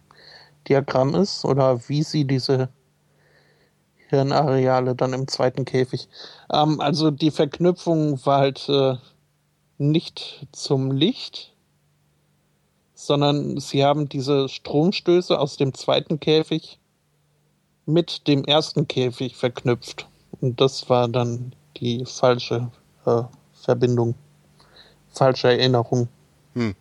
Diagramm 0.68 1.14
ist 1.14 1.44
oder 1.44 1.88
wie 1.88 2.02
sie 2.02 2.24
diese 2.24 2.68
Hirnareale 4.08 4.94
dann 4.94 5.12
im 5.12 5.28
zweiten 5.28 5.64
Käfig. 5.64 6.08
Ähm, 6.52 6.80
also 6.80 7.10
die 7.10 7.30
Verknüpfung 7.30 8.24
war 8.26 8.40
halt 8.40 8.68
äh, 8.68 8.96
nicht 9.78 10.46
zum 10.52 10.90
Licht, 10.90 11.54
sondern 12.94 13.60
sie 13.60 13.84
haben 13.84 14.08
diese 14.08 14.48
Stromstöße 14.48 15.38
aus 15.38 15.56
dem 15.56 15.72
zweiten 15.72 16.18
Käfig 16.20 16.78
mit 17.86 18.26
dem 18.26 18.44
ersten 18.44 18.88
Käfig 18.88 19.36
verknüpft. 19.36 20.08
Und 20.40 20.60
das 20.60 20.90
war 20.90 21.08
dann 21.08 21.54
die 21.76 22.04
falsche 22.04 22.70
äh, 23.06 23.22
Verbindung, 23.52 24.14
falsche 25.10 25.48
Erinnerung. 25.48 26.08
Hm. 26.54 26.74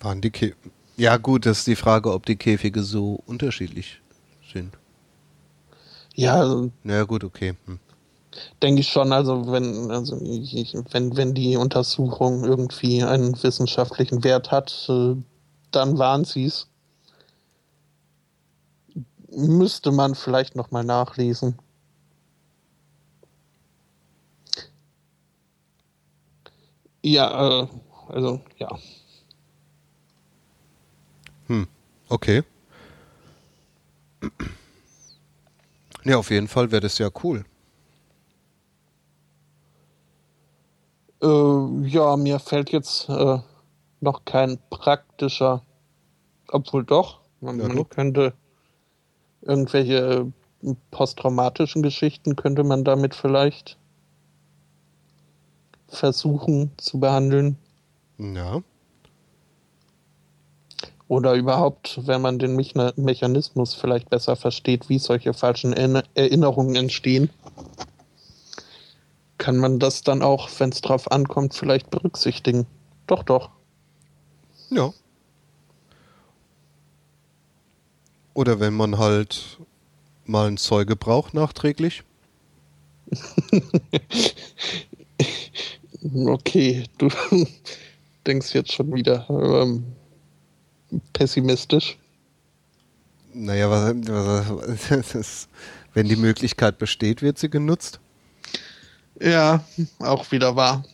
Waren 0.00 0.20
die 0.20 0.30
Käfige. 0.30 0.70
Ja, 0.96 1.16
gut, 1.16 1.46
das 1.46 1.60
ist 1.60 1.66
die 1.66 1.76
Frage, 1.76 2.12
ob 2.12 2.26
die 2.26 2.36
Käfige 2.36 2.82
so 2.82 3.22
unterschiedlich. 3.26 4.01
Ja. 6.14 6.68
Ja, 6.84 7.04
gut, 7.04 7.24
okay. 7.24 7.54
Hm. 7.66 7.78
Denke 8.62 8.80
ich 8.80 8.88
schon, 8.88 9.12
also 9.12 9.50
wenn, 9.52 9.90
also 9.90 10.18
ich, 10.22 10.74
wenn, 10.90 11.16
wenn 11.16 11.34
die 11.34 11.56
Untersuchung 11.56 12.44
irgendwie 12.44 13.02
einen 13.02 13.40
wissenschaftlichen 13.42 14.24
Wert 14.24 14.50
hat, 14.50 14.86
äh, 14.88 15.16
dann 15.70 15.98
waren 15.98 16.24
sie 16.24 16.46
es. 16.46 16.68
Müsste 19.30 19.92
man 19.92 20.14
vielleicht 20.14 20.56
nochmal 20.56 20.84
nachlesen. 20.84 21.58
Ja, 27.02 27.62
äh, 27.62 27.66
also 28.08 28.40
ja. 28.58 28.78
Hm, 31.48 31.66
okay. 32.08 32.44
Ja, 36.04 36.16
auf 36.16 36.30
jeden 36.30 36.48
Fall 36.48 36.70
wäre 36.70 36.80
das 36.80 36.98
ja 36.98 37.10
cool. 37.22 37.44
Äh, 41.22 41.88
ja, 41.88 42.16
mir 42.16 42.38
fällt 42.40 42.70
jetzt 42.70 43.08
äh, 43.08 43.38
noch 44.00 44.24
kein 44.24 44.58
praktischer, 44.70 45.62
obwohl 46.48 46.84
doch, 46.84 47.20
man, 47.40 47.60
ja, 47.60 47.68
man 47.68 47.88
könnte 47.88 48.34
irgendwelche 49.42 50.32
posttraumatischen 50.90 51.82
Geschichten 51.82 52.36
könnte 52.36 52.64
man 52.64 52.84
damit 52.84 53.14
vielleicht 53.14 53.76
versuchen 55.88 56.70
zu 56.76 57.00
behandeln. 57.00 57.56
Ja. 58.18 58.62
Oder 61.12 61.34
überhaupt, 61.34 62.00
wenn 62.06 62.22
man 62.22 62.38
den 62.38 62.56
Mechanismus 62.56 63.74
vielleicht 63.74 64.08
besser 64.08 64.34
versteht, 64.34 64.88
wie 64.88 64.98
solche 64.98 65.34
falschen 65.34 65.74
Erinnerungen 65.74 66.74
entstehen, 66.74 67.28
kann 69.36 69.58
man 69.58 69.78
das 69.78 70.00
dann 70.00 70.22
auch, 70.22 70.48
wenn 70.56 70.70
es 70.70 70.80
drauf 70.80 71.12
ankommt, 71.12 71.52
vielleicht 71.52 71.90
berücksichtigen. 71.90 72.66
Doch, 73.06 73.24
doch. 73.24 73.50
Ja. 74.70 74.94
Oder 78.32 78.58
wenn 78.58 78.72
man 78.72 78.96
halt 78.96 79.58
mal 80.24 80.48
ein 80.48 80.56
Zeuge 80.56 80.96
braucht 80.96 81.34
nachträglich. 81.34 82.04
okay, 86.24 86.84
du 86.96 87.10
denkst 88.26 88.54
jetzt 88.54 88.72
schon 88.72 88.94
wieder 88.94 89.28
ähm, 89.28 89.84
pessimistisch. 91.12 91.98
Naja, 93.34 93.70
was, 93.70 93.94
was, 94.90 95.14
was, 95.14 95.48
wenn 95.94 96.08
die 96.08 96.16
Möglichkeit 96.16 96.78
besteht, 96.78 97.22
wird 97.22 97.38
sie 97.38 97.48
genutzt. 97.48 98.00
Ja, 99.20 99.64
auch 99.98 100.30
wieder 100.32 100.56
wahr. 100.56 100.84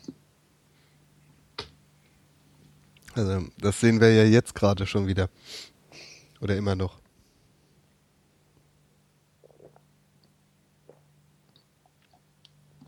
Also, 3.15 3.47
das 3.59 3.81
sehen 3.81 4.01
wir 4.01 4.13
ja 4.13 4.25
jetzt 4.25 4.55
gerade 4.55 4.87
schon 4.87 5.07
wieder. 5.07 5.29
Oder 6.41 6.57
immer 6.57 6.77
noch. 6.77 7.01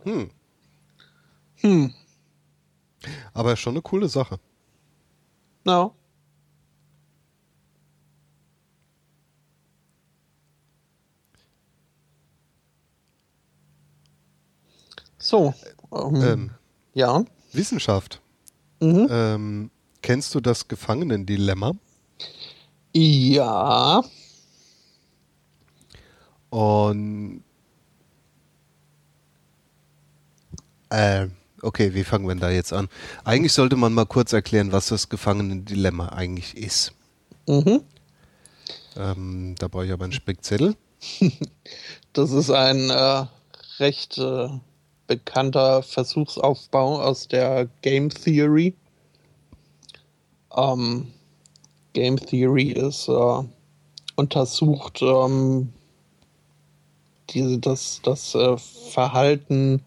Hm. 0.05 0.31
Hm. 1.57 1.95
Aber 3.33 3.57
schon 3.57 3.75
eine 3.75 3.83
coole 3.83 4.09
Sache. 4.09 4.39
Ja. 5.67 5.91
So. 15.31 15.55
Ähm, 15.93 16.17
ähm, 16.17 16.51
ja. 16.93 17.25
Wissenschaft. 17.53 18.21
Mhm. 18.81 19.07
Ähm, 19.09 19.71
kennst 20.03 20.35
du 20.35 20.41
das 20.41 20.67
Gefangenendilemma? 20.67 21.75
Ja. 22.93 24.03
Und 26.49 27.45
äh, 30.89 31.29
okay, 31.63 31.95
wie 31.95 32.03
fangen 32.03 32.27
wir 32.27 32.35
da 32.35 32.51
jetzt 32.51 32.73
an? 32.73 32.89
Eigentlich 33.23 33.53
sollte 33.53 33.77
man 33.77 33.93
mal 33.93 34.07
kurz 34.07 34.33
erklären, 34.33 34.73
was 34.73 34.89
das 34.89 35.11
Gefangenendilemma 35.11 36.09
eigentlich 36.09 36.57
ist. 36.57 36.93
Mhm. 37.47 37.85
Ähm, 38.97 39.55
da 39.61 39.69
brauche 39.69 39.87
ich 39.87 39.93
aber 39.93 40.03
einen 40.03 40.13
Spickzettel. 40.13 40.75
das 42.15 42.33
ist 42.33 42.51
ein 42.51 42.91
äh, 42.91 43.27
recht 43.79 44.19
äh, 44.19 44.49
bekannter 45.11 45.83
Versuchsaufbau 45.83 47.03
aus 47.03 47.27
der 47.27 47.67
Game 47.83 48.11
Theory. 48.11 48.77
Ähm, 50.57 51.09
Game 51.95 52.17
Theory 52.17 52.71
ist 52.71 53.09
äh, 53.09 53.43
untersucht 54.15 55.03
ähm, 55.03 55.73
diese, 57.31 57.59
das, 57.59 58.01
das 58.05 58.37
äh, 58.37 58.57
Verhalten. 58.57 59.83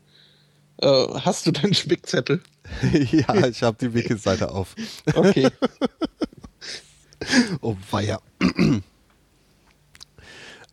Äh, 0.81 1.07
hast 1.21 1.45
du 1.45 1.51
deinen 1.51 1.73
Spickzettel? 1.73 2.41
ja, 2.91 3.47
ich 3.47 3.63
habe 3.63 3.77
die 3.79 3.93
Wiki-Seite 3.93 4.51
auf. 4.51 4.75
Okay. 5.15 5.47
oh 7.61 7.77
weia. 7.91 8.19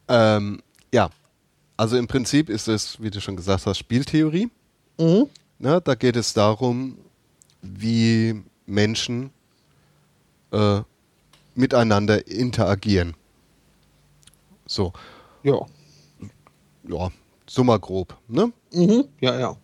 ähm, 0.08 0.60
ja, 0.92 1.10
also 1.80 1.96
im 1.96 2.06
Prinzip 2.06 2.50
ist 2.50 2.68
es, 2.68 3.00
wie 3.00 3.10
du 3.10 3.22
schon 3.22 3.36
gesagt 3.36 3.64
hast, 3.64 3.78
Spieltheorie. 3.78 4.50
Mhm. 4.98 5.28
Na, 5.58 5.80
da 5.80 5.94
geht 5.94 6.14
es 6.14 6.34
darum, 6.34 6.98
wie 7.62 8.42
Menschen 8.66 9.30
äh, 10.52 10.82
miteinander 11.54 12.26
interagieren. 12.26 13.14
So. 14.66 14.92
Ja. 15.42 15.58
Ja, 16.86 17.10
so 17.48 17.64
mal 17.64 17.78
grob. 17.78 18.14
Ne? 18.28 18.52
Mhm. 18.74 19.04
Ja, 19.22 19.40
ja. 19.40 19.56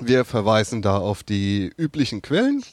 Wir 0.00 0.24
verweisen 0.24 0.80
da 0.80 0.96
auf 0.96 1.22
die 1.22 1.70
üblichen 1.76 2.22
Quellen, 2.22 2.64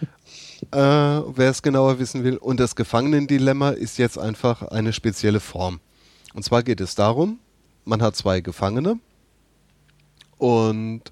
äh, 0.72 0.78
wer 0.78 1.50
es 1.50 1.60
genauer 1.60 1.98
wissen 1.98 2.24
will. 2.24 2.38
Und 2.38 2.58
das 2.58 2.74
Gefangenendilemma 2.74 3.72
ist 3.72 3.98
jetzt 3.98 4.18
einfach 4.18 4.62
eine 4.62 4.94
spezielle 4.94 5.40
Form. 5.40 5.78
Und 6.32 6.42
zwar 6.42 6.62
geht 6.62 6.80
es 6.80 6.94
darum, 6.94 7.38
man 7.90 8.00
hat 8.02 8.14
zwei 8.14 8.40
Gefangene 8.40 9.00
und 10.38 11.02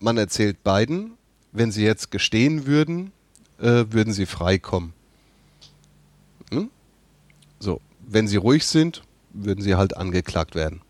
man 0.00 0.16
erzählt 0.16 0.64
beiden, 0.64 1.12
wenn 1.52 1.70
sie 1.70 1.84
jetzt 1.84 2.10
gestehen 2.10 2.66
würden, 2.66 3.12
äh, 3.58 3.84
würden 3.90 4.14
sie 4.14 4.24
freikommen. 4.24 4.94
Hm? 6.50 6.70
So, 7.60 7.82
wenn 8.00 8.26
sie 8.26 8.38
ruhig 8.38 8.64
sind, 8.64 9.02
würden 9.34 9.62
sie 9.62 9.74
halt 9.74 9.96
angeklagt 9.96 10.54
werden. 10.54 10.80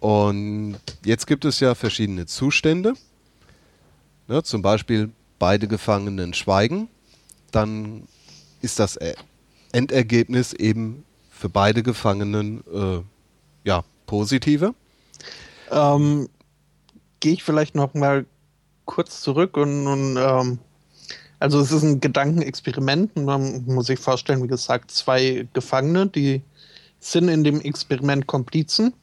Und 0.00 0.78
jetzt 1.04 1.26
gibt 1.26 1.44
es 1.44 1.60
ja 1.60 1.74
verschiedene 1.74 2.24
Zustände. 2.24 2.94
Ne, 4.26 4.42
zum 4.42 4.62
Beispiel 4.62 5.10
beide 5.38 5.68
Gefangenen 5.68 6.32
schweigen. 6.32 6.88
Dann 7.52 8.08
ist 8.62 8.78
das 8.78 8.98
Endergebnis 9.72 10.54
eben 10.54 11.04
für 11.36 11.48
beide 11.48 11.82
Gefangenen 11.82 12.64
äh, 12.72 13.02
ja, 13.64 13.84
positive. 14.06 14.74
Ähm, 15.70 16.28
Gehe 17.20 17.34
ich 17.34 17.44
vielleicht 17.44 17.74
noch 17.74 17.94
mal 17.94 18.26
kurz 18.84 19.20
zurück 19.20 19.56
und, 19.56 19.86
und 19.86 20.16
ähm, 20.16 20.58
also 21.38 21.60
es 21.60 21.72
ist 21.72 21.82
ein 21.82 22.00
Gedankenexperiment. 22.00 23.16
Man 23.16 23.64
muss 23.66 23.86
sich 23.86 23.98
vorstellen, 23.98 24.42
wie 24.42 24.48
gesagt, 24.48 24.90
zwei 24.90 25.46
Gefangene, 25.52 26.06
die 26.06 26.42
sind 27.00 27.28
in 27.28 27.44
dem 27.44 27.60
Experiment 27.60 28.26
Komplizen 28.26 28.94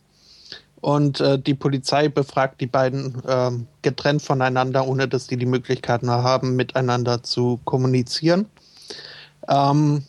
und 0.82 1.20
äh, 1.20 1.38
die 1.38 1.54
Polizei 1.54 2.10
befragt 2.10 2.62
die 2.62 2.68
beiden 2.68 3.24
äh, 3.26 3.52
getrennt 3.84 4.22
voneinander, 4.22 4.88
ohne 4.88 5.08
dass 5.08 5.28
die 5.28 5.38
die 5.38 5.46
Möglichkeit 5.46 6.04
haben, 6.04 6.56
miteinander 6.56 7.24
zu 7.24 7.60
kommunizieren. 7.66 8.48
Ähm, 9.48 10.04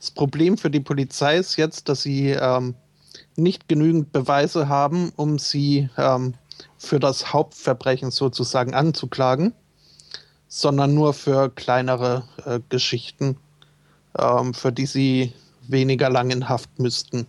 das 0.00 0.10
Problem 0.10 0.58
für 0.58 0.70
die 0.70 0.80
Polizei 0.80 1.36
ist 1.36 1.56
jetzt, 1.56 1.88
dass 1.88 2.02
sie 2.02 2.30
ähm, 2.30 2.74
nicht 3.36 3.68
genügend 3.68 4.12
Beweise 4.12 4.68
haben, 4.68 5.12
um 5.16 5.38
sie 5.38 5.88
ähm, 5.96 6.34
für 6.76 6.98
das 6.98 7.32
Hauptverbrechen 7.32 8.10
sozusagen 8.10 8.74
anzuklagen. 8.74 9.54
sondern 10.52 10.94
nur 10.94 11.14
für 11.14 11.48
kleinere 11.48 12.24
äh, 12.44 12.58
Geschichten, 12.68 13.36
ähm, 14.18 14.52
für 14.52 14.72
die 14.72 14.86
sie 14.86 15.32
weniger 15.68 16.10
lang 16.10 16.30
in 16.30 16.48
Haft 16.48 16.80
müssten. 16.80 17.26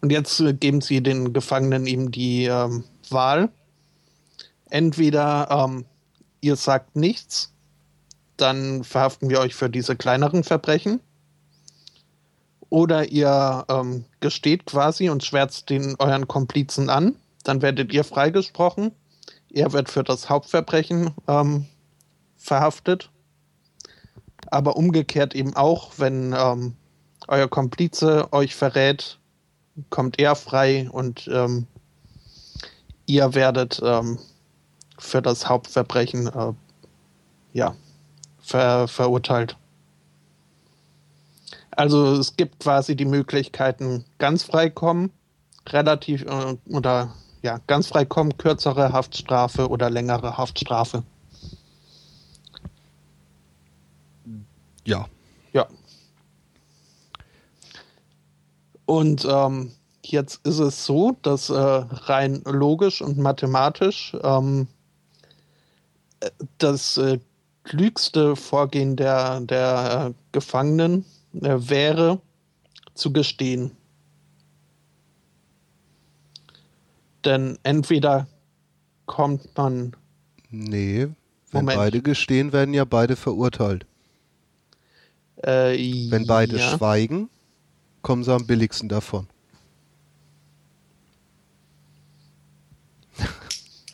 Und 0.00 0.10
jetzt 0.10 0.40
äh, 0.40 0.54
geben 0.54 0.80
sie 0.80 1.02
den 1.02 1.34
Gefangenen 1.34 1.86
ihm 1.86 2.10
die 2.10 2.46
ähm, 2.46 2.84
Wahl. 3.10 3.50
Entweder 4.70 5.48
ähm, 5.50 5.84
ihr 6.40 6.56
sagt 6.56 6.96
nichts, 6.96 7.52
dann 8.38 8.84
verhaften 8.84 9.28
wir 9.28 9.40
euch 9.40 9.54
für 9.54 9.68
diese 9.68 9.94
kleineren 9.94 10.44
Verbrechen. 10.44 11.00
Oder 12.74 13.08
ihr 13.08 13.64
ähm, 13.68 14.04
gesteht 14.18 14.66
quasi 14.66 15.08
und 15.08 15.22
schwärzt 15.22 15.70
den 15.70 15.94
euren 16.00 16.26
Komplizen 16.26 16.90
an. 16.90 17.14
Dann 17.44 17.62
werdet 17.62 17.92
ihr 17.92 18.02
freigesprochen. 18.02 18.90
Er 19.48 19.72
wird 19.72 19.88
für 19.88 20.02
das 20.02 20.28
Hauptverbrechen 20.28 21.12
ähm, 21.28 21.66
verhaftet. 22.36 23.10
Aber 24.48 24.76
umgekehrt 24.76 25.36
eben 25.36 25.54
auch, 25.54 25.92
wenn 25.98 26.34
ähm, 26.36 26.74
euer 27.28 27.46
Komplize 27.46 28.32
euch 28.32 28.56
verrät, 28.56 29.20
kommt 29.90 30.18
er 30.18 30.34
frei 30.34 30.88
und 30.90 31.30
ähm, 31.32 31.68
ihr 33.06 33.34
werdet 33.34 33.80
ähm, 33.84 34.18
für 34.98 35.22
das 35.22 35.48
Hauptverbrechen 35.48 36.26
äh, 36.26 36.52
ja, 37.52 37.76
ver 38.40 38.88
verurteilt. 38.88 39.56
Also 41.76 42.12
es 42.14 42.36
gibt 42.36 42.60
quasi 42.60 42.96
die 42.96 43.04
Möglichkeiten, 43.04 44.04
ganz 44.18 44.44
frei 44.44 44.70
kommen, 44.70 45.10
relativ 45.68 46.22
äh, 46.22 46.56
oder 46.68 47.14
ja, 47.42 47.60
ganz 47.66 47.88
frei 47.88 48.04
kommen, 48.04 48.36
kürzere 48.38 48.92
Haftstrafe 48.92 49.68
oder 49.68 49.90
längere 49.90 50.38
Haftstrafe. 50.38 51.02
Ja. 54.84 55.06
Ja. 55.52 55.66
Und 58.86 59.26
ähm, 59.28 59.72
jetzt 60.04 60.46
ist 60.46 60.58
es 60.58 60.86
so, 60.86 61.16
dass 61.22 61.48
äh, 61.50 61.54
rein 61.54 62.42
logisch 62.44 63.02
und 63.02 63.18
mathematisch 63.18 64.16
ähm, 64.22 64.68
äh, 66.20 66.30
das 66.58 66.98
äh, 66.98 67.18
klügste 67.64 68.36
Vorgehen 68.36 68.96
der, 68.96 69.40
der 69.40 70.08
äh, 70.10 70.14
Gefangenen 70.32 71.04
wäre, 71.34 72.20
zu 72.94 73.12
gestehen. 73.12 73.72
Denn 77.24 77.58
entweder 77.62 78.26
kommt 79.06 79.56
man. 79.56 79.96
Nee, 80.50 81.08
wenn 81.50 81.64
Moment. 81.64 81.78
beide 81.78 82.02
gestehen, 82.02 82.52
werden 82.52 82.74
ja 82.74 82.84
beide 82.84 83.16
verurteilt. 83.16 83.86
Äh, 85.36 86.10
Wenn 86.10 86.26
beide 86.26 86.56
ja. 86.56 86.76
schweigen, 86.76 87.28
kommen 88.02 88.24
sie 88.24 88.32
am 88.32 88.46
billigsten 88.46 88.88
davon. 88.88 89.26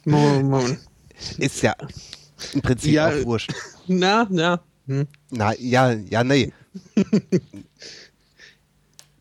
Moment. 0.05 0.79
Ist 1.39 1.63
ja 1.63 1.75
im 2.55 2.63
Prinzip 2.63 2.93
Ja, 2.93 3.09
auch 3.09 3.25
wurscht. 3.25 3.53
Na, 3.87 4.27
na. 4.31 4.61
Hm. 4.87 5.07
Na, 5.31 5.55
ja, 5.59 5.93
ja, 5.93 6.25
nee. 6.25 6.53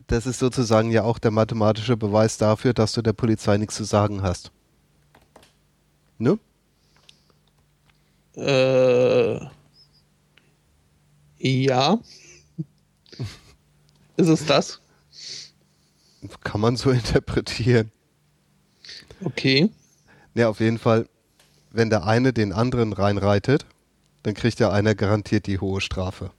Das 0.06 0.26
ist 0.26 0.38
sozusagen 0.38 0.90
ja 0.90 1.02
auch 1.04 1.18
der 1.18 1.30
mathematische 1.30 1.96
Beweis 1.96 2.38
dafür, 2.38 2.74
dass 2.74 2.92
du 2.92 3.02
der 3.02 3.12
Polizei 3.12 3.56
nichts 3.56 3.76
zu 3.76 3.84
sagen 3.84 4.22
hast. 4.22 4.52
Ne? 6.18 6.38
Äh, 8.36 9.40
ja. 11.38 11.98
Ist 14.16 14.28
es 14.28 14.46
das? 14.46 14.80
Kann 16.42 16.60
man 16.60 16.76
so 16.76 16.90
interpretieren. 16.90 17.90
Okay. 19.22 19.70
Ja, 20.34 20.48
auf 20.48 20.60
jeden 20.60 20.78
Fall, 20.78 21.08
wenn 21.70 21.90
der 21.90 22.04
eine 22.06 22.32
den 22.32 22.52
anderen 22.52 22.92
reinreitet, 22.92 23.66
dann 24.22 24.34
kriegt 24.34 24.60
der 24.60 24.72
einer 24.72 24.94
garantiert 24.94 25.46
die 25.46 25.58
hohe 25.58 25.80
Strafe. 25.80 26.30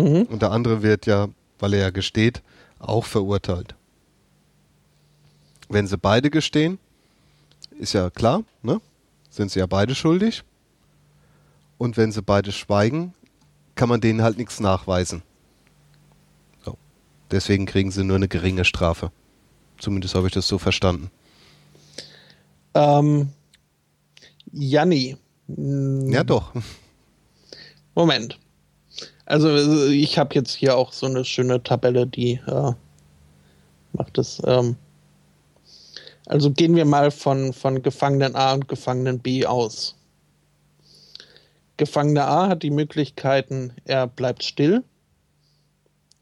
Mhm. 0.00 0.22
Und 0.22 0.42
der 0.42 0.50
andere 0.50 0.82
wird 0.82 1.06
ja, 1.06 1.28
weil 1.58 1.74
er 1.74 1.80
ja 1.80 1.90
gesteht, 1.90 2.42
auch 2.78 3.04
verurteilt. 3.04 3.74
Wenn 5.68 5.86
sie 5.86 5.98
beide 5.98 6.30
gestehen, 6.30 6.78
ist 7.78 7.92
ja 7.92 8.10
klar, 8.10 8.42
ne? 8.62 8.80
Sind 9.30 9.50
sie 9.50 9.60
ja 9.60 9.66
beide 9.66 9.94
schuldig. 9.94 10.42
Und 11.78 11.96
wenn 11.96 12.10
sie 12.10 12.22
beide 12.22 12.50
schweigen, 12.50 13.14
kann 13.74 13.88
man 13.88 14.00
denen 14.00 14.22
halt 14.22 14.36
nichts 14.36 14.58
nachweisen. 14.58 15.22
So. 16.64 16.76
Deswegen 17.30 17.66
kriegen 17.66 17.92
sie 17.92 18.02
nur 18.02 18.16
eine 18.16 18.28
geringe 18.28 18.64
Strafe. 18.64 19.12
Zumindest 19.78 20.14
habe 20.14 20.26
ich 20.26 20.32
das 20.32 20.48
so 20.48 20.58
verstanden. 20.58 21.10
Ähm, 22.74 23.30
Janni. 24.52 25.16
Ja, 25.46 26.24
doch. 26.24 26.52
Moment. 27.94 28.39
Also 29.30 29.86
ich 29.86 30.18
habe 30.18 30.34
jetzt 30.34 30.54
hier 30.54 30.76
auch 30.76 30.92
so 30.92 31.06
eine 31.06 31.24
schöne 31.24 31.62
Tabelle, 31.62 32.04
die 32.04 32.40
äh, 32.48 32.72
macht 33.92 34.18
es. 34.18 34.42
Ähm, 34.44 34.74
also 36.26 36.50
gehen 36.50 36.74
wir 36.74 36.84
mal 36.84 37.12
von, 37.12 37.52
von 37.52 37.80
Gefangenen 37.80 38.34
A 38.34 38.54
und 38.54 38.66
Gefangenen 38.66 39.20
B 39.20 39.46
aus. 39.46 39.94
Gefangener 41.76 42.26
A 42.26 42.48
hat 42.48 42.64
die 42.64 42.72
Möglichkeiten, 42.72 43.72
er 43.84 44.08
bleibt 44.08 44.42
still 44.42 44.82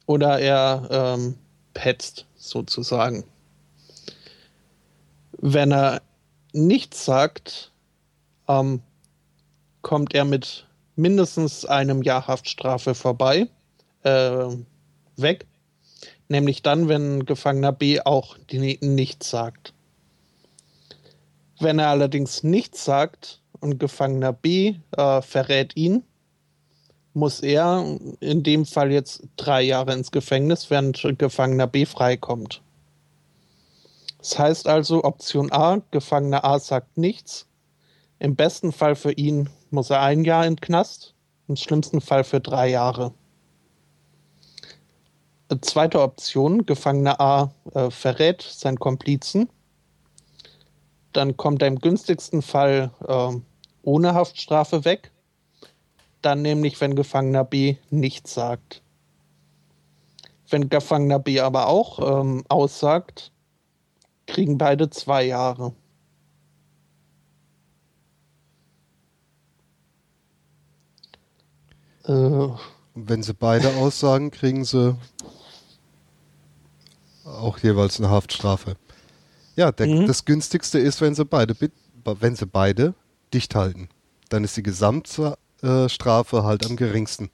oder 0.05 0.39
er 0.39 0.89
ähm, 0.90 1.35
petzt 1.72 2.26
sozusagen. 2.36 3.24
Wenn 5.32 5.72
er 5.72 6.02
nichts 6.52 7.06
sagt, 7.06 7.72
ähm, 8.48 8.82
kommt 9.80 10.14
er 10.14 10.26
mit 10.26 10.68
mindestens 10.98 11.64
einem 11.64 12.02
Jahr 12.02 12.26
Haftstrafe 12.26 12.94
vorbei, 12.94 13.48
äh, 14.02 14.46
weg. 15.16 15.46
Nämlich 16.28 16.62
dann, 16.62 16.88
wenn 16.88 17.24
Gefangener 17.24 17.72
B 17.72 18.00
auch 18.00 18.36
die, 18.50 18.78
nichts 18.82 19.30
sagt. 19.30 19.72
Wenn 21.60 21.78
er 21.78 21.88
allerdings 21.88 22.42
nichts 22.42 22.84
sagt 22.84 23.40
und 23.60 23.78
Gefangener 23.78 24.32
B 24.32 24.74
äh, 24.96 25.22
verrät 25.22 25.76
ihn, 25.76 26.02
muss 27.14 27.40
er 27.40 27.98
in 28.20 28.42
dem 28.42 28.66
Fall 28.66 28.92
jetzt 28.92 29.22
drei 29.36 29.62
Jahre 29.62 29.94
ins 29.94 30.10
Gefängnis, 30.10 30.68
während 30.70 31.02
Gefangener 31.18 31.66
B 31.66 31.86
freikommt. 31.86 32.60
Das 34.18 34.38
heißt 34.38 34.66
also, 34.66 35.04
Option 35.04 35.50
A, 35.52 35.80
Gefangener 35.90 36.44
A 36.44 36.58
sagt 36.58 36.98
nichts. 36.98 37.46
Im 38.18 38.36
besten 38.36 38.72
Fall 38.72 38.96
für 38.96 39.12
ihn 39.12 39.48
muss 39.70 39.90
er 39.90 40.03
ein 40.03 40.24
Jahr 40.24 40.47
in 40.47 40.57
Knast, 40.57 41.15
im 41.49 41.57
schlimmsten 41.57 42.01
Fall 42.01 42.24
für 42.24 42.40
drei 42.40 42.69
Jahre. 42.69 43.12
Äh, 45.49 45.57
Zweite 45.61 46.01
Option, 46.01 46.66
Gefangener 46.66 47.20
A 47.20 47.53
äh, 47.74 47.90
verrät 47.90 48.43
seinen 48.43 48.78
Komplizen. 48.78 49.49
Dann 51.12 51.36
kommt 51.36 51.62
er 51.62 51.69
im 51.69 51.78
günstigsten 51.78 52.43
Fall 52.43 52.90
äh, 53.07 53.40
ohne 53.82 54.15
Haftstrafe 54.15 54.85
weg. 54.85 55.11
Dann 56.23 56.43
nämlich, 56.43 56.81
wenn 56.81 56.97
Gefangener 56.97 57.45
B 57.45 57.77
nichts 57.90 58.35
sagt. 58.35 58.82
Wenn 60.51 60.69
Gefangener 60.69 61.19
B 61.19 61.40
aber 61.40 61.69
auch 61.69 62.20
ähm, 62.20 62.45
aussagt, 62.49 63.32
kriegen 64.27 64.59
beide 64.59 64.90
zwei 64.90 65.24
Jahre. 65.24 65.73
Äh, 72.09 72.12
Und 72.12 72.59
wenn 72.94 73.22
sie 73.22 73.35
beide 73.35 73.68
aussagen, 73.76 74.30
kriegen 74.30 74.64
sie 74.64 74.97
auch 77.24 77.59
jeweils 77.59 77.98
eine 78.01 78.10
Haftstrafe. 78.10 78.76
Ja, 79.56 79.70
der, 79.72 79.86
Mhm. 79.86 80.06
das 80.06 80.24
günstigste 80.24 80.78
ist, 80.78 81.01
wenn 81.01 81.14
sie 81.14 81.24
beide 81.24 81.55
wenn 82.05 82.35
sie 82.36 82.47
beide 82.47 82.94
dicht 83.35 83.55
halten. 83.55 83.89
Dann 84.30 84.43
ist 84.44 84.56
die 84.56 84.62
Gesamtstrafe 84.62 85.36
halt 86.44 86.64
am 86.66 86.76
geringsten. 86.76 87.30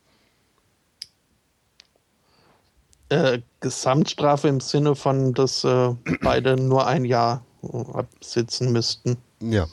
äh, 3.10 3.42
Gesamtstrafe 3.60 4.48
im 4.48 4.60
Sinne 4.60 4.96
von, 4.96 5.34
dass 5.34 5.62
äh, 5.62 5.94
beide 6.22 6.56
nur 6.56 6.86
ein 6.86 7.04
Jahr 7.04 7.44
äh, 7.62 7.76
absitzen 7.92 8.72
müssten. 8.72 9.18
Ja. 9.40 9.66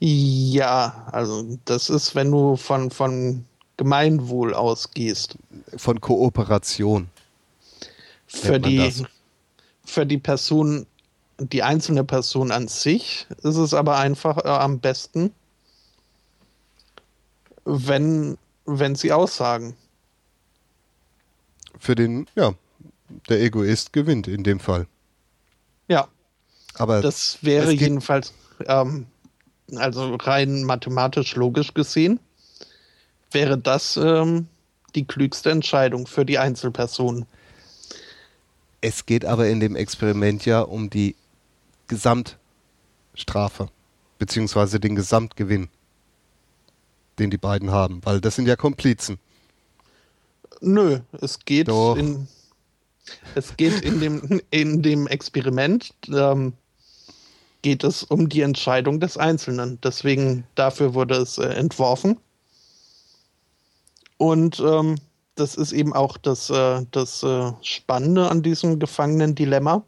Ja, 0.00 1.06
also 1.12 1.58
das 1.64 1.88
ist, 1.88 2.14
wenn 2.14 2.30
du 2.30 2.56
von, 2.56 2.90
von 2.90 3.44
Gemeinwohl 3.76 4.54
ausgehst. 4.54 5.36
Von 5.76 5.96
Für 5.96 6.00
Kooperation. 6.00 7.08
Man 8.44 8.62
die, 8.62 8.76
das. 8.76 9.02
für 9.84 10.06
die 10.06 10.18
Person, 10.18 10.86
die 11.38 11.62
einzelne 11.62 12.04
Person 12.04 12.50
an 12.50 12.68
sich 12.68 13.26
ist 13.42 13.56
es 13.56 13.74
aber 13.74 13.98
einfach 13.98 14.38
äh, 14.44 14.48
am 14.48 14.80
besten, 14.80 15.32
wenn, 17.64 18.36
wenn 18.66 18.94
sie 18.94 19.12
aussagen. 19.12 19.76
Für 21.78 21.94
den, 21.94 22.26
ja, 22.34 22.54
der 23.28 23.40
Egoist 23.40 23.92
gewinnt 23.92 24.28
in 24.28 24.42
dem 24.42 24.60
Fall. 24.60 24.86
Ja. 25.88 26.08
Aber 26.74 27.02
das 27.02 27.38
wäre 27.42 27.70
jedenfalls, 27.70 28.32
ähm, 28.66 29.06
also 29.74 30.14
rein 30.16 30.64
mathematisch 30.64 31.36
logisch 31.36 31.74
gesehen, 31.74 32.20
wäre 33.30 33.58
das 33.58 33.96
ähm, 33.96 34.48
die 34.94 35.04
klügste 35.04 35.50
Entscheidung 35.50 36.06
für 36.06 36.24
die 36.24 36.38
Einzelperson. 36.38 37.26
Es 38.80 39.06
geht 39.06 39.24
aber 39.24 39.48
in 39.48 39.60
dem 39.60 39.76
Experiment 39.76 40.44
ja 40.44 40.60
um 40.60 40.90
die 40.90 41.16
Gesamtstrafe, 41.88 43.68
beziehungsweise 44.18 44.78
den 44.78 44.94
Gesamtgewinn, 44.94 45.68
den 47.18 47.30
die 47.30 47.38
beiden 47.38 47.70
haben, 47.70 48.00
weil 48.04 48.20
das 48.20 48.36
sind 48.36 48.46
ja 48.46 48.56
Komplizen. 48.56 49.18
Nö, 50.60 51.00
es 51.20 51.38
geht 51.44 51.68
Doch. 51.68 51.96
in 51.96 52.28
es 53.34 53.56
geht 53.56 53.82
in 53.82 54.00
dem, 54.00 54.40
in 54.50 54.82
dem 54.82 55.06
Experiment 55.06 55.92
ähm, 56.08 56.54
geht 57.64 57.82
es 57.82 58.02
um 58.02 58.28
die 58.28 58.42
Entscheidung 58.42 59.00
des 59.00 59.16
Einzelnen. 59.16 59.78
Deswegen 59.82 60.44
dafür 60.54 60.92
wurde 60.92 61.14
es 61.14 61.38
äh, 61.38 61.46
entworfen. 61.46 62.18
Und 64.18 64.60
ähm, 64.60 64.96
das 65.34 65.54
ist 65.54 65.72
eben 65.72 65.94
auch 65.94 66.18
das, 66.18 66.50
äh, 66.50 66.84
das 66.90 67.22
äh, 67.22 67.52
Spannende 67.62 68.30
an 68.30 68.42
diesem 68.42 68.78
Gefangenen-Dilemma, 68.78 69.82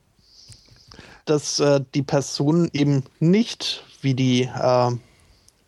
dass 1.27 1.61
äh, 1.61 1.83
die 1.95 2.03
Personen 2.03 2.71
eben 2.73 3.05
nicht 3.21 3.85
wie 4.01 4.15
die 4.15 4.45
äh, 4.45 4.91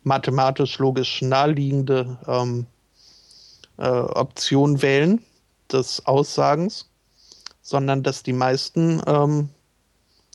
mathematisch-logisch 0.03 1.21
naheliegende 1.21 2.17
ähm, 2.27 2.65
äh, 3.77 3.87
Option 3.87 4.81
wählen 4.81 5.23
des 5.71 6.07
Aussagens, 6.07 6.89
sondern 7.61 8.01
dass 8.01 8.23
die 8.23 8.33
meisten 8.33 8.99
ähm, 9.05 9.49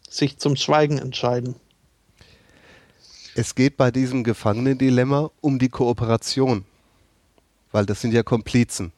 sich 0.08 0.38
zum 0.38 0.54
Schweigen 0.54 0.98
entscheiden. 0.98 1.56
Es 3.36 3.56
geht 3.56 3.76
bei 3.76 3.90
diesem 3.90 4.22
Gefangenendilemma 4.22 5.30
um 5.40 5.58
die 5.58 5.68
Kooperation, 5.68 6.64
weil 7.72 7.84
das 7.84 8.00
sind 8.00 8.14
ja 8.14 8.22
Komplizen. 8.22 8.92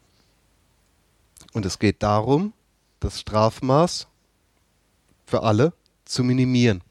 Und 1.54 1.64
es 1.64 1.78
geht 1.78 2.02
darum, 2.02 2.52
das 3.00 3.20
Strafmaß 3.20 4.06
für 5.24 5.42
alle 5.42 5.72
zu 6.04 6.22
minimieren. 6.22 6.82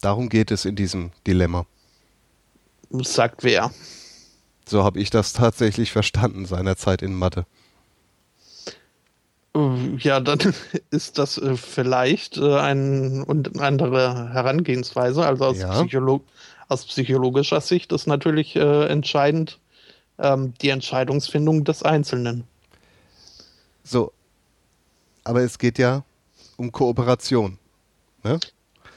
Darum 0.00 0.30
geht 0.30 0.50
es 0.50 0.64
in 0.64 0.74
diesem 0.74 1.10
Dilemma. 1.26 1.66
Sagt 2.90 3.44
wer? 3.44 3.70
So 4.66 4.84
habe 4.84 5.00
ich 5.00 5.10
das 5.10 5.34
tatsächlich 5.34 5.92
verstanden 5.92 6.46
seinerzeit 6.46 7.02
in 7.02 7.14
Mathe. 7.14 7.44
Ja, 9.98 10.18
dann 10.20 10.38
ist 10.90 11.18
das 11.18 11.38
äh, 11.38 11.56
vielleicht 11.56 12.38
äh, 12.38 12.56
eine 12.56 13.24
andere 13.58 14.32
Herangehensweise. 14.32 15.26
Also 15.26 15.44
aus, 15.44 15.58
ja. 15.58 15.82
Psycholo 15.82 16.24
aus 16.68 16.86
psychologischer 16.86 17.60
Sicht 17.60 17.92
ist 17.92 18.06
natürlich 18.06 18.56
äh, 18.56 18.86
entscheidend 18.86 19.58
ähm, 20.18 20.54
die 20.60 20.68
Entscheidungsfindung 20.68 21.64
des 21.64 21.82
Einzelnen. 21.82 22.44
So, 23.82 24.12
aber 25.24 25.42
es 25.42 25.58
geht 25.58 25.78
ja 25.78 26.04
um 26.56 26.72
Kooperation. 26.72 27.58
Ne? 28.22 28.38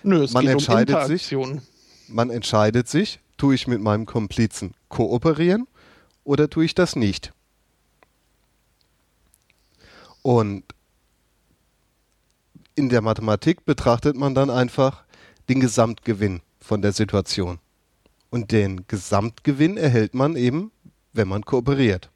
Nö, 0.04 0.24
es 0.24 0.34
man 0.34 0.44
geht 0.44 0.54
entscheidet 0.54 0.96
um 0.96 1.02
Interaktion. 1.02 1.60
Sich, 1.60 2.10
man 2.10 2.30
entscheidet 2.30 2.88
sich, 2.88 3.20
tue 3.38 3.56
ich 3.56 3.68
mit 3.68 3.82
meinem 3.82 4.06
Komplizen 4.06 4.74
kooperieren 4.90 5.68
oder 6.24 6.50
tue 6.50 6.66
ich 6.66 6.76
das 6.76 6.96
nicht? 6.96 7.34
Und 10.22 10.64
in 12.76 12.90
der 12.90 13.02
Mathematik 13.02 13.66
betrachtet 13.66 14.16
man 14.16 14.36
dann 14.36 14.50
einfach 14.50 15.04
den 15.50 15.60
Gesamtgewinn 15.60 16.42
von 16.68 16.82
der 16.82 16.92
Situation. 16.92 17.60
Und 18.30 18.52
den 18.52 18.86
Gesamtgewinn 18.88 19.78
erhält 19.78 20.14
man 20.14 20.36
eben, 20.36 20.72
wenn 21.14 21.28
man 21.28 21.44
kooperiert. 21.44 22.12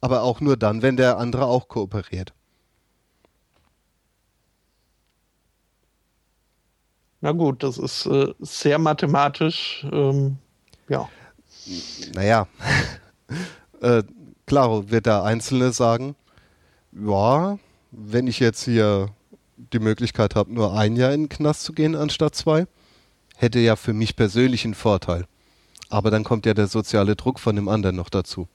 Aber 0.00 0.22
auch 0.22 0.40
nur 0.40 0.56
dann, 0.56 0.82
wenn 0.82 0.96
der 0.96 1.18
andere 1.18 1.46
auch 1.46 1.68
kooperiert. 1.68 2.34
Na 7.20 7.30
gut, 7.30 7.62
das 7.62 7.78
ist 7.78 8.06
äh, 8.06 8.34
sehr 8.40 8.80
mathematisch. 8.80 9.86
Ähm, 9.92 10.38
ja. 10.88 11.08
Naja, 12.14 12.48
äh, 13.80 14.02
klar 14.46 14.90
wird 14.90 15.06
der 15.06 15.22
Einzelne 15.22 15.72
sagen, 15.72 16.16
ja, 16.90 17.58
wenn 17.92 18.26
ich 18.26 18.40
jetzt 18.40 18.64
hier 18.64 19.10
die 19.56 19.78
Möglichkeit 19.78 20.34
habe, 20.34 20.52
nur 20.52 20.76
ein 20.76 20.96
Jahr 20.96 21.12
in 21.12 21.22
den 21.22 21.28
Knast 21.28 21.62
zu 21.62 21.72
gehen 21.72 21.94
anstatt 21.94 22.34
zwei, 22.34 22.66
hätte 23.42 23.58
ja 23.58 23.76
für 23.76 23.92
mich 23.92 24.16
persönlich 24.16 24.64
einen 24.64 24.74
Vorteil. 24.74 25.26
Aber 25.90 26.10
dann 26.10 26.24
kommt 26.24 26.46
ja 26.46 26.54
der 26.54 26.68
soziale 26.68 27.16
Druck 27.16 27.38
von 27.38 27.56
dem 27.56 27.68
anderen 27.68 27.96
noch 27.96 28.08
dazu. 28.08 28.48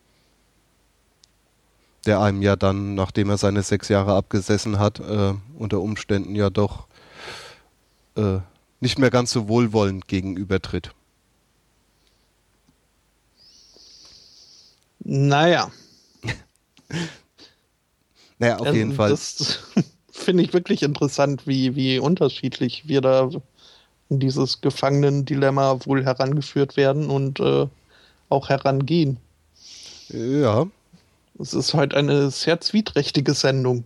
Der 2.05 2.21
einem 2.21 2.41
ja 2.41 2.55
dann, 2.55 2.95
nachdem 2.95 3.29
er 3.29 3.37
seine 3.37 3.61
sechs 3.61 3.89
Jahre 3.89 4.15
abgesessen 4.15 4.79
hat, 4.79 4.99
äh, 5.01 5.33
unter 5.59 5.81
Umständen 5.81 6.33
ja 6.35 6.49
doch 6.49 6.87
äh, 8.15 8.39
nicht 8.79 8.97
mehr 8.97 9.11
ganz 9.11 9.31
so 9.31 9.47
wohlwollend 9.47 10.07
gegenübertritt. 10.07 10.91
Naja. 14.99 15.71
Naja, 18.39 18.57
auf 18.57 18.67
jeden 18.67 18.91
ähm, 18.91 18.95
Fall. 18.95 19.09
Das 19.09 19.61
finde 20.11 20.43
ich 20.43 20.53
wirklich 20.53 20.83
interessant, 20.83 21.47
wie, 21.47 21.75
wie 21.75 21.97
unterschiedlich 21.97 22.87
wir 22.87 23.01
da 23.01 23.31
dieses 24.09 24.61
Gefangenen-Dilemma 24.61 25.85
wohl 25.85 26.05
herangeführt 26.05 26.77
werden 26.77 27.09
und 27.09 27.39
äh, 27.39 27.67
auch 28.29 28.49
herangehen. 28.49 29.17
Ja. 30.09 30.67
Es 31.39 31.53
ist 31.53 31.73
heute 31.73 31.95
eine 31.97 32.31
sehr 32.31 32.59
zwieträchtige 32.61 33.33
Sendung. 33.33 33.83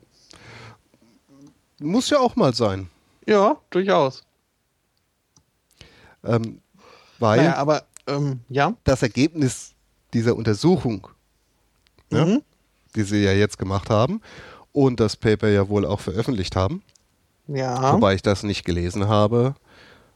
Muss 1.80 2.10
ja 2.10 2.20
auch 2.20 2.36
mal 2.36 2.54
sein. 2.54 2.90
Ja, 3.28 3.58
durchaus. 3.72 4.24
Ähm, 6.24 6.62
weil 7.20 7.38
naja, 7.38 7.56
aber 7.56 7.84
ähm, 8.08 8.42
ja. 8.50 8.74
das 8.84 9.02
Ergebnis 9.02 9.74
dieser 10.14 10.36
Untersuchung 10.36 11.08
ne, 12.12 12.26
mhm 12.26 12.42
die 12.96 13.04
sie 13.04 13.24
ja 13.24 13.32
jetzt 13.32 13.58
gemacht 13.58 13.90
haben 13.90 14.22
und 14.72 15.00
das 15.00 15.16
Paper 15.16 15.50
ja 15.50 15.70
wohl 15.70 15.86
auch 15.86 16.00
veröffentlicht 16.00 16.56
haben. 16.56 16.82
Ja. 17.48 17.94
Wobei 17.94 18.16
ich 18.16 18.22
das 18.22 18.44
nicht 18.44 18.64
gelesen 18.64 19.08
habe, 19.08 19.56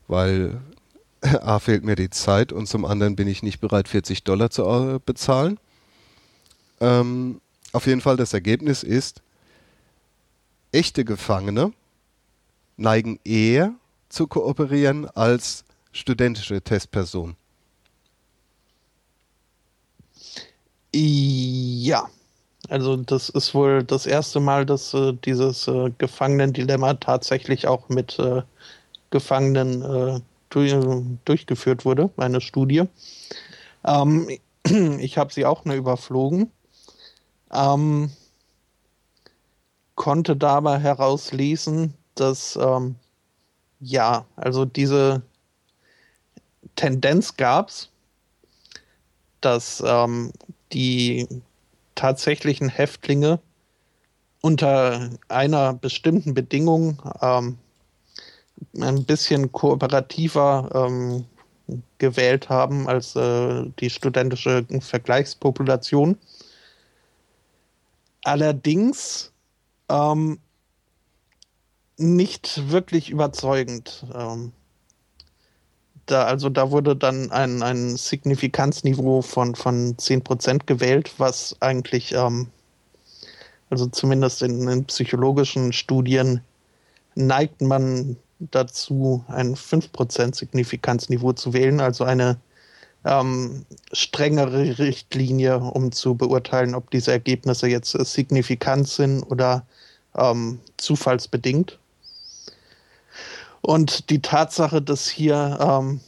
weil 0.08 0.60
A 1.22 1.60
fehlt 1.60 1.84
mir 1.84 1.96
die 1.96 2.10
Zeit 2.10 2.52
und 2.52 2.68
zum 2.68 2.86
anderen 2.86 3.16
bin 3.16 3.28
ich 3.28 3.44
nicht 3.44 3.60
bereit, 3.60 3.88
40 3.88 4.24
Dollar 4.24 4.50
zu 4.50 4.64
äh, 4.64 5.00
bezahlen. 5.06 5.60
Ähm, 6.80 7.42
auf 7.72 7.88
jeden 7.88 8.02
Fall 8.02 8.18
das 8.18 8.34
Ergebnis 8.34 8.84
ist, 8.84 9.22
echte 10.72 11.06
Gefangene 11.06 11.74
neigen 12.78 13.20
eher 13.24 13.74
zu 14.10 14.28
kooperieren 14.28 15.10
als 15.10 15.64
studentische 15.92 16.62
Testpersonen. 16.62 17.36
Ja, 20.94 22.08
also 22.70 22.96
das 22.96 23.30
ist 23.30 23.54
wohl 23.54 23.84
das 23.84 24.06
erste 24.06 24.40
Mal, 24.40 24.66
dass 24.66 24.94
äh, 24.94 25.14
dieses 25.26 25.68
äh, 25.68 25.92
Gefangenen-Dilemma 25.98 26.96
tatsächlich 26.96 27.68
auch 27.68 27.90
mit 27.90 28.18
äh, 28.20 28.44
Gefangenen 29.16 29.82
äh, 29.82 30.20
durch, 30.50 30.76
durchgeführt 31.24 31.86
wurde, 31.86 32.10
eine 32.18 32.42
Studie. 32.42 32.84
Ähm, 33.86 34.28
ich 35.00 35.18
habe 35.18 35.34
sie 35.34 35.46
auch 35.46 35.64
nur 35.64 35.76
überflogen. 35.76 36.52
Ähm, 37.54 38.12
konnte 39.96 40.36
dabei 40.36 40.80
herauslesen, 40.80 41.94
dass 42.16 42.60
ähm, 42.62 42.96
ja, 43.80 44.26
also 44.36 44.66
diese 44.66 45.22
Tendenz 46.76 47.38
gab 47.38 47.70
es, 47.70 47.90
dass 49.40 49.82
ähm, 49.86 50.34
die 50.74 51.26
tatsächlichen 51.96 52.68
Häftlinge 52.68 53.40
unter 54.42 55.10
einer 55.30 55.74
bestimmten 55.74 56.34
Bedingung 56.34 57.02
ähm, 57.22 57.58
ein 58.80 59.04
bisschen 59.06 59.52
kooperativer 59.52 60.70
ähm, 60.74 61.26
gewählt 61.98 62.50
haben 62.50 62.88
als 62.88 63.16
äh, 63.16 63.66
die 63.80 63.90
studentische 63.90 64.66
Vergleichspopulation. 64.82 66.18
Allerdings 68.24 69.32
ähm, 69.90 70.40
nicht 71.98 72.70
wirklich 72.70 73.10
überzeugend. 73.10 74.06
Ähm, 74.14 74.52
da, 76.06 76.26
also 76.26 76.50
da 76.50 76.70
wurde 76.72 76.96
dann 76.96 77.32
ein, 77.32 77.64
ein 77.64 77.98
Signifikanzniveau 77.98 79.22
von, 79.22 79.56
von 79.56 79.96
10% 79.96 80.66
gewählt, 80.66 81.14
was 81.18 81.56
eigentlich, 81.62 82.14
ähm, 82.14 82.48
also 83.70 83.88
zumindest 83.88 84.44
in, 84.44 84.68
in 84.68 84.86
psychologischen 84.86 85.74
Studien, 85.74 86.42
neigt 87.16 87.62
man 87.62 88.18
dazu, 88.40 89.24
ein 89.28 89.56
5% 89.56 90.36
Signifikanzniveau 90.36 91.34
zu 91.34 91.54
wählen, 91.54 91.80
also 91.80 92.04
eine 92.04 92.38
ähm, 93.06 93.66
strengere 93.94 94.80
Richtlinie, 94.80 95.60
um 95.60 95.92
zu 95.92 96.16
beurteilen, 96.16 96.76
ob 96.76 96.92
diese 96.92 97.12
Ergebnisse 97.12 97.68
jetzt 97.68 97.92
signifikant 97.92 98.88
sind 98.88 99.24
oder 99.24 99.66
ähm, 100.16 100.60
zufallsbedingt. 100.78 101.78
Und 103.62 104.10
die 104.10 104.22
Tatsache, 104.22 104.82
dass 104.82 105.08
hier 105.08 105.58
ähm, 105.60 106.00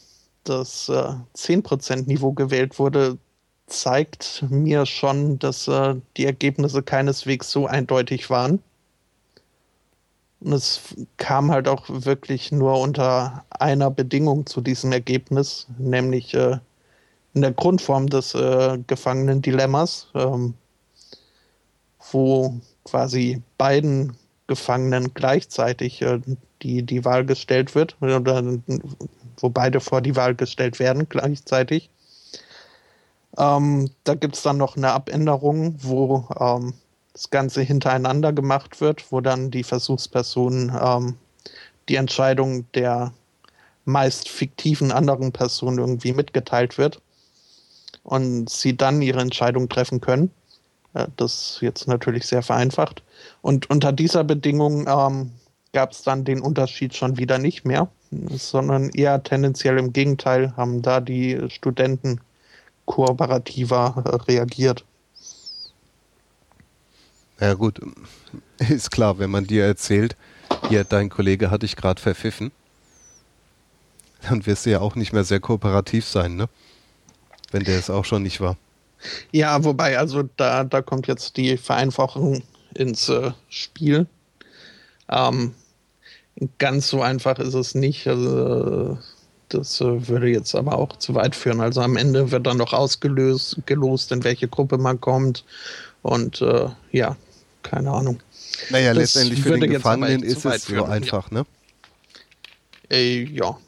das 0.44 0.88
äh, 0.88 1.12
10%-Niveau 1.36 2.32
gewählt 2.32 2.78
wurde, 2.78 3.18
zeigt 3.66 4.44
mir 4.48 4.86
schon, 4.86 5.38
dass 5.38 5.68
äh, 5.68 5.96
die 6.16 6.24
Ergebnisse 6.24 6.82
keineswegs 6.82 7.50
so 7.50 7.66
eindeutig 7.66 8.30
waren. 8.30 8.62
Und 10.40 10.52
es 10.52 10.80
kam 11.16 11.50
halt 11.50 11.66
auch 11.66 11.84
wirklich 11.88 12.52
nur 12.52 12.80
unter 12.80 13.44
einer 13.50 13.90
Bedingung 13.90 14.46
zu 14.46 14.60
diesem 14.60 14.92
Ergebnis, 14.92 15.66
nämlich 15.78 16.32
äh, 16.34 16.58
in 17.34 17.42
der 17.42 17.52
Grundform 17.52 18.08
des 18.08 18.34
äh, 18.34 18.78
Gefangenen-Dilemmas, 18.86 20.08
ähm, 20.14 20.54
wo 22.12 22.60
quasi 22.84 23.42
beiden 23.58 24.16
Gefangenen 24.46 25.12
gleichzeitig 25.12 26.02
äh, 26.02 26.20
die, 26.62 26.82
die 26.82 27.04
Wahl 27.04 27.24
gestellt 27.24 27.74
wird, 27.74 27.96
oder 28.00 28.42
wo 29.40 29.48
beide 29.50 29.80
vor 29.80 30.00
die 30.00 30.16
Wahl 30.16 30.34
gestellt 30.34 30.78
werden 30.78 31.08
gleichzeitig. 31.08 31.90
Ähm, 33.36 33.90
da 34.04 34.14
gibt 34.14 34.36
es 34.36 34.42
dann 34.42 34.56
noch 34.56 34.76
eine 34.76 34.92
Abänderung, 34.92 35.76
wo 35.78 36.28
ähm, 36.40 36.74
das 37.18 37.30
Ganze 37.30 37.62
hintereinander 37.62 38.32
gemacht 38.32 38.80
wird, 38.80 39.10
wo 39.10 39.20
dann 39.20 39.50
die 39.50 39.64
Versuchsperson 39.64 40.72
ähm, 40.80 41.16
die 41.88 41.96
Entscheidung 41.96 42.70
der 42.74 43.12
meist 43.84 44.28
fiktiven 44.28 44.92
anderen 44.92 45.32
Person 45.32 45.78
irgendwie 45.78 46.12
mitgeteilt 46.12 46.78
wird 46.78 47.00
und 48.04 48.48
sie 48.48 48.76
dann 48.76 49.02
ihre 49.02 49.20
Entscheidung 49.20 49.68
treffen 49.68 50.00
können. 50.00 50.30
Äh, 50.94 51.08
das 51.16 51.32
ist 51.32 51.58
jetzt 51.60 51.88
natürlich 51.88 52.24
sehr 52.24 52.42
vereinfacht. 52.42 53.02
Und 53.42 53.68
unter 53.68 53.90
dieser 53.90 54.22
Bedingung 54.22 54.86
ähm, 54.86 55.32
gab 55.72 55.90
es 55.90 56.02
dann 56.02 56.24
den 56.24 56.40
Unterschied 56.40 56.94
schon 56.94 57.18
wieder 57.18 57.38
nicht 57.38 57.64
mehr, 57.64 57.88
sondern 58.30 58.90
eher 58.90 59.20
tendenziell 59.24 59.76
im 59.76 59.92
Gegenteil 59.92 60.56
haben 60.56 60.82
da 60.82 61.00
die 61.00 61.36
Studenten 61.48 62.20
kooperativer 62.84 64.04
äh, 64.04 64.30
reagiert. 64.30 64.84
Ja 67.40 67.54
gut, 67.54 67.80
ist 68.58 68.90
klar, 68.90 69.18
wenn 69.18 69.30
man 69.30 69.46
dir 69.46 69.64
erzählt, 69.64 70.16
hier 70.68 70.84
dein 70.84 71.08
Kollege 71.08 71.50
hat 71.50 71.62
dich 71.62 71.76
gerade 71.76 72.00
verpfiffen, 72.00 72.50
dann 74.28 74.44
wirst 74.46 74.66
du 74.66 74.70
ja 74.70 74.80
auch 74.80 74.94
nicht 74.94 75.12
mehr 75.12 75.24
sehr 75.24 75.40
kooperativ 75.40 76.06
sein, 76.06 76.36
ne? 76.36 76.48
Wenn 77.50 77.64
der 77.64 77.78
es 77.78 77.88
auch 77.88 78.04
schon 78.04 78.22
nicht 78.22 78.40
war. 78.40 78.56
Ja, 79.32 79.62
wobei, 79.64 79.98
also 79.98 80.24
da, 80.36 80.64
da 80.64 80.82
kommt 80.82 81.06
jetzt 81.06 81.36
die 81.36 81.56
Vereinfachung 81.56 82.42
ins 82.74 83.08
äh, 83.08 83.30
Spiel. 83.48 84.06
Ähm, 85.08 85.54
ganz 86.58 86.88
so 86.88 87.00
einfach 87.00 87.38
ist 87.38 87.54
es 87.54 87.74
nicht. 87.74 88.06
Also, 88.06 88.98
das 89.48 89.80
äh, 89.80 90.08
würde 90.08 90.28
jetzt 90.28 90.54
aber 90.54 90.76
auch 90.76 90.96
zu 90.96 91.14
weit 91.14 91.34
führen. 91.34 91.60
Also 91.60 91.80
am 91.80 91.96
Ende 91.96 92.30
wird 92.30 92.46
dann 92.46 92.58
noch 92.58 92.72
ausgelöst, 92.72 93.58
gelost, 93.66 94.12
in 94.12 94.24
welche 94.24 94.48
Gruppe 94.48 94.78
man 94.78 95.00
kommt. 95.00 95.44
Und 96.02 96.42
äh, 96.42 96.68
ja, 96.92 97.16
keine 97.70 97.90
Ahnung. 97.90 98.20
Naja, 98.70 98.94
das 98.94 99.14
letztendlich 99.14 99.42
für 99.42 99.58
den 99.58 99.70
Gefangenen 99.70 100.22
ist 100.22 100.44
es 100.44 100.64
so 100.64 100.74
führen, 100.74 100.90
einfach, 100.90 101.30
ja. 101.30 101.38
ne? 101.38 101.46
Äh, 102.90 103.24
ja. 103.24 103.58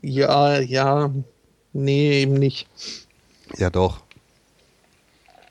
Ja, 0.00 0.58
ja. 0.58 1.10
Nee, 1.72 2.22
eben 2.22 2.34
nicht. 2.34 2.66
Ja, 3.56 3.70
doch. 3.70 4.02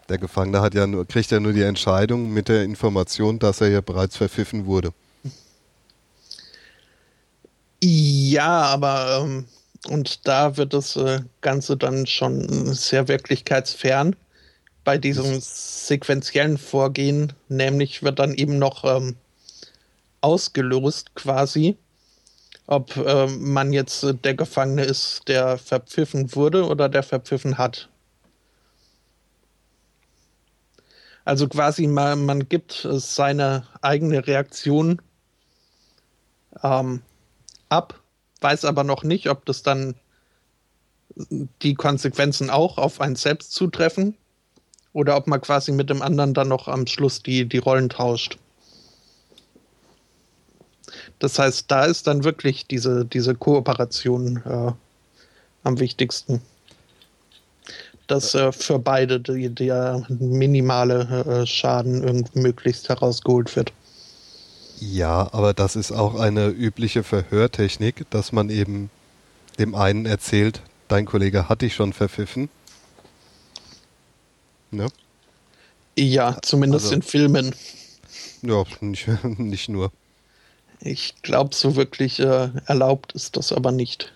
Der 0.10 0.18
Gefangene 0.18 0.62
hat 0.62 0.74
ja 0.74 0.86
nur, 0.86 1.08
kriegt 1.08 1.32
ja 1.32 1.40
nur 1.40 1.54
die 1.54 1.62
Entscheidung 1.62 2.34
mit 2.34 2.50
der 2.50 2.64
Information, 2.64 3.40
dass 3.40 3.62
er 3.62 3.70
ja 3.70 3.82
bereits 3.82 4.18
verpfiffen 4.18 4.66
wurde. 4.66 4.94
Ja, 7.82 8.62
aber 8.64 9.22
ähm, 9.24 9.46
und 9.88 10.28
da 10.28 10.58
wird 10.58 10.74
das 10.74 10.96
äh, 10.96 11.22
Ganze 11.42 11.78
dann 11.78 12.06
schon 12.06 12.74
sehr 12.74 13.08
wirklichkeitsfern 13.08 14.16
bei 14.84 14.98
diesem 14.98 15.40
sequenziellen 15.40 16.58
Vorgehen, 16.58 17.34
nämlich 17.50 18.04
wird 18.04 18.20
dann 18.20 18.34
eben 18.34 18.58
noch 18.58 18.84
ähm, 18.84 19.16
ausgelost 20.22 21.14
quasi, 21.16 21.78
ob 22.68 22.96
äh, 22.98 23.28
man 23.28 23.74
jetzt 23.74 24.04
äh, 24.04 24.14
der 24.14 24.34
Gefangene 24.34 24.84
ist, 24.84 25.28
der 25.28 25.58
verpfiffen 25.58 26.36
wurde 26.36 26.66
oder 26.66 26.90
der 26.90 27.04
verpfiffen 27.04 27.58
hat. 27.58 27.90
Also 31.24 31.48
quasi 31.48 31.86
man, 31.86 32.26
man 32.26 32.50
gibt 32.50 32.88
seine 32.90 33.68
eigene 33.82 34.26
Reaktion 34.26 35.02
ähm, 36.64 37.04
ab, 37.70 38.02
weiß 38.42 38.66
aber 38.66 38.84
noch 38.84 39.04
nicht, 39.04 39.30
ob 39.30 39.46
das 39.46 39.62
dann 39.62 39.96
die 41.62 41.76
Konsequenzen 41.76 42.50
auch 42.50 42.80
auf 42.80 43.02
einen 43.02 43.16
selbst 43.16 43.52
zutreffen 43.52 44.18
oder 44.94 45.16
ob 45.18 45.28
man 45.28 45.42
quasi 45.42 45.72
mit 45.72 45.90
dem 45.90 46.02
anderen 46.02 46.34
dann 46.34 46.48
noch 46.48 46.68
am 46.68 46.88
Schluss 46.88 47.22
die, 47.24 47.46
die 47.46 47.58
Rollen 47.58 47.90
tauscht. 47.90 48.38
Das 51.20 51.40
heißt, 51.40 51.70
da 51.70 51.86
ist 51.86 52.08
dann 52.08 52.24
wirklich 52.24 52.68
diese, 52.68 53.06
diese 53.06 53.36
Kooperation 53.36 54.44
äh, 54.46 54.72
am 55.64 55.80
wichtigsten 55.80 56.42
dass 58.12 58.36
äh, 58.36 58.52
für 58.52 58.78
beide 58.78 59.22
die, 59.22 59.48
der 59.50 60.06
minimale 60.10 61.44
äh, 61.44 61.46
Schaden 61.48 62.28
möglichst 62.34 62.90
herausgeholt 62.90 63.56
wird. 63.56 63.72
Ja, 64.80 65.30
aber 65.32 65.54
das 65.54 65.78
ist 65.78 65.94
auch 65.94 66.16
eine 66.16 66.48
übliche 66.48 67.04
Verhörtechnik, 67.04 68.10
dass 68.10 68.34
man 68.34 68.50
eben 68.50 68.90
dem 69.60 69.76
einen 69.76 70.06
erzählt, 70.06 70.62
dein 70.90 71.06
Kollege 71.06 71.48
hat 71.48 71.62
dich 71.62 71.74
schon 71.74 71.94
verpfiffen. 71.94 72.50
Ne? 74.72 74.88
Ja, 75.98 76.38
zumindest 76.42 76.86
also, 76.86 76.96
in 76.96 77.02
Filmen. 77.02 77.56
Ja, 78.42 78.64
nicht, 78.80 79.08
nicht 79.38 79.70
nur. 79.70 79.92
Ich 80.80 81.14
glaube, 81.22 81.54
so 81.54 81.76
wirklich 81.76 82.20
äh, 82.20 82.50
erlaubt 82.66 83.14
ist 83.14 83.38
das 83.38 83.52
aber 83.52 83.72
nicht. 83.72 84.12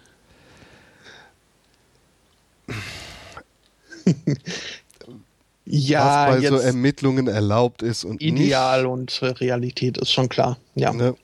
ja, 5.66 6.28
was 6.30 6.42
bei 6.42 6.48
so 6.48 6.58
Ermittlungen 6.58 7.28
erlaubt 7.28 7.84
ist 7.84 8.04
und 8.04 8.22
ideal 8.22 8.84
nicht. 8.84 8.92
und 8.92 9.22
äh, 9.22 9.28
Realität 9.28 9.98
ist 9.98 10.12
schon 10.12 10.30
klar. 10.30 10.58
Ja. 10.74 10.92
Ne? 10.92 11.16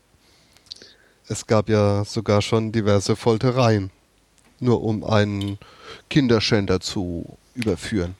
Es 1.28 1.48
gab 1.48 1.70
ja 1.70 2.03
sogar 2.06 2.41
schon 2.41 2.72
diverse 2.72 3.16
Foltereien, 3.16 3.90
nur 4.60 4.84
um 4.84 5.03
einen 5.03 5.58
Kinderschänder 6.10 6.80
zu 6.82 7.38
überführen, 7.56 8.16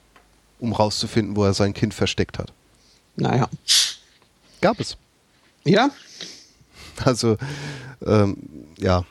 um 0.62 0.72
rauszufinden, 0.72 1.34
wo 1.36 1.44
er 1.44 1.54
sein 1.54 1.74
Kind 1.74 1.92
versteckt 1.92 2.38
hat. 2.38 2.52
Naja. 3.16 3.50
Gab 4.60 4.78
es. 4.78 4.96
Ja. 5.64 5.90
Also, 7.04 7.36
ähm, 8.06 8.36
ja, 8.78 9.04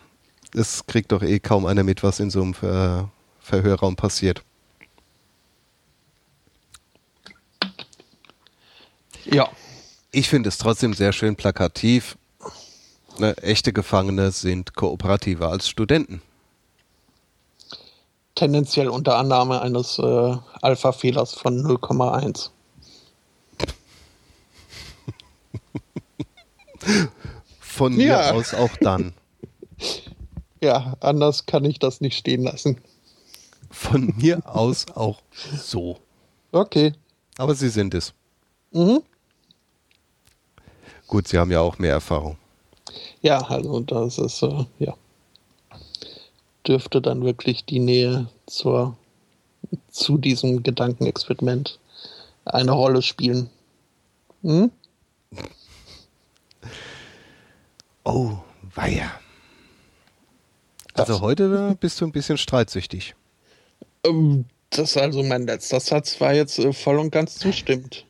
es 0.53 0.85
kriegt 0.85 1.11
doch 1.11 1.21
eh 1.21 1.39
kaum 1.39 1.65
einer 1.65 1.83
mit, 1.83 2.03
was 2.03 2.19
in 2.19 2.29
so 2.29 2.41
einem 2.41 2.53
Ver 2.53 3.09
Verhörraum 3.41 3.95
passiert. 3.95 4.43
Ja. 9.25 9.49
Ich 10.11 10.29
finde 10.29 10.49
es 10.49 10.57
trotzdem 10.57 10.93
sehr 10.93 11.11
schön 11.11 11.35
plakativ. 11.35 12.17
Ne, 13.17 13.35
echte 13.39 13.73
Gefangene 13.73 14.31
sind 14.31 14.75
kooperativer 14.75 15.49
als 15.49 15.67
Studenten. 15.67 16.21
Tendenziell 18.35 18.87
unter 18.87 19.17
Annahme 19.17 19.61
eines 19.61 19.99
äh, 19.99 20.37
Alpha-Fehlers 20.61 21.33
von 21.33 21.61
0,1. 21.61 22.49
von 27.59 27.95
mir 27.95 28.05
ja. 28.05 28.31
aus 28.31 28.53
auch 28.53 28.75
dann. 28.81 29.13
Ja, 30.63 30.93
anders 30.99 31.47
kann 31.47 31.65
ich 31.65 31.79
das 31.79 32.01
nicht 32.01 32.15
stehen 32.15 32.43
lassen. 32.43 32.79
Von 33.71 34.13
mir 34.17 34.43
aus 34.45 34.85
auch 34.93 35.23
so. 35.57 35.97
Okay. 36.51 36.93
Aber 37.39 37.55
Sie 37.55 37.69
sind 37.69 37.95
es. 37.95 38.13
Mhm. 38.71 39.01
Gut, 41.07 41.27
Sie 41.27 41.39
haben 41.39 41.49
ja 41.49 41.61
auch 41.61 41.79
mehr 41.79 41.93
Erfahrung. 41.93 42.37
Ja, 43.21 43.39
also 43.41 43.79
das 43.79 44.19
ist, 44.19 44.43
äh, 44.43 44.65
ja. 44.77 44.93
Dürfte 46.67 47.01
dann 47.01 47.23
wirklich 47.23 47.65
die 47.65 47.79
Nähe 47.79 48.27
zur, 48.45 48.97
zu 49.89 50.17
diesem 50.17 50.63
Gedankenexperiment 50.63 51.79
eine 52.45 52.71
Rolle 52.71 53.01
spielen. 53.01 53.49
Hm? 54.43 54.71
Oh, 58.03 58.37
weia. 58.75 59.11
Also 60.93 61.13
Das- 61.13 61.21
heute 61.21 61.77
bist 61.79 62.01
du 62.01 62.05
ein 62.05 62.11
bisschen 62.11 62.37
streitsüchtig. 62.37 63.15
Ähm, 64.05 64.45
Das 64.73 64.95
also 64.95 65.21
mein 65.21 65.45
letzter 65.47 65.81
Satz 65.81 66.21
war 66.21 66.33
jetzt 66.33 66.57
äh, 66.57 66.71
voll 66.71 66.97
und 66.97 67.11
ganz 67.11 67.37
zustimmt. 67.37 68.05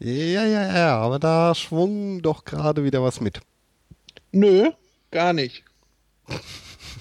Ja, 0.00 0.44
ja, 0.44 0.76
ja, 0.76 0.96
aber 0.98 1.18
da 1.18 1.54
schwung 1.54 2.22
doch 2.22 2.44
gerade 2.46 2.84
wieder 2.84 3.02
was 3.02 3.20
mit. 3.20 3.40
Nö, 4.32 4.70
gar 5.10 5.32
nicht. 5.34 5.62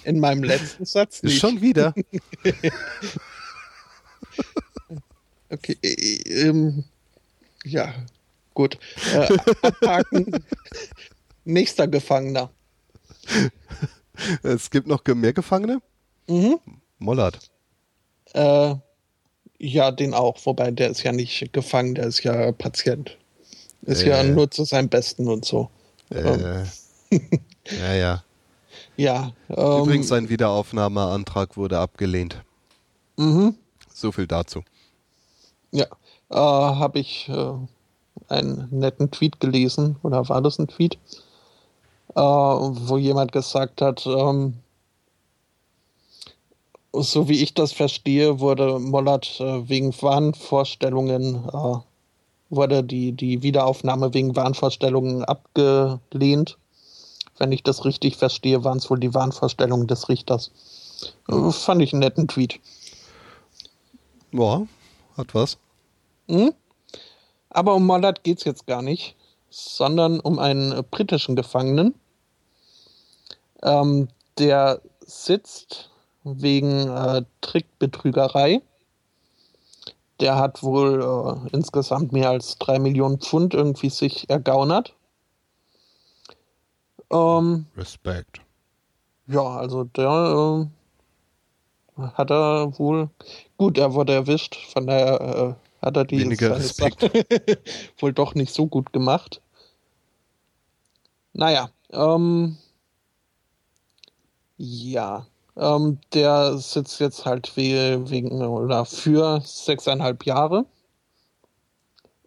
In 0.04 0.20
meinem 0.20 0.44
letzten 0.44 0.86
Satz 0.86 1.24
nicht. 1.24 1.40
Schon 1.40 1.62
wieder. 1.62 1.94
Okay, 5.50 5.78
äh, 5.84 6.48
ähm, 6.48 6.84
ja, 7.64 7.94
gut. 8.56 8.80
Äh, 9.14 9.38
abhaken. 9.62 10.44
Nächster 11.46 11.88
Gefangener. 11.88 12.50
es 14.42 14.72
gibt 14.72 14.88
noch 14.88 15.04
mehr 15.06 15.34
Gefangene. 15.34 15.80
Mhm. 16.28 16.60
Mollert. 16.98 17.52
Äh, 18.34 18.76
ja, 19.60 19.92
den 19.92 20.14
auch, 20.16 20.44
wobei 20.46 20.72
der 20.72 20.90
ist 20.90 21.04
ja 21.04 21.12
nicht 21.12 21.54
gefangen, 21.54 21.94
der 21.96 22.08
ist 22.08 22.24
ja 22.24 22.52
Patient. 22.52 23.16
Ist 23.84 24.02
ja 24.04 24.22
Äh. 24.22 24.30
nur 24.30 24.50
zu 24.50 24.64
seinem 24.64 24.90
Besten 24.90 25.28
und 25.28 25.46
so. 25.46 25.70
Äh, 26.10 26.66
ja, 27.80 27.94
ja. 27.94 28.24
Ja. 28.96 29.32
Ähm, 29.50 29.84
Übrigens, 29.84 30.08
sein 30.08 30.30
Wiederaufnahmeantrag 30.30 31.58
wurde 31.58 31.80
abgelehnt. 31.80 32.44
mhm. 33.18 33.56
So 33.94 34.12
viel 34.12 34.28
dazu. 34.28 34.64
Ja, 35.72 35.86
äh, 36.30 36.36
habe 36.36 37.00
ich 37.00 37.30
äh, 37.30 37.54
einen 38.28 38.68
netten 38.72 39.12
Tweet 39.12 39.40
gelesen, 39.40 39.98
oder 40.04 40.28
war 40.30 40.42
das 40.42 40.60
ein 40.60 40.68
Tweet, 40.68 40.98
äh, 42.16 42.20
wo 42.20 42.98
jemand 42.98 43.32
gesagt 43.32 43.82
hat, 43.82 44.06
ähm, 44.06 44.56
so 46.94 47.28
wie 47.28 47.42
ich 47.42 47.54
das 47.54 47.72
verstehe, 47.72 48.40
wurde 48.40 48.78
Mollert 48.80 49.40
äh, 49.40 49.68
wegen 49.68 49.94
Wahnvorstellungen, 50.00 51.50
äh, 51.52 51.78
wurde 52.50 52.84
die, 52.84 53.14
die 53.14 53.42
Wiederaufnahme 53.42 54.14
wegen 54.14 54.36
Wahnvorstellungen 54.36 55.24
abgelehnt. 55.26 56.58
Wenn 57.38 57.52
ich 57.52 57.64
das 57.64 57.86
richtig 57.86 58.18
verstehe, 58.18 58.64
waren 58.64 58.78
es 58.78 58.90
wohl 58.90 59.00
die 59.00 59.14
Wahnvorstellungen 59.14 59.88
des 59.88 60.10
Richters. 60.10 60.52
Äh, 61.28 61.52
fand 61.52 61.82
ich 61.82 61.94
einen 61.94 62.02
netten 62.02 62.28
Tweet. 62.28 62.60
Ja, 64.32 64.66
hat 65.18 65.34
was. 65.34 65.58
Hm? 66.28 66.54
Aber 67.50 67.76
um 67.76 67.86
Mollard 67.86 68.24
geht 68.24 68.40
es 68.40 68.46
jetzt 68.46 68.66
gar 68.66 68.82
nicht, 68.82 69.16
sondern 69.50 70.20
um 70.20 70.40
einen 70.40 70.72
äh, 70.72 70.84
britischen 70.90 71.36
Gefangenen. 71.36 71.94
Ähm, 73.62 74.10
der 74.38 74.82
sitzt 75.02 75.92
wegen 76.24 76.90
äh, 76.90 77.24
Trickbetrügerei. 77.42 78.62
Der 80.20 80.38
hat 80.38 80.64
wohl 80.64 81.02
äh, 81.02 81.56
insgesamt 81.56 82.12
mehr 82.12 82.30
als 82.30 82.58
drei 82.58 82.80
Millionen 82.80 83.20
Pfund 83.20 83.54
irgendwie 83.54 83.90
sich 83.90 84.30
ergaunert. 84.30 84.94
Ähm, 87.12 87.66
Respekt. 87.76 88.42
ja, 89.28 89.42
also 89.42 89.84
der 89.84 90.68
äh, 91.98 92.02
hat 92.14 92.32
er 92.32 92.78
wohl. 92.78 93.10
Gut, 93.58 93.78
er 93.78 93.94
wurde 93.94 94.14
erwischt, 94.14 94.56
von 94.72 94.88
daher 94.88 95.22
äh, 95.22 95.86
hat 95.86 95.98
er 95.98 96.06
die 96.06 96.20
Weniger 96.20 96.58
Respekt. 96.58 97.04
Wohl 98.02 98.14
doch 98.14 98.36
nicht 98.36 98.54
so 98.54 98.68
gut 98.68 98.94
gemacht. 98.94 99.42
Naja, 101.34 101.70
ähm, 101.92 102.58
ja, 104.58 105.26
ähm, 105.58 106.00
der 106.14 106.58
sitzt 106.58 107.00
jetzt 107.00 107.26
halt 107.26 107.56
we 107.58 108.10
wegen 108.10 108.42
oder 108.42 108.86
für 108.86 109.42
sechseinhalb 109.44 110.26
Jahre. 110.26 110.66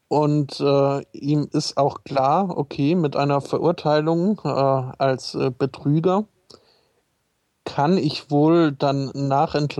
Und 0.08 0.60
äh, 0.60 1.02
ihm 1.12 1.48
ist 1.52 1.76
auch 1.76 2.04
klar, 2.04 2.56
okay, 2.56 2.94
mit 2.94 3.16
einer 3.16 3.40
Verurteilung 3.40 4.40
äh, 4.44 4.48
als 4.48 5.34
äh, 5.34 5.50
Betrüger 5.50 6.24
kann 7.64 7.98
ich 7.98 8.30
wohl 8.30 8.72
dann 8.72 9.10
nach 9.14 9.54
Entlassung 9.56 9.76